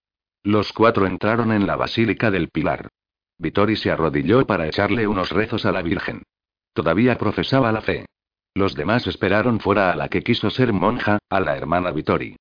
Los 0.44 0.74
cuatro 0.74 1.06
entraron 1.06 1.52
en 1.52 1.68
la 1.68 1.76
Basílica 1.76 2.32
del 2.32 2.50
Pilar. 2.50 2.90
Vittori 3.38 3.76
se 3.76 3.92
arrodilló 3.92 4.46
para 4.46 4.68
echarle 4.68 5.08
unos 5.08 5.32
rezos 5.32 5.66
a 5.66 5.72
la 5.72 5.82
Virgen. 5.82 6.24
Todavía 6.78 7.18
profesaba 7.18 7.72
la 7.72 7.82
fe. 7.82 8.06
Los 8.54 8.76
demás 8.76 9.08
esperaron 9.08 9.60
fuera 9.60 9.92
a 9.92 9.96
la 9.96 10.10
que 10.10 10.22
quiso 10.22 10.52
ser 10.52 10.74
monja, 10.74 11.18
a 11.28 11.40
la 11.40 11.58
hermana 11.58 11.90
Vittori. 11.90 12.36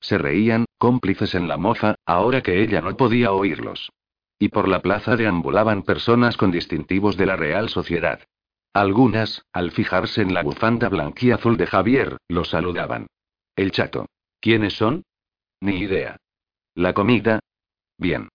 Se 0.00 0.16
reían, 0.16 0.64
cómplices 0.78 1.34
en 1.34 1.46
la 1.46 1.58
mofa, 1.58 1.96
ahora 2.06 2.40
que 2.40 2.62
ella 2.62 2.80
no 2.80 2.96
podía 2.96 3.32
oírlos. 3.32 3.92
Y 4.38 4.48
por 4.48 4.66
la 4.66 4.80
plaza 4.80 5.14
deambulaban 5.16 5.82
personas 5.82 6.38
con 6.38 6.50
distintivos 6.50 7.18
de 7.18 7.26
la 7.26 7.36
Real 7.36 7.68
Sociedad. 7.68 8.20
Algunas, 8.72 9.44
al 9.52 9.72
fijarse 9.72 10.22
en 10.22 10.32
la 10.32 10.42
bufanda 10.42 10.88
blanquiazul 10.88 11.58
de 11.58 11.66
Javier, 11.66 12.16
lo 12.28 12.44
saludaban. 12.44 13.08
El 13.56 13.72
chato. 13.72 14.06
¿Quiénes 14.40 14.72
son? 14.72 15.02
Ni 15.60 15.80
idea. 15.80 16.16
La 16.74 16.94
comida. 16.94 17.40
Bien. 17.98 18.30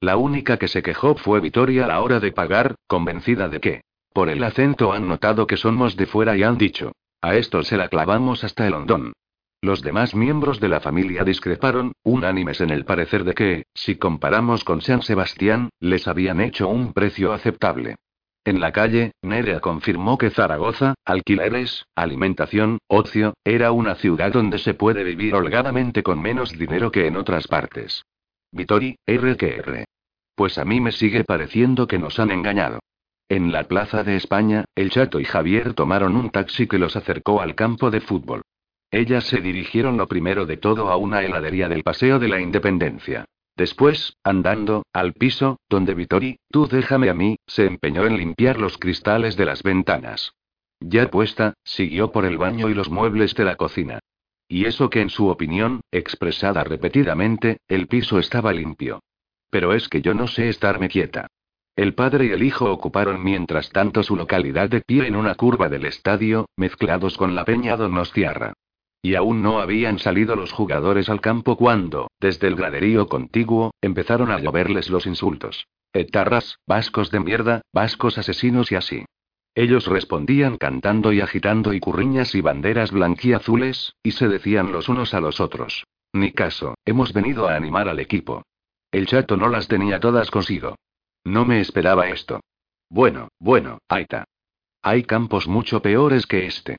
La 0.00 0.16
única 0.16 0.56
que 0.56 0.66
se 0.66 0.82
quejó 0.82 1.14
fue 1.14 1.38
Vitoria 1.38 1.84
a 1.84 1.88
la 1.88 2.02
hora 2.02 2.18
de 2.18 2.32
pagar, 2.32 2.74
convencida 2.88 3.48
de 3.48 3.60
que 3.60 3.85
por 4.16 4.30
el 4.30 4.42
acento 4.44 4.94
han 4.94 5.06
notado 5.08 5.46
que 5.46 5.58
somos 5.58 5.94
de 5.94 6.06
fuera 6.06 6.38
y 6.38 6.42
han 6.42 6.56
dicho. 6.56 6.92
A 7.20 7.36
esto 7.36 7.62
se 7.62 7.76
la 7.76 7.88
clavamos 7.88 8.44
hasta 8.44 8.66
el 8.66 8.72
hondón. 8.72 9.12
Los 9.60 9.82
demás 9.82 10.14
miembros 10.14 10.58
de 10.58 10.70
la 10.70 10.80
familia 10.80 11.22
discreparon, 11.22 11.92
unánimes 12.02 12.62
en 12.62 12.70
el 12.70 12.86
parecer 12.86 13.24
de 13.24 13.34
que, 13.34 13.64
si 13.74 13.96
comparamos 13.96 14.64
con 14.64 14.80
San 14.80 15.02
Sebastián, 15.02 15.68
les 15.80 16.08
habían 16.08 16.40
hecho 16.40 16.66
un 16.66 16.94
precio 16.94 17.34
aceptable. 17.34 17.96
En 18.42 18.58
la 18.58 18.72
calle, 18.72 19.12
Nerea 19.20 19.60
confirmó 19.60 20.16
que 20.16 20.30
Zaragoza, 20.30 20.94
alquileres, 21.04 21.84
alimentación, 21.94 22.78
ocio, 22.86 23.34
era 23.44 23.70
una 23.72 23.96
ciudad 23.96 24.32
donde 24.32 24.56
se 24.56 24.72
puede 24.72 25.04
vivir 25.04 25.34
holgadamente 25.34 26.02
con 26.02 26.22
menos 26.22 26.56
dinero 26.56 26.90
que 26.90 27.06
en 27.06 27.18
otras 27.18 27.48
partes. 27.48 28.02
Vitori, 28.50 28.96
R 29.04 29.84
Pues 30.34 30.56
a 30.56 30.64
mí 30.64 30.80
me 30.80 30.92
sigue 30.92 31.22
pareciendo 31.24 31.86
que 31.86 31.98
nos 31.98 32.18
han 32.18 32.30
engañado. 32.30 32.80
En 33.28 33.50
la 33.50 33.64
plaza 33.64 34.04
de 34.04 34.14
España, 34.14 34.64
el 34.76 34.90
Chato 34.90 35.18
y 35.18 35.24
Javier 35.24 35.74
tomaron 35.74 36.16
un 36.16 36.30
taxi 36.30 36.68
que 36.68 36.78
los 36.78 36.94
acercó 36.94 37.40
al 37.40 37.56
campo 37.56 37.90
de 37.90 38.00
fútbol. 38.00 38.42
Ellas 38.92 39.24
se 39.24 39.40
dirigieron 39.40 39.96
lo 39.96 40.06
primero 40.06 40.46
de 40.46 40.58
todo 40.58 40.90
a 40.90 40.96
una 40.96 41.22
heladería 41.22 41.68
del 41.68 41.82
Paseo 41.82 42.20
de 42.20 42.28
la 42.28 42.40
Independencia. 42.40 43.24
Después, 43.56 44.16
andando, 44.22 44.84
al 44.92 45.12
piso, 45.12 45.58
donde 45.68 45.94
Vittori, 45.94 46.38
tú 46.52 46.68
déjame 46.68 47.10
a 47.10 47.14
mí, 47.14 47.36
se 47.46 47.66
empeñó 47.66 48.06
en 48.06 48.16
limpiar 48.16 48.60
los 48.60 48.78
cristales 48.78 49.36
de 49.36 49.46
las 49.46 49.64
ventanas. 49.64 50.32
Ya 50.78 51.10
puesta, 51.10 51.54
siguió 51.64 52.12
por 52.12 52.26
el 52.26 52.38
baño 52.38 52.68
y 52.68 52.74
los 52.74 52.90
muebles 52.90 53.34
de 53.34 53.44
la 53.44 53.56
cocina. 53.56 53.98
Y 54.46 54.66
eso 54.66 54.88
que 54.88 55.00
en 55.00 55.10
su 55.10 55.28
opinión, 55.28 55.80
expresada 55.90 56.62
repetidamente, 56.62 57.58
el 57.66 57.88
piso 57.88 58.20
estaba 58.20 58.52
limpio. 58.52 59.00
Pero 59.50 59.72
es 59.72 59.88
que 59.88 60.00
yo 60.00 60.14
no 60.14 60.28
sé 60.28 60.48
estarme 60.48 60.88
quieta. 60.88 61.26
El 61.76 61.92
padre 61.92 62.24
y 62.24 62.30
el 62.30 62.42
hijo 62.42 62.72
ocuparon 62.72 63.22
mientras 63.22 63.68
tanto 63.68 64.02
su 64.02 64.16
localidad 64.16 64.70
de 64.70 64.80
pie 64.80 65.06
en 65.06 65.14
una 65.14 65.34
curva 65.34 65.68
del 65.68 65.84
estadio, 65.84 66.48
mezclados 66.56 67.18
con 67.18 67.34
la 67.34 67.44
peña 67.44 67.76
Donostiarra. 67.76 68.54
Y 69.02 69.14
aún 69.14 69.42
no 69.42 69.60
habían 69.60 69.98
salido 69.98 70.36
los 70.36 70.52
jugadores 70.52 71.10
al 71.10 71.20
campo 71.20 71.56
cuando, 71.56 72.08
desde 72.18 72.48
el 72.48 72.56
graderío 72.56 73.08
contiguo, 73.08 73.72
empezaron 73.82 74.30
a 74.30 74.38
lloverles 74.38 74.88
los 74.88 75.06
insultos. 75.06 75.66
Etarras, 75.92 76.58
vascos 76.66 77.10
de 77.10 77.20
mierda, 77.20 77.60
vascos 77.74 78.16
asesinos 78.16 78.72
y 78.72 78.76
así. 78.76 79.04
Ellos 79.54 79.86
respondían 79.86 80.56
cantando 80.56 81.12
y 81.12 81.20
agitando 81.20 81.74
y 81.74 81.80
curriñas 81.80 82.34
y 82.34 82.40
banderas 82.40 82.90
blanquiazules, 82.90 83.92
y 84.02 84.12
se 84.12 84.28
decían 84.28 84.72
los 84.72 84.88
unos 84.88 85.12
a 85.12 85.20
los 85.20 85.40
otros. 85.40 85.84
Ni 86.14 86.32
caso, 86.32 86.74
hemos 86.86 87.12
venido 87.12 87.48
a 87.48 87.54
animar 87.54 87.86
al 87.88 88.00
equipo. 88.00 88.42
El 88.90 89.06
chato 89.06 89.36
no 89.36 89.50
las 89.50 89.68
tenía 89.68 90.00
todas 90.00 90.30
consigo. 90.30 90.74
No 91.26 91.44
me 91.44 91.60
esperaba 91.60 92.08
esto. 92.08 92.38
Bueno, 92.88 93.30
bueno, 93.40 93.78
Aita. 93.88 94.26
Hay 94.80 95.02
campos 95.02 95.48
mucho 95.48 95.82
peores 95.82 96.24
que 96.24 96.46
este. 96.46 96.76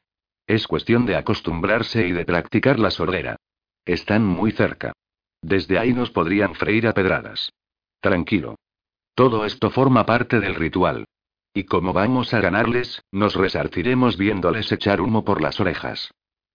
Es 0.48 0.68
cuestión 0.68 1.06
de 1.06 1.18
acostumbrarse 1.18 2.08
y 2.08 2.14
de 2.14 2.24
practicar 2.24 2.80
la 2.80 2.89
sordera. 2.89 3.36
Están 3.84 4.26
muy 4.26 4.54
cerca. 4.54 4.93
Desde 5.41 5.78
ahí 5.78 5.91
nos 5.91 6.12
podrían 6.12 6.56
freír 6.56 6.88
a 6.88 6.93
pedradas. 6.93 7.52
Tranquilo. 8.00 8.56
Todo 9.16 9.43
esto 9.43 9.70
forma 9.70 10.06
parte 10.06 10.39
del 10.39 10.56
ritual. 10.56 11.04
Y 11.54 11.66
como 11.66 11.91
vamos 11.91 12.34
a 12.34 12.39
ganarles, 12.39 13.04
nos 13.12 13.36
resarciremos 13.36 14.16
viéndoles 14.18 14.72
echar 14.72 15.02
humo 15.02 15.26
por 15.26 15.41
las 15.41 15.60
orejas. 15.60 16.12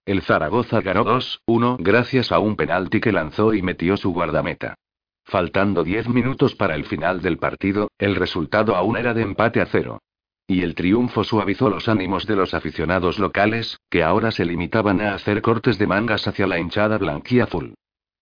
El 0.07 0.23
Zaragoza 0.23 0.81
ganó 0.81 1.05
2-1 1.05 1.77
gracias 1.79 2.33
a 2.33 2.39
un 2.39 2.57
penalti 2.57 3.03
que 3.03 3.13
lanzó 3.13 3.53
y 3.53 3.61
metió 3.61 3.99
su 3.99 4.15
guardameta. 4.15 4.77
Faltando 5.25 5.85
diez 5.85 6.09
minutos 6.09 6.55
para 6.55 6.75
el 6.75 6.85
final 6.85 7.23
del 7.23 7.39
partido, 7.39 7.89
el 7.99 8.17
resultado 8.17 8.77
aún 8.77 8.97
era 8.97 9.15
de 9.15 9.23
empate 9.23 9.61
a 9.61 9.67
cero. 9.67 10.01
Y 10.47 10.63
el 10.63 10.75
triunfo 10.75 11.25
suavizó 11.25 11.71
los 11.71 11.89
ánimos 11.89 12.27
de 12.27 12.37
los 12.37 12.53
aficionados 12.53 13.19
locales, 13.19 13.79
que 13.89 14.03
ahora 14.03 14.31
se 14.33 14.45
limitaban 14.45 15.01
a 15.01 15.15
hacer 15.15 15.41
cortes 15.41 15.79
de 15.79 15.87
mangas 15.87 16.27
hacia 16.27 16.47
la 16.47 16.59
hinchada 16.59 16.99
blanquiazul. 16.99 17.75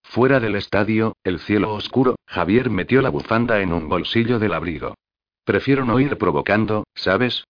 Fuera 0.03 0.39
del 0.39 0.55
estadio, 0.55 1.15
el 1.23 1.39
cielo 1.39 1.73
oscuro, 1.73 2.15
Javier 2.27 2.69
metió 2.69 3.01
la 3.01 3.09
bufanda 3.09 3.61
en 3.61 3.73
un 3.73 3.89
bolsillo 3.89 4.39
del 4.39 4.53
abrigo. 4.53 4.95
Prefiero 5.43 5.85
no 5.85 5.99
ir 5.99 6.17
provocando, 6.17 6.85
¿sabes? 6.93 7.45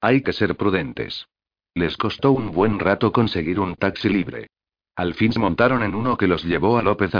Hay 0.00 0.22
que 0.22 0.32
ser 0.32 0.56
prudentes. 0.56 1.26
Les 1.74 1.96
costó 1.96 2.32
un 2.32 2.52
buen 2.52 2.78
rato 2.78 3.12
conseguir 3.12 3.60
un 3.60 3.74
taxi 3.76 4.08
libre. 4.08 4.48
Al 4.96 5.14
fin 5.14 5.32
se 5.32 5.38
montaron 5.38 5.82
en 5.82 5.94
uno 5.94 6.16
que 6.16 6.26
los 6.26 6.44
llevó 6.44 6.78
a 6.78 6.82
López. 6.82 7.12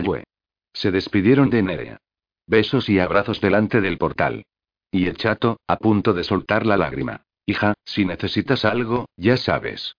Se 0.72 0.90
despidieron 0.90 1.50
de 1.50 1.62
Nerea. 1.62 1.98
Besos 2.46 2.88
y 2.88 2.98
abrazos 2.98 3.40
delante 3.40 3.80
del 3.80 3.98
portal. 3.98 4.44
Y 4.90 5.06
el 5.06 5.16
chato, 5.16 5.60
a 5.66 5.76
punto 5.76 6.12
de 6.14 6.24
soltar 6.24 6.66
la 6.66 6.76
lágrima. 6.76 7.22
Hija, 7.46 7.74
si 7.84 8.04
necesitas 8.04 8.64
algo, 8.64 9.08
ya 9.16 9.36
sabes. 9.36 9.96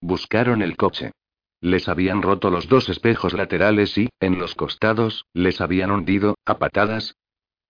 Buscaron 0.00 0.62
el 0.62 0.76
coche. 0.76 1.12
Les 1.60 1.88
habían 1.88 2.22
roto 2.22 2.50
los 2.50 2.68
dos 2.68 2.88
espejos 2.88 3.34
laterales 3.34 3.96
y, 3.98 4.08
en 4.18 4.38
los 4.38 4.54
costados, 4.54 5.26
les 5.34 5.60
habían 5.60 5.90
hundido, 5.90 6.36
a 6.46 6.58
patadas, 6.58 7.16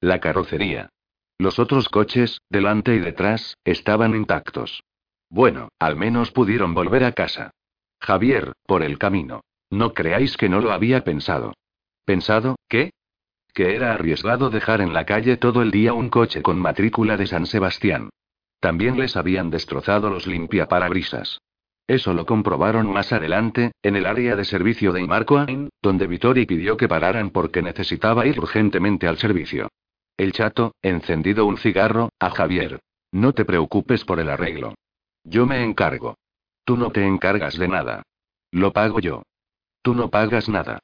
la 0.01 0.21
carrocería. 0.21 0.91
Los 1.39 1.59
otros 1.59 1.89
coches, 1.89 2.41
delante 2.49 2.95
y 2.95 2.99
detrás, 3.01 3.57
estaban 3.65 4.15
intactos. 4.15 4.85
Bueno, 5.29 5.69
al 5.79 5.97
menos 5.97 6.31
pudieron 6.31 6.75
volver 6.75 7.05
a 7.05 7.13
casa. 7.13 7.51
Javier, 8.01 8.55
por 8.67 8.83
el 8.83 8.99
camino. 8.99 9.43
No 9.71 9.93
creáis 9.93 10.37
que 10.37 10.49
no 10.49 10.61
lo 10.61 10.73
había 10.73 11.05
pensado. 11.05 11.55
¿Pensado, 12.11 12.57
qué? 12.69 12.91
Que 13.55 13.77
era 13.77 13.93
arriesgado 13.93 14.51
dejar 14.51 14.81
en 14.81 14.93
la 14.93 15.07
calle 15.07 15.37
todo 15.37 15.63
el 15.63 15.71
día 15.71 15.93
un 15.93 16.09
coche 16.09 16.43
con 16.43 16.59
matrícula 16.59 17.17
de 17.17 17.29
San 17.29 17.47
Sebastián. 17.47 18.11
También 18.59 18.99
les 18.99 19.17
habían 19.17 19.49
destrozado 19.49 20.11
los 20.11 20.27
limpiaparabrisas. 20.27 21.41
Eso 21.87 22.13
lo 22.13 22.27
comprobaron 22.27 22.93
más 22.93 23.13
adelante, 23.13 23.71
en 23.85 23.95
el 23.95 24.07
área 24.07 24.35
de 24.35 24.45
servicio 24.45 24.93
de 24.93 25.03
Imarcoain, 25.03 25.69
donde 25.81 26.09
Vittori 26.09 26.47
pidió 26.47 26.77
que 26.77 26.89
pararan 26.89 27.31
porque 27.31 27.63
necesitaba 27.63 28.27
ir 28.27 28.41
urgentemente 28.41 29.07
al 29.07 29.19
servicio. 29.19 29.69
El 30.17 30.33
chato, 30.33 30.75
encendido 30.83 31.47
un 31.47 31.59
cigarro, 31.59 32.09
a 32.19 32.31
Javier. 32.31 32.81
No 33.13 33.35
te 33.35 33.45
preocupes 33.45 34.05
por 34.05 34.19
el 34.19 34.31
arreglo. 34.31 34.75
Yo 35.23 35.47
me 35.47 35.63
encargo. 35.63 36.17
Tú 36.65 36.77
no 36.77 36.91
te 36.91 37.07
encargas 37.07 37.57
de 37.57 37.69
nada. 37.69 38.03
Lo 38.51 38.73
pago 38.73 38.99
yo. 38.99 39.23
Tú 39.83 39.95
no 39.95 40.11
pagas 40.11 40.49
nada. 40.49 40.81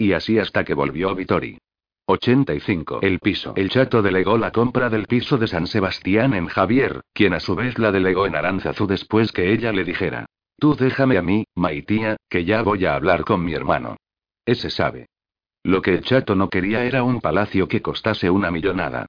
Y 0.00 0.14
así 0.14 0.38
hasta 0.38 0.64
que 0.64 0.72
volvió 0.72 1.14
Vittori. 1.14 1.58
85. 2.06 3.00
El 3.02 3.18
piso. 3.18 3.52
El 3.54 3.68
chato 3.68 4.00
delegó 4.00 4.38
la 4.38 4.50
compra 4.50 4.88
del 4.88 5.06
piso 5.06 5.36
de 5.36 5.46
San 5.46 5.66
Sebastián 5.66 6.32
en 6.32 6.46
Javier, 6.46 7.02
quien 7.12 7.34
a 7.34 7.40
su 7.40 7.54
vez 7.54 7.78
la 7.78 7.92
delegó 7.92 8.24
en 8.24 8.34
Aranzazú 8.34 8.86
después 8.86 9.30
que 9.30 9.52
ella 9.52 9.72
le 9.72 9.84
dijera. 9.84 10.24
Tú 10.58 10.74
déjame 10.74 11.18
a 11.18 11.22
mí, 11.22 11.44
Maitía, 11.54 12.16
que 12.30 12.46
ya 12.46 12.62
voy 12.62 12.86
a 12.86 12.94
hablar 12.94 13.24
con 13.24 13.44
mi 13.44 13.52
hermano. 13.52 13.98
Ese 14.46 14.70
sabe. 14.70 15.10
Lo 15.64 15.82
que 15.82 15.92
el 15.92 16.02
chato 16.02 16.34
no 16.34 16.48
quería 16.48 16.82
era 16.84 17.02
un 17.02 17.20
palacio 17.20 17.68
que 17.68 17.82
costase 17.82 18.30
una 18.30 18.50
millonada. 18.50 19.04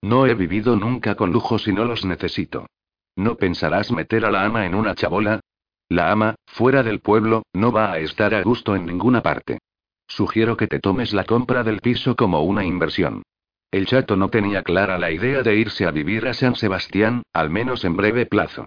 No 0.00 0.26
he 0.26 0.34
vivido 0.34 0.76
nunca 0.76 1.16
con 1.16 1.32
lujos 1.32 1.66
y 1.66 1.72
no 1.72 1.84
los 1.86 2.04
necesito. 2.04 2.68
¿No 3.16 3.34
pensarás 3.34 3.90
meter 3.90 4.24
a 4.24 4.30
la 4.30 4.44
ama 4.44 4.64
en 4.64 4.76
una 4.76 4.94
chabola? 4.94 5.40
La 5.88 6.12
ama, 6.12 6.36
fuera 6.46 6.84
del 6.84 7.00
pueblo, 7.00 7.42
no 7.52 7.72
va 7.72 7.90
a 7.90 7.98
estar 7.98 8.32
a 8.32 8.42
gusto 8.42 8.76
en 8.76 8.86
ninguna 8.86 9.22
parte. 9.22 9.58
Sugiero 10.08 10.56
que 10.56 10.66
te 10.66 10.80
tomes 10.80 11.12
la 11.12 11.24
compra 11.24 11.64
del 11.64 11.80
piso 11.80 12.16
como 12.16 12.42
una 12.42 12.64
inversión. 12.64 13.22
El 13.70 13.86
chato 13.86 14.16
no 14.16 14.28
tenía 14.28 14.62
clara 14.62 14.98
la 14.98 15.10
idea 15.10 15.42
de 15.42 15.56
irse 15.56 15.86
a 15.86 15.90
vivir 15.90 16.26
a 16.28 16.34
San 16.34 16.54
Sebastián, 16.54 17.22
al 17.32 17.50
menos 17.50 17.84
en 17.84 17.96
breve 17.96 18.26
plazo. 18.26 18.66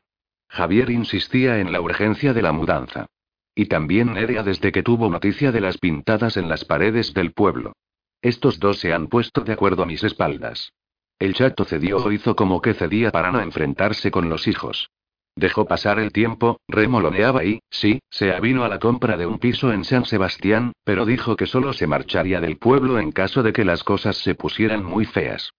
Javier 0.49 0.89
insistía 0.89 1.59
en 1.59 1.71
la 1.71 1.81
urgencia 1.81 2.33
de 2.33 2.41
la 2.41 2.51
mudanza. 2.51 3.07
Y 3.55 3.65
también 3.65 4.13
Nerea 4.13 4.43
desde 4.43 4.71
que 4.71 4.83
tuvo 4.83 5.09
noticia 5.09 5.51
de 5.51 5.61
las 5.61 5.77
pintadas 5.77 6.37
en 6.37 6.49
las 6.49 6.65
paredes 6.65 7.13
del 7.13 7.31
pueblo. 7.33 7.73
Estos 8.21 8.59
dos 8.59 8.79
se 8.79 8.93
han 8.93 9.07
puesto 9.07 9.41
de 9.41 9.53
acuerdo 9.53 9.83
a 9.83 9.85
mis 9.85 10.03
espaldas. 10.03 10.73
El 11.19 11.33
chato 11.33 11.65
cedió 11.65 11.97
o 11.97 12.11
hizo 12.11 12.35
como 12.35 12.61
que 12.61 12.73
cedía 12.73 13.11
para 13.11 13.31
no 13.31 13.41
enfrentarse 13.41 14.11
con 14.11 14.29
los 14.29 14.47
hijos. 14.47 14.89
Dejó 15.35 15.65
pasar 15.65 15.99
el 15.99 16.11
tiempo, 16.11 16.59
remoloneaba 16.67 17.43
y, 17.45 17.61
sí, 17.69 17.99
se 18.09 18.33
avino 18.33 18.63
a 18.63 18.69
la 18.69 18.79
compra 18.79 19.15
de 19.15 19.25
un 19.25 19.39
piso 19.39 19.71
en 19.71 19.85
San 19.85 20.05
Sebastián, 20.05 20.73
pero 20.83 21.05
dijo 21.05 21.35
que 21.35 21.45
solo 21.45 21.73
se 21.73 21.87
marcharía 21.87 22.41
del 22.41 22.57
pueblo 22.57 22.99
en 22.99 23.11
caso 23.11 23.43
de 23.43 23.53
que 23.53 23.63
las 23.63 23.83
cosas 23.83 24.17
se 24.17 24.35
pusieran 24.35 24.83
muy 24.83 25.05
feas. 25.05 25.51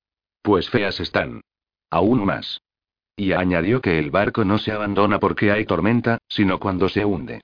Pues 0.42 0.68
feas 0.68 1.00
están. 1.00 1.40
Aún 1.90 2.24
más. 2.24 2.60
Y 3.16 3.32
añadió 3.32 3.80
que 3.80 3.98
el 3.98 4.10
barco 4.10 4.44
no 4.44 4.58
se 4.58 4.72
abandona 4.72 5.18
porque 5.18 5.50
hay 5.50 5.64
tormenta, 5.64 6.18
sino 6.28 6.58
cuando 6.58 6.88
se 6.88 7.04
hunde. 7.04 7.42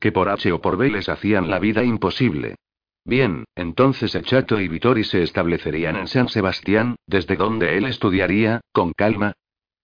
Que 0.00 0.12
por 0.12 0.28
H 0.28 0.52
o 0.52 0.60
por 0.60 0.76
B 0.76 0.90
les 0.90 1.08
hacían 1.08 1.50
la 1.50 1.58
vida 1.58 1.84
imposible. 1.84 2.56
Bien, 3.04 3.44
entonces 3.54 4.14
el 4.14 4.24
Chato 4.24 4.60
y 4.60 4.68
Vittori 4.68 5.02
se 5.04 5.22
establecerían 5.22 5.96
en 5.96 6.08
San 6.08 6.28
Sebastián, 6.28 6.96
desde 7.06 7.36
donde 7.36 7.76
él 7.78 7.86
estudiaría, 7.86 8.60
con 8.72 8.92
calma. 8.92 9.32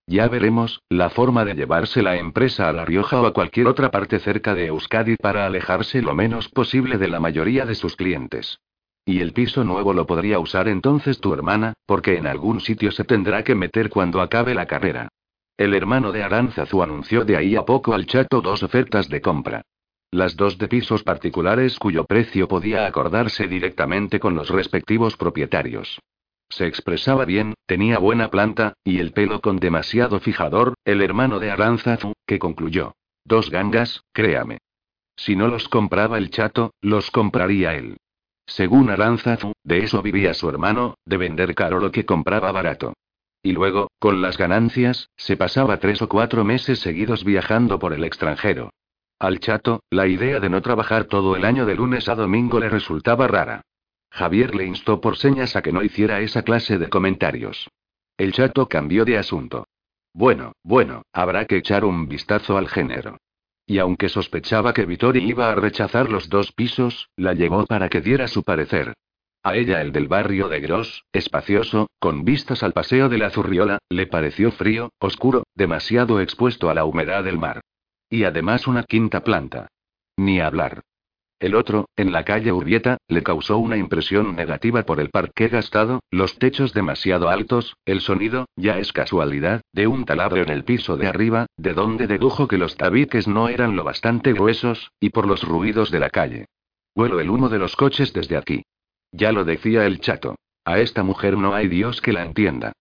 Ya 0.06 0.28
veremos, 0.28 0.82
la 0.90 1.08
forma 1.08 1.44
de 1.44 1.54
llevarse 1.54 2.02
la 2.02 2.16
empresa 2.16 2.68
a 2.68 2.72
La 2.72 2.84
Rioja 2.84 3.22
o 3.22 3.26
a 3.26 3.32
cualquier 3.32 3.66
otra 3.68 3.90
parte 3.90 4.18
cerca 4.18 4.54
de 4.54 4.66
Euskadi 4.66 5.16
para 5.16 5.46
alejarse 5.46 6.02
lo 6.02 6.14
menos 6.14 6.48
posible 6.48 6.98
de 6.98 7.08
la 7.08 7.20
mayoría 7.20 7.64
de 7.64 7.74
sus 7.74 7.96
clientes. 7.96 8.58
Y 9.06 9.20
el 9.20 9.32
piso 9.32 9.64
nuevo 9.64 9.94
lo 9.94 10.06
podría 10.06 10.38
usar 10.38 10.68
entonces 10.68 11.20
tu 11.20 11.32
hermana, 11.32 11.74
porque 11.86 12.16
en 12.16 12.26
algún 12.26 12.60
sitio 12.60 12.90
se 12.90 13.04
tendrá 13.04 13.44
que 13.44 13.54
meter 13.54 13.88
cuando 13.88 14.20
acabe 14.20 14.54
la 14.54 14.66
carrera. 14.66 15.08
El 15.56 15.72
hermano 15.74 16.12
de 16.12 16.22
Aranzazu 16.22 16.82
anunció 16.82 17.24
de 17.24 17.36
ahí 17.36 17.56
a 17.56 17.64
poco 17.64 17.94
al 17.94 18.06
chato 18.06 18.40
dos 18.40 18.62
ofertas 18.62 19.08
de 19.08 19.20
compra. 19.20 19.62
Las 20.10 20.36
dos 20.36 20.58
de 20.58 20.68
pisos 20.68 21.02
particulares 21.02 21.78
cuyo 21.78 22.04
precio 22.04 22.46
podía 22.46 22.86
acordarse 22.86 23.48
directamente 23.48 24.20
con 24.20 24.34
los 24.34 24.48
respectivos 24.50 25.16
propietarios. 25.16 25.98
Se 26.48 26.66
expresaba 26.66 27.24
bien, 27.24 27.54
tenía 27.66 27.98
buena 27.98 28.30
planta, 28.30 28.74
y 28.84 28.98
el 28.98 29.12
pelo 29.12 29.40
con 29.40 29.58
demasiado 29.58 30.20
fijador, 30.20 30.74
el 30.84 31.02
hermano 31.02 31.38
de 31.38 31.50
Aranzazu, 31.50 32.12
que 32.26 32.38
concluyó. 32.38 32.94
Dos 33.24 33.50
gangas, 33.50 34.02
créame. 34.12 34.58
Si 35.16 35.36
no 35.36 35.48
los 35.48 35.68
compraba 35.68 36.18
el 36.18 36.30
chato, 36.30 36.72
los 36.80 37.10
compraría 37.10 37.74
él. 37.74 37.96
Según 38.46 38.90
Aranzazu, 38.90 39.52
de 39.62 39.78
eso 39.78 40.02
vivía 40.02 40.34
su 40.34 40.48
hermano, 40.48 40.96
de 41.04 41.16
vender 41.16 41.54
caro 41.54 41.80
lo 41.80 41.90
que 41.90 42.04
compraba 42.04 42.52
barato. 42.52 42.94
Y 43.42 43.52
luego, 43.52 43.88
con 43.98 44.22
las 44.22 44.38
ganancias, 44.38 45.10
se 45.16 45.36
pasaba 45.36 45.78
tres 45.78 46.02
o 46.02 46.08
cuatro 46.08 46.44
meses 46.44 46.78
seguidos 46.80 47.24
viajando 47.24 47.78
por 47.78 47.92
el 47.92 48.04
extranjero. 48.04 48.70
Al 49.18 49.38
chato, 49.38 49.82
la 49.90 50.06
idea 50.06 50.40
de 50.40 50.50
no 50.50 50.60
trabajar 50.60 51.04
todo 51.04 51.36
el 51.36 51.44
año 51.44 51.66
de 51.66 51.74
lunes 51.74 52.08
a 52.08 52.14
domingo 52.14 52.58
le 52.58 52.68
resultaba 52.68 53.28
rara. 53.28 53.62
Javier 54.14 54.54
le 54.54 54.64
instó 54.64 55.00
por 55.00 55.16
señas 55.16 55.56
a 55.56 55.62
que 55.62 55.72
no 55.72 55.82
hiciera 55.82 56.20
esa 56.20 56.42
clase 56.42 56.78
de 56.78 56.88
comentarios. 56.88 57.68
El 58.16 58.32
chato 58.32 58.68
cambió 58.68 59.04
de 59.04 59.18
asunto. 59.18 59.66
Bueno, 60.12 60.52
bueno, 60.62 61.02
habrá 61.12 61.46
que 61.46 61.56
echar 61.56 61.84
un 61.84 62.06
vistazo 62.06 62.56
al 62.56 62.68
género. 62.68 63.18
Y 63.66 63.78
aunque 63.78 64.08
sospechaba 64.08 64.72
que 64.72 64.86
Vittori 64.86 65.24
iba 65.24 65.50
a 65.50 65.56
rechazar 65.56 66.10
los 66.10 66.28
dos 66.28 66.52
pisos, 66.52 67.08
la 67.16 67.34
llevó 67.34 67.66
para 67.66 67.88
que 67.88 68.00
diera 68.00 68.28
su 68.28 68.44
parecer. 68.44 68.94
A 69.42 69.56
ella 69.56 69.80
el 69.80 69.90
del 69.90 70.06
barrio 70.06 70.48
de 70.48 70.60
Gros, 70.60 71.04
espacioso, 71.12 71.88
con 71.98 72.24
vistas 72.24 72.62
al 72.62 72.72
paseo 72.72 73.08
de 73.08 73.18
la 73.18 73.30
Zurriola, 73.30 73.78
le 73.88 74.06
pareció 74.06 74.52
frío, 74.52 74.92
oscuro, 75.00 75.42
demasiado 75.56 76.20
expuesto 76.20 76.70
a 76.70 76.74
la 76.74 76.84
humedad 76.84 77.24
del 77.24 77.38
mar. 77.38 77.62
Y 78.08 78.22
además 78.22 78.68
una 78.68 78.84
quinta 78.84 79.24
planta. 79.24 79.66
Ni 80.16 80.38
hablar. 80.38 80.82
El 81.44 81.56
otro, 81.56 81.90
en 81.94 82.10
la 82.10 82.24
calle 82.24 82.52
Urbieta, 82.52 82.96
le 83.06 83.22
causó 83.22 83.58
una 83.58 83.76
impresión 83.76 84.34
negativa 84.34 84.84
por 84.84 84.98
el 84.98 85.10
parque 85.10 85.48
gastado, 85.48 86.00
los 86.10 86.38
techos 86.38 86.72
demasiado 86.72 87.28
altos, 87.28 87.76
el 87.84 88.00
sonido, 88.00 88.46
ya 88.56 88.78
es 88.78 88.94
casualidad, 88.94 89.60
de 89.74 89.86
un 89.86 90.06
taladro 90.06 90.40
en 90.40 90.48
el 90.48 90.64
piso 90.64 90.96
de 90.96 91.06
arriba, 91.06 91.44
de 91.58 91.74
donde 91.74 92.06
dedujo 92.06 92.48
que 92.48 92.56
los 92.56 92.78
tabiques 92.78 93.28
no 93.28 93.50
eran 93.50 93.76
lo 93.76 93.84
bastante 93.84 94.32
gruesos, 94.32 94.90
y 95.00 95.10
por 95.10 95.26
los 95.26 95.42
ruidos 95.42 95.90
de 95.90 96.00
la 96.00 96.08
calle. 96.08 96.46
Huelo 96.94 97.20
el 97.20 97.28
humo 97.28 97.50
de 97.50 97.58
los 97.58 97.76
coches 97.76 98.14
desde 98.14 98.38
aquí. 98.38 98.62
Ya 99.12 99.30
lo 99.30 99.44
decía 99.44 99.84
el 99.84 100.00
chato. 100.00 100.36
A 100.64 100.78
esta 100.78 101.02
mujer 101.02 101.36
no 101.36 101.54
hay 101.54 101.68
Dios 101.68 102.00
que 102.00 102.14
la 102.14 102.22
entienda. 102.22 102.72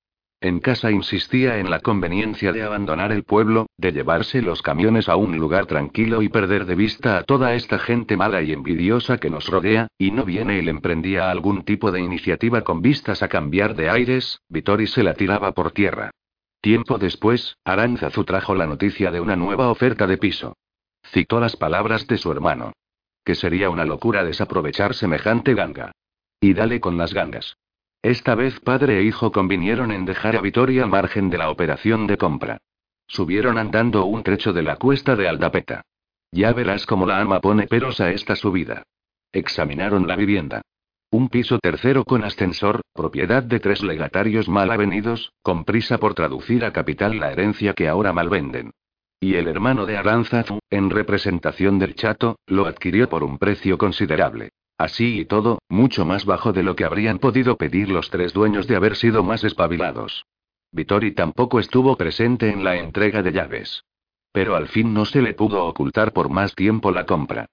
En 0.44 0.60
casa 0.60 0.92
insistía 0.92 1.58
en 1.60 1.70
la 1.70 1.80
conveniencia 1.80 2.52
de 2.52 2.64
abandonar 2.64 3.14
el 3.14 3.24
pueblo, 3.24 3.68
de 3.78 3.94
llevarse 3.94 4.42
los 4.42 4.62
camiones 4.62 5.08
a 5.08 5.16
un 5.16 5.38
lugar 5.38 5.68
tranquilo 5.68 6.22
y 6.22 6.28
perder 6.28 6.66
de 6.66 6.76
vista 6.76 7.18
a 7.18 7.24
toda 7.24 7.54
esta 7.54 7.80
gente 7.80 8.18
mala 8.18 8.42
y 8.42 8.52
envidiosa 8.52 9.20
que 9.20 9.30
nos 9.30 9.48
rodea, 9.48 9.88
y 9.98 10.12
no 10.12 10.26
viene 10.26 10.60
él 10.60 10.68
emprendía 10.68 11.32
algún 11.32 11.64
tipo 11.64 11.94
de 11.94 12.02
iniciativa 12.02 12.62
con 12.64 12.82
vistas 12.82 13.24
a 13.24 13.30
cambiar 13.30 13.74
de 13.74 13.90
aires, 13.90 14.42
Vittori 14.50 14.86
se 14.86 15.02
la 15.02 15.14
tiraba 15.14 15.54
por 15.54 15.72
tierra. 15.72 16.12
Tiempo 16.60 16.98
después, 16.98 17.56
Aranzazu 17.64 18.26
trajo 18.26 18.54
la 18.54 18.68
noticia 18.68 19.12
de 19.12 19.22
una 19.22 19.38
nueva 19.38 19.70
oferta 19.70 20.08
de 20.08 20.18
piso. 20.18 20.58
Citó 21.06 21.40
las 21.40 21.56
palabras 21.56 22.06
de 22.08 22.18
su 22.18 22.30
hermano. 22.34 22.74
Que 23.24 23.36
sería 23.36 23.70
una 23.70 23.86
locura 23.86 24.26
desaprovechar 24.26 24.94
semejante 24.94 25.54
ganga. 25.54 25.94
Y 26.42 26.54
dale 26.54 26.82
con 26.82 26.98
las 26.98 27.14
gangas. 27.14 27.56
Esta 28.04 28.36
vez 28.36 28.60
padre 28.60 29.00
e 29.00 29.04
hijo 29.04 29.32
convinieron 29.32 29.90
en 29.94 30.04
dejar 30.04 30.36
a 30.36 30.42
Vitoria 30.42 30.84
al 30.84 30.90
margen 30.90 31.30
de 31.30 31.38
la 31.38 31.50
operación 31.50 32.06
de 32.06 32.18
compra. 32.18 32.58
Subieron 33.08 33.58
andando 33.58 34.04
un 34.04 34.24
trecho 34.24 34.52
de 34.52 34.62
la 34.62 34.76
cuesta 34.76 35.16
de 35.16 35.30
Aldapeta. 35.30 35.84
Ya 36.30 36.52
verás 36.52 36.86
cómo 36.86 37.06
la 37.06 37.22
ama 37.22 37.40
pone 37.40 37.66
peros 37.66 38.02
a 38.02 38.12
esta 38.12 38.36
subida. 38.36 38.84
Examinaron 39.32 40.06
la 40.06 40.18
vivienda. 40.18 40.62
Un 41.12 41.30
piso 41.30 41.60
tercero 41.60 42.04
con 42.04 42.26
ascensor, 42.26 42.82
propiedad 42.94 43.42
de 43.42 43.62
tres 43.62 43.82
legatarios 43.82 44.50
mal 44.50 44.70
avenidos, 44.72 45.32
con 45.42 45.64
prisa 45.64 45.98
por 45.98 46.14
traducir 46.14 46.66
a 46.66 46.74
capital 46.74 47.18
la 47.18 47.32
herencia 47.32 47.74
que 47.74 47.88
ahora 47.88 48.12
mal 48.12 48.28
venden. 48.28 48.72
Y 49.22 49.36
el 49.36 49.48
hermano 49.48 49.86
de 49.86 49.96
Aranzazu, 49.96 50.60
en 50.70 50.90
representación 50.90 51.80
del 51.80 51.96
chato, 51.96 52.38
lo 52.48 52.66
adquirió 52.66 53.08
por 53.08 53.24
un 53.24 53.38
precio 53.38 53.78
considerable. 53.78 54.50
Así 54.78 55.20
y 55.20 55.26
todo, 55.26 55.60
mucho 55.70 56.06
más 56.06 56.26
bajo 56.26 56.52
de 56.52 56.64
lo 56.64 56.76
que 56.76 56.86
habrían 56.86 57.20
podido 57.20 57.58
pedir 57.58 57.90
los 57.90 58.10
tres 58.10 58.34
dueños 58.34 58.68
de 58.68 58.76
haber 58.76 58.96
sido 58.96 59.24
más 59.24 59.44
espabilados. 59.44 60.26
Vittori 60.72 61.14
tampoco 61.14 61.60
estuvo 61.60 61.96
presente 61.96 62.50
en 62.50 62.64
la 62.64 62.76
entrega 62.76 63.22
de 63.22 63.32
llaves. 63.32 63.84
Pero 64.32 64.56
al 64.56 64.68
fin 64.68 64.94
no 64.94 65.06
se 65.06 65.22
le 65.22 65.36
pudo 65.36 65.66
ocultar 65.66 66.12
por 66.12 66.30
más 66.30 66.56
tiempo 66.56 66.92
la 66.92 67.06
compra. 67.06 67.46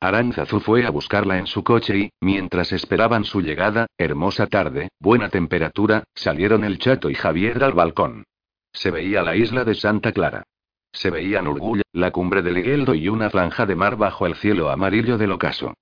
Aranzazu 0.00 0.60
fue 0.60 0.86
a 0.86 0.90
buscarla 0.90 1.38
en 1.38 1.48
su 1.48 1.64
coche 1.64 1.98
y, 1.98 2.10
mientras 2.20 2.70
esperaban 2.70 3.24
su 3.24 3.40
llegada, 3.40 3.88
hermosa 3.98 4.46
tarde, 4.46 4.90
buena 5.00 5.28
temperatura, 5.28 6.04
salieron 6.14 6.62
el 6.62 6.78
chato 6.78 7.10
y 7.10 7.14
Javier 7.14 7.64
al 7.64 7.72
balcón. 7.72 8.24
Se 8.72 8.92
veía 8.92 9.22
la 9.22 9.34
isla 9.34 9.64
de 9.64 9.74
Santa 9.74 10.12
Clara. 10.12 10.44
Se 10.92 11.10
veían 11.10 11.48
Urgulla, 11.48 11.82
la 11.92 12.12
cumbre 12.12 12.42
del 12.42 12.58
Higueldo 12.58 12.94
y 12.94 13.08
una 13.08 13.28
franja 13.28 13.66
de 13.66 13.74
mar 13.74 13.96
bajo 13.96 14.24
el 14.26 14.36
cielo 14.36 14.70
amarillo 14.70 15.18
del 15.18 15.32
ocaso. 15.32 15.74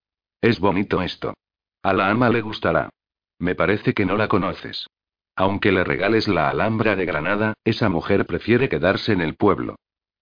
Es 0.46 0.60
bonito 0.60 1.02
esto. 1.02 1.34
A 1.82 1.92
la 1.92 2.08
ama 2.08 2.28
le 2.28 2.40
gustará. 2.40 2.88
Me 3.40 3.56
parece 3.56 3.94
que 3.94 4.06
no 4.06 4.16
la 4.16 4.28
conoces. 4.28 4.86
Aunque 5.34 5.72
le 5.72 5.82
regales 5.82 6.28
la 6.28 6.50
Alhambra 6.50 6.94
de 6.94 7.04
Granada, 7.04 7.54
esa 7.64 7.88
mujer 7.88 8.26
prefiere 8.26 8.68
quedarse 8.68 9.12
en 9.12 9.22
el 9.22 9.34
pueblo. 9.34 9.74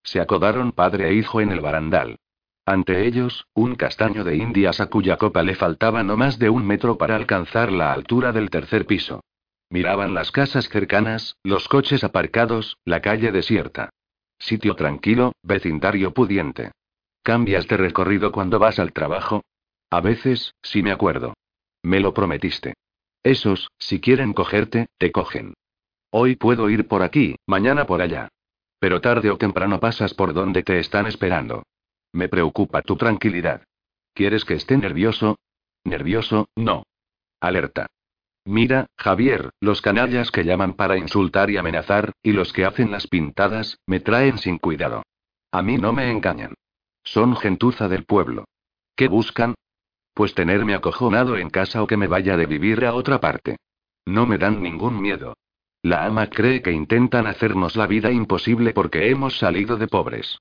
Se 0.03 0.23
acodaron 0.23 0.73
padre 0.73 1.11
e 1.11 1.13
hijo 1.13 1.43
en 1.43 1.53
el 1.53 1.61
barandal. 1.61 2.17
Ante 2.65 3.07
ellos, 3.07 3.45
un 3.53 3.75
castaño 3.75 4.25
de 4.25 4.37
indias 4.37 4.81
a 4.81 4.87
cuya 4.87 5.19
copa 5.19 5.43
le 5.43 5.57
faltaba 5.57 6.03
no 6.03 6.17
más 6.17 6.39
de 6.39 6.49
un 6.49 6.67
metro 6.67 6.97
para 6.97 7.17
alcanzar 7.17 7.71
la 7.71 7.93
altura 7.93 8.33
del 8.33 8.49
tercer 8.49 8.87
piso. 8.87 9.21
Miraban 9.69 10.15
las 10.15 10.31
casas 10.31 10.71
cercanas, 10.71 11.37
los 11.43 11.69
coches 11.69 12.03
aparcados, 12.03 12.79
la 12.87 13.03
calle 13.03 13.31
desierta. 13.31 13.91
Sitio 14.39 14.75
tranquilo, 14.75 15.33
vecindario 15.43 16.15
pudiente. 16.15 16.73
¿Cambias 17.23 17.69
de 17.69 17.77
recorrido 17.77 18.33
cuando 18.33 18.59
vas 18.59 18.79
al 18.79 18.95
trabajo? 18.95 19.43
A 19.95 20.01
veces, 20.01 20.57
sí 20.61 20.83
me 20.83 20.91
acuerdo. 20.91 21.35
Me 21.85 22.01
lo 22.01 22.13
prometiste. 22.13 22.75
Esos, 23.23 23.69
si 23.79 24.01
quieren 24.01 24.33
cogerte, 24.33 24.87
te 24.99 25.13
cogen. 25.13 25.55
Hoy 26.11 26.35
puedo 26.35 26.69
ir 26.69 26.89
por 26.89 27.05
aquí, 27.05 27.37
mañana 27.47 27.87
por 27.87 28.03
allá. 28.03 28.27
Pero 28.81 29.01
tarde 29.01 29.31
o 29.31 29.39
temprano 29.39 29.79
pasas 29.79 30.13
por 30.13 30.35
donde 30.35 30.65
te 30.65 30.81
están 30.81 31.07
esperando. 31.07 31.63
Me 32.13 32.29
preocupa 32.29 32.83
tu 32.83 32.97
tranquilidad. 32.97 33.63
¿Quieres 34.15 34.45
que 34.45 34.55
esté 34.55 34.77
nervioso? 34.77 35.37
Nervioso, 35.85 36.49
no. 36.57 36.83
Alerta. 37.39 37.87
Mira, 38.45 38.87
Javier, 38.99 39.51
los 39.61 39.81
canallas 39.81 40.33
que 40.33 40.43
llaman 40.43 40.75
para 40.75 40.99
insultar 40.99 41.51
y 41.51 41.57
amenazar, 41.57 42.15
y 42.21 42.33
los 42.33 42.53
que 42.53 42.65
hacen 42.65 42.91
las 42.91 43.07
pintadas, 43.07 43.79
me 43.87 44.01
traen 44.01 44.39
sin 44.39 44.59
cuidado. 44.59 45.05
A 45.53 45.63
mí 45.63 45.77
no 45.77 45.93
me 45.93 46.11
engañan. 46.11 46.55
Son 47.05 47.37
gentuza 47.37 47.87
del 47.87 48.05
pueblo. 48.05 48.47
¿Qué 48.97 49.07
buscan? 49.07 49.55
Pues 50.15 50.35
tenerme 50.35 50.75
acojonado 50.75 51.37
en 51.37 51.51
casa 51.51 51.83
o 51.83 51.87
que 51.87 51.97
me 51.97 52.07
vaya 52.07 52.37
de 52.37 52.47
vivir 52.47 52.85
a 52.85 52.95
otra 52.95 53.21
parte. 53.21 53.57
No 54.07 54.27
me 54.27 54.39
dan 54.39 54.63
ningún 54.63 55.03
miedo. 55.03 55.35
La 55.83 56.07
ama 56.07 56.29
cree 56.31 56.63
que 56.63 56.73
intentan 56.73 57.27
hacernos 57.27 57.77
la 57.77 57.87
vida 57.87 58.11
imposible 58.11 58.73
porque 58.73 59.11
hemos 59.11 59.39
salido 59.39 59.77
de 59.77 59.89
pobres. 59.89 60.39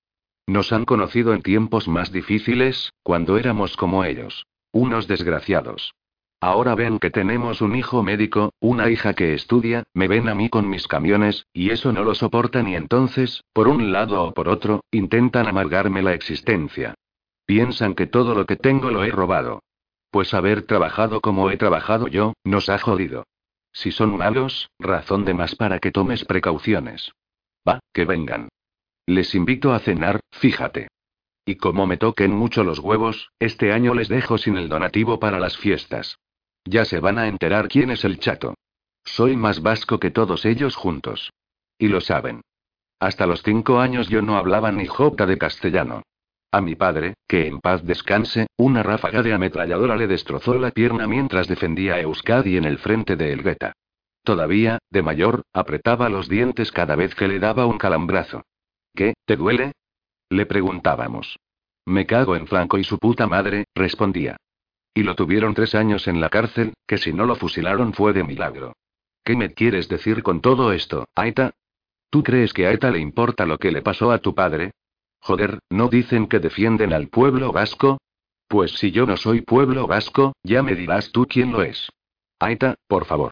Nos 0.48 0.72
han 0.72 0.86
conocido 0.86 1.34
en 1.34 1.41
tiempos 1.41 1.88
más 1.88 2.12
difíciles, 2.12 2.94
cuando 3.02 3.38
éramos 3.38 3.76
como 3.76 4.06
ellos. 4.06 4.45
Unos 4.72 5.08
desgraciados. 5.08 5.94
Ahora 6.40 6.76
ven 6.76 7.00
que 7.00 7.10
tenemos 7.10 7.62
un 7.62 7.76
hijo 7.76 8.04
médico, 8.04 8.52
una 8.60 8.90
hija 8.90 9.14
que 9.14 9.34
estudia, 9.34 9.84
me 9.94 10.10
ven 10.10 10.28
a 10.28 10.36
mí 10.36 10.50
con 10.50 10.70
mis 10.70 10.88
camiones, 10.88 11.45
y 11.54 11.70
eso 11.70 11.94
no 11.94 12.04
lo 12.04 12.16
soportan 12.16 12.68
y 12.68 12.76
entonces, 12.76 13.45
por 13.54 13.70
un 13.70 13.94
lado 13.94 14.22
o 14.24 14.34
por 14.34 14.50
otro, 14.50 14.84
intentan 14.91 15.48
amargarme 15.48 16.02
la 16.02 16.14
existencia. 16.14 16.95
Piensan 17.45 17.94
que 17.94 18.07
todo 18.07 18.36
lo 18.36 18.45
que 18.45 18.56
tengo 18.56 18.90
lo 18.90 19.03
he 19.03 19.11
robado. 19.11 19.64
Pues 20.11 20.34
haber 20.34 20.64
trabajado 20.64 21.22
como 21.22 21.49
he 21.49 21.57
trabajado 21.57 22.07
yo, 22.07 22.34
nos 22.44 22.70
ha 22.70 22.78
jodido. 22.78 23.26
Si 23.72 23.91
son 23.91 24.18
malos, 24.18 24.70
razón 24.80 25.26
de 25.26 25.34
más 25.34 25.56
para 25.56 25.80
que 25.80 25.91
tomes 25.91 26.26
precauciones. 26.26 27.11
Va, 27.68 27.80
que 27.91 28.06
vengan. 28.06 28.49
Les 29.06 29.36
invito 29.36 29.74
a 29.74 29.80
cenar, 29.80 30.22
fíjate. 30.32 30.88
Y 31.45 31.56
como 31.56 31.88
me 31.88 31.98
toquen 31.98 32.32
mucho 32.32 32.64
los 32.64 32.80
huevos, 32.80 33.32
este 33.40 33.74
año 33.74 33.94
les 33.94 34.07
dejo 34.07 34.38
sin 34.38 34.57
el 34.57 34.70
donativo 34.70 35.20
para 35.20 35.40
las 35.40 35.57
fiestas. 35.57 36.20
Ya 36.64 36.86
se 36.86 36.99
van 36.99 37.18
a 37.18 37.28
enterar 37.28 37.68
quién 37.68 37.91
es 37.91 38.06
el 38.06 38.20
chato. 38.20 38.56
Soy 39.03 39.36
más 39.36 39.61
vasco 39.61 39.99
que 39.99 40.11
todos 40.11 40.45
ellos 40.45 40.76
juntos. 40.76 41.34
Y 41.78 41.90
lo 41.90 41.99
saben. 41.99 42.41
Hasta 42.99 43.26
los 43.26 43.44
cinco 43.44 43.80
años 43.80 44.07
yo 44.07 44.22
no 44.22 44.38
hablaba 44.38 44.72
ni 44.72 44.86
jota 44.86 45.26
de 45.26 45.38
castellano. 45.38 46.03
A 46.54 46.62
mi 46.62 46.76
padre, 46.76 47.16
que 47.28 47.48
en 47.48 47.60
paz 47.60 47.84
descanse, 47.84 48.46
una 48.58 48.84
ráfaga 48.84 49.24
de 49.24 49.34
ametralladora 49.34 49.96
le 49.96 50.06
destrozó 50.06 50.54
la 50.54 50.70
pierna 50.70 51.08
mientras 51.08 51.48
defendía 51.48 51.96
a 51.96 52.02
Euskadi 52.02 52.58
en 52.58 52.66
el 52.66 52.78
frente 52.78 53.16
de 53.16 53.34
Elgueta. 53.34 53.74
Todavía, 54.24 54.78
de 54.92 55.02
mayor, 55.02 55.42
apretaba 55.52 56.10
los 56.10 56.30
dientes 56.30 56.72
cada 56.72 56.96
vez 56.96 57.16
que 57.16 57.28
le 57.28 57.40
daba 57.40 57.66
un 57.66 57.80
calambrazo. 57.80 58.44
¿Qué, 58.94 59.16
te 59.26 59.36
duele? 59.36 59.72
Le 60.30 60.46
preguntábamos. 60.46 61.40
Me 61.88 62.06
cago 62.06 62.36
en 62.36 62.46
Franco 62.46 62.78
y 62.78 62.84
su 62.84 63.00
puta 63.00 63.26
madre, 63.26 63.66
respondía. 63.74 64.38
Y 64.94 65.02
lo 65.02 65.16
tuvieron 65.16 65.56
tres 65.56 65.74
años 65.74 66.08
en 66.08 66.22
la 66.22 66.30
cárcel, 66.30 66.74
que 66.86 67.00
si 67.00 67.14
no 67.14 67.26
lo 67.26 67.36
fusilaron 67.36 67.94
fue 67.94 68.14
de 68.14 68.24
milagro. 68.24 68.74
¿Qué 69.24 69.36
me 69.36 69.56
quieres 69.56 69.90
decir 69.90 70.22
con 70.22 70.40
todo 70.40 70.72
esto, 70.72 71.08
Aita? 71.16 71.56
¿Tú 72.12 72.22
crees 72.22 72.54
que 72.54 72.68
a 72.68 72.70
Aita 72.70 72.92
le 72.92 73.00
importa 73.00 73.48
lo 73.48 73.58
que 73.58 73.72
le 73.72 73.82
pasó 73.82 74.12
a 74.12 74.20
tu 74.20 74.36
padre? 74.36 74.74
Joder, 75.26 75.60
¿no 75.70 75.88
dicen 75.88 76.28
que 76.28 76.40
defienden 76.40 76.91
al 76.91 77.08
pueblo 77.08 77.54
vasco? 77.54 77.98
Pues 78.50 78.72
si 78.74 78.91
yo 78.91 79.06
no 79.06 79.16
soy 79.16 79.40
pueblo 79.40 79.88
vasco, 79.88 80.34
ya 80.44 80.62
me 80.62 80.76
dirás 80.76 81.14
tú 81.14 81.26
quién 81.30 81.54
lo 81.54 81.64
es. 81.64 81.90
Aita, 82.40 82.76
por 82.90 83.06
favor. 83.06 83.32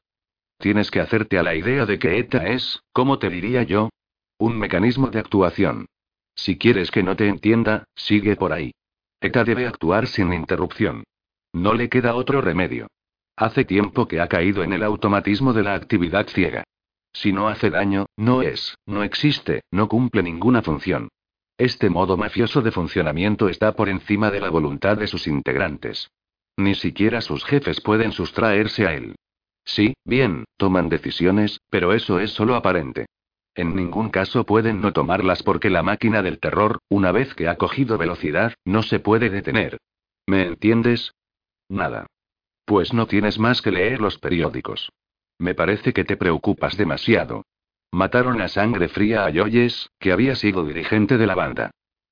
Tienes 0.58 0.90
que 0.90 1.02
hacerte 1.02 1.38
a 1.38 1.44
la 1.44 1.54
idea 1.54 1.86
de 1.86 2.00
que 2.00 2.18
ETA 2.18 2.48
es, 2.48 2.82
¿cómo 2.94 3.20
te 3.20 3.30
diría 3.30 3.64
yo? 3.64 3.90
Un 4.38 4.58
mecanismo 4.58 5.08
de 5.08 5.20
actuación. 5.20 5.88
Si 6.34 6.58
quieres 6.58 6.92
que 6.92 7.04
no 7.04 7.18
te 7.18 7.28
entienda, 7.28 7.84
sigue 7.94 8.38
por 8.38 8.54
ahí. 8.54 8.72
ETA 9.20 9.44
debe 9.44 9.68
actuar 9.68 10.08
sin 10.08 10.32
interrupción. 10.32 11.04
No 11.52 11.74
le 11.74 11.90
queda 11.90 12.16
otro 12.16 12.40
remedio. 12.40 12.88
Hace 13.36 13.66
tiempo 13.66 14.08
que 14.08 14.22
ha 14.22 14.30
caído 14.30 14.64
en 14.64 14.72
el 14.72 14.84
automatismo 14.84 15.52
de 15.52 15.64
la 15.64 15.74
actividad 15.74 16.28
ciega. 16.30 16.64
Si 17.12 17.34
no 17.34 17.50
hace 17.50 17.70
daño, 17.70 18.06
no 18.16 18.44
es, 18.44 18.78
no 18.86 19.04
existe, 19.04 19.64
no 19.72 19.90
cumple 19.90 20.24
ninguna 20.24 20.62
función. 20.62 21.10
Este 21.62 21.92
modo 21.92 22.18
mafioso 22.18 22.64
de 22.64 22.72
funcionamiento 22.72 23.48
está 23.48 23.74
por 23.76 23.88
encima 23.88 24.32
de 24.32 24.40
la 24.40 24.50
voluntad 24.50 24.98
de 24.98 25.06
sus 25.06 25.28
integrantes. 25.28 26.10
Ni 26.58 26.74
siquiera 26.74 27.22
sus 27.22 27.46
jefes 27.46 27.82
pueden 27.82 28.14
sustraerse 28.14 28.88
a 28.88 28.96
él. 28.96 29.14
Sí, 29.64 29.94
bien, 30.04 30.46
toman 30.58 30.90
decisiones, 30.90 31.60
pero 31.70 31.94
eso 31.94 32.20
es 32.20 32.32
solo 32.32 32.56
aparente. 32.56 33.06
En 33.54 33.76
ningún 33.76 34.10
caso 34.10 34.44
pueden 34.44 34.82
no 34.82 34.92
tomarlas 34.92 35.44
porque 35.44 35.70
la 35.70 35.84
máquina 35.84 36.24
del 36.24 36.40
terror, 36.40 36.80
una 36.90 37.12
vez 37.12 37.36
que 37.36 37.48
ha 37.48 37.58
cogido 37.58 38.00
velocidad, 38.00 38.56
no 38.66 38.82
se 38.82 39.00
puede 39.00 39.30
detener. 39.30 39.78
¿Me 40.26 40.48
entiendes? 40.48 41.14
Nada. 41.70 42.08
Pues 42.66 42.92
no 42.92 43.06
tienes 43.06 43.38
más 43.38 43.62
que 43.62 43.70
leer 43.70 44.02
los 44.02 44.18
periódicos. 44.18 44.90
Me 45.38 45.54
parece 45.54 45.94
que 45.94 46.06
te 46.06 46.18
preocupas 46.18 46.76
demasiado. 46.76 47.44
Mataron 47.94 48.40
a 48.40 48.48
sangre 48.48 48.88
fría 48.88 49.26
a 49.26 49.30
Yoyes, 49.30 49.90
que 50.00 50.14
había 50.14 50.36
sido 50.36 50.64
dirigente 50.64 51.18
de 51.18 51.28
la 51.28 51.36
banda. 51.36 51.72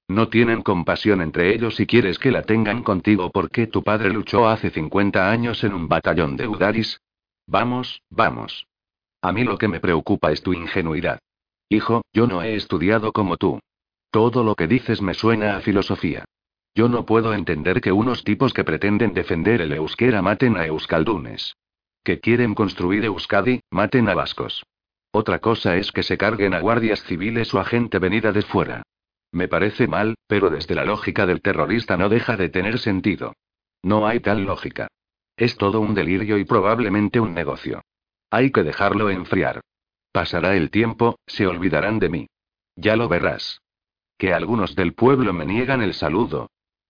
No 0.09 0.27
tienen 0.27 0.61
compasión 0.61 1.21
entre 1.21 1.53
ellos 1.53 1.79
y 1.79 1.85
quieres 1.85 2.19
que 2.19 2.31
la 2.31 2.41
tengan 2.41 2.83
contigo 2.83 3.31
porque 3.31 3.67
tu 3.67 3.81
padre 3.83 4.09
luchó 4.09 4.49
hace 4.49 4.71
50 4.71 5.31
años 5.31 5.63
en 5.63 5.73
un 5.73 5.87
batallón 5.87 6.35
de 6.35 6.47
Udaris. 6.47 6.99
Vamos, 7.47 8.01
vamos. 8.09 8.67
A 9.21 9.31
mí 9.31 9.43
lo 9.43 9.57
que 9.57 9.67
me 9.67 9.79
preocupa 9.79 10.31
es 10.31 10.41
tu 10.41 10.53
ingenuidad. 10.53 11.19
Hijo, 11.69 12.01
yo 12.11 12.27
no 12.27 12.41
he 12.41 12.55
estudiado 12.55 13.13
como 13.13 13.37
tú. 13.37 13.59
Todo 14.11 14.43
lo 14.43 14.55
que 14.55 14.67
dices 14.67 15.01
me 15.01 15.13
suena 15.13 15.55
a 15.55 15.61
filosofía. 15.61 16.25
Yo 16.75 16.89
no 16.89 17.05
puedo 17.05 17.33
entender 17.33 17.79
que 17.79 17.91
unos 17.91 18.23
tipos 18.23 18.53
que 18.53 18.63
pretenden 18.63 19.13
defender 19.13 19.61
el 19.61 19.71
euskera 19.73 20.21
maten 20.21 20.57
a 20.57 20.65
euskaldunes. 20.65 21.55
Que 22.03 22.19
quieren 22.19 22.55
construir 22.55 23.05
Euskadi, 23.05 23.61
maten 23.69 24.09
a 24.09 24.15
vascos. 24.15 24.63
Otra 25.11 25.39
cosa 25.39 25.75
es 25.75 25.91
que 25.91 26.03
se 26.03 26.17
carguen 26.17 26.53
a 26.53 26.59
guardias 26.59 27.03
civiles 27.03 27.53
o 27.53 27.59
a 27.59 27.65
gente 27.65 27.97
venida 27.99 28.31
de 28.31 28.43
fuera. 28.43 28.83
Me 29.31 29.47
parece 29.47 29.87
mal, 29.87 30.15
pero 30.27 30.49
desde 30.49 30.75
la 30.75 30.85
lógica 30.85 31.25
del 31.25 31.41
terrorista 31.41 31.97
no 31.97 32.09
deja 32.09 32.37
de 32.37 32.49
tener 32.49 32.79
sentido. 32.79 33.33
No 33.83 34.07
hay 34.07 34.19
tal 34.19 34.43
lógica. 34.43 34.87
Es 35.37 35.57
todo 35.57 35.79
un 35.79 35.93
delirio 35.93 36.37
y 36.37 36.45
probablemente 36.45 37.19
un 37.19 37.33
negocio. 37.33 37.81
Hay 38.29 38.51
que 38.51 38.63
dejarlo 38.63 39.09
enfriar. 39.09 39.61
Pasará 40.11 40.55
el 40.55 40.69
tiempo, 40.69 41.17
se 41.25 41.47
olvidarán 41.47 41.99
de 41.99 42.09
mí. 42.09 42.27
Ya 42.75 42.95
lo 42.95 43.07
verás. 43.07 43.61
Que 44.17 44.33
algunos 44.33 44.75
del 44.75 44.93
pueblo 44.93 45.33
me 45.33 45.45
niegan 45.45 45.81
el 45.81 45.93
saludo. 45.93 46.49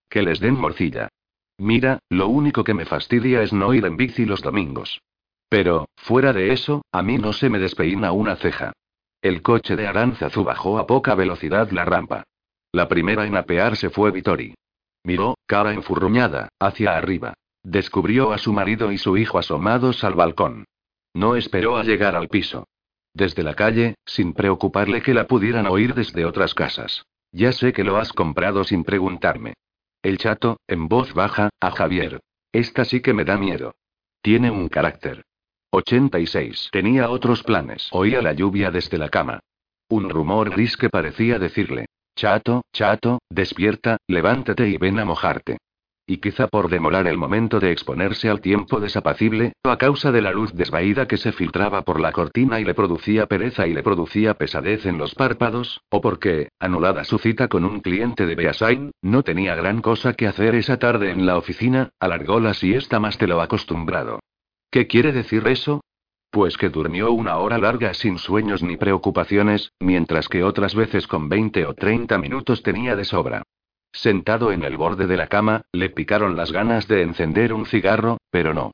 Que 0.09 0.23
les 0.23 0.39
den 0.39 0.55
morcilla. 0.55 1.09
Mira, 1.57 1.99
lo 2.09 2.27
único 2.27 2.63
que 2.63 2.73
me 2.73 2.85
fastidia 2.85 3.43
es 3.43 3.53
no 3.53 3.73
ir 3.73 3.85
en 3.85 3.97
bici 3.97 4.25
los 4.25 4.41
domingos. 4.41 5.01
Pero, 5.49 5.89
fuera 5.97 6.31
de 6.31 6.53
eso, 6.53 6.83
a 6.91 7.01
mí 7.01 7.17
no 7.17 7.33
se 7.33 7.49
me 7.49 7.59
despeina 7.59 8.11
una 8.11 8.35
ceja. 8.35 8.73
El 9.21 9.41
coche 9.41 9.75
de 9.75 9.87
Aranzazu 9.87 10.43
bajó 10.43 10.77
a 10.77 10.87
poca 10.87 11.15
velocidad 11.15 11.71
la 11.71 11.85
rampa. 11.85 12.23
La 12.71 12.87
primera 12.87 13.25
en 13.25 13.35
apearse 13.35 13.89
fue 13.89 14.11
Vitori. 14.11 14.53
Miró, 15.03 15.35
cara 15.47 15.73
enfurruñada, 15.73 16.49
hacia 16.59 16.95
arriba. 16.95 17.33
Descubrió 17.63 18.31
a 18.31 18.37
su 18.37 18.53
marido 18.53 18.91
y 18.91 18.97
su 18.97 19.17
hijo 19.17 19.39
asomados 19.39 20.03
al 20.03 20.13
balcón. 20.13 20.65
No 21.13 21.35
esperó 21.35 21.77
a 21.77 21.83
llegar 21.83 22.15
al 22.15 22.29
piso 22.29 22.65
desde 23.13 23.43
la 23.43 23.53
calle, 23.53 23.95
sin 24.05 24.33
preocuparle 24.33 25.01
que 25.01 25.13
la 25.13 25.27
pudieran 25.27 25.67
oír 25.67 25.93
desde 25.93 26.25
otras 26.25 26.53
casas. 26.53 27.03
Ya 27.31 27.51
sé 27.51 27.73
que 27.73 27.83
lo 27.83 27.97
has 27.97 28.13
comprado 28.13 28.63
sin 28.63 28.83
preguntarme. 28.83 29.53
El 30.01 30.17
chato, 30.17 30.57
en 30.67 30.87
voz 30.87 31.13
baja, 31.13 31.49
a 31.59 31.71
Javier. 31.71 32.21
Esta 32.51 32.85
sí 32.85 33.01
que 33.01 33.13
me 33.13 33.25
da 33.25 33.37
miedo. 33.37 33.75
Tiene 34.21 34.49
un 34.51 34.69
carácter. 34.69 35.23
86. 35.71 36.69
Tenía 36.71 37.09
otros 37.09 37.43
planes. 37.43 37.89
Oía 37.91 38.21
la 38.21 38.33
lluvia 38.33 38.71
desde 38.71 38.97
la 38.97 39.09
cama. 39.09 39.39
Un 39.89 40.09
rumor 40.09 40.49
gris 40.49 40.77
que 40.77 40.89
parecía 40.89 41.39
decirle. 41.39 41.85
Chato, 42.15 42.63
chato, 42.73 43.19
despierta, 43.29 43.97
levántate 44.07 44.67
y 44.67 44.77
ven 44.77 44.99
a 44.99 45.05
mojarte. 45.05 45.57
Y 46.05 46.17
quizá 46.17 46.47
por 46.47 46.69
demorar 46.69 47.07
el 47.07 47.17
momento 47.17 47.59
de 47.59 47.71
exponerse 47.71 48.29
al 48.29 48.41
tiempo 48.41 48.79
desapacible, 48.79 49.53
o 49.63 49.69
a 49.69 49.77
causa 49.77 50.11
de 50.11 50.23
la 50.23 50.31
luz 50.31 50.51
desvaída 50.53 51.07
que 51.07 51.17
se 51.17 51.31
filtraba 51.31 51.83
por 51.83 51.99
la 51.99 52.11
cortina 52.11 52.59
y 52.59 52.65
le 52.65 52.73
producía 52.73 53.27
pereza 53.27 53.67
y 53.67 53.73
le 53.73 53.83
producía 53.83 54.33
pesadez 54.33 54.87
en 54.87 54.97
los 54.97 55.13
párpados, 55.13 55.81
o 55.89 56.01
porque, 56.01 56.49
anulada 56.59 57.03
su 57.03 57.19
cita 57.19 57.47
con 57.47 57.63
un 57.63 57.79
cliente 57.79 58.25
de 58.25 58.33
Beasain, 58.33 58.91
no 59.03 59.21
tenía 59.21 59.53
gran 59.53 59.81
cosa 59.81 60.13
que 60.13 60.25
hacer 60.25 60.55
esa 60.55 60.77
tarde 60.77 61.11
en 61.11 61.27
la 61.27 61.37
oficina, 61.37 61.91
alargó 61.99 62.39
la 62.39 62.55
siesta 62.55 62.99
más 62.99 63.19
de 63.19 63.27
lo 63.27 63.39
acostumbrado. 63.39 64.19
¿Qué 64.71 64.85
quiere 64.85 65.11
decir 65.11 65.47
eso? 65.47 65.81
Pues 66.29 66.57
que 66.57 66.69
durmió 66.69 67.11
una 67.11 67.37
hora 67.37 67.57
larga 67.57 67.95
sin 67.95 68.19
sueños 68.19 68.61
ni 68.61 68.77
preocupaciones, 68.77 69.71
mientras 69.79 70.27
que 70.27 70.43
otras 70.43 70.75
veces 70.75 71.07
con 71.07 71.27
20 71.27 71.65
o 71.65 71.73
30 71.73 72.19
minutos 72.19 72.61
tenía 72.61 72.95
de 72.95 73.03
sobra. 73.03 73.41
Sentado 73.91 74.51
en 74.51 74.63
el 74.63 74.77
borde 74.77 75.07
de 75.07 75.17
la 75.17 75.25
cama, 75.25 75.63
le 75.71 75.89
picaron 75.89 76.35
las 76.35 76.51
ganas 76.51 76.87
de 76.87 77.01
encender 77.01 77.51
un 77.51 77.65
cigarro, 77.65 78.19
pero 78.29 78.53
no. 78.53 78.71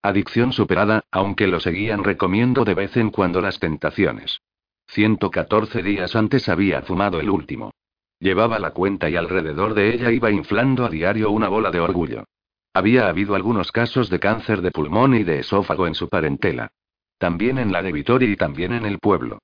Adicción 0.00 0.52
superada, 0.52 1.02
aunque 1.10 1.48
lo 1.48 1.58
seguían 1.58 2.04
recomiendo 2.04 2.64
de 2.64 2.74
vez 2.74 2.96
en 2.96 3.10
cuando 3.10 3.40
las 3.40 3.58
tentaciones. 3.58 4.40
114 4.88 5.82
días 5.82 6.14
antes 6.14 6.48
había 6.48 6.82
fumado 6.82 7.18
el 7.18 7.30
último. 7.30 7.72
Llevaba 8.20 8.60
la 8.60 8.70
cuenta 8.70 9.10
y 9.10 9.16
alrededor 9.16 9.74
de 9.74 9.92
ella 9.92 10.12
iba 10.12 10.30
inflando 10.30 10.84
a 10.84 10.88
diario 10.88 11.32
una 11.32 11.48
bola 11.48 11.72
de 11.72 11.80
orgullo. 11.80 12.24
Había 12.74 13.08
habido 13.08 13.34
algunos 13.34 13.70
casos 13.70 14.08
de 14.08 14.18
cáncer 14.18 14.62
de 14.62 14.70
pulmón 14.70 15.14
y 15.14 15.24
de 15.24 15.40
esófago 15.40 15.86
en 15.86 15.94
su 15.94 16.08
parentela. 16.08 16.72
También 17.18 17.58
en 17.58 17.70
la 17.72 17.82
de 17.82 17.92
Vittoria 17.92 18.28
y 18.28 18.36
también 18.36 18.72
en 18.72 18.86
el 18.86 18.98
pueblo. 18.98 19.38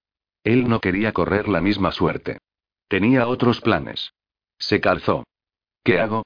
Él 0.45 0.69
no 0.69 0.81
quería 0.81 1.13
correr 1.13 1.49
la 1.49 1.61
misma 1.61 1.93
suerte. 1.93 2.39
Tenía 2.89 3.29
otros 3.29 3.61
planes. 3.61 4.13
Se 4.59 4.81
calzó. 4.81 5.25
¿Qué 5.85 6.01
hago? 6.01 6.25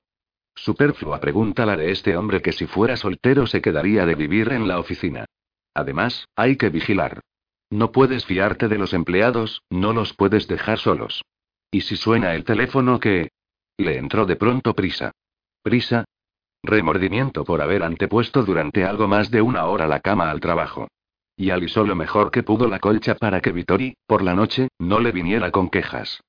Superflua 0.55 1.21
pregunta 1.21 1.67
la 1.67 1.77
de 1.77 1.91
este 1.91 2.17
hombre 2.17 2.41
que 2.41 2.53
si 2.53 2.67
fuera 2.67 2.97
soltero 2.97 3.47
se 3.47 3.61
quedaría 3.61 4.07
de 4.07 4.15
vivir 4.15 4.53
en 4.53 4.69
la 4.69 4.79
oficina. 4.79 5.25
Además, 5.75 6.27
hay 6.37 6.57
que 6.57 6.71
vigilar. 6.71 7.21
No 7.71 7.91
puedes 7.91 8.27
fiarte 8.27 8.69
de 8.69 8.79
los 8.79 8.93
empleados, 8.93 9.63
no 9.71 9.93
los 9.93 10.13
puedes 10.13 10.47
dejar 10.47 10.79
solos. 10.79 11.25
¿Y 11.71 11.81
si 11.81 11.97
suena 11.97 12.35
el 12.35 12.45
teléfono 12.45 13.01
qué? 13.01 13.31
Le 13.79 13.97
entró 13.97 14.27
de 14.27 14.37
pronto 14.37 14.75
prisa. 14.75 15.13
¿Prisa? 15.63 16.05
Remordimiento 16.63 17.45
por 17.45 17.61
haber 17.61 17.83
antepuesto 17.83 18.45
durante 18.45 18.85
algo 18.85 19.09
más 19.09 19.31
de 19.31 19.43
una 19.43 19.67
hora 19.67 19.89
la 19.89 20.01
cama 20.01 20.31
al 20.31 20.41
trabajo. 20.41 20.89
Y 21.37 21.51
alisó 21.51 21.85
lo 21.85 21.97
mejor 21.97 22.31
que 22.31 22.45
pudo 22.45 22.69
la 22.69 22.79
colcha 22.79 23.17
para 23.17 23.41
que 23.41 23.51
Vittori, 23.51 23.97
por 24.07 24.23
la 24.23 24.35
noche, 24.35 24.69
no 24.79 25.01
le 25.01 25.11
viniera 25.11 25.51
con 25.51 25.71
quejas. 25.71 26.21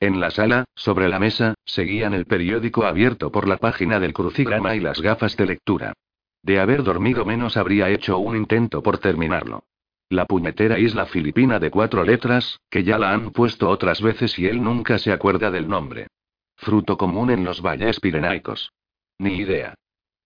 En 0.00 0.18
la 0.18 0.30
sala, 0.30 0.64
sobre 0.74 1.08
la 1.08 1.18
mesa, 1.18 1.54
seguían 1.64 2.14
el 2.14 2.24
periódico 2.24 2.84
abierto 2.84 3.30
por 3.30 3.46
la 3.46 3.58
página 3.58 4.00
del 4.00 4.14
crucigrama 4.14 4.74
y 4.74 4.80
las 4.80 5.00
gafas 5.00 5.36
de 5.36 5.46
lectura. 5.46 5.92
De 6.42 6.58
haber 6.58 6.82
dormido 6.82 7.24
menos 7.24 7.56
habría 7.56 7.90
hecho 7.90 8.18
un 8.18 8.36
intento 8.36 8.82
por 8.82 8.98
terminarlo. 8.98 9.64
La 10.08 10.26
puñetera 10.26 10.78
isla 10.78 11.06
filipina 11.06 11.58
de 11.58 11.70
cuatro 11.70 12.02
letras, 12.02 12.58
que 12.68 12.82
ya 12.82 12.98
la 12.98 13.12
han 13.12 13.30
puesto 13.30 13.68
otras 13.68 14.00
veces 14.02 14.38
y 14.38 14.46
él 14.46 14.62
nunca 14.62 14.98
se 14.98 15.12
acuerda 15.12 15.50
del 15.50 15.68
nombre. 15.68 16.08
Fruto 16.56 16.96
común 16.96 17.30
en 17.30 17.44
los 17.44 17.62
valles 17.62 18.00
pirenaicos. 18.00 18.72
Ni 19.18 19.36
idea. 19.36 19.74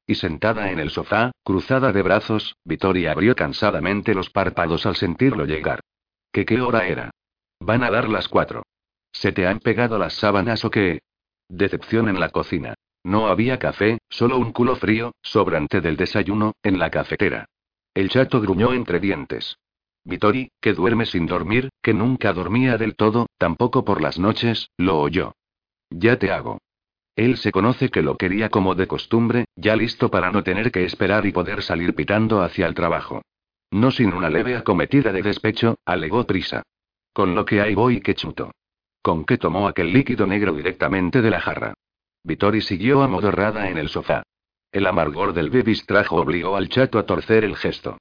Y 0.06 0.14
sentada 0.14 0.70
en 0.70 0.78
el 0.78 0.90
sofá, 0.90 1.32
cruzada 1.42 1.92
de 1.92 2.02
brazos, 2.02 2.56
Vittoria 2.64 3.12
abrió 3.12 3.34
cansadamente 3.34 4.14
los 4.14 4.30
párpados 4.30 4.86
al 4.86 4.96
sentirlo 4.96 5.44
llegar. 5.44 5.80
¿Qué 6.32 6.44
qué 6.44 6.60
hora 6.60 6.86
era? 6.86 7.10
Van 7.60 7.82
a 7.82 7.90
dar 7.90 8.08
las 8.08 8.28
cuatro. 8.28 8.62
¿Se 9.12 9.32
te 9.32 9.46
han 9.46 9.58
pegado 9.58 9.98
las 9.98 10.14
sábanas 10.14 10.64
o 10.64 10.70
qué? 10.70 11.00
Decepción 11.48 12.08
en 12.08 12.20
la 12.20 12.28
cocina. 12.28 12.74
No 13.02 13.28
había 13.28 13.58
café, 13.58 13.98
solo 14.08 14.36
un 14.36 14.52
culo 14.52 14.76
frío, 14.76 15.12
sobrante 15.22 15.80
del 15.80 15.96
desayuno, 15.96 16.52
en 16.62 16.78
la 16.78 16.90
cafetera. 16.90 17.46
El 17.94 18.10
chato 18.10 18.40
gruñó 18.40 18.74
entre 18.74 19.00
dientes. 19.00 19.56
Vittori, 20.04 20.50
que 20.60 20.72
duerme 20.72 21.06
sin 21.06 21.26
dormir, 21.26 21.70
que 21.82 21.94
nunca 21.94 22.32
dormía 22.32 22.78
del 22.78 22.94
todo, 22.94 23.26
tampoco 23.38 23.84
por 23.84 24.00
las 24.00 24.18
noches, 24.18 24.70
lo 24.76 25.00
oyó. 25.00 25.34
Ya 25.90 26.18
te 26.18 26.30
hago. 26.30 26.58
Él 27.16 27.38
se 27.38 27.50
conoce 27.50 27.88
que 27.88 28.02
lo 28.02 28.18
quería 28.18 28.50
como 28.50 28.74
de 28.74 28.86
costumbre, 28.86 29.46
ya 29.56 29.74
listo 29.74 30.10
para 30.10 30.30
no 30.30 30.44
tener 30.44 30.70
que 30.70 30.84
esperar 30.84 31.24
y 31.24 31.32
poder 31.32 31.62
salir 31.62 31.94
pitando 31.94 32.42
hacia 32.42 32.66
el 32.66 32.74
trabajo. 32.74 33.22
No 33.70 33.90
sin 33.90 34.12
una 34.12 34.28
leve 34.28 34.54
acometida 34.54 35.12
de 35.12 35.22
despecho, 35.22 35.76
alegó 35.86 36.24
prisa. 36.24 36.62
Con 37.14 37.34
lo 37.34 37.46
que 37.46 37.62
hay 37.62 37.74
voy 37.74 38.02
que 38.02 38.14
chuto. 38.14 38.52
Con 39.00 39.24
que 39.24 39.38
tomó 39.38 39.66
aquel 39.66 39.92
líquido 39.94 40.26
negro 40.26 40.52
directamente 40.52 41.22
de 41.22 41.30
la 41.30 41.40
jarra. 41.40 41.72
Vittori 42.22 42.60
siguió 42.60 43.02
amodorrada 43.02 43.70
en 43.70 43.78
el 43.78 43.88
sofá. 43.88 44.22
El 44.70 44.86
amargor 44.86 45.32
del 45.32 45.48
bebistrajo 45.48 46.16
obligó 46.16 46.56
al 46.56 46.68
chato 46.68 46.98
a 46.98 47.06
torcer 47.06 47.44
el 47.44 47.56
gesto. 47.56 47.96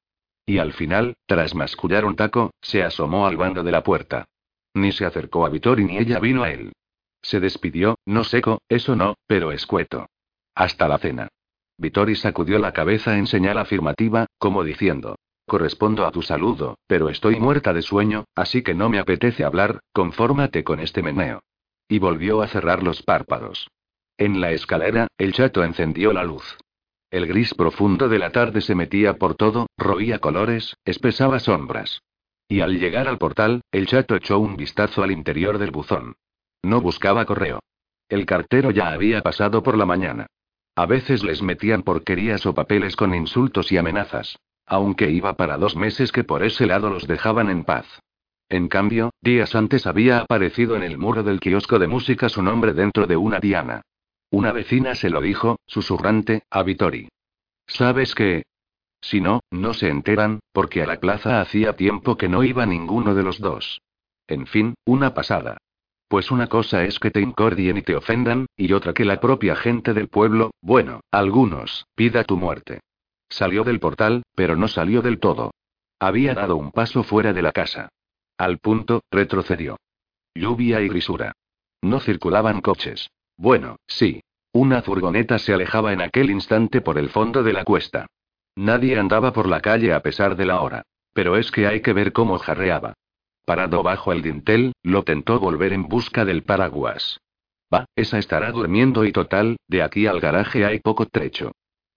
Y 0.46 0.58
al 0.58 0.74
final, 0.74 1.16
tras 1.26 1.56
mascullar 1.56 2.04
un 2.04 2.18
taco, 2.18 2.52
se 2.62 2.84
asomó 2.84 3.28
al 3.28 3.38
bando 3.38 3.64
de 3.64 3.72
la 3.72 3.84
puerta. 3.84 4.26
Ni 4.74 4.92
se 4.92 5.06
acercó 5.06 5.46
a 5.46 5.50
Vittori 5.50 5.86
ni 5.86 5.98
ella 5.98 6.20
vino 6.20 6.44
a 6.44 6.52
él. 6.52 6.74
Se 7.26 7.40
despidió, 7.40 7.98
no 8.06 8.24
seco, 8.24 8.62
eso 8.70 8.96
no, 8.96 9.16
pero 9.26 9.52
escueto. 9.52 10.06
Hasta 10.54 10.88
la 10.88 11.00
cena. 11.00 11.28
Vittori 11.76 12.16
sacudió 12.16 12.60
la 12.60 12.72
cabeza 12.72 13.18
en 13.18 13.26
señal 13.26 13.58
afirmativa, 13.58 14.28
como 14.38 14.64
diciendo. 14.64 15.16
Correspondo 15.48 16.06
a 16.06 16.12
tu 16.12 16.22
saludo, 16.22 16.78
pero 16.86 17.10
estoy 17.10 17.40
muerta 17.40 17.74
de 17.74 17.82
sueño, 17.82 18.26
así 18.36 18.62
que 18.62 18.76
no 18.76 18.90
me 18.90 19.00
apetece 19.00 19.44
hablar, 19.44 19.80
confórmate 19.92 20.64
con 20.64 20.80
este 20.80 21.02
meneo. 21.02 21.42
Y 21.88 21.98
volvió 21.98 22.44
a 22.44 22.48
cerrar 22.48 22.84
los 22.84 23.02
párpados. 23.02 23.72
En 24.20 24.40
la 24.40 24.52
escalera, 24.52 25.08
el 25.18 25.34
chato 25.34 25.64
encendió 25.64 26.14
la 26.14 26.24
luz. 26.24 26.60
El 27.10 27.26
gris 27.26 27.56
profundo 27.56 28.08
de 28.08 28.20
la 28.20 28.32
tarde 28.32 28.62
se 28.62 28.76
metía 28.76 29.16
por 29.16 29.34
todo, 29.34 29.66
roía 29.80 30.20
colores, 30.20 30.76
espesaba 30.86 31.40
sombras. 31.40 32.04
Y 32.48 32.62
al 32.62 32.80
llegar 32.80 33.08
al 33.08 33.18
portal, 33.18 33.62
el 33.72 33.88
chato 33.88 34.16
echó 34.16 34.38
un 34.38 34.58
vistazo 34.58 35.02
al 35.02 35.10
interior 35.10 35.58
del 35.58 35.72
buzón. 35.72 36.14
No 36.66 36.82
buscaba 36.82 37.26
correo. 37.26 37.60
El 38.10 38.26
cartero 38.26 38.72
ya 38.72 38.88
había 38.88 39.22
pasado 39.22 39.62
por 39.62 39.78
la 39.78 39.86
mañana. 39.86 40.26
A 40.76 40.88
veces 40.88 41.24
les 41.24 41.44
metían 41.44 41.84
porquerías 41.84 42.48
o 42.48 42.56
papeles 42.56 42.96
con 42.96 43.14
insultos 43.14 43.72
y 43.72 43.78
amenazas. 43.78 44.40
Aunque 44.66 45.12
iba 45.12 45.36
para 45.36 45.60
dos 45.60 45.76
meses 45.76 46.12
que 46.12 46.24
por 46.24 46.42
ese 46.42 46.66
lado 46.66 46.90
los 46.90 47.06
dejaban 47.06 47.52
en 47.52 47.66
paz. 47.66 47.86
En 48.50 48.68
cambio, 48.68 49.12
días 49.22 49.54
antes 49.54 49.86
había 49.86 50.22
aparecido 50.22 50.76
en 50.76 50.82
el 50.82 50.98
muro 50.98 51.22
del 51.22 51.40
kiosco 51.40 51.78
de 51.78 51.88
música 51.88 52.30
su 52.30 52.42
nombre 52.42 52.74
dentro 52.74 53.06
de 53.06 53.16
una 53.16 53.40
diana. 53.40 53.84
Una 54.32 54.52
vecina 54.52 54.96
se 54.96 55.12
lo 55.12 55.22
dijo, 55.22 55.60
susurrante, 55.68 56.46
a 56.50 56.64
Vittori. 56.64 57.10
¿Sabes 57.68 58.16
qué? 58.16 58.42
Si 59.02 59.22
no, 59.22 59.42
no 59.52 59.76
se 59.76 59.90
enteran, 59.90 60.40
porque 60.52 60.82
a 60.82 60.88
la 60.88 61.00
plaza 61.00 61.42
hacía 61.42 61.74
tiempo 61.74 62.18
que 62.18 62.28
no 62.28 62.44
iba 62.44 62.66
ninguno 62.66 63.14
de 63.14 63.22
los 63.22 63.40
dos. 63.40 63.82
En 64.28 64.48
fin, 64.48 64.74
una 64.84 65.14
pasada. 65.14 65.60
Pues 66.08 66.30
una 66.32 66.48
cosa 66.48 66.84
es 66.84 67.00
que 67.00 67.12
te 67.12 67.22
incordien 67.22 67.78
y 67.78 67.82
te 67.82 67.96
ofendan, 67.96 68.46
y 68.56 68.72
otra 68.74 68.94
que 68.94 69.06
la 69.06 69.20
propia 69.20 69.56
gente 69.56 69.94
del 69.94 70.08
pueblo, 70.08 70.52
bueno, 70.62 71.02
algunos, 71.12 71.86
pida 71.96 72.24
tu 72.24 72.38
muerte. 72.38 72.82
Salió 73.30 73.64
del 73.64 73.80
portal, 73.80 74.24
pero 74.36 74.56
no 74.56 74.68
salió 74.68 75.02
del 75.02 75.20
todo. 75.20 75.52
Había 76.00 76.34
dado 76.34 76.58
un 76.58 76.72
paso 76.72 77.04
fuera 77.04 77.34
de 77.34 77.42
la 77.42 77.52
casa. 77.52 77.90
Al 78.38 78.60
punto, 78.60 79.02
retrocedió. 79.12 79.78
Lluvia 80.36 80.82
y 80.82 80.90
grisura. 80.90 81.34
No 81.82 82.00
circulaban 82.00 82.62
coches. 82.62 83.10
Bueno, 83.38 83.78
sí. 83.88 84.22
Una 84.52 84.82
furgoneta 84.82 85.40
se 85.40 85.54
alejaba 85.54 85.92
en 85.92 86.02
aquel 86.02 86.30
instante 86.30 86.82
por 86.82 86.98
el 86.98 87.10
fondo 87.10 87.44
de 87.44 87.54
la 87.54 87.66
cuesta. 87.66 88.08
Nadie 88.56 88.98
andaba 88.98 89.34
por 89.34 89.48
la 89.48 89.60
calle 89.60 89.94
a 89.94 90.02
pesar 90.02 90.36
de 90.36 90.46
la 90.46 90.62
hora. 90.62 90.84
Pero 91.14 91.36
es 91.38 91.52
que 91.52 91.68
hay 91.68 91.82
que 91.82 91.94
ver 91.94 92.14
cómo 92.14 92.38
jarreaba. 92.38 92.94
Parado 93.46 93.84
bajo 93.84 94.12
el 94.12 94.24
dintel, 94.24 94.74
lo 94.82 95.04
tentó 95.04 95.40
volver 95.40 95.72
en 95.72 95.88
busca 95.88 96.26
del 96.26 96.42
paraguas. 96.44 97.20
Va, 97.72 97.86
esa 97.96 98.18
estará 98.18 98.52
durmiendo 98.52 99.06
y 99.06 99.12
total, 99.12 99.58
de 99.68 99.84
aquí 99.84 100.08
al 100.08 100.20
garaje 100.20 100.66
hay 100.66 100.80
poco 100.80 101.06
trecho. 101.06 101.52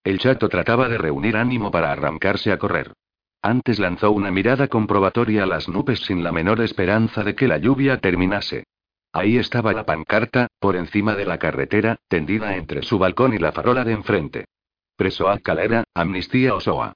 El 0.05 0.19
chato 0.19 0.51
trataba 0.51 0.89
de 0.89 0.99
reunir 0.99 1.37
ánimo 1.37 1.71
para 1.71 1.91
arrancarse 1.91 2.53
a 2.53 2.59
correr. 2.59 2.93
Antes 3.41 3.79
lanzó 3.79 4.11
una 4.11 4.31
mirada 4.31 4.69
comprobatoria 4.69 5.45
a 5.45 5.47
las 5.47 5.69
nubes 5.69 6.01
sin 6.01 6.23
la 6.23 6.33
menor 6.33 6.61
esperanza 6.61 7.25
de 7.25 7.35
que 7.35 7.49
la 7.49 7.57
lluvia 7.57 7.99
terminase. 7.99 8.65
Ahí 9.13 9.39
estaba 9.39 9.73
la 9.73 9.87
pancarta, 9.87 10.49
por 10.59 10.77
encima 10.77 11.15
de 11.15 11.25
la 11.25 11.39
carretera, 11.39 11.97
tendida 12.09 12.57
entre 12.57 12.83
su 12.83 12.99
balcón 12.99 13.33
y 13.33 13.39
la 13.39 13.53
farola 13.53 13.85
de 13.85 13.93
enfrente. 13.93 14.45
Presoa 14.97 15.39
Calera, 15.39 15.85
Amnistía 15.95 16.55
Osoa. 16.55 16.93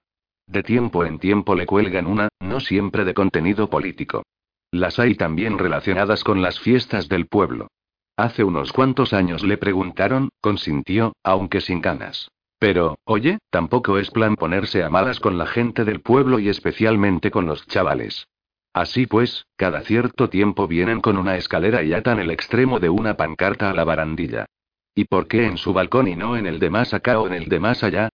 De 0.47 0.62
tiempo 0.62 1.07
en 1.07 1.19
tiempo 1.19 1.55
le 1.55 1.65
cuelgan 1.65 2.07
una, 2.07 2.29
no 2.41 2.61
siempre 2.61 3.05
de 3.05 3.15
contenido 3.15 3.70
político. 3.70 4.24
Las 4.73 4.99
hay 4.99 5.15
también 5.15 5.59
relacionadas 5.59 6.24
con 6.24 6.40
las 6.40 6.59
fiestas 6.59 7.07
del 7.07 7.27
pueblo. 7.27 7.69
Hace 8.16 8.43
unos 8.43 8.73
cuantos 8.73 9.12
años 9.12 9.43
le 9.43 9.59
preguntaron, 9.59 10.31
consintió, 10.40 11.12
aunque 11.23 11.61
sin 11.61 11.82
ganas. 11.82 12.31
Pero, 12.59 12.97
oye, 13.05 13.39
tampoco 13.51 13.99
es 13.99 14.11
plan 14.11 14.35
ponerse 14.35 14.82
a 14.82 14.89
malas 14.89 15.20
con 15.20 15.36
la 15.36 15.47
gente 15.47 15.85
del 15.85 16.01
pueblo 16.01 16.39
y 16.39 16.49
especialmente 16.49 17.31
con 17.31 17.44
los 17.44 17.66
chavales. 17.66 18.27
Así 18.73 19.07
pues, 19.07 19.44
cada 19.57 19.82
cierto 19.82 20.31
tiempo 20.31 20.66
vienen 20.66 21.03
con 21.03 21.19
una 21.19 21.36
escalera 21.36 21.82
y 21.82 21.93
atan 21.93 22.19
el 22.19 22.31
extremo 22.31 22.81
de 22.81 22.89
una 22.89 23.19
pancarta 23.19 23.69
a 23.69 23.74
la 23.74 23.85
barandilla. 23.85 24.47
¿Y 24.94 25.05
por 25.05 25.28
qué 25.28 25.44
en 25.44 25.59
su 25.59 25.74
balcón 25.74 26.09
y 26.09 26.16
no 26.16 26.35
en 26.35 26.47
el 26.47 26.59
de 26.59 26.70
más 26.70 26.94
acá 26.94 27.20
o 27.20 27.27
en 27.27 27.35
el 27.35 27.51
de 27.51 27.61
más 27.61 27.85
allá? 27.85 28.09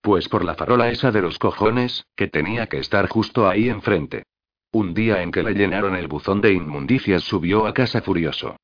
Pues 0.00 0.28
por 0.28 0.44
la 0.44 0.54
farola 0.54 0.90
esa 0.90 1.10
de 1.10 1.22
los 1.22 1.38
cojones, 1.40 2.06
que 2.14 2.28
tenía 2.28 2.68
que 2.68 2.78
estar 2.78 3.08
justo 3.08 3.48
ahí 3.48 3.68
enfrente. 3.68 4.22
Un 4.74 4.92
día 4.92 5.22
en 5.22 5.30
que 5.30 5.44
le 5.44 5.54
llenaron 5.54 5.94
el 5.94 6.08
buzón 6.08 6.40
de 6.40 6.52
inmundicias 6.52 7.22
subió 7.22 7.68
a 7.68 7.72
casa 7.72 8.02
furioso. 8.02 8.56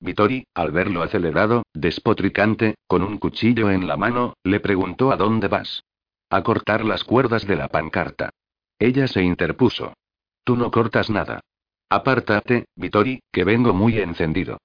Vittori, 0.00 0.46
al 0.54 0.72
verlo 0.72 1.02
acelerado, 1.02 1.62
despotricante, 1.74 2.76
con 2.86 3.02
un 3.02 3.18
cuchillo 3.18 3.70
en 3.70 3.86
la 3.86 3.98
mano, 3.98 4.32
le 4.44 4.60
preguntó 4.60 5.12
a 5.12 5.16
dónde 5.18 5.46
vas. 5.46 5.84
A 6.30 6.42
cortar 6.42 6.86
las 6.86 7.04
cuerdas 7.04 7.46
de 7.46 7.56
la 7.56 7.68
pancarta. 7.68 8.30
Ella 8.78 9.06
se 9.08 9.22
interpuso. 9.22 9.92
Tú 10.42 10.56
no 10.56 10.70
cortas 10.70 11.10
nada. 11.10 11.40
Apártate, 11.90 12.64
Vittori, 12.74 13.20
que 13.30 13.44
vengo 13.44 13.74
muy 13.74 13.98
encendido. 13.98 14.56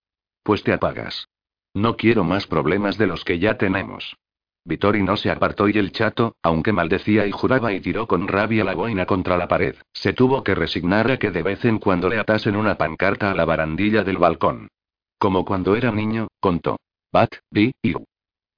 Pues 0.42 0.64
te 0.64 0.72
apagas. 0.72 1.28
No 1.74 1.98
quiero 1.98 2.24
más 2.24 2.48
problemas 2.48 2.98
de 2.98 3.08
los 3.08 3.26
que 3.26 3.40
ya 3.40 3.58
tenemos. 3.58 4.16
Vittori 4.66 5.04
no 5.04 5.18
se 5.18 5.30
apartó 5.30 5.68
y 5.68 5.78
el 5.78 5.92
chato, 5.92 6.36
aunque 6.42 6.72
maldecía 6.72 7.28
y 7.28 7.32
juraba 7.32 7.74
y 7.74 7.82
tiró 7.82 8.08
con 8.08 8.28
rabia 8.28 8.64
la 8.64 8.76
boina 8.76 9.06
contra 9.06 9.38
la 9.38 9.48
pared, 9.48 9.76
se 9.92 10.14
tuvo 10.14 10.44
que 10.44 10.56
resignar 10.56 11.12
a 11.12 11.18
que 11.18 11.32
de 11.32 11.44
vez 11.44 11.66
en 11.66 11.80
cuando 11.80 12.08
le 12.08 12.18
atasen 12.18 12.56
una 12.56 12.76
pancarta 12.76 13.32
a 13.32 13.36
la 13.36 13.44
barandilla 13.44 14.04
del 14.04 14.18
balcón. 14.18 14.70
Como 15.18 15.44
cuando 15.44 15.76
era 15.76 15.92
niño, 15.92 16.28
contó. 16.40 16.78
Bat, 17.12 17.36
bi, 17.52 17.74
y 17.82 17.94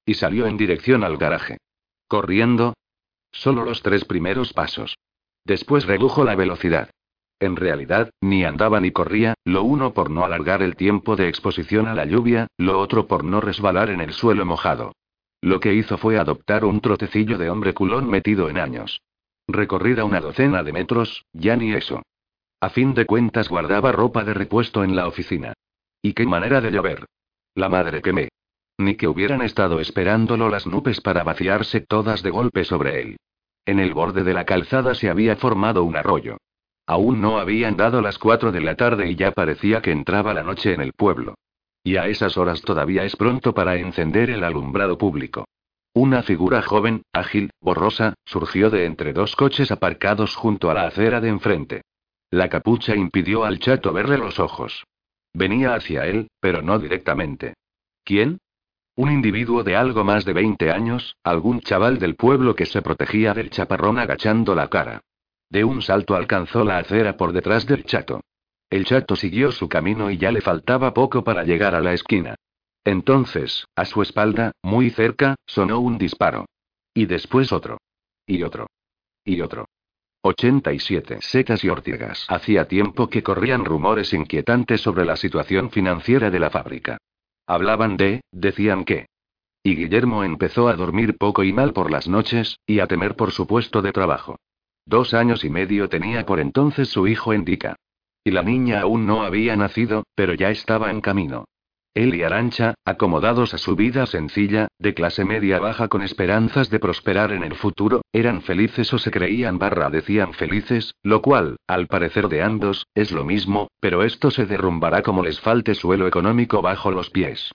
Y 0.04 0.14
salió 0.14 0.46
en 0.46 0.56
dirección 0.56 1.02
al 1.02 1.16
garaje. 1.16 1.58
Corriendo. 2.06 2.74
Solo 3.32 3.64
los 3.64 3.82
tres 3.82 4.04
primeros 4.04 4.52
pasos. 4.52 4.96
Después 5.44 5.86
redujo 5.86 6.24
la 6.24 6.36
velocidad. 6.36 6.90
En 7.38 7.56
realidad, 7.56 8.10
ni 8.20 8.44
andaba 8.44 8.80
ni 8.80 8.92
corría, 8.92 9.34
lo 9.44 9.62
uno 9.64 9.92
por 9.92 10.10
no 10.10 10.24
alargar 10.24 10.62
el 10.62 10.76
tiempo 10.76 11.16
de 11.16 11.28
exposición 11.28 11.86
a 11.86 11.94
la 11.94 12.04
lluvia, 12.04 12.46
lo 12.56 12.80
otro 12.80 13.06
por 13.06 13.24
no 13.24 13.40
resbalar 13.40 13.90
en 13.90 14.00
el 14.00 14.12
suelo 14.12 14.46
mojado. 14.46 14.92
Lo 15.46 15.60
que 15.60 15.72
hizo 15.72 15.96
fue 15.96 16.18
adoptar 16.18 16.64
un 16.64 16.80
trotecillo 16.80 17.38
de 17.38 17.50
hombre 17.50 17.72
culón 17.72 18.10
metido 18.10 18.48
en 18.48 18.58
años. 18.58 19.00
Recorrida 19.46 20.04
una 20.04 20.20
docena 20.20 20.64
de 20.64 20.72
metros, 20.72 21.24
ya 21.32 21.54
ni 21.54 21.72
eso. 21.72 22.02
A 22.60 22.68
fin 22.68 22.94
de 22.94 23.06
cuentas 23.06 23.48
guardaba 23.48 23.92
ropa 23.92 24.24
de 24.24 24.34
repuesto 24.34 24.82
en 24.82 24.96
la 24.96 25.06
oficina. 25.06 25.52
¿Y 26.02 26.14
qué 26.14 26.26
manera 26.26 26.60
de 26.60 26.72
llover? 26.72 27.06
La 27.54 27.68
madre 27.68 28.02
que 28.02 28.12
me. 28.12 28.28
Ni 28.76 28.96
que 28.96 29.06
hubieran 29.06 29.40
estado 29.40 29.78
esperándolo 29.78 30.48
las 30.48 30.66
nubes 30.66 31.00
para 31.00 31.22
vaciarse 31.22 31.80
todas 31.80 32.24
de 32.24 32.30
golpe 32.30 32.64
sobre 32.64 33.00
él. 33.00 33.16
En 33.66 33.78
el 33.78 33.94
borde 33.94 34.24
de 34.24 34.34
la 34.34 34.46
calzada 34.46 34.96
se 34.96 35.08
había 35.08 35.36
formado 35.36 35.84
un 35.84 35.94
arroyo. 35.94 36.38
Aún 36.88 37.20
no 37.20 37.38
habían 37.38 37.76
dado 37.76 38.02
las 38.02 38.18
cuatro 38.18 38.50
de 38.50 38.62
la 38.62 38.74
tarde 38.74 39.08
y 39.12 39.14
ya 39.14 39.30
parecía 39.30 39.80
que 39.80 39.92
entraba 39.92 40.34
la 40.34 40.42
noche 40.42 40.74
en 40.74 40.80
el 40.80 40.92
pueblo. 40.92 41.36
Y 41.86 41.98
a 41.98 42.08
esas 42.08 42.36
horas 42.36 42.62
todavía 42.62 43.04
es 43.04 43.14
pronto 43.14 43.54
para 43.54 43.76
encender 43.76 44.28
el 44.30 44.42
alumbrado 44.42 44.98
público. 44.98 45.44
Una 45.94 46.24
figura 46.24 46.60
joven, 46.60 47.02
ágil, 47.12 47.50
borrosa, 47.60 48.14
surgió 48.24 48.70
de 48.70 48.86
entre 48.86 49.12
dos 49.12 49.36
coches 49.36 49.70
aparcados 49.70 50.34
junto 50.34 50.68
a 50.68 50.74
la 50.74 50.88
acera 50.88 51.20
de 51.20 51.28
enfrente. 51.28 51.82
La 52.32 52.48
capucha 52.48 52.96
impidió 52.96 53.44
al 53.44 53.60
chato 53.60 53.92
verle 53.92 54.18
los 54.18 54.40
ojos. 54.40 54.82
Venía 55.32 55.76
hacia 55.76 56.06
él, 56.06 56.26
pero 56.40 56.60
no 56.60 56.80
directamente. 56.80 57.54
¿Quién? 58.02 58.38
Un 58.96 59.12
individuo 59.12 59.62
de 59.62 59.76
algo 59.76 60.02
más 60.02 60.24
de 60.24 60.32
20 60.32 60.72
años, 60.72 61.14
algún 61.22 61.60
chaval 61.60 62.00
del 62.00 62.16
pueblo 62.16 62.56
que 62.56 62.66
se 62.66 62.82
protegía 62.82 63.32
del 63.32 63.50
chaparrón 63.50 64.00
agachando 64.00 64.56
la 64.56 64.66
cara. 64.66 65.02
De 65.50 65.62
un 65.62 65.82
salto 65.82 66.16
alcanzó 66.16 66.64
la 66.64 66.78
acera 66.78 67.16
por 67.16 67.32
detrás 67.32 67.64
del 67.64 67.84
chato. 67.84 68.22
El 68.68 68.84
chato 68.84 69.14
siguió 69.14 69.52
su 69.52 69.68
camino 69.68 70.10
y 70.10 70.18
ya 70.18 70.32
le 70.32 70.40
faltaba 70.40 70.92
poco 70.92 71.22
para 71.22 71.44
llegar 71.44 71.74
a 71.74 71.80
la 71.80 71.92
esquina. 71.92 72.34
Entonces, 72.84 73.66
a 73.76 73.84
su 73.84 74.02
espalda, 74.02 74.52
muy 74.62 74.90
cerca, 74.90 75.36
sonó 75.46 75.80
un 75.80 75.98
disparo. 75.98 76.46
Y 76.94 77.06
después 77.06 77.52
otro. 77.52 77.78
Y 78.26 78.42
otro. 78.42 78.68
Y 79.24 79.40
otro. 79.40 79.66
87 80.22 81.18
setas 81.20 81.62
y 81.62 81.68
ortigas. 81.68 82.26
Hacía 82.28 82.66
tiempo 82.66 83.08
que 83.08 83.22
corrían 83.22 83.64
rumores 83.64 84.12
inquietantes 84.12 84.80
sobre 84.80 85.04
la 85.04 85.16
situación 85.16 85.70
financiera 85.70 86.30
de 86.30 86.40
la 86.40 86.50
fábrica. 86.50 86.98
Hablaban 87.46 87.96
de, 87.96 88.22
decían 88.32 88.84
que. 88.84 89.06
Y 89.62 89.76
Guillermo 89.76 90.24
empezó 90.24 90.68
a 90.68 90.74
dormir 90.74 91.16
poco 91.16 91.44
y 91.44 91.52
mal 91.52 91.72
por 91.72 91.90
las 91.90 92.08
noches, 92.08 92.58
y 92.66 92.80
a 92.80 92.86
temer 92.86 93.14
por 93.14 93.30
su 93.30 93.46
puesto 93.46 93.82
de 93.82 93.92
trabajo. 93.92 94.38
Dos 94.84 95.14
años 95.14 95.44
y 95.44 95.50
medio 95.50 95.88
tenía 95.88 96.24
por 96.26 96.40
entonces 96.40 96.88
su 96.88 97.06
hijo 97.06 97.32
Endica. 97.32 97.76
Y 98.26 98.32
la 98.32 98.42
niña 98.42 98.80
aún 98.80 99.06
no 99.06 99.22
había 99.22 99.54
nacido, 99.54 100.02
pero 100.16 100.34
ya 100.34 100.50
estaba 100.50 100.90
en 100.90 101.00
camino. 101.00 101.44
Él 101.94 102.12
y 102.12 102.24
Arancha, 102.24 102.74
acomodados 102.84 103.54
a 103.54 103.58
su 103.58 103.76
vida 103.76 104.04
sencilla, 104.06 104.66
de 104.80 104.94
clase 104.94 105.24
media 105.24 105.60
baja 105.60 105.86
con 105.86 106.02
esperanzas 106.02 106.68
de 106.68 106.80
prosperar 106.80 107.30
en 107.30 107.44
el 107.44 107.54
futuro, 107.54 108.02
eran 108.12 108.42
felices 108.42 108.92
o 108.92 108.98
se 108.98 109.12
creían 109.12 109.60
barra 109.60 109.90
decían 109.90 110.32
felices, 110.32 110.96
lo 111.04 111.22
cual, 111.22 111.58
al 111.68 111.86
parecer 111.86 112.28
de 112.28 112.42
ambos, 112.42 112.88
es 112.96 113.12
lo 113.12 113.24
mismo, 113.24 113.68
pero 113.78 114.02
esto 114.02 114.32
se 114.32 114.44
derrumbará 114.44 115.02
como 115.02 115.22
les 115.22 115.38
falte 115.38 115.76
suelo 115.76 116.08
económico 116.08 116.62
bajo 116.62 116.90
los 116.90 117.10
pies. 117.10 117.52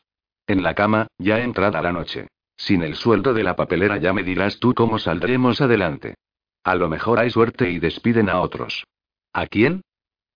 En 0.47 0.63
la 0.63 0.73
cama, 0.73 1.07
ya 1.17 1.41
entrada 1.41 1.81
la 1.81 1.91
noche. 1.91 2.29
Sin 2.55 2.81
el 2.81 2.95
sueldo 2.95 3.33
de 3.33 3.43
la 3.43 3.57
papelera 3.57 3.97
ya 3.97 4.13
me 4.13 4.23
dirás 4.23 4.57
tú 4.57 4.73
cómo 4.73 4.99
saldremos 4.99 5.59
adelante. 5.59 6.15
A 6.63 6.75
lo 6.75 6.87
mejor 6.87 7.19
hay 7.19 7.29
suerte 7.29 7.69
y 7.69 7.79
despiden 7.79 8.29
a 8.29 8.39
otros. 8.39 8.85
¿A 9.33 9.47
quién? 9.47 9.81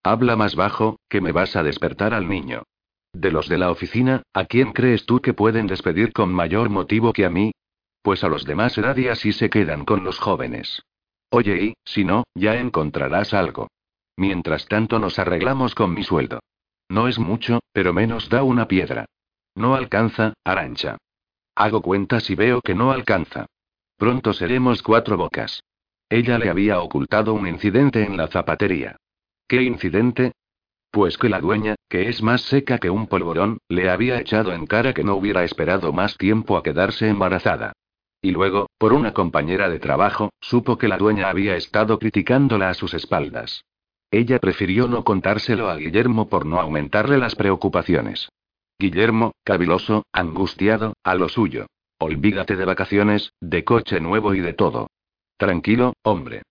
Habla 0.06 0.36
más 0.36 0.56
bajo, 0.56 1.00
que 1.10 1.20
me 1.20 1.32
vas 1.32 1.56
a 1.56 1.64
despertar 1.64 2.14
al 2.14 2.30
niño. 2.30 2.62
De 3.12 3.32
los 3.32 3.50
de 3.50 3.58
la 3.58 3.72
oficina, 3.72 4.22
¿a 4.36 4.46
quién 4.46 4.72
crees 4.72 5.08
tú 5.08 5.20
que 5.20 5.34
pueden 5.34 5.66
despedir 5.66 6.14
con 6.14 6.32
mayor 6.32 6.70
motivo 6.70 7.12
que 7.12 7.26
a 7.26 7.32
mí? 7.32 7.54
Pues 8.04 8.24
a 8.24 8.30
los 8.30 8.46
demás 8.46 8.78
edad 8.78 8.96
y 8.98 9.08
así 9.08 9.34
se 9.34 9.50
quedan 9.50 9.84
con 9.84 10.04
los 10.04 10.20
jóvenes. 10.20 10.84
Oye, 11.32 11.64
y, 11.64 11.74
si 11.84 12.06
no, 12.06 12.24
ya 12.36 12.54
encontrarás 12.54 13.34
algo. 13.34 13.68
Mientras 14.16 14.68
tanto 14.68 15.00
nos 15.00 15.18
arreglamos 15.18 15.74
con 15.74 15.96
mi 15.96 16.04
sueldo. 16.04 16.40
No 16.88 17.08
es 17.08 17.18
mucho, 17.18 17.62
pero 17.74 17.92
menos 17.92 18.30
da 18.30 18.44
una 18.44 18.68
piedra. 18.68 19.06
No 19.56 19.74
alcanza, 19.74 20.36
Arancha. 20.44 21.00
Hago 21.56 21.82
cuentas 21.82 22.30
y 22.30 22.36
veo 22.36 22.62
que 22.62 22.76
no 22.76 22.92
alcanza. 22.92 23.48
Pronto 23.98 24.34
seremos 24.34 24.84
cuatro 24.84 25.18
bocas. 25.18 25.64
Ella 26.10 26.38
le 26.38 26.52
había 26.52 26.80
ocultado 26.80 27.34
un 27.34 27.48
incidente 27.48 28.04
en 28.04 28.18
la 28.18 28.28
zapatería. 28.28 28.98
¿Qué 29.48 29.62
incidente? 29.62 30.32
Pues 30.92 31.18
que 31.18 31.30
la 31.30 31.40
dueña, 31.40 31.76
que 31.90 32.10
es 32.10 32.24
más 32.24 32.42
seca 32.42 32.78
que 32.80 32.90
un 32.90 33.08
polvorón, 33.08 33.60
le 33.70 33.90
había 33.90 34.20
echado 34.20 34.54
en 34.54 34.66
cara 34.66 34.94
que 34.94 35.04
no 35.04 35.16
hubiera 35.16 35.44
esperado 35.44 35.94
más 35.94 36.18
tiempo 36.18 36.58
a 36.58 36.64
quedarse 36.64 37.10
embarazada. 37.10 37.74
Y 38.22 38.32
luego, 38.32 38.70
por 38.80 38.94
una 38.94 39.14
compañera 39.14 39.70
de 39.70 39.80
trabajo, 39.80 40.32
supo 40.42 40.78
que 40.78 40.88
la 40.88 40.98
dueña 40.98 41.30
había 41.30 41.56
estado 41.58 42.00
criticándola 42.00 42.70
a 42.70 42.74
sus 42.74 42.94
espaldas. 42.96 43.64
Ella 44.10 44.40
prefirió 44.40 44.88
no 44.88 45.04
contárselo 45.04 45.70
a 45.70 45.76
Guillermo 45.76 46.28
por 46.28 46.46
no 46.46 46.60
aumentarle 46.60 47.18
las 47.18 47.36
preocupaciones. 47.36 48.30
Guillermo, 48.80 49.34
caviloso, 49.44 50.06
angustiado, 50.12 50.94
a 51.04 51.14
lo 51.16 51.30
suyo. 51.30 51.68
Olvídate 52.00 52.56
de 52.56 52.66
vacaciones, 52.66 53.32
de 53.42 53.64
coche 53.64 54.00
nuevo 54.00 54.34
y 54.34 54.40
de 54.40 54.54
todo. 54.54 54.88
Tranquilo, 55.38 55.94
hombre. 56.04 56.42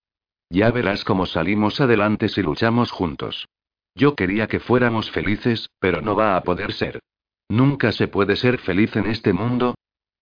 Ya 0.55 0.71
verás 0.71 1.03
cómo 1.03 1.27
salimos 1.27 1.81
adelante 1.81 2.29
si 2.29 2.41
luchamos 2.41 2.93
juntos. 2.93 3.49
Yo 3.97 4.15
quería 4.15 4.47
que 4.47 4.61
fuéramos 4.61 5.11
felices, 5.11 5.69
pero 5.81 6.01
no 6.01 6.15
va 6.15 6.37
a 6.37 6.45
poder 6.45 6.73
ser. 6.73 7.01
Nunca 7.49 7.91
se 7.91 8.07
puede 8.07 8.37
ser 8.37 8.59
feliz 8.59 8.95
en 8.95 9.07
este 9.07 9.33
mundo. 9.33 9.75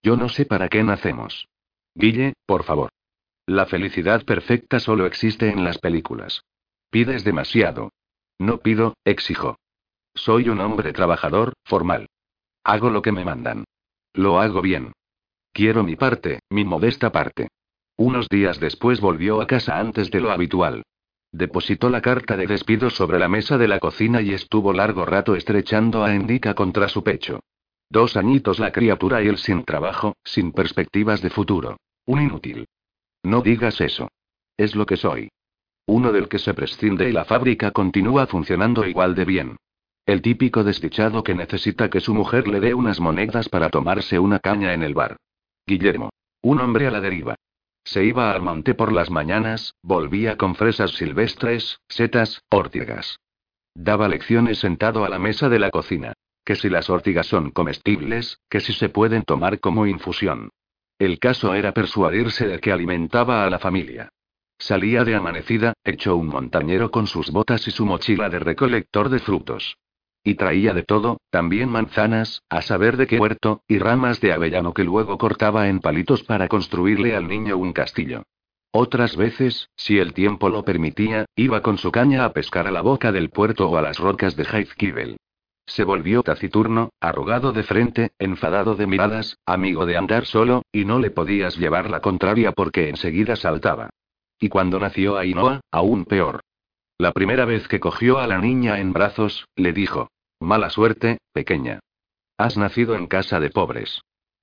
Yo 0.02 0.16
no 0.16 0.30
sé 0.30 0.46
para 0.46 0.70
qué 0.70 0.82
nacemos. 0.82 1.48
Guille, 1.94 2.32
por 2.46 2.64
favor. 2.64 2.88
La 3.44 3.66
felicidad 3.66 4.24
perfecta 4.24 4.80
solo 4.80 5.04
existe 5.04 5.50
en 5.50 5.64
las 5.64 5.76
películas. 5.76 6.40
Pides 6.88 7.24
demasiado. 7.24 7.90
No 8.38 8.56
pido, 8.56 8.94
exijo. 9.04 9.58
Soy 10.14 10.48
un 10.48 10.60
hombre 10.60 10.94
trabajador, 10.94 11.52
formal. 11.62 12.06
Hago 12.64 12.88
lo 12.88 13.02
que 13.02 13.12
me 13.12 13.26
mandan. 13.26 13.64
Lo 14.14 14.40
hago 14.40 14.62
bien. 14.62 14.92
Quiero 15.52 15.82
mi 15.82 15.94
parte, 15.94 16.40
mi 16.48 16.64
modesta 16.64 17.12
parte. 17.12 17.48
Unos 17.96 18.28
días 18.28 18.58
después 18.58 19.00
volvió 19.00 19.40
a 19.40 19.46
casa 19.46 19.78
antes 19.78 20.10
de 20.10 20.20
lo 20.20 20.30
habitual. 20.30 20.82
Depositó 21.30 21.88
la 21.88 22.02
carta 22.02 22.36
de 22.36 22.46
despido 22.46 22.90
sobre 22.90 23.18
la 23.18 23.28
mesa 23.28 23.56
de 23.56 23.68
la 23.68 23.78
cocina 23.78 24.20
y 24.20 24.32
estuvo 24.32 24.72
largo 24.72 25.06
rato 25.06 25.34
estrechando 25.34 26.04
a 26.04 26.14
Endica 26.14 26.54
contra 26.54 26.88
su 26.88 27.02
pecho. 27.02 27.40
Dos 27.88 28.16
añitos 28.16 28.58
la 28.58 28.72
criatura 28.72 29.22
y 29.22 29.28
él 29.28 29.38
sin 29.38 29.64
trabajo, 29.64 30.16
sin 30.24 30.52
perspectivas 30.52 31.22
de 31.22 31.30
futuro. 31.30 31.78
Un 32.06 32.22
inútil. 32.22 32.66
No 33.22 33.40
digas 33.40 33.80
eso. 33.80 34.10
Es 34.56 34.74
lo 34.74 34.86
que 34.86 34.96
soy. 34.96 35.30
Uno 35.86 36.12
del 36.12 36.28
que 36.28 36.38
se 36.38 36.54
prescinde 36.54 37.08
y 37.08 37.12
la 37.12 37.24
fábrica 37.24 37.70
continúa 37.70 38.26
funcionando 38.26 38.86
igual 38.86 39.14
de 39.14 39.24
bien. 39.24 39.56
El 40.04 40.20
típico 40.20 40.64
desdichado 40.64 41.22
que 41.22 41.34
necesita 41.34 41.88
que 41.88 42.00
su 42.00 42.14
mujer 42.14 42.48
le 42.48 42.60
dé 42.60 42.74
unas 42.74 42.98
monedas 43.00 43.48
para 43.48 43.70
tomarse 43.70 44.18
una 44.18 44.38
caña 44.38 44.74
en 44.74 44.82
el 44.82 44.94
bar. 44.94 45.16
Guillermo. 45.66 46.10
Un 46.42 46.60
hombre 46.60 46.86
a 46.88 46.90
la 46.90 47.00
deriva. 47.00 47.36
Se 47.84 48.04
iba 48.04 48.32
al 48.32 48.42
monte 48.42 48.74
por 48.74 48.92
las 48.92 49.10
mañanas, 49.10 49.74
volvía 49.82 50.36
con 50.36 50.54
fresas 50.54 50.92
silvestres, 50.92 51.80
setas, 51.88 52.42
ortigas. 52.50 53.18
Daba 53.74 54.08
lecciones 54.08 54.58
sentado 54.58 55.04
a 55.04 55.08
la 55.08 55.18
mesa 55.18 55.48
de 55.48 55.58
la 55.58 55.70
cocina. 55.70 56.14
que 56.44 56.56
si 56.56 56.68
las 56.68 56.90
ortigas 56.90 57.28
son 57.28 57.52
comestibles, 57.52 58.40
que 58.50 58.58
si 58.58 58.72
se 58.72 58.88
pueden 58.88 59.22
tomar 59.22 59.60
como 59.60 59.86
infusión. 59.86 60.50
El 60.98 61.20
caso 61.20 61.54
era 61.54 61.72
persuadirse 61.72 62.48
de 62.48 62.58
que 62.58 62.72
alimentaba 62.72 63.44
a 63.44 63.50
la 63.50 63.60
familia. 63.60 64.08
Salía 64.58 65.04
de 65.04 65.14
amanecida, 65.14 65.74
echó 65.84 66.16
un 66.16 66.28
montañero 66.28 66.90
con 66.90 67.06
sus 67.06 67.30
botas 67.30 67.66
y 67.68 67.70
su 67.70 67.86
mochila 67.86 68.28
de 68.28 68.38
recolector 68.38 69.08
de 69.08 69.18
frutos. 69.18 69.76
Y 70.24 70.34
traía 70.34 70.72
de 70.72 70.84
todo, 70.84 71.18
también 71.30 71.68
manzanas, 71.68 72.42
a 72.48 72.62
saber 72.62 72.96
de 72.96 73.06
qué 73.06 73.18
huerto, 73.18 73.62
y 73.66 73.78
ramas 73.78 74.20
de 74.20 74.32
avellano 74.32 74.72
que 74.72 74.84
luego 74.84 75.18
cortaba 75.18 75.68
en 75.68 75.80
palitos 75.80 76.22
para 76.22 76.48
construirle 76.48 77.16
al 77.16 77.26
niño 77.26 77.56
un 77.56 77.72
castillo. 77.72 78.22
Otras 78.70 79.16
veces, 79.16 79.68
si 79.76 79.98
el 79.98 80.14
tiempo 80.14 80.48
lo 80.48 80.64
permitía, 80.64 81.26
iba 81.36 81.60
con 81.60 81.76
su 81.76 81.92
caña 81.92 82.24
a 82.24 82.32
pescar 82.32 82.66
a 82.66 82.70
la 82.70 82.80
boca 82.80 83.12
del 83.12 83.28
puerto 83.28 83.68
o 83.68 83.76
a 83.76 83.82
las 83.82 83.98
rocas 83.98 84.34
de 84.36 84.44
Heizkibel. 84.44 85.16
Se 85.66 85.84
volvió 85.84 86.22
taciturno, 86.22 86.90
arrugado 87.00 87.52
de 87.52 87.62
frente, 87.64 88.12
enfadado 88.18 88.74
de 88.74 88.86
miradas, 88.86 89.38
amigo 89.44 89.86
de 89.86 89.96
andar 89.96 90.24
solo, 90.24 90.62
y 90.72 90.84
no 90.84 90.98
le 90.98 91.10
podías 91.10 91.56
llevar 91.56 91.90
la 91.90 92.00
contraria 92.00 92.52
porque 92.52 92.88
enseguida 92.88 93.36
saltaba. 93.36 93.90
Y 94.40 94.48
cuando 94.48 94.80
nació 94.80 95.18
Ainhoa, 95.18 95.60
aún 95.70 96.04
peor. 96.04 96.40
La 97.02 97.10
primera 97.10 97.46
vez 97.46 97.66
que 97.66 97.80
cogió 97.80 98.20
a 98.20 98.28
la 98.28 98.38
niña 98.38 98.78
en 98.78 98.92
brazos, 98.92 99.48
le 99.56 99.72
dijo: 99.72 100.12
Mala 100.38 100.70
suerte, 100.70 101.18
pequeña. 101.32 101.80
Has 102.38 102.56
nacido 102.56 102.94
en 102.94 103.08
casa 103.08 103.40
de 103.40 103.50
pobres. 103.50 104.02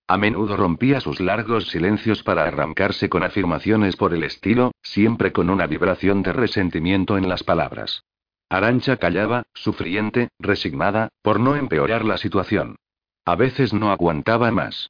A 0.10 0.18
menudo 0.18 0.58
rompía 0.58 1.00
sus 1.00 1.22
largos 1.22 1.70
silencios 1.70 2.22
para 2.22 2.44
arrancarse 2.44 3.08
con 3.08 3.24
afirmaciones 3.24 3.96
por 3.96 4.14
el 4.14 4.26
estilo, 4.26 4.74
siempre 4.82 5.32
con 5.32 5.50
una 5.50 5.68
vibración 5.68 6.22
de 6.22 6.34
resentimiento 6.34 7.18
en 7.18 7.30
las 7.30 7.44
palabras. 7.44 8.04
Arancha 8.50 8.98
callaba, 8.98 9.44
sufriente, 9.54 10.28
resignada, 10.38 11.08
por 11.22 11.40
no 11.40 11.56
empeorar 11.56 12.04
la 12.04 12.18
situación. 12.18 12.76
A 13.24 13.38
veces 13.38 13.74
no 13.74 13.90
aguantaba 13.90 14.52
más. 14.52 14.90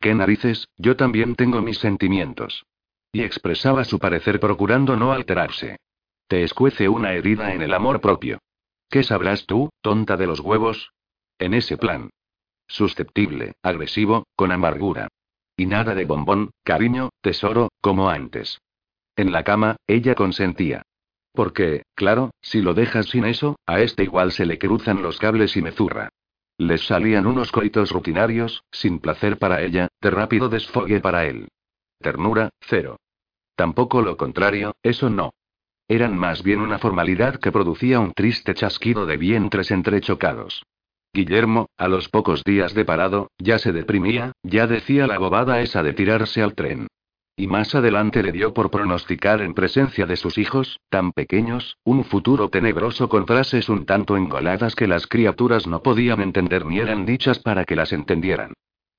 ¿Qué 0.00 0.14
narices? 0.14 0.68
Yo 0.78 0.96
también 0.96 1.34
tengo 1.34 1.60
mis 1.60 1.80
sentimientos. 1.80 2.64
Y 3.12 3.20
expresaba 3.24 3.84
su 3.84 3.98
parecer 3.98 4.40
procurando 4.40 4.96
no 4.96 5.12
alterarse. 5.12 5.76
Te 6.30 6.44
escuece 6.44 6.88
una 6.88 7.12
herida 7.12 7.52
en 7.54 7.60
el 7.60 7.74
amor 7.74 8.00
propio. 8.00 8.38
¿Qué 8.88 9.02
sabrás 9.02 9.46
tú, 9.46 9.70
tonta 9.80 10.16
de 10.16 10.28
los 10.28 10.38
huevos? 10.38 10.92
En 11.40 11.54
ese 11.54 11.76
plan. 11.76 12.10
Susceptible, 12.68 13.54
agresivo, 13.64 14.28
con 14.36 14.52
amargura. 14.52 15.08
Y 15.56 15.66
nada 15.66 15.96
de 15.96 16.04
bombón, 16.04 16.52
cariño, 16.62 17.10
tesoro, 17.20 17.70
como 17.80 18.10
antes. 18.10 18.60
En 19.16 19.32
la 19.32 19.42
cama, 19.42 19.74
ella 19.88 20.14
consentía. 20.14 20.82
Porque, 21.32 21.82
claro, 21.96 22.30
si 22.40 22.62
lo 22.62 22.74
dejas 22.74 23.06
sin 23.06 23.24
eso, 23.24 23.56
a 23.66 23.80
este 23.80 24.04
igual 24.04 24.30
se 24.30 24.46
le 24.46 24.56
cruzan 24.56 25.02
los 25.02 25.18
cables 25.18 25.56
y 25.56 25.62
me 25.62 25.72
zurra. 25.72 26.10
Les 26.58 26.86
salían 26.86 27.26
unos 27.26 27.50
coitos 27.50 27.90
rutinarios, 27.90 28.62
sin 28.70 29.00
placer 29.00 29.36
para 29.36 29.62
ella, 29.62 29.88
de 30.00 30.10
rápido 30.10 30.48
desfogue 30.48 31.00
para 31.00 31.26
él. 31.26 31.48
Ternura, 31.98 32.50
cero. 32.60 33.00
Tampoco 33.56 34.00
lo 34.00 34.16
contrario, 34.16 34.76
eso 34.84 35.10
no. 35.10 35.32
Eran 35.90 36.16
más 36.16 36.44
bien 36.44 36.60
una 36.60 36.78
formalidad 36.78 37.40
que 37.40 37.50
producía 37.50 37.98
un 37.98 38.12
triste 38.12 38.54
chasquido 38.54 39.06
de 39.06 39.16
vientres 39.16 39.72
entrechocados. 39.72 40.62
Guillermo, 41.12 41.66
a 41.76 41.88
los 41.88 42.08
pocos 42.08 42.44
días 42.44 42.74
de 42.74 42.84
parado, 42.84 43.32
ya 43.38 43.58
se 43.58 43.72
deprimía, 43.72 44.30
ya 44.44 44.68
decía 44.68 45.08
la 45.08 45.18
bobada 45.18 45.60
esa 45.62 45.82
de 45.82 45.92
tirarse 45.92 46.42
al 46.42 46.54
tren. 46.54 46.86
Y 47.36 47.48
más 47.48 47.74
adelante 47.74 48.22
le 48.22 48.30
dio 48.30 48.54
por 48.54 48.70
pronosticar 48.70 49.42
en 49.42 49.52
presencia 49.52 50.06
de 50.06 50.14
sus 50.14 50.38
hijos, 50.38 50.78
tan 50.90 51.10
pequeños, 51.10 51.76
un 51.82 52.04
futuro 52.04 52.50
tenebroso 52.50 53.08
con 53.08 53.26
frases 53.26 53.68
un 53.68 53.84
tanto 53.84 54.16
engoladas 54.16 54.76
que 54.76 54.86
las 54.86 55.08
criaturas 55.08 55.66
no 55.66 55.82
podían 55.82 56.20
entender 56.20 56.66
ni 56.66 56.78
eran 56.78 57.04
dichas 57.04 57.40
para 57.40 57.64
que 57.64 57.74
las 57.74 57.92
entendieran. 57.92 58.52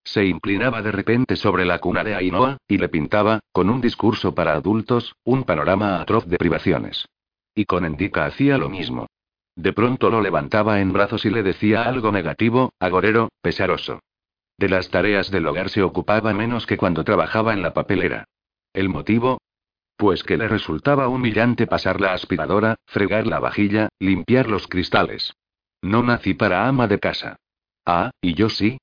Se 0.03 0.25
inclinaba 0.25 0.81
de 0.81 0.91
repente 0.91 1.35
sobre 1.35 1.65
la 1.65 1.79
cuna 1.79 2.03
de 2.03 2.15
Ainhoa, 2.15 2.57
y 2.67 2.77
le 2.77 2.89
pintaba, 2.89 3.39
con 3.51 3.69
un 3.69 3.81
discurso 3.81 4.33
para 4.33 4.53
adultos, 4.53 5.15
un 5.23 5.43
panorama 5.43 6.01
atroz 6.01 6.25
de 6.25 6.37
privaciones. 6.37 7.07
Y 7.53 7.65
con 7.65 7.85
Endika 7.85 8.25
hacía 8.25 8.57
lo 8.57 8.69
mismo. 8.69 9.07
De 9.55 9.73
pronto 9.73 10.09
lo 10.09 10.21
levantaba 10.21 10.79
en 10.79 10.93
brazos 10.93 11.25
y 11.25 11.29
le 11.29 11.43
decía 11.43 11.83
algo 11.83 12.11
negativo, 12.11 12.71
agorero, 12.79 13.29
pesaroso. 13.41 13.99
De 14.57 14.69
las 14.69 14.89
tareas 14.89 15.31
del 15.31 15.47
hogar 15.47 15.69
se 15.69 15.83
ocupaba 15.83 16.33
menos 16.33 16.65
que 16.65 16.77
cuando 16.77 17.03
trabajaba 17.03 17.53
en 17.53 17.61
la 17.61 17.73
papelera. 17.73 18.25
¿El 18.73 18.89
motivo? 18.89 19.39
Pues 19.97 20.23
que 20.23 20.37
le 20.37 20.47
resultaba 20.47 21.07
humillante 21.07 21.67
pasar 21.67 21.99
la 21.99 22.13
aspiradora, 22.13 22.75
fregar 22.85 23.27
la 23.27 23.39
vajilla, 23.39 23.89
limpiar 23.99 24.47
los 24.47 24.67
cristales. 24.67 25.33
No 25.81 26.01
nací 26.03 26.33
para 26.33 26.67
ama 26.67 26.87
de 26.87 26.99
casa. 26.99 27.35
Ah, 27.85 28.11
y 28.21 28.33
yo 28.33 28.49
sí. 28.49 28.77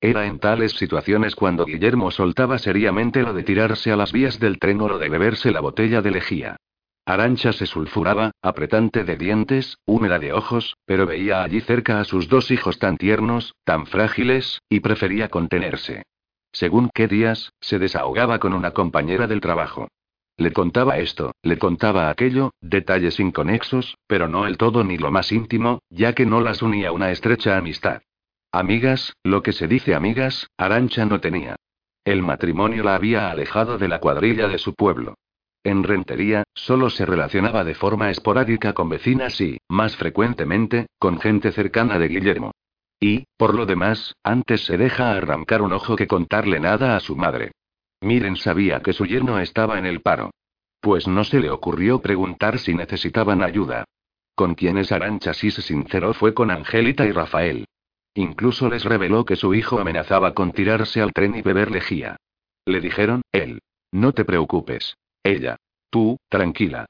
Era 0.00 0.26
en 0.26 0.38
tales 0.38 0.72
situaciones 0.72 1.34
cuando 1.34 1.64
Guillermo 1.64 2.10
soltaba 2.10 2.58
seriamente 2.58 3.22
lo 3.22 3.32
de 3.32 3.42
tirarse 3.42 3.90
a 3.90 3.96
las 3.96 4.12
vías 4.12 4.38
del 4.38 4.58
tren 4.58 4.80
o 4.80 4.88
lo 4.88 4.98
de 4.98 5.08
beberse 5.08 5.50
la 5.50 5.60
botella 5.60 6.02
de 6.02 6.10
lejía. 6.10 6.56
Arancha 7.06 7.52
se 7.52 7.66
sulfuraba, 7.66 8.32
apretante 8.42 9.04
de 9.04 9.16
dientes, 9.16 9.78
húmeda 9.86 10.18
de 10.18 10.32
ojos, 10.32 10.76
pero 10.84 11.06
veía 11.06 11.44
allí 11.44 11.60
cerca 11.60 12.00
a 12.00 12.04
sus 12.04 12.28
dos 12.28 12.50
hijos 12.50 12.78
tan 12.78 12.96
tiernos, 12.96 13.54
tan 13.64 13.86
frágiles, 13.86 14.60
y 14.68 14.80
prefería 14.80 15.28
contenerse. 15.28 16.02
Según 16.52 16.90
qué 16.92 17.06
días, 17.06 17.52
se 17.60 17.78
desahogaba 17.78 18.38
con 18.38 18.52
una 18.54 18.72
compañera 18.72 19.26
del 19.26 19.40
trabajo. 19.40 19.88
Le 20.36 20.52
contaba 20.52 20.98
esto, 20.98 21.32
le 21.42 21.58
contaba 21.58 22.10
aquello, 22.10 22.50
detalles 22.60 23.20
inconexos, 23.20 23.96
pero 24.06 24.28
no 24.28 24.46
el 24.46 24.58
todo 24.58 24.82
ni 24.82 24.98
lo 24.98 25.10
más 25.10 25.32
íntimo, 25.32 25.78
ya 25.88 26.12
que 26.12 26.26
no 26.26 26.40
las 26.40 26.60
unía 26.60 26.92
una 26.92 27.10
estrecha 27.10 27.56
amistad. 27.56 28.02
Amigas, 28.58 29.12
lo 29.22 29.42
que 29.42 29.52
se 29.52 29.68
dice 29.68 29.94
amigas, 29.94 30.48
Arancha 30.56 31.04
no 31.04 31.20
tenía. 31.20 31.56
El 32.06 32.22
matrimonio 32.22 32.84
la 32.84 32.94
había 32.94 33.30
alejado 33.30 33.76
de 33.76 33.86
la 33.86 34.00
cuadrilla 34.00 34.48
de 34.48 34.56
su 34.56 34.72
pueblo. 34.72 35.16
En 35.62 35.82
Rentería, 35.82 36.44
solo 36.54 36.88
se 36.88 37.04
relacionaba 37.04 37.64
de 37.64 37.74
forma 37.74 38.08
esporádica 38.10 38.72
con 38.72 38.88
vecinas 38.88 39.38
y, 39.42 39.58
más 39.68 39.94
frecuentemente, 39.96 40.86
con 40.98 41.20
gente 41.20 41.52
cercana 41.52 41.98
de 41.98 42.08
Guillermo. 42.08 42.52
Y, 42.98 43.26
por 43.36 43.54
lo 43.54 43.66
demás, 43.66 44.14
antes 44.22 44.64
se 44.64 44.78
deja 44.78 45.10
arrancar 45.10 45.60
un 45.60 45.74
ojo 45.74 45.94
que 45.94 46.06
contarle 46.06 46.58
nada 46.58 46.96
a 46.96 47.00
su 47.00 47.14
madre. 47.14 47.52
Miren 48.00 48.36
sabía 48.36 48.80
que 48.80 48.94
su 48.94 49.04
yerno 49.04 49.38
estaba 49.38 49.78
en 49.78 49.84
el 49.84 50.00
paro. 50.00 50.30
Pues 50.80 51.06
no 51.06 51.24
se 51.24 51.40
le 51.40 51.50
ocurrió 51.50 52.00
preguntar 52.00 52.58
si 52.58 52.72
necesitaban 52.72 53.42
ayuda. 53.42 53.84
Con 54.34 54.54
quienes 54.54 54.92
Arancha 54.92 55.34
sí 55.34 55.50
se 55.50 55.60
sinceró 55.60 56.14
fue 56.14 56.32
con 56.32 56.50
Angelita 56.50 57.04
y 57.04 57.12
Rafael. 57.12 57.66
Incluso 58.16 58.70
les 58.70 58.82
reveló 58.82 59.26
que 59.26 59.36
su 59.36 59.54
hijo 59.54 59.78
amenazaba 59.78 60.32
con 60.32 60.52
tirarse 60.52 61.02
al 61.02 61.12
tren 61.12 61.36
y 61.36 61.42
beber 61.42 61.70
lejía. 61.70 62.16
Le 62.64 62.80
dijeron, 62.80 63.20
él. 63.30 63.60
No 63.92 64.12
te 64.12 64.24
preocupes. 64.24 64.96
Ella. 65.22 65.58
Tú, 65.90 66.16
tranquila. 66.30 66.86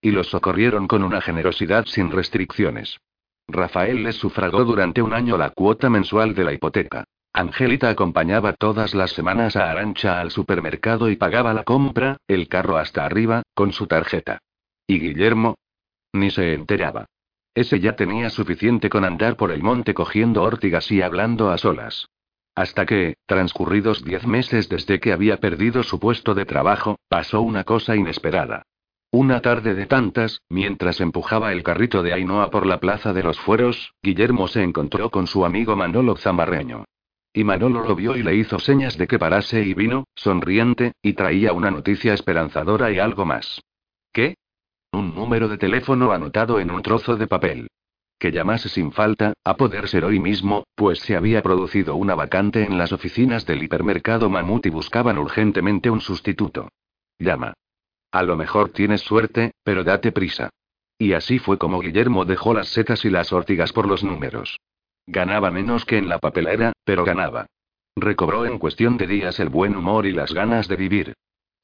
Y 0.00 0.10
los 0.10 0.30
socorrieron 0.30 0.88
con 0.88 1.04
una 1.04 1.20
generosidad 1.20 1.86
sin 1.86 2.10
restricciones. 2.10 2.98
Rafael 3.46 4.02
les 4.02 4.16
sufragó 4.16 4.64
durante 4.64 5.00
un 5.00 5.12
año 5.12 5.38
la 5.38 5.50
cuota 5.50 5.88
mensual 5.88 6.34
de 6.34 6.42
la 6.42 6.52
hipoteca. 6.52 7.04
Angelita 7.32 7.88
acompañaba 7.88 8.52
todas 8.54 8.94
las 8.94 9.12
semanas 9.12 9.54
a 9.54 9.70
Arancha 9.70 10.20
al 10.20 10.32
supermercado 10.32 11.08
y 11.08 11.14
pagaba 11.14 11.54
la 11.54 11.62
compra, 11.62 12.16
el 12.26 12.48
carro 12.48 12.78
hasta 12.78 13.04
arriba, 13.04 13.44
con 13.54 13.72
su 13.72 13.86
tarjeta. 13.86 14.40
¿Y 14.88 14.98
Guillermo? 14.98 15.54
Ni 16.12 16.30
se 16.30 16.52
enteraba. 16.52 17.06
Ese 17.54 17.78
ya 17.78 17.94
tenía 17.94 18.30
suficiente 18.30 18.88
con 18.88 19.04
andar 19.04 19.36
por 19.36 19.52
el 19.52 19.62
monte 19.62 19.94
cogiendo 19.94 20.42
órtigas 20.42 20.90
y 20.90 21.02
hablando 21.02 21.50
a 21.50 21.58
solas. 21.58 22.08
Hasta 22.56 22.86
que, 22.86 23.16
transcurridos 23.26 24.04
diez 24.04 24.26
meses 24.26 24.68
desde 24.68 25.00
que 25.00 25.12
había 25.12 25.38
perdido 25.38 25.82
su 25.82 25.98
puesto 25.98 26.34
de 26.34 26.44
trabajo, 26.44 26.98
pasó 27.08 27.40
una 27.42 27.64
cosa 27.64 27.96
inesperada. 27.96 28.62
Una 29.10 29.40
tarde 29.40 29.74
de 29.74 29.86
tantas, 29.86 30.40
mientras 30.48 31.00
empujaba 31.00 31.52
el 31.52 31.62
carrito 31.62 32.02
de 32.02 32.12
Ainhoa 32.12 32.50
por 32.50 32.66
la 32.66 32.80
plaza 32.80 33.12
de 33.12 33.22
los 33.22 33.38
fueros, 33.38 33.94
Guillermo 34.02 34.48
se 34.48 34.62
encontró 34.62 35.10
con 35.10 35.28
su 35.28 35.44
amigo 35.44 35.76
Manolo 35.76 36.16
Zamarreño. 36.16 36.84
Y 37.32 37.44
Manolo 37.44 37.84
lo 37.84 37.94
vio 37.94 38.16
y 38.16 38.22
le 38.24 38.34
hizo 38.34 38.58
señas 38.58 38.98
de 38.98 39.06
que 39.06 39.18
parase 39.18 39.62
y 39.62 39.74
vino, 39.74 40.04
sonriente, 40.16 40.92
y 41.02 41.12
traía 41.12 41.52
una 41.52 41.70
noticia 41.70 42.14
esperanzadora 42.14 42.90
y 42.90 42.98
algo 42.98 43.24
más. 43.24 43.60
¿Qué? 44.12 44.34
Un 44.94 45.14
número 45.14 45.48
de 45.48 45.58
teléfono 45.58 46.12
anotado 46.12 46.60
en 46.60 46.70
un 46.70 46.80
trozo 46.80 47.16
de 47.16 47.26
papel 47.26 47.68
que 48.24 48.32
llamase 48.32 48.70
sin 48.70 48.90
falta, 48.90 49.34
a 49.44 49.56
poder 49.58 49.86
ser 49.86 50.02
hoy 50.02 50.18
mismo, 50.18 50.64
pues 50.74 51.00
se 51.00 51.14
había 51.14 51.42
producido 51.42 51.94
una 51.94 52.14
vacante 52.14 52.62
en 52.62 52.78
las 52.78 52.90
oficinas 52.92 53.44
del 53.44 53.62
hipermercado 53.62 54.30
Mamut 54.30 54.64
y 54.64 54.70
buscaban 54.70 55.18
urgentemente 55.18 55.90
un 55.90 56.00
sustituto. 56.00 56.70
Llama. 57.18 57.52
A 58.12 58.22
lo 58.22 58.36
mejor 58.36 58.70
tienes 58.70 59.02
suerte, 59.02 59.50
pero 59.62 59.84
date 59.84 60.10
prisa. 60.10 60.48
Y 60.96 61.12
así 61.12 61.38
fue 61.38 61.58
como 61.58 61.80
Guillermo 61.80 62.24
dejó 62.24 62.54
las 62.54 62.68
setas 62.68 63.04
y 63.04 63.10
las 63.10 63.30
ortigas 63.30 63.74
por 63.74 63.86
los 63.86 64.02
números. 64.02 64.58
Ganaba 65.06 65.50
menos 65.50 65.84
que 65.84 65.98
en 65.98 66.08
la 66.08 66.18
papelera, 66.18 66.72
pero 66.84 67.04
ganaba. 67.04 67.44
Recobró 67.94 68.46
en 68.46 68.58
cuestión 68.58 68.96
de 68.96 69.06
días 69.06 69.38
el 69.38 69.50
buen 69.50 69.76
humor 69.76 70.06
y 70.06 70.12
las 70.12 70.32
ganas 70.32 70.66
de 70.66 70.76
vivir. 70.76 71.14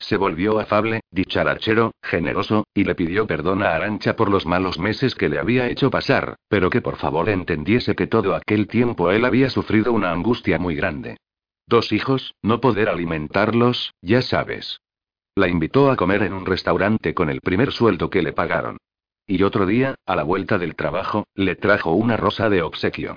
Se 0.01 0.17
volvió 0.17 0.59
afable, 0.59 1.03
dicharachero, 1.11 1.93
generoso, 2.03 2.65
y 2.75 2.85
le 2.85 2.95
pidió 2.95 3.27
perdón 3.27 3.63
a 3.63 3.75
Arancha 3.75 4.17
por 4.17 4.31
los 4.31 4.47
malos 4.47 4.79
meses 4.79 5.15
que 5.15 5.29
le 5.29 5.39
había 5.39 5.69
hecho 5.69 5.91
pasar, 5.91 6.37
pero 6.49 6.71
que 6.71 6.81
por 6.81 6.97
favor 6.97 7.29
entendiese 7.29 7.95
que 7.95 8.07
todo 8.07 8.35
aquel 8.35 8.67
tiempo 8.67 9.11
él 9.11 9.27
había 9.27 9.51
sufrido 9.51 9.93
una 9.93 10.11
angustia 10.11 10.59
muy 10.59 10.75
grande. 10.75 11.19
Dos 11.67 11.93
hijos, 11.93 12.35
no 12.43 12.61
poder 12.61 12.89
alimentarlos, 12.89 13.93
ya 14.01 14.23
sabes. 14.23 14.81
La 15.35 15.49
invitó 15.49 15.91
a 15.91 15.97
comer 15.97 16.23
en 16.23 16.33
un 16.33 16.47
restaurante 16.47 17.15
con 17.15 17.29
el 17.29 17.41
primer 17.43 17.71
sueldo 17.71 18.09
que 18.09 18.23
le 18.23 18.33
pagaron. 18.33 18.79
Y 19.27 19.43
otro 19.43 19.67
día, 19.67 19.95
a 20.07 20.17
la 20.17 20.23
vuelta 20.23 20.59
del 20.59 20.75
trabajo, 20.75 21.27
le 21.35 21.57
trajo 21.57 21.93
una 21.93 22.17
rosa 22.17 22.49
de 22.49 22.63
obsequio. 22.63 23.17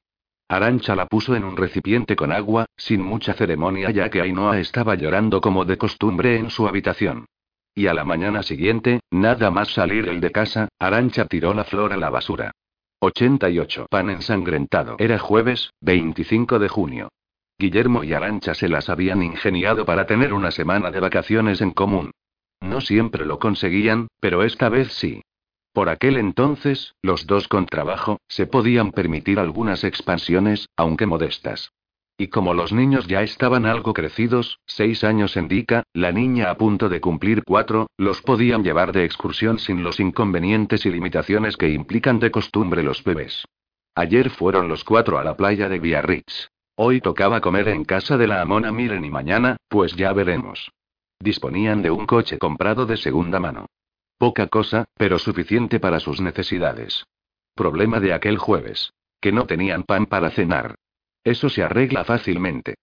Arancha 0.55 0.95
la 0.95 1.07
puso 1.07 1.35
en 1.35 1.43
un 1.43 1.57
recipiente 1.57 2.15
con 2.15 2.31
agua, 2.31 2.67
sin 2.77 3.01
mucha 3.01 3.34
ceremonia 3.34 3.89
ya 3.89 4.09
que 4.09 4.21
Ainhoa 4.21 4.59
estaba 4.59 4.93
llorando 4.93 5.41
como 5.41 5.65
de 5.65 5.80
costumbre 5.80 6.38
en 6.38 6.51
su 6.51 6.67
habitación. 6.67 7.25
Y 7.73 7.88
a 7.88 7.93
la 7.95 8.03
mañana 8.03 8.43
siguiente, 8.43 8.99
nada 9.09 9.49
más 9.49 9.73
salir 9.73 10.07
el 10.07 10.21
de 10.21 10.31
casa, 10.31 10.69
Arancha 10.77 11.25
tiró 11.25 11.55
la 11.55 11.63
flor 11.63 11.91
a 11.91 11.97
la 11.97 12.11
basura. 12.11 12.51
88. 12.99 13.88
Pan 13.89 14.11
ensangrentado. 14.11 14.95
Era 14.99 15.17
jueves, 15.17 15.71
25 15.81 16.59
de 16.59 16.69
junio. 16.69 17.09
Guillermo 17.57 18.03
y 18.03 18.13
Arancha 18.13 18.53
se 18.53 18.69
las 18.69 18.89
habían 18.89 19.23
ingeniado 19.23 19.85
para 19.85 20.05
tener 20.05 20.34
una 20.34 20.51
semana 20.51 20.91
de 20.91 20.99
vacaciones 20.99 21.61
en 21.61 21.71
común. 21.71 22.11
No 22.61 22.80
siempre 22.80 23.25
lo 23.25 23.39
conseguían, 23.39 24.07
pero 24.19 24.43
esta 24.43 24.69
vez 24.69 24.93
sí. 24.93 25.23
Por 25.73 25.89
aquel 25.89 26.17
entonces, 26.17 26.93
los 27.01 27.25
dos 27.25 27.47
con 27.47 27.65
trabajo, 27.65 28.19
se 28.27 28.45
podían 28.45 28.91
permitir 28.91 29.39
algunas 29.39 29.83
expansiones, 29.83 30.69
aunque 30.77 31.07
modestas. 31.07 31.71
Y 32.15 32.27
como 32.27 32.53
los 32.53 32.71
niños 32.71 33.07
ya 33.07 33.23
estaban 33.23 33.65
algo 33.65 33.93
crecidos, 33.93 34.59
seis 34.67 35.03
años 35.03 35.35
en 35.35 35.47
Dica, 35.47 35.81
la 35.93 36.11
niña 36.11 36.51
a 36.51 36.57
punto 36.57 36.89
de 36.89 37.01
cumplir 37.01 37.43
cuatro, 37.43 37.87
los 37.97 38.21
podían 38.21 38.63
llevar 38.63 38.91
de 38.91 39.03
excursión 39.03 39.57
sin 39.57 39.83
los 39.83 39.99
inconvenientes 39.99 40.85
y 40.85 40.91
limitaciones 40.91 41.57
que 41.57 41.69
implican 41.69 42.19
de 42.19 42.29
costumbre 42.29 42.83
los 42.83 43.03
bebés. 43.03 43.43
Ayer 43.95 44.29
fueron 44.29 44.67
los 44.67 44.83
cuatro 44.83 45.17
a 45.17 45.23
la 45.23 45.35
playa 45.35 45.69
de 45.69 45.79
Biarritz. 45.79 46.49
Hoy 46.75 47.01
tocaba 47.01 47.41
comer 47.41 47.67
en 47.67 47.83
casa 47.83 48.15
de 48.15 48.27
la 48.27 48.41
Amona 48.41 48.71
Miren 48.71 49.05
y 49.05 49.09
mañana, 49.09 49.57
pues 49.67 49.95
ya 49.95 50.13
veremos. 50.13 50.71
Disponían 51.19 51.81
de 51.81 51.89
un 51.89 52.05
coche 52.05 52.37
comprado 52.37 52.85
de 52.85 52.97
segunda 52.97 53.39
mano. 53.39 53.65
Poca 54.23 54.47
cosa, 54.47 54.85
pero 54.95 55.19
suficiente 55.19 55.81
para 55.81 55.99
sus 55.99 56.21
necesidades. 56.21 57.03
Problema 57.55 57.99
de 57.99 58.13
aquel 58.13 58.37
jueves. 58.37 58.93
Que 59.19 59.33
no 59.33 59.45
tenían 59.47 59.83
pan 59.83 60.05
para 60.05 60.29
cenar. 60.29 60.75
Eso 61.25 61.49
se 61.49 61.61
arregla 61.61 62.05
fácilmente. 62.05 62.75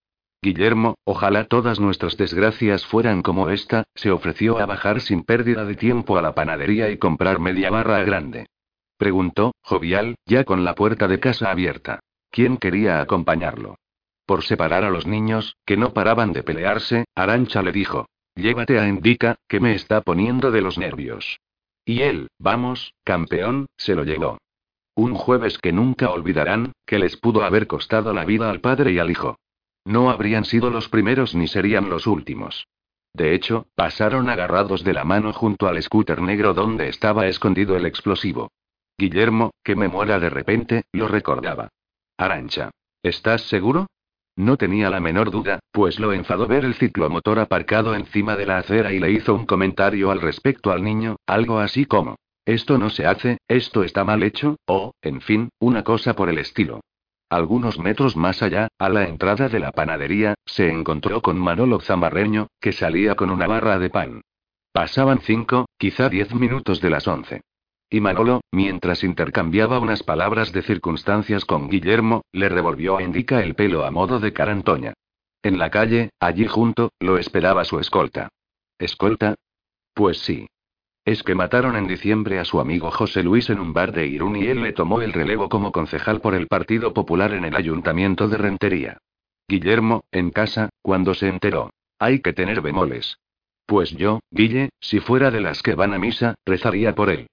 Guillermo, 0.43 0.97
ojalá 1.05 1.45
todas 1.45 1.81
nuestras 1.81 2.19
desgracias 2.19 2.85
fueran 2.85 3.23
como 3.23 3.49
esta, 3.49 3.85
se 3.95 4.11
ofreció 4.11 4.59
a 4.59 4.67
bajar 4.67 5.01
sin 5.01 5.23
pérdida 5.23 5.65
de 5.65 5.77
tiempo 5.77 6.19
a 6.19 6.21
la 6.21 6.35
panadería 6.35 6.91
y 6.91 6.99
comprar 6.99 7.41
media 7.41 7.71
barra 7.71 8.05
grande. 8.05 8.45
Preguntó, 8.99 9.55
jovial, 9.63 10.17
ya 10.27 10.45
con 10.45 10.63
la 10.63 10.75
puerta 10.75 11.09
de 11.09 11.21
casa 11.21 11.51
abierta. 11.51 12.01
¿Quién 12.31 12.59
quería 12.59 13.01
acompañarlo? 13.01 13.77
Por 14.27 14.45
separar 14.45 14.85
a 14.85 14.91
los 14.91 15.07
niños, 15.07 15.57
que 15.65 15.79
no 15.79 15.95
paraban 15.95 16.35
de 16.35 16.43
pelearse, 16.43 17.07
Arancha 17.15 17.63
le 17.63 17.73
dijo, 17.73 18.09
Llévate 18.35 18.79
a 18.79 18.89
Indica, 18.89 19.37
que 19.49 19.61
me 19.61 19.75
está 19.75 20.01
poniendo 20.03 20.51
de 20.51 20.63
los 20.63 20.79
nervios. 20.79 21.41
Y 21.85 22.03
él, 22.03 22.29
vamos, 22.39 22.95
campeón, 23.05 23.67
se 23.77 23.95
lo 23.95 24.05
llevó. 24.05 24.39
Un 24.95 25.15
jueves 25.15 25.59
que 25.59 25.73
nunca 25.73 26.11
olvidarán, 26.11 26.73
que 26.87 26.99
les 26.99 27.17
pudo 27.17 27.43
haber 27.43 27.67
costado 27.67 28.13
la 28.13 28.25
vida 28.25 28.51
al 28.51 28.61
padre 28.61 28.93
y 28.93 28.99
al 28.99 29.11
hijo. 29.11 29.37
No 29.85 30.11
habrían 30.11 30.45
sido 30.45 30.71
los 30.71 30.89
primeros 30.89 31.35
ni 31.35 31.49
serían 31.49 31.89
los 31.89 32.07
últimos. 32.07 32.67
De 33.13 33.35
hecho, 33.35 33.67
pasaron 33.75 34.29
agarrados 34.29 34.85
de 34.85 34.93
la 34.93 35.05
mano 35.05 35.33
junto 35.33 35.67
al 35.67 35.83
scooter 35.83 36.21
negro 36.21 36.55
donde 36.55 36.89
estaba 36.89 37.27
escondido 37.27 37.77
el 37.77 37.87
explosivo. 37.87 38.51
Guillermo, 38.97 39.53
que 39.65 39.75
me 39.75 39.89
muera 39.89 40.21
de 40.21 40.31
repente, 40.31 40.85
lo 40.93 41.09
recordaba. 41.09 41.71
Arancha. 42.19 42.71
¿Estás 43.03 43.43
seguro? 43.43 43.87
No 44.41 44.57
tenía 44.57 44.89
la 44.89 45.01
menor 45.01 45.31
duda, 45.31 45.61
pues 45.71 46.01
lo 46.01 46.15
enfadó 46.15 46.47
ver 46.47 46.65
el 46.65 46.73
ciclomotor 46.73 47.39
aparcado 47.41 47.95
encima 47.95 48.37
de 48.37 48.47
la 48.47 48.57
acera 48.57 48.91
y 48.91 48.99
le 48.99 49.13
hizo 49.13 49.35
un 49.35 49.45
comentario 49.45 50.11
al 50.11 50.23
respecto 50.23 50.71
al 50.71 50.83
niño, 50.83 51.17
algo 51.27 51.59
así 51.59 51.85
como, 51.85 52.17
esto 52.47 52.79
no 52.79 52.89
se 52.89 53.05
hace, 53.05 53.37
esto 53.49 53.85
está 53.85 54.03
mal 54.03 54.23
hecho, 54.23 54.57
o, 54.67 54.95
en 55.03 55.21
fin, 55.21 55.51
una 55.59 55.85
cosa 55.85 56.17
por 56.17 56.31
el 56.31 56.39
estilo. 56.39 56.81
Algunos 57.29 57.79
metros 57.79 58.17
más 58.17 58.43
allá, 58.43 58.69
a 58.79 58.89
la 58.89 59.07
entrada 59.07 59.51
de 59.51 59.61
la 59.61 59.73
panadería, 59.73 60.33
se 60.47 60.71
encontró 60.71 61.21
con 61.21 61.39
Manolo 61.39 61.79
Zamarreño, 61.79 62.47
que 62.63 62.73
salía 62.73 63.17
con 63.17 63.29
una 63.29 63.47
barra 63.47 63.79
de 63.79 63.91
pan. 63.91 64.23
Pasaban 64.73 65.21
cinco, 65.21 65.69
quizá 65.77 66.09
diez 66.09 66.35
minutos 66.35 66.81
de 66.81 66.89
las 66.89 67.07
once. 67.07 67.43
Y 67.93 68.01
Manolo, 68.01 68.43
mientras 68.53 69.03
intercambiaba 69.03 69.81
unas 69.81 70.05
palabras 70.05 70.53
de 70.53 70.63
circunstancias 70.63 71.45
con 71.45 71.69
Guillermo, 71.69 72.23
le 72.31 72.49
revolvió 72.49 72.97
a 72.97 73.03
Indica 73.03 73.43
el 73.43 73.57
pelo 73.57 73.85
a 73.85 73.91
modo 73.91 74.21
de 74.21 74.33
carantoña. 74.33 74.95
En 75.43 75.59
la 75.59 75.71
calle, 75.71 76.11
allí 76.21 76.47
junto, 76.47 76.93
lo 77.01 77.19
esperaba 77.19 77.65
su 77.65 77.81
escolta. 77.81 78.29
¿Escolta? 78.79 79.35
Pues 79.93 80.19
sí. 80.19 80.47
Es 81.05 81.25
que 81.25 81.35
mataron 81.35 81.75
en 81.75 81.89
diciembre 81.89 82.39
a 82.39 82.45
su 82.45 82.61
amigo 82.61 82.93
José 82.93 83.25
Luis 83.25 83.51
en 83.51 83.59
un 83.59 83.73
bar 83.73 83.91
de 83.91 84.07
Irún 84.07 84.37
y 84.37 84.47
él 84.47 84.63
le 84.63 84.73
tomó 84.73 85.01
el 85.01 85.13
relevo 85.13 85.49
como 85.49 85.73
concejal 85.73 86.21
por 86.21 86.35
el 86.35 86.47
Partido 86.47 86.93
Popular 86.95 87.33
en 87.33 87.45
el 87.45 87.57
Ayuntamiento 87.57 88.29
de 88.29 88.37
Rentería. 88.37 88.99
Guillermo, 89.49 90.05
en 90.13 90.31
casa, 90.31 90.69
cuando 90.81 91.15
se 91.15 91.27
enteró. 91.27 91.71
Hay 91.99 92.21
que 92.21 92.33
tener 92.33 92.61
bemoles. 92.61 93.19
Pues 93.67 93.91
yo, 93.91 94.21
Guille, 94.31 94.69
si 94.79 95.01
fuera 95.01 95.33
de 95.33 95.41
las 95.41 95.63
que 95.63 95.75
van 95.75 95.93
a 95.93 95.99
misa, 95.99 96.37
rezaría 96.45 96.95
por 96.95 97.11
él. 97.11 97.27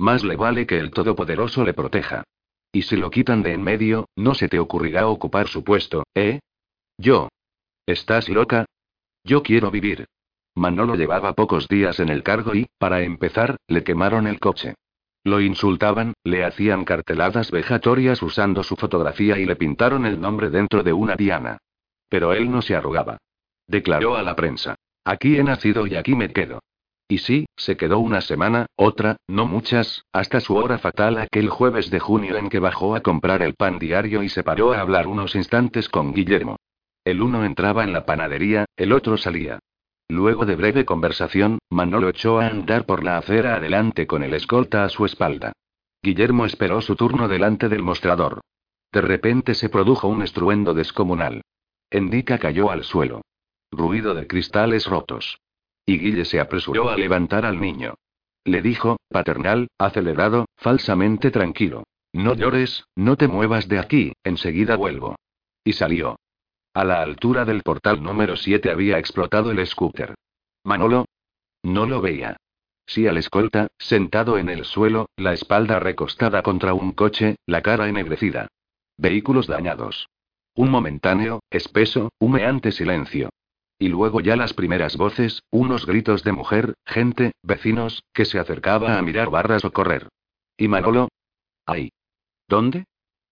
Más 0.00 0.24
le 0.24 0.34
vale 0.34 0.66
que 0.66 0.78
el 0.78 0.92
Todopoderoso 0.92 1.62
le 1.62 1.74
proteja. 1.74 2.24
Y 2.72 2.82
si 2.82 2.96
lo 2.96 3.10
quitan 3.10 3.42
de 3.42 3.52
en 3.52 3.62
medio, 3.62 4.08
no 4.16 4.32
se 4.34 4.48
te 4.48 4.58
ocurrirá 4.58 5.06
ocupar 5.06 5.46
su 5.46 5.62
puesto, 5.62 6.04
¿eh? 6.14 6.40
Yo. 6.96 7.28
¿Estás 7.84 8.30
loca? 8.30 8.64
Yo 9.24 9.42
quiero 9.42 9.70
vivir. 9.70 10.06
Manolo 10.54 10.94
llevaba 10.94 11.34
pocos 11.34 11.68
días 11.68 12.00
en 12.00 12.08
el 12.08 12.22
cargo 12.22 12.54
y, 12.54 12.66
para 12.78 13.02
empezar, 13.02 13.58
le 13.68 13.84
quemaron 13.84 14.26
el 14.26 14.40
coche. 14.40 14.74
Lo 15.22 15.38
insultaban, 15.42 16.14
le 16.24 16.46
hacían 16.46 16.86
carteladas 16.86 17.50
vejatorias 17.50 18.22
usando 18.22 18.62
su 18.62 18.76
fotografía 18.76 19.38
y 19.38 19.44
le 19.44 19.56
pintaron 19.56 20.06
el 20.06 20.18
nombre 20.18 20.48
dentro 20.48 20.82
de 20.82 20.94
una 20.94 21.14
diana. 21.14 21.58
Pero 22.08 22.32
él 22.32 22.50
no 22.50 22.62
se 22.62 22.74
arrugaba. 22.74 23.18
Declaró 23.66 24.16
a 24.16 24.22
la 24.22 24.34
prensa. 24.34 24.76
Aquí 25.04 25.36
he 25.36 25.44
nacido 25.44 25.86
y 25.86 25.96
aquí 25.96 26.14
me 26.14 26.32
quedo. 26.32 26.60
Y 27.10 27.18
sí, 27.18 27.46
se 27.56 27.76
quedó 27.76 27.98
una 27.98 28.20
semana, 28.20 28.66
otra, 28.76 29.16
no 29.26 29.44
muchas, 29.44 30.04
hasta 30.12 30.38
su 30.38 30.54
hora 30.54 30.78
fatal 30.78 31.18
aquel 31.18 31.48
jueves 31.48 31.90
de 31.90 31.98
junio 31.98 32.36
en 32.36 32.48
que 32.48 32.60
bajó 32.60 32.94
a 32.94 33.00
comprar 33.00 33.42
el 33.42 33.54
pan 33.56 33.80
diario 33.80 34.22
y 34.22 34.28
se 34.28 34.44
paró 34.44 34.72
a 34.72 34.80
hablar 34.80 35.08
unos 35.08 35.34
instantes 35.34 35.88
con 35.88 36.14
Guillermo. 36.14 36.54
El 37.04 37.20
uno 37.20 37.44
entraba 37.44 37.82
en 37.82 37.92
la 37.92 38.06
panadería, 38.06 38.66
el 38.76 38.92
otro 38.92 39.16
salía. 39.16 39.58
Luego 40.08 40.46
de 40.46 40.54
breve 40.54 40.84
conversación, 40.84 41.58
Manolo 41.68 42.10
echó 42.10 42.38
a 42.38 42.46
andar 42.46 42.86
por 42.86 43.02
la 43.02 43.18
acera 43.18 43.56
adelante 43.56 44.06
con 44.06 44.22
el 44.22 44.32
escolta 44.32 44.84
a 44.84 44.88
su 44.88 45.04
espalda. 45.04 45.52
Guillermo 46.04 46.46
esperó 46.46 46.80
su 46.80 46.94
turno 46.94 47.26
delante 47.26 47.68
del 47.68 47.82
mostrador. 47.82 48.40
De 48.92 49.00
repente 49.00 49.54
se 49.54 49.68
produjo 49.68 50.06
un 50.06 50.22
estruendo 50.22 50.74
descomunal. 50.74 51.42
Endica 51.90 52.38
cayó 52.38 52.70
al 52.70 52.84
suelo. 52.84 53.22
Ruido 53.72 54.14
de 54.14 54.28
cristales 54.28 54.86
rotos. 54.86 55.40
Y 55.90 55.98
Guille 55.98 56.24
se 56.24 56.38
apresuró 56.38 56.88
a 56.88 56.96
levantar 56.96 57.44
al 57.44 57.60
niño. 57.60 57.96
Le 58.44 58.62
dijo, 58.62 58.98
paternal, 59.08 59.66
acelerado, 59.76 60.46
falsamente 60.56 61.32
tranquilo. 61.32 61.82
No 62.12 62.34
llores, 62.34 62.84
no 62.94 63.16
te 63.16 63.26
muevas 63.26 63.66
de 63.66 63.80
aquí, 63.80 64.12
enseguida 64.22 64.76
vuelvo. 64.76 65.16
Y 65.64 65.72
salió. 65.72 66.14
A 66.74 66.84
la 66.84 67.02
altura 67.02 67.44
del 67.44 67.64
portal 67.64 68.04
número 68.04 68.36
7 68.36 68.70
había 68.70 69.00
explotado 69.00 69.50
el 69.50 69.66
scooter. 69.66 70.14
Manolo. 70.62 71.06
No 71.64 71.86
lo 71.86 72.00
veía. 72.00 72.36
Sí 72.86 73.08
al 73.08 73.16
escolta, 73.16 73.66
sentado 73.76 74.38
en 74.38 74.48
el 74.48 74.66
suelo, 74.66 75.08
la 75.16 75.32
espalda 75.32 75.80
recostada 75.80 76.44
contra 76.44 76.72
un 76.72 76.92
coche, 76.92 77.34
la 77.46 77.62
cara 77.62 77.88
ennegrecida. 77.88 78.46
Vehículos 78.96 79.48
dañados. 79.48 80.08
Un 80.54 80.70
momentáneo, 80.70 81.40
espeso, 81.50 82.10
humeante 82.20 82.70
silencio. 82.70 83.30
Y 83.80 83.88
luego 83.88 84.20
ya 84.20 84.36
las 84.36 84.52
primeras 84.52 84.98
voces, 84.98 85.42
unos 85.50 85.86
gritos 85.86 86.22
de 86.22 86.32
mujer, 86.32 86.74
gente, 86.84 87.32
vecinos, 87.42 88.04
que 88.12 88.26
se 88.26 88.38
acercaba 88.38 88.98
a 88.98 89.02
mirar 89.02 89.30
barras 89.30 89.64
o 89.64 89.72
correr. 89.72 90.06
¿Y 90.58 90.68
Manolo? 90.68 91.08
Ahí. 91.64 91.90
¿Dónde? 92.46 92.84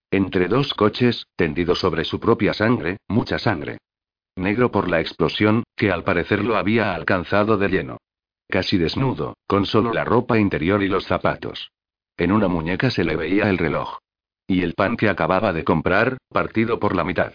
Entre 0.09 0.47
dos 0.47 0.73
coches, 0.73 1.27
tendido 1.35 1.75
sobre 1.75 2.03
su 2.03 2.19
propia 2.19 2.55
sangre, 2.55 2.97
mucha 3.07 3.37
sangre. 3.37 3.77
Negro 4.35 4.71
por 4.71 4.89
la 4.89 4.99
explosión, 4.99 5.65
que 5.75 5.91
al 5.91 6.03
parecer 6.03 6.43
lo 6.43 6.57
había 6.57 6.95
alcanzado 6.95 7.57
de 7.57 7.69
lleno. 7.69 7.97
Casi 8.47 8.79
desnudo, 8.79 9.35
con 9.45 9.67
solo 9.67 9.93
la 9.93 10.03
ropa 10.03 10.39
interior 10.39 10.81
y 10.81 10.87
los 10.87 11.05
zapatos. 11.05 11.69
En 12.17 12.31
una 12.31 12.47
muñeca 12.47 12.89
se 12.89 13.03
le 13.03 13.15
veía 13.15 13.51
el 13.51 13.59
reloj. 13.59 13.99
Y 14.47 14.63
el 14.63 14.73
pan 14.73 14.97
que 14.97 15.09
acababa 15.09 15.53
de 15.53 15.63
comprar, 15.63 16.17
partido 16.29 16.79
por 16.79 16.95
la 16.95 17.03
mitad. 17.03 17.33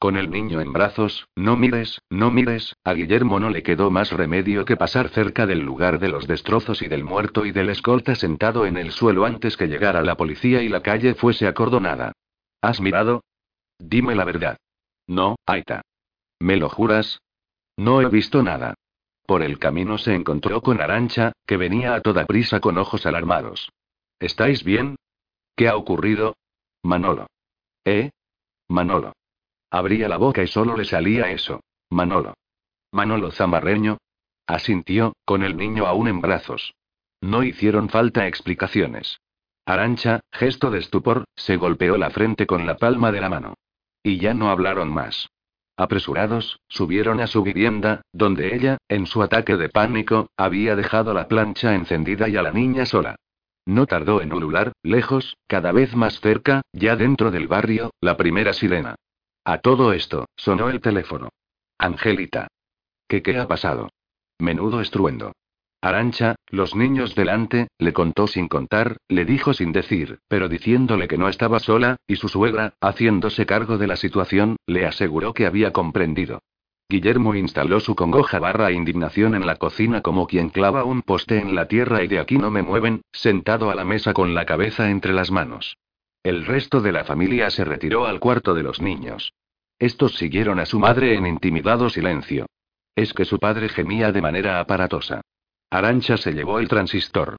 Con 0.00 0.16
el 0.16 0.30
niño 0.30 0.62
en 0.62 0.72
brazos, 0.72 1.28
no 1.36 1.58
mires, 1.58 2.00
no 2.08 2.30
mires, 2.30 2.74
a 2.84 2.94
Guillermo 2.94 3.38
no 3.38 3.50
le 3.50 3.62
quedó 3.62 3.90
más 3.90 4.10
remedio 4.12 4.64
que 4.64 4.78
pasar 4.78 5.10
cerca 5.10 5.46
del 5.46 5.60
lugar 5.60 5.98
de 5.98 6.08
los 6.08 6.26
destrozos 6.26 6.80
y 6.80 6.88
del 6.88 7.04
muerto 7.04 7.44
y 7.44 7.52
del 7.52 7.68
escolta 7.68 8.14
sentado 8.14 8.64
en 8.64 8.78
el 8.78 8.92
suelo 8.92 9.26
antes 9.26 9.58
que 9.58 9.68
llegara 9.68 10.00
la 10.00 10.16
policía 10.16 10.62
y 10.62 10.70
la 10.70 10.80
calle 10.80 11.14
fuese 11.14 11.46
acordonada. 11.46 12.12
¿Has 12.62 12.80
mirado? 12.80 13.24
Dime 13.78 14.14
la 14.14 14.24
verdad. 14.24 14.56
No, 15.06 15.36
Aita. 15.44 15.82
¿Me 16.38 16.56
lo 16.56 16.70
juras? 16.70 17.20
No 17.76 18.00
he 18.00 18.08
visto 18.08 18.42
nada. 18.42 18.72
Por 19.26 19.42
el 19.42 19.58
camino 19.58 19.98
se 19.98 20.14
encontró 20.14 20.62
con 20.62 20.80
Arancha, 20.80 21.32
que 21.46 21.58
venía 21.58 21.94
a 21.94 22.00
toda 22.00 22.24
prisa 22.24 22.60
con 22.60 22.78
ojos 22.78 23.04
alarmados. 23.04 23.68
¿Estáis 24.18 24.64
bien? 24.64 24.96
¿Qué 25.54 25.68
ha 25.68 25.76
ocurrido? 25.76 26.36
Manolo. 26.82 27.26
¿Eh? 27.84 28.08
Manolo. 28.66 29.12
Abría 29.70 30.08
la 30.08 30.16
boca 30.16 30.42
y 30.42 30.48
solo 30.48 30.76
le 30.76 30.84
salía 30.84 31.30
eso. 31.30 31.60
Manolo. 31.90 32.34
Manolo 32.92 33.30
Zamarreño. 33.30 33.98
Asintió, 34.46 35.12
con 35.24 35.44
el 35.44 35.56
niño 35.56 35.86
aún 35.86 36.08
en 36.08 36.20
brazos. 36.20 36.74
No 37.20 37.42
hicieron 37.42 37.88
falta 37.88 38.26
explicaciones. 38.26 39.20
Arancha, 39.66 40.20
gesto 40.32 40.70
de 40.70 40.80
estupor, 40.80 41.24
se 41.36 41.56
golpeó 41.56 41.96
la 41.96 42.10
frente 42.10 42.46
con 42.46 42.66
la 42.66 42.76
palma 42.76 43.12
de 43.12 43.20
la 43.20 43.28
mano. 43.28 43.54
Y 44.02 44.18
ya 44.18 44.34
no 44.34 44.50
hablaron 44.50 44.92
más. 44.92 45.28
Apresurados, 45.76 46.58
subieron 46.68 47.20
a 47.20 47.26
su 47.26 47.42
vivienda, 47.42 48.02
donde 48.12 48.54
ella, 48.54 48.78
en 48.88 49.06
su 49.06 49.22
ataque 49.22 49.56
de 49.56 49.68
pánico, 49.68 50.28
había 50.36 50.74
dejado 50.74 51.14
la 51.14 51.28
plancha 51.28 51.74
encendida 51.74 52.28
y 52.28 52.36
a 52.36 52.42
la 52.42 52.52
niña 52.52 52.86
sola. 52.86 53.16
No 53.66 53.86
tardó 53.86 54.20
en 54.20 54.32
ulular, 54.32 54.72
lejos, 54.82 55.36
cada 55.46 55.70
vez 55.72 55.94
más 55.94 56.20
cerca, 56.20 56.62
ya 56.72 56.96
dentro 56.96 57.30
del 57.30 57.46
barrio, 57.46 57.92
la 58.00 58.16
primera 58.16 58.52
sirena. 58.52 58.96
A 59.44 59.58
todo 59.58 59.92
esto, 59.92 60.26
sonó 60.36 60.68
el 60.68 60.80
teléfono. 60.80 61.30
Angelita. 61.78 62.48
¿Qué 63.08 63.22
qué 63.22 63.38
ha 63.38 63.48
pasado? 63.48 63.88
Menudo 64.38 64.80
estruendo. 64.80 65.32
Arancha, 65.82 66.36
los 66.48 66.74
niños 66.74 67.14
delante, 67.14 67.68
le 67.78 67.94
contó 67.94 68.26
sin 68.26 68.48
contar, 68.48 68.98
le 69.08 69.24
dijo 69.24 69.54
sin 69.54 69.72
decir, 69.72 70.18
pero 70.28 70.48
diciéndole 70.48 71.08
que 71.08 71.16
no 71.16 71.26
estaba 71.28 71.58
sola, 71.58 71.96
y 72.06 72.16
su 72.16 72.28
suegra, 72.28 72.74
haciéndose 72.82 73.46
cargo 73.46 73.78
de 73.78 73.86
la 73.86 73.96
situación, 73.96 74.56
le 74.66 74.84
aseguró 74.84 75.32
que 75.32 75.46
había 75.46 75.72
comprendido. 75.72 76.42
Guillermo 76.90 77.34
instaló 77.34 77.80
su 77.80 77.94
congoja 77.94 78.40
barra 78.40 78.72
indignación 78.72 79.34
en 79.34 79.46
la 79.46 79.56
cocina 79.56 80.02
como 80.02 80.26
quien 80.26 80.50
clava 80.50 80.84
un 80.84 81.00
poste 81.00 81.38
en 81.38 81.54
la 81.54 81.66
tierra 81.66 82.02
y 82.02 82.08
de 82.08 82.18
aquí 82.18 82.36
no 82.36 82.50
me 82.50 82.62
mueven, 82.62 83.02
sentado 83.12 83.70
a 83.70 83.74
la 83.74 83.84
mesa 83.84 84.12
con 84.12 84.34
la 84.34 84.44
cabeza 84.44 84.90
entre 84.90 85.14
las 85.14 85.30
manos. 85.30 85.78
El 86.22 86.44
resto 86.44 86.80
de 86.80 86.92
la 86.92 87.04
familia 87.04 87.50
se 87.50 87.64
retiró 87.64 88.06
al 88.06 88.20
cuarto 88.20 88.54
de 88.54 88.62
los 88.62 88.80
niños. 88.80 89.32
Estos 89.78 90.16
siguieron 90.16 90.60
a 90.60 90.66
su 90.66 90.78
madre 90.78 91.14
en 91.14 91.26
intimidado 91.26 91.88
silencio. 91.88 92.46
Es 92.94 93.14
que 93.14 93.24
su 93.24 93.38
padre 93.38 93.70
gemía 93.70 94.12
de 94.12 94.20
manera 94.20 94.60
aparatosa. 94.60 95.22
Arancha 95.70 96.18
se 96.18 96.32
llevó 96.32 96.58
el 96.58 96.68
transistor. 96.68 97.36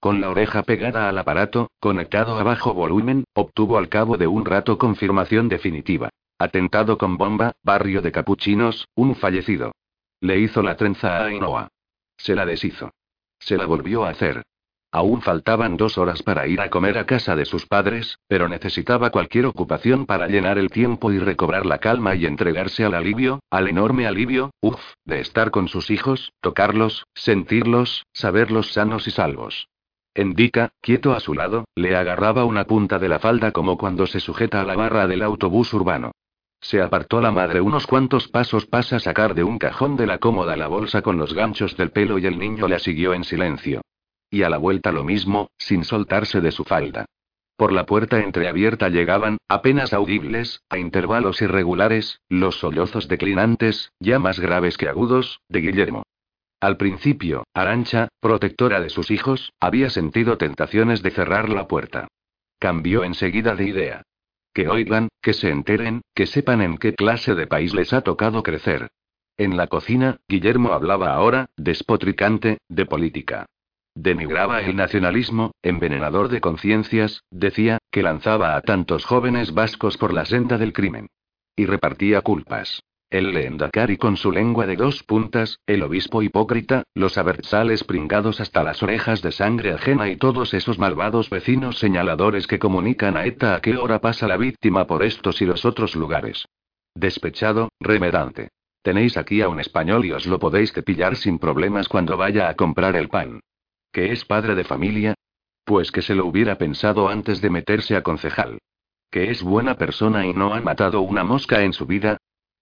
Con 0.00 0.20
la 0.20 0.30
oreja 0.30 0.62
pegada 0.62 1.08
al 1.08 1.18
aparato, 1.18 1.70
conectado 1.78 2.38
a 2.38 2.42
bajo 2.42 2.72
volumen, 2.72 3.24
obtuvo 3.34 3.76
al 3.76 3.88
cabo 3.90 4.16
de 4.16 4.26
un 4.26 4.46
rato 4.46 4.78
confirmación 4.78 5.48
definitiva. 5.48 6.08
Atentado 6.38 6.96
con 6.96 7.18
bomba, 7.18 7.52
barrio 7.62 8.00
de 8.00 8.12
capuchinos, 8.12 8.88
un 8.94 9.14
fallecido. 9.14 9.72
Le 10.20 10.38
hizo 10.38 10.62
la 10.62 10.76
trenza 10.76 11.18
a 11.18 11.26
Ainhoa. 11.26 11.68
Se 12.16 12.34
la 12.34 12.46
deshizo. 12.46 12.90
Se 13.38 13.58
la 13.58 13.66
volvió 13.66 14.04
a 14.04 14.10
hacer. 14.10 14.42
Aún 14.94 15.22
faltaban 15.22 15.78
dos 15.78 15.96
horas 15.96 16.22
para 16.22 16.46
ir 16.46 16.60
a 16.60 16.68
comer 16.68 16.98
a 16.98 17.06
casa 17.06 17.34
de 17.34 17.46
sus 17.46 17.64
padres, 17.64 18.18
pero 18.28 18.46
necesitaba 18.46 19.08
cualquier 19.08 19.46
ocupación 19.46 20.04
para 20.04 20.28
llenar 20.28 20.58
el 20.58 20.70
tiempo 20.70 21.10
y 21.10 21.18
recobrar 21.18 21.64
la 21.64 21.78
calma 21.78 22.14
y 22.14 22.26
entregarse 22.26 22.84
al 22.84 22.94
alivio, 22.94 23.40
al 23.50 23.68
enorme 23.68 24.06
alivio, 24.06 24.50
uff, 24.60 24.80
de 25.06 25.20
estar 25.20 25.50
con 25.50 25.68
sus 25.68 25.90
hijos, 25.90 26.34
tocarlos, 26.42 27.06
sentirlos, 27.14 28.04
saberlos 28.12 28.74
sanos 28.74 29.08
y 29.08 29.12
salvos. 29.12 29.68
Endica, 30.14 30.72
quieto 30.82 31.12
a 31.12 31.20
su 31.20 31.32
lado, 31.32 31.64
le 31.74 31.96
agarraba 31.96 32.44
una 32.44 32.64
punta 32.64 32.98
de 32.98 33.08
la 33.08 33.18
falda 33.18 33.50
como 33.50 33.78
cuando 33.78 34.06
se 34.06 34.20
sujeta 34.20 34.60
a 34.60 34.64
la 34.64 34.76
barra 34.76 35.06
del 35.06 35.22
autobús 35.22 35.72
urbano. 35.72 36.12
Se 36.60 36.82
apartó 36.82 37.22
la 37.22 37.32
madre 37.32 37.62
unos 37.62 37.86
cuantos 37.86 38.28
pasos 38.28 38.66
para 38.66 38.82
sacar 39.00 39.34
de 39.34 39.42
un 39.42 39.58
cajón 39.58 39.96
de 39.96 40.06
la 40.06 40.18
cómoda 40.18 40.54
la 40.54 40.68
bolsa 40.68 41.00
con 41.00 41.16
los 41.16 41.32
ganchos 41.32 41.78
del 41.78 41.92
pelo 41.92 42.18
y 42.18 42.26
el 42.26 42.38
niño 42.38 42.68
la 42.68 42.78
siguió 42.78 43.14
en 43.14 43.24
silencio. 43.24 43.80
Y 44.32 44.44
a 44.44 44.48
la 44.48 44.56
vuelta 44.56 44.92
lo 44.92 45.04
mismo, 45.04 45.50
sin 45.58 45.84
soltarse 45.84 46.40
de 46.40 46.52
su 46.52 46.64
falda. 46.64 47.04
Por 47.56 47.70
la 47.70 47.84
puerta 47.84 48.18
entreabierta 48.20 48.88
llegaban, 48.88 49.36
apenas 49.46 49.92
audibles, 49.92 50.62
a 50.70 50.78
intervalos 50.78 51.42
irregulares, 51.42 52.18
los 52.30 52.58
sollozos 52.58 53.08
declinantes, 53.08 53.92
ya 54.00 54.18
más 54.18 54.40
graves 54.40 54.78
que 54.78 54.88
agudos, 54.88 55.42
de 55.50 55.60
Guillermo. 55.60 56.04
Al 56.60 56.78
principio, 56.78 57.44
Arancha, 57.52 58.08
protectora 58.20 58.80
de 58.80 58.88
sus 58.88 59.10
hijos, 59.10 59.52
había 59.60 59.90
sentido 59.90 60.38
tentaciones 60.38 61.02
de 61.02 61.10
cerrar 61.10 61.50
la 61.50 61.68
puerta. 61.68 62.08
Cambió 62.58 63.04
enseguida 63.04 63.54
de 63.54 63.64
idea. 63.66 64.02
Que 64.54 64.68
oigan, 64.68 65.08
que 65.20 65.34
se 65.34 65.50
enteren, 65.50 66.00
que 66.14 66.26
sepan 66.26 66.62
en 66.62 66.78
qué 66.78 66.94
clase 66.94 67.34
de 67.34 67.46
país 67.46 67.74
les 67.74 67.92
ha 67.92 68.00
tocado 68.00 68.42
crecer. 68.42 68.88
En 69.36 69.58
la 69.58 69.66
cocina, 69.66 70.20
Guillermo 70.26 70.72
hablaba 70.72 71.12
ahora, 71.12 71.50
despotricante, 71.56 72.58
de 72.68 72.86
política. 72.86 73.46
Denigraba 73.94 74.62
el 74.62 74.74
nacionalismo, 74.74 75.52
envenenador 75.62 76.28
de 76.28 76.40
conciencias, 76.40 77.22
decía, 77.30 77.78
que 77.90 78.02
lanzaba 78.02 78.56
a 78.56 78.62
tantos 78.62 79.04
jóvenes 79.04 79.52
vascos 79.52 79.98
por 79.98 80.14
la 80.14 80.24
senda 80.24 80.56
del 80.58 80.72
crimen. 80.72 81.08
Y 81.54 81.66
repartía 81.66 82.22
culpas. 82.22 82.82
El 83.10 83.34
leendakari 83.34 83.98
con 83.98 84.16
su 84.16 84.32
lengua 84.32 84.66
de 84.66 84.76
dos 84.76 85.02
puntas, 85.02 85.58
el 85.66 85.82
obispo 85.82 86.22
hipócrita, 86.22 86.84
los 86.94 87.18
abertzales 87.18 87.84
pringados 87.84 88.40
hasta 88.40 88.62
las 88.62 88.82
orejas 88.82 89.20
de 89.20 89.32
sangre 89.32 89.74
ajena 89.74 90.08
y 90.08 90.16
todos 90.16 90.54
esos 90.54 90.78
malvados 90.78 91.28
vecinos 91.28 91.78
señaladores 91.78 92.46
que 92.46 92.58
comunican 92.58 93.18
a 93.18 93.26
ETA 93.26 93.54
a 93.54 93.60
qué 93.60 93.76
hora 93.76 94.00
pasa 94.00 94.26
la 94.26 94.38
víctima 94.38 94.86
por 94.86 95.02
estos 95.02 95.42
y 95.42 95.44
los 95.44 95.66
otros 95.66 95.94
lugares. 95.94 96.46
Despechado, 96.94 97.68
remedante. 97.78 98.48
Tenéis 98.80 99.18
aquí 99.18 99.42
a 99.42 99.50
un 99.50 99.60
español 99.60 100.06
y 100.06 100.12
os 100.12 100.26
lo 100.26 100.38
podéis 100.38 100.72
cepillar 100.72 101.16
sin 101.16 101.38
problemas 101.38 101.88
cuando 101.88 102.16
vaya 102.16 102.48
a 102.48 102.54
comprar 102.54 102.96
el 102.96 103.10
pan. 103.10 103.40
¿Que 103.92 104.10
es 104.10 104.24
padre 104.24 104.54
de 104.54 104.64
familia? 104.64 105.14
Pues 105.64 105.92
que 105.92 106.02
se 106.02 106.14
lo 106.14 106.26
hubiera 106.26 106.56
pensado 106.56 107.08
antes 107.08 107.40
de 107.40 107.50
meterse 107.50 107.94
a 107.94 108.02
concejal. 108.02 108.58
¿Que 109.10 109.30
es 109.30 109.42
buena 109.42 109.76
persona 109.76 110.26
y 110.26 110.32
no 110.32 110.54
ha 110.54 110.60
matado 110.60 111.02
una 111.02 111.22
mosca 111.22 111.62
en 111.62 111.74
su 111.74 111.86
vida? 111.86 112.16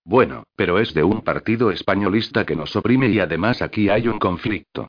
Bueno, 0.04 0.42
pero 0.56 0.80
es 0.80 0.92
de 0.92 1.04
un 1.04 1.22
partido 1.22 1.70
españolista 1.70 2.44
que 2.44 2.56
nos 2.56 2.74
oprime 2.74 3.08
y 3.08 3.20
además 3.20 3.62
aquí 3.62 3.88
hay 3.88 4.08
un 4.08 4.18
conflicto. 4.18 4.88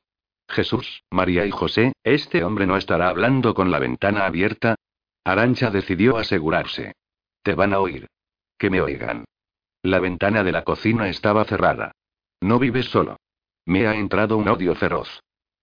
Jesús, 0.50 1.04
María 1.12 1.46
y 1.46 1.52
José, 1.52 1.94
¿este 2.04 2.44
hombre 2.44 2.66
no 2.66 2.76
estará 2.76 3.10
hablando 3.10 3.54
con 3.54 3.70
la 3.70 3.80
ventana 3.80 4.26
abierta? 4.26 4.76
Arancha 5.24 5.70
decidió 5.70 6.18
asegurarse. 6.18 6.94
Te 7.44 7.54
van 7.54 7.74
a 7.74 7.80
oír. 7.80 8.08
Que 8.58 8.70
me 8.72 8.82
oigan. 8.82 9.26
La 9.84 10.00
ventana 10.00 10.44
de 10.44 10.52
la 10.52 10.64
cocina 10.64 11.08
estaba 11.08 11.46
cerrada. 11.46 11.92
No 12.42 12.58
vives 12.58 12.88
solo. 12.88 13.18
Me 13.66 13.88
ha 13.88 13.96
entrado 13.96 14.38
un 14.38 14.48
odio 14.48 14.74
feroz. 14.76 15.22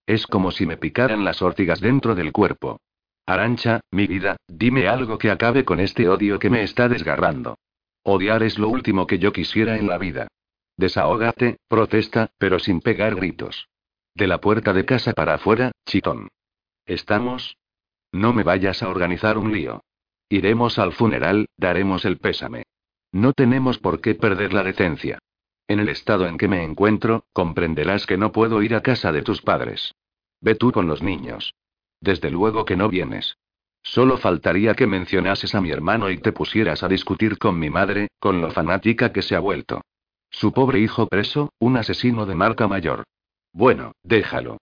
Es 0.09 0.27
como 0.27 0.53
si 0.53 0.65
me 0.65 0.79
picaran 0.79 1.23
las 1.23 1.43
ortigas 1.43 1.83
dentro 1.83 2.15
del 2.15 2.33
cuerpo. 2.33 2.81
Arancha, 3.27 3.81
mi 3.91 4.07
vida, 4.07 4.39
dime 4.49 4.89
algo 4.89 5.19
que 5.19 5.31
acabe 5.31 5.67
con 5.67 5.81
este 5.81 6.09
odio 6.09 6.39
que 6.39 6.49
me 6.49 6.63
está 6.63 6.89
desgarrando. 6.89 7.59
Odiar 8.05 8.43
es 8.43 8.59
lo 8.59 8.71
último 8.71 9.07
que 9.07 9.19
yo 9.19 9.35
quisiera 9.35 9.77
en 9.77 9.87
la 9.87 9.99
vida. 9.99 10.27
Desahógate, 10.79 11.59
protesta, 11.69 12.31
pero 12.39 12.59
sin 12.59 12.81
pegar 12.81 13.17
gritos. 13.17 13.69
De 14.15 14.27
la 14.27 14.41
puerta 14.41 14.73
de 14.73 14.87
casa 14.87 15.13
para 15.13 15.35
afuera, 15.35 15.73
chitón. 15.85 16.29
¿Estamos? 16.87 17.59
No 18.11 18.33
me 18.33 18.45
vayas 18.45 18.83
a 18.83 18.89
organizar 18.89 19.37
un 19.37 19.53
lío. 19.53 19.83
Iremos 20.31 20.79
al 20.79 20.95
funeral, 20.95 21.49
daremos 21.59 22.07
el 22.07 22.17
pésame. 22.17 22.63
No 23.13 23.35
tenemos 23.35 23.77
por 23.77 24.01
qué 24.01 24.15
perder 24.15 24.55
la 24.55 24.63
decencia. 24.63 25.19
En 25.69 25.81
el 25.81 25.91
estado 25.91 26.27
en 26.27 26.39
que 26.39 26.49
me 26.49 26.65
encuentro, 26.65 27.27
comprenderás 27.35 28.07
que 28.07 28.17
no 28.17 28.33
puedo 28.33 28.63
ir 28.63 28.75
a 28.75 28.83
casa 28.83 29.13
de 29.13 29.23
tus 29.23 29.43
padres. 29.43 29.95
Ve 30.41 30.55
tú 30.55 30.73
con 30.73 30.89
los 30.89 31.03
niños. 31.03 31.55
Desde 32.01 32.31
luego 32.31 32.65
que 32.65 32.77
no 32.77 32.89
vienes. 32.89 33.37
Solo 33.83 34.17
faltaría 34.17 34.75
que 34.75 34.87
mencionases 34.87 35.55
a 35.55 35.61
mi 35.61 35.71
hermano 35.71 36.11
y 36.11 36.19
te 36.19 36.33
pusieras 36.33 36.83
a 36.83 36.89
discutir 36.89 37.39
con 37.39 37.59
mi 37.59 37.69
madre, 37.69 38.09
con 38.19 38.41
lo 38.41 38.51
fanática 38.51 39.13
que 39.13 39.23
se 39.23 39.37
ha 39.37 39.41
vuelto. 39.41 39.83
Su 40.31 40.53
pobre 40.53 40.81
hijo 40.81 41.07
preso, 41.07 41.53
un 41.59 41.77
asesino 41.77 42.25
de 42.25 42.35
marca 42.35 42.67
mayor. 42.67 43.05
Bueno, 43.53 43.93
déjalo. 44.03 44.59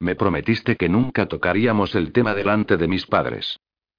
Me 0.00 0.16
prometiste 0.16 0.76
que 0.76 0.88
nunca 0.88 1.26
tocaríamos 1.26 1.94
el 1.94 2.12
tema 2.12 2.34
delante 2.34 2.76
de 2.76 2.88
mis 2.88 3.06
padres. 3.06 3.58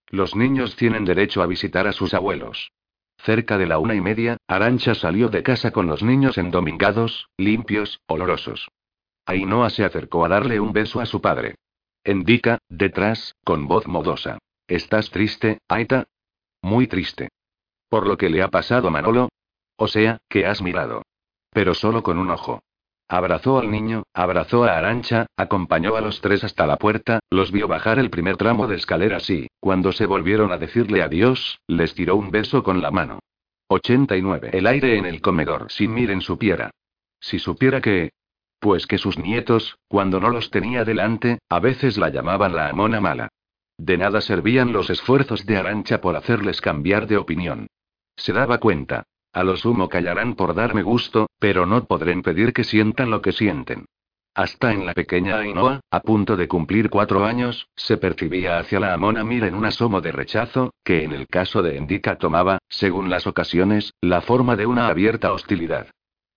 Los 0.09 0.35
niños 0.35 0.75
tienen 0.75 1.05
derecho 1.05 1.41
a 1.41 1.47
visitar 1.47 1.87
a 1.87 1.93
sus 1.93 2.13
abuelos. 2.13 2.71
Cerca 3.23 3.57
de 3.57 3.67
la 3.67 3.79
una 3.79 3.95
y 3.95 4.01
media, 4.01 4.37
Arancha 4.47 4.95
salió 4.95 5.29
de 5.29 5.43
casa 5.43 5.71
con 5.71 5.87
los 5.87 6.03
niños 6.03 6.37
endomingados, 6.37 7.29
limpios, 7.37 8.01
olorosos. 8.07 8.69
Ainhoa 9.25 9.69
se 9.69 9.85
acercó 9.85 10.25
a 10.25 10.27
darle 10.27 10.59
un 10.59 10.73
beso 10.73 10.99
a 10.99 11.05
su 11.05 11.21
padre. 11.21 11.55
Endica, 12.03 12.59
detrás, 12.67 13.35
con 13.45 13.67
voz 13.67 13.87
modosa. 13.87 14.39
¿Estás 14.67 15.09
triste, 15.09 15.59
Aita? 15.69 16.05
Muy 16.61 16.87
triste. 16.87 17.29
¿Por 17.87 18.07
lo 18.07 18.17
que 18.17 18.29
le 18.29 18.41
ha 18.41 18.49
pasado 18.49 18.89
a 18.89 18.91
Manolo? 18.91 19.29
O 19.77 19.87
sea, 19.87 20.17
que 20.27 20.45
has 20.45 20.61
mirado. 20.61 21.03
Pero 21.51 21.73
solo 21.75 22.03
con 22.03 22.17
un 22.17 22.29
ojo. 22.29 22.61
Abrazó 23.13 23.59
al 23.59 23.69
niño, 23.69 24.01
abrazó 24.11 24.63
a 24.63 24.75
Arancha, 24.75 25.27
acompañó 25.37 25.95
a 25.95 26.01
los 26.01 26.19
tres 26.19 26.43
hasta 26.43 26.65
la 26.65 26.77
puerta, 26.77 27.19
los 27.29 27.51
vio 27.51 27.67
bajar 27.67 27.99
el 27.99 28.09
primer 28.09 28.37
tramo 28.37 28.65
de 28.65 28.75
escaleras 28.75 29.29
y, 29.29 29.51
cuando 29.59 29.91
se 29.91 30.07
volvieron 30.07 30.51
a 30.51 30.57
decirle 30.57 31.03
adiós, 31.03 31.59
les 31.67 31.93
tiró 31.93 32.15
un 32.15 32.31
beso 32.31 32.63
con 32.63 32.81
la 32.81 32.89
mano. 32.89 33.19
89. 33.67 34.49
El 34.53 34.65
aire 34.65 34.97
en 34.97 35.05
el 35.05 35.21
comedor. 35.21 35.67
Si 35.69 35.87
Miren 35.87 36.21
supiera. 36.21 36.71
Si 37.19 37.37
supiera 37.37 37.81
que... 37.81 38.13
Pues 38.57 38.87
que 38.87 38.97
sus 38.97 39.19
nietos, 39.19 39.77
cuando 39.87 40.19
no 40.19 40.29
los 40.29 40.49
tenía 40.49 40.83
delante, 40.83 41.37
a 41.49 41.59
veces 41.59 41.99
la 41.99 42.09
llamaban 42.09 42.55
la 42.55 42.69
amona 42.69 42.99
mala. 42.99 43.29
De 43.77 43.95
nada 43.95 44.21
servían 44.21 44.73
los 44.73 44.89
esfuerzos 44.89 45.45
de 45.45 45.57
Arancha 45.57 46.01
por 46.01 46.15
hacerles 46.15 46.61
cambiar 46.61 47.05
de 47.05 47.17
opinión. 47.17 47.67
Se 48.15 48.33
daba 48.33 48.57
cuenta. 48.57 49.03
A 49.33 49.43
lo 49.43 49.57
sumo 49.57 49.89
callarán 49.89 50.35
por 50.35 50.53
darme 50.53 50.83
gusto, 50.83 51.27
pero 51.39 51.65
no 51.65 51.83
podré 51.85 52.11
impedir 52.11 52.53
que 52.53 52.63
sientan 52.63 53.09
lo 53.09 53.23
que 53.23 53.31
sienten. 53.31 53.85
Hasta 54.35 54.71
en 54.71 54.85
la 54.85 54.93
pequeña 54.93 55.37
Ainhoa, 55.37 55.79
a 55.89 55.99
punto 56.01 56.35
de 56.35 56.47
cumplir 56.47 56.91
cuatro 56.91 57.25
años, 57.25 57.67
se 57.75 57.97
percibía 57.97 58.59
hacia 58.59 58.79
la 58.79 58.93
Amona 58.93 59.21
en 59.21 59.55
un 59.55 59.65
asomo 59.65 60.01
de 60.01 60.11
rechazo, 60.11 60.73
que 60.83 61.03
en 61.03 61.13
el 61.13 61.27
caso 61.27 61.63
de 61.63 61.77
Endika 61.77 62.17
tomaba, 62.17 62.59
según 62.69 63.09
las 63.09 63.25
ocasiones, 63.25 63.93
la 64.01 64.21
forma 64.21 64.55
de 64.55 64.67
una 64.67 64.87
abierta 64.87 65.33
hostilidad. 65.33 65.87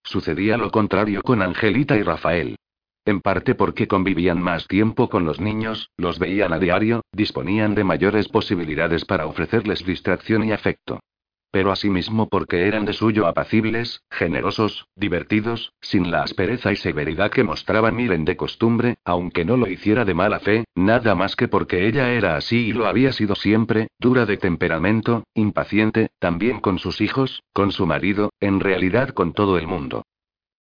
Sucedía 0.02 0.56
lo 0.56 0.70
contrario 0.70 1.22
con 1.22 1.42
Angelita 1.42 1.96
y 1.96 2.02
Rafael. 2.02 2.56
En 3.04 3.20
parte 3.20 3.54
porque 3.54 3.86
convivían 3.88 4.40
más 4.40 4.66
tiempo 4.68 5.10
con 5.10 5.26
los 5.26 5.38
niños, 5.38 5.90
los 5.98 6.18
veían 6.18 6.54
a 6.54 6.58
diario, 6.58 7.02
disponían 7.12 7.74
de 7.74 7.84
mayores 7.84 8.28
posibilidades 8.28 9.04
para 9.04 9.26
ofrecerles 9.26 9.84
distracción 9.84 10.44
y 10.44 10.52
afecto 10.52 11.00
pero 11.56 11.72
asimismo 11.72 12.28
porque 12.28 12.68
eran 12.68 12.84
de 12.84 12.92
suyo 12.92 13.26
apacibles, 13.26 14.02
generosos, 14.10 14.88
divertidos, 14.94 15.72
sin 15.80 16.10
la 16.10 16.22
aspereza 16.22 16.70
y 16.70 16.76
severidad 16.76 17.30
que 17.30 17.44
mostraba 17.44 17.90
Miren 17.90 18.26
de 18.26 18.36
costumbre, 18.36 18.96
aunque 19.06 19.46
no 19.46 19.56
lo 19.56 19.66
hiciera 19.66 20.04
de 20.04 20.12
mala 20.12 20.38
fe, 20.38 20.66
nada 20.74 21.14
más 21.14 21.34
que 21.34 21.48
porque 21.48 21.86
ella 21.88 22.12
era 22.12 22.36
así 22.36 22.66
y 22.66 22.72
lo 22.74 22.86
había 22.86 23.10
sido 23.12 23.34
siempre, 23.34 23.88
dura 23.98 24.26
de 24.26 24.36
temperamento, 24.36 25.24
impaciente, 25.32 26.10
también 26.18 26.60
con 26.60 26.78
sus 26.78 27.00
hijos, 27.00 27.42
con 27.54 27.72
su 27.72 27.86
marido, 27.86 28.34
en 28.38 28.60
realidad 28.60 29.14
con 29.14 29.32
todo 29.32 29.56
el 29.56 29.66
mundo. 29.66 30.02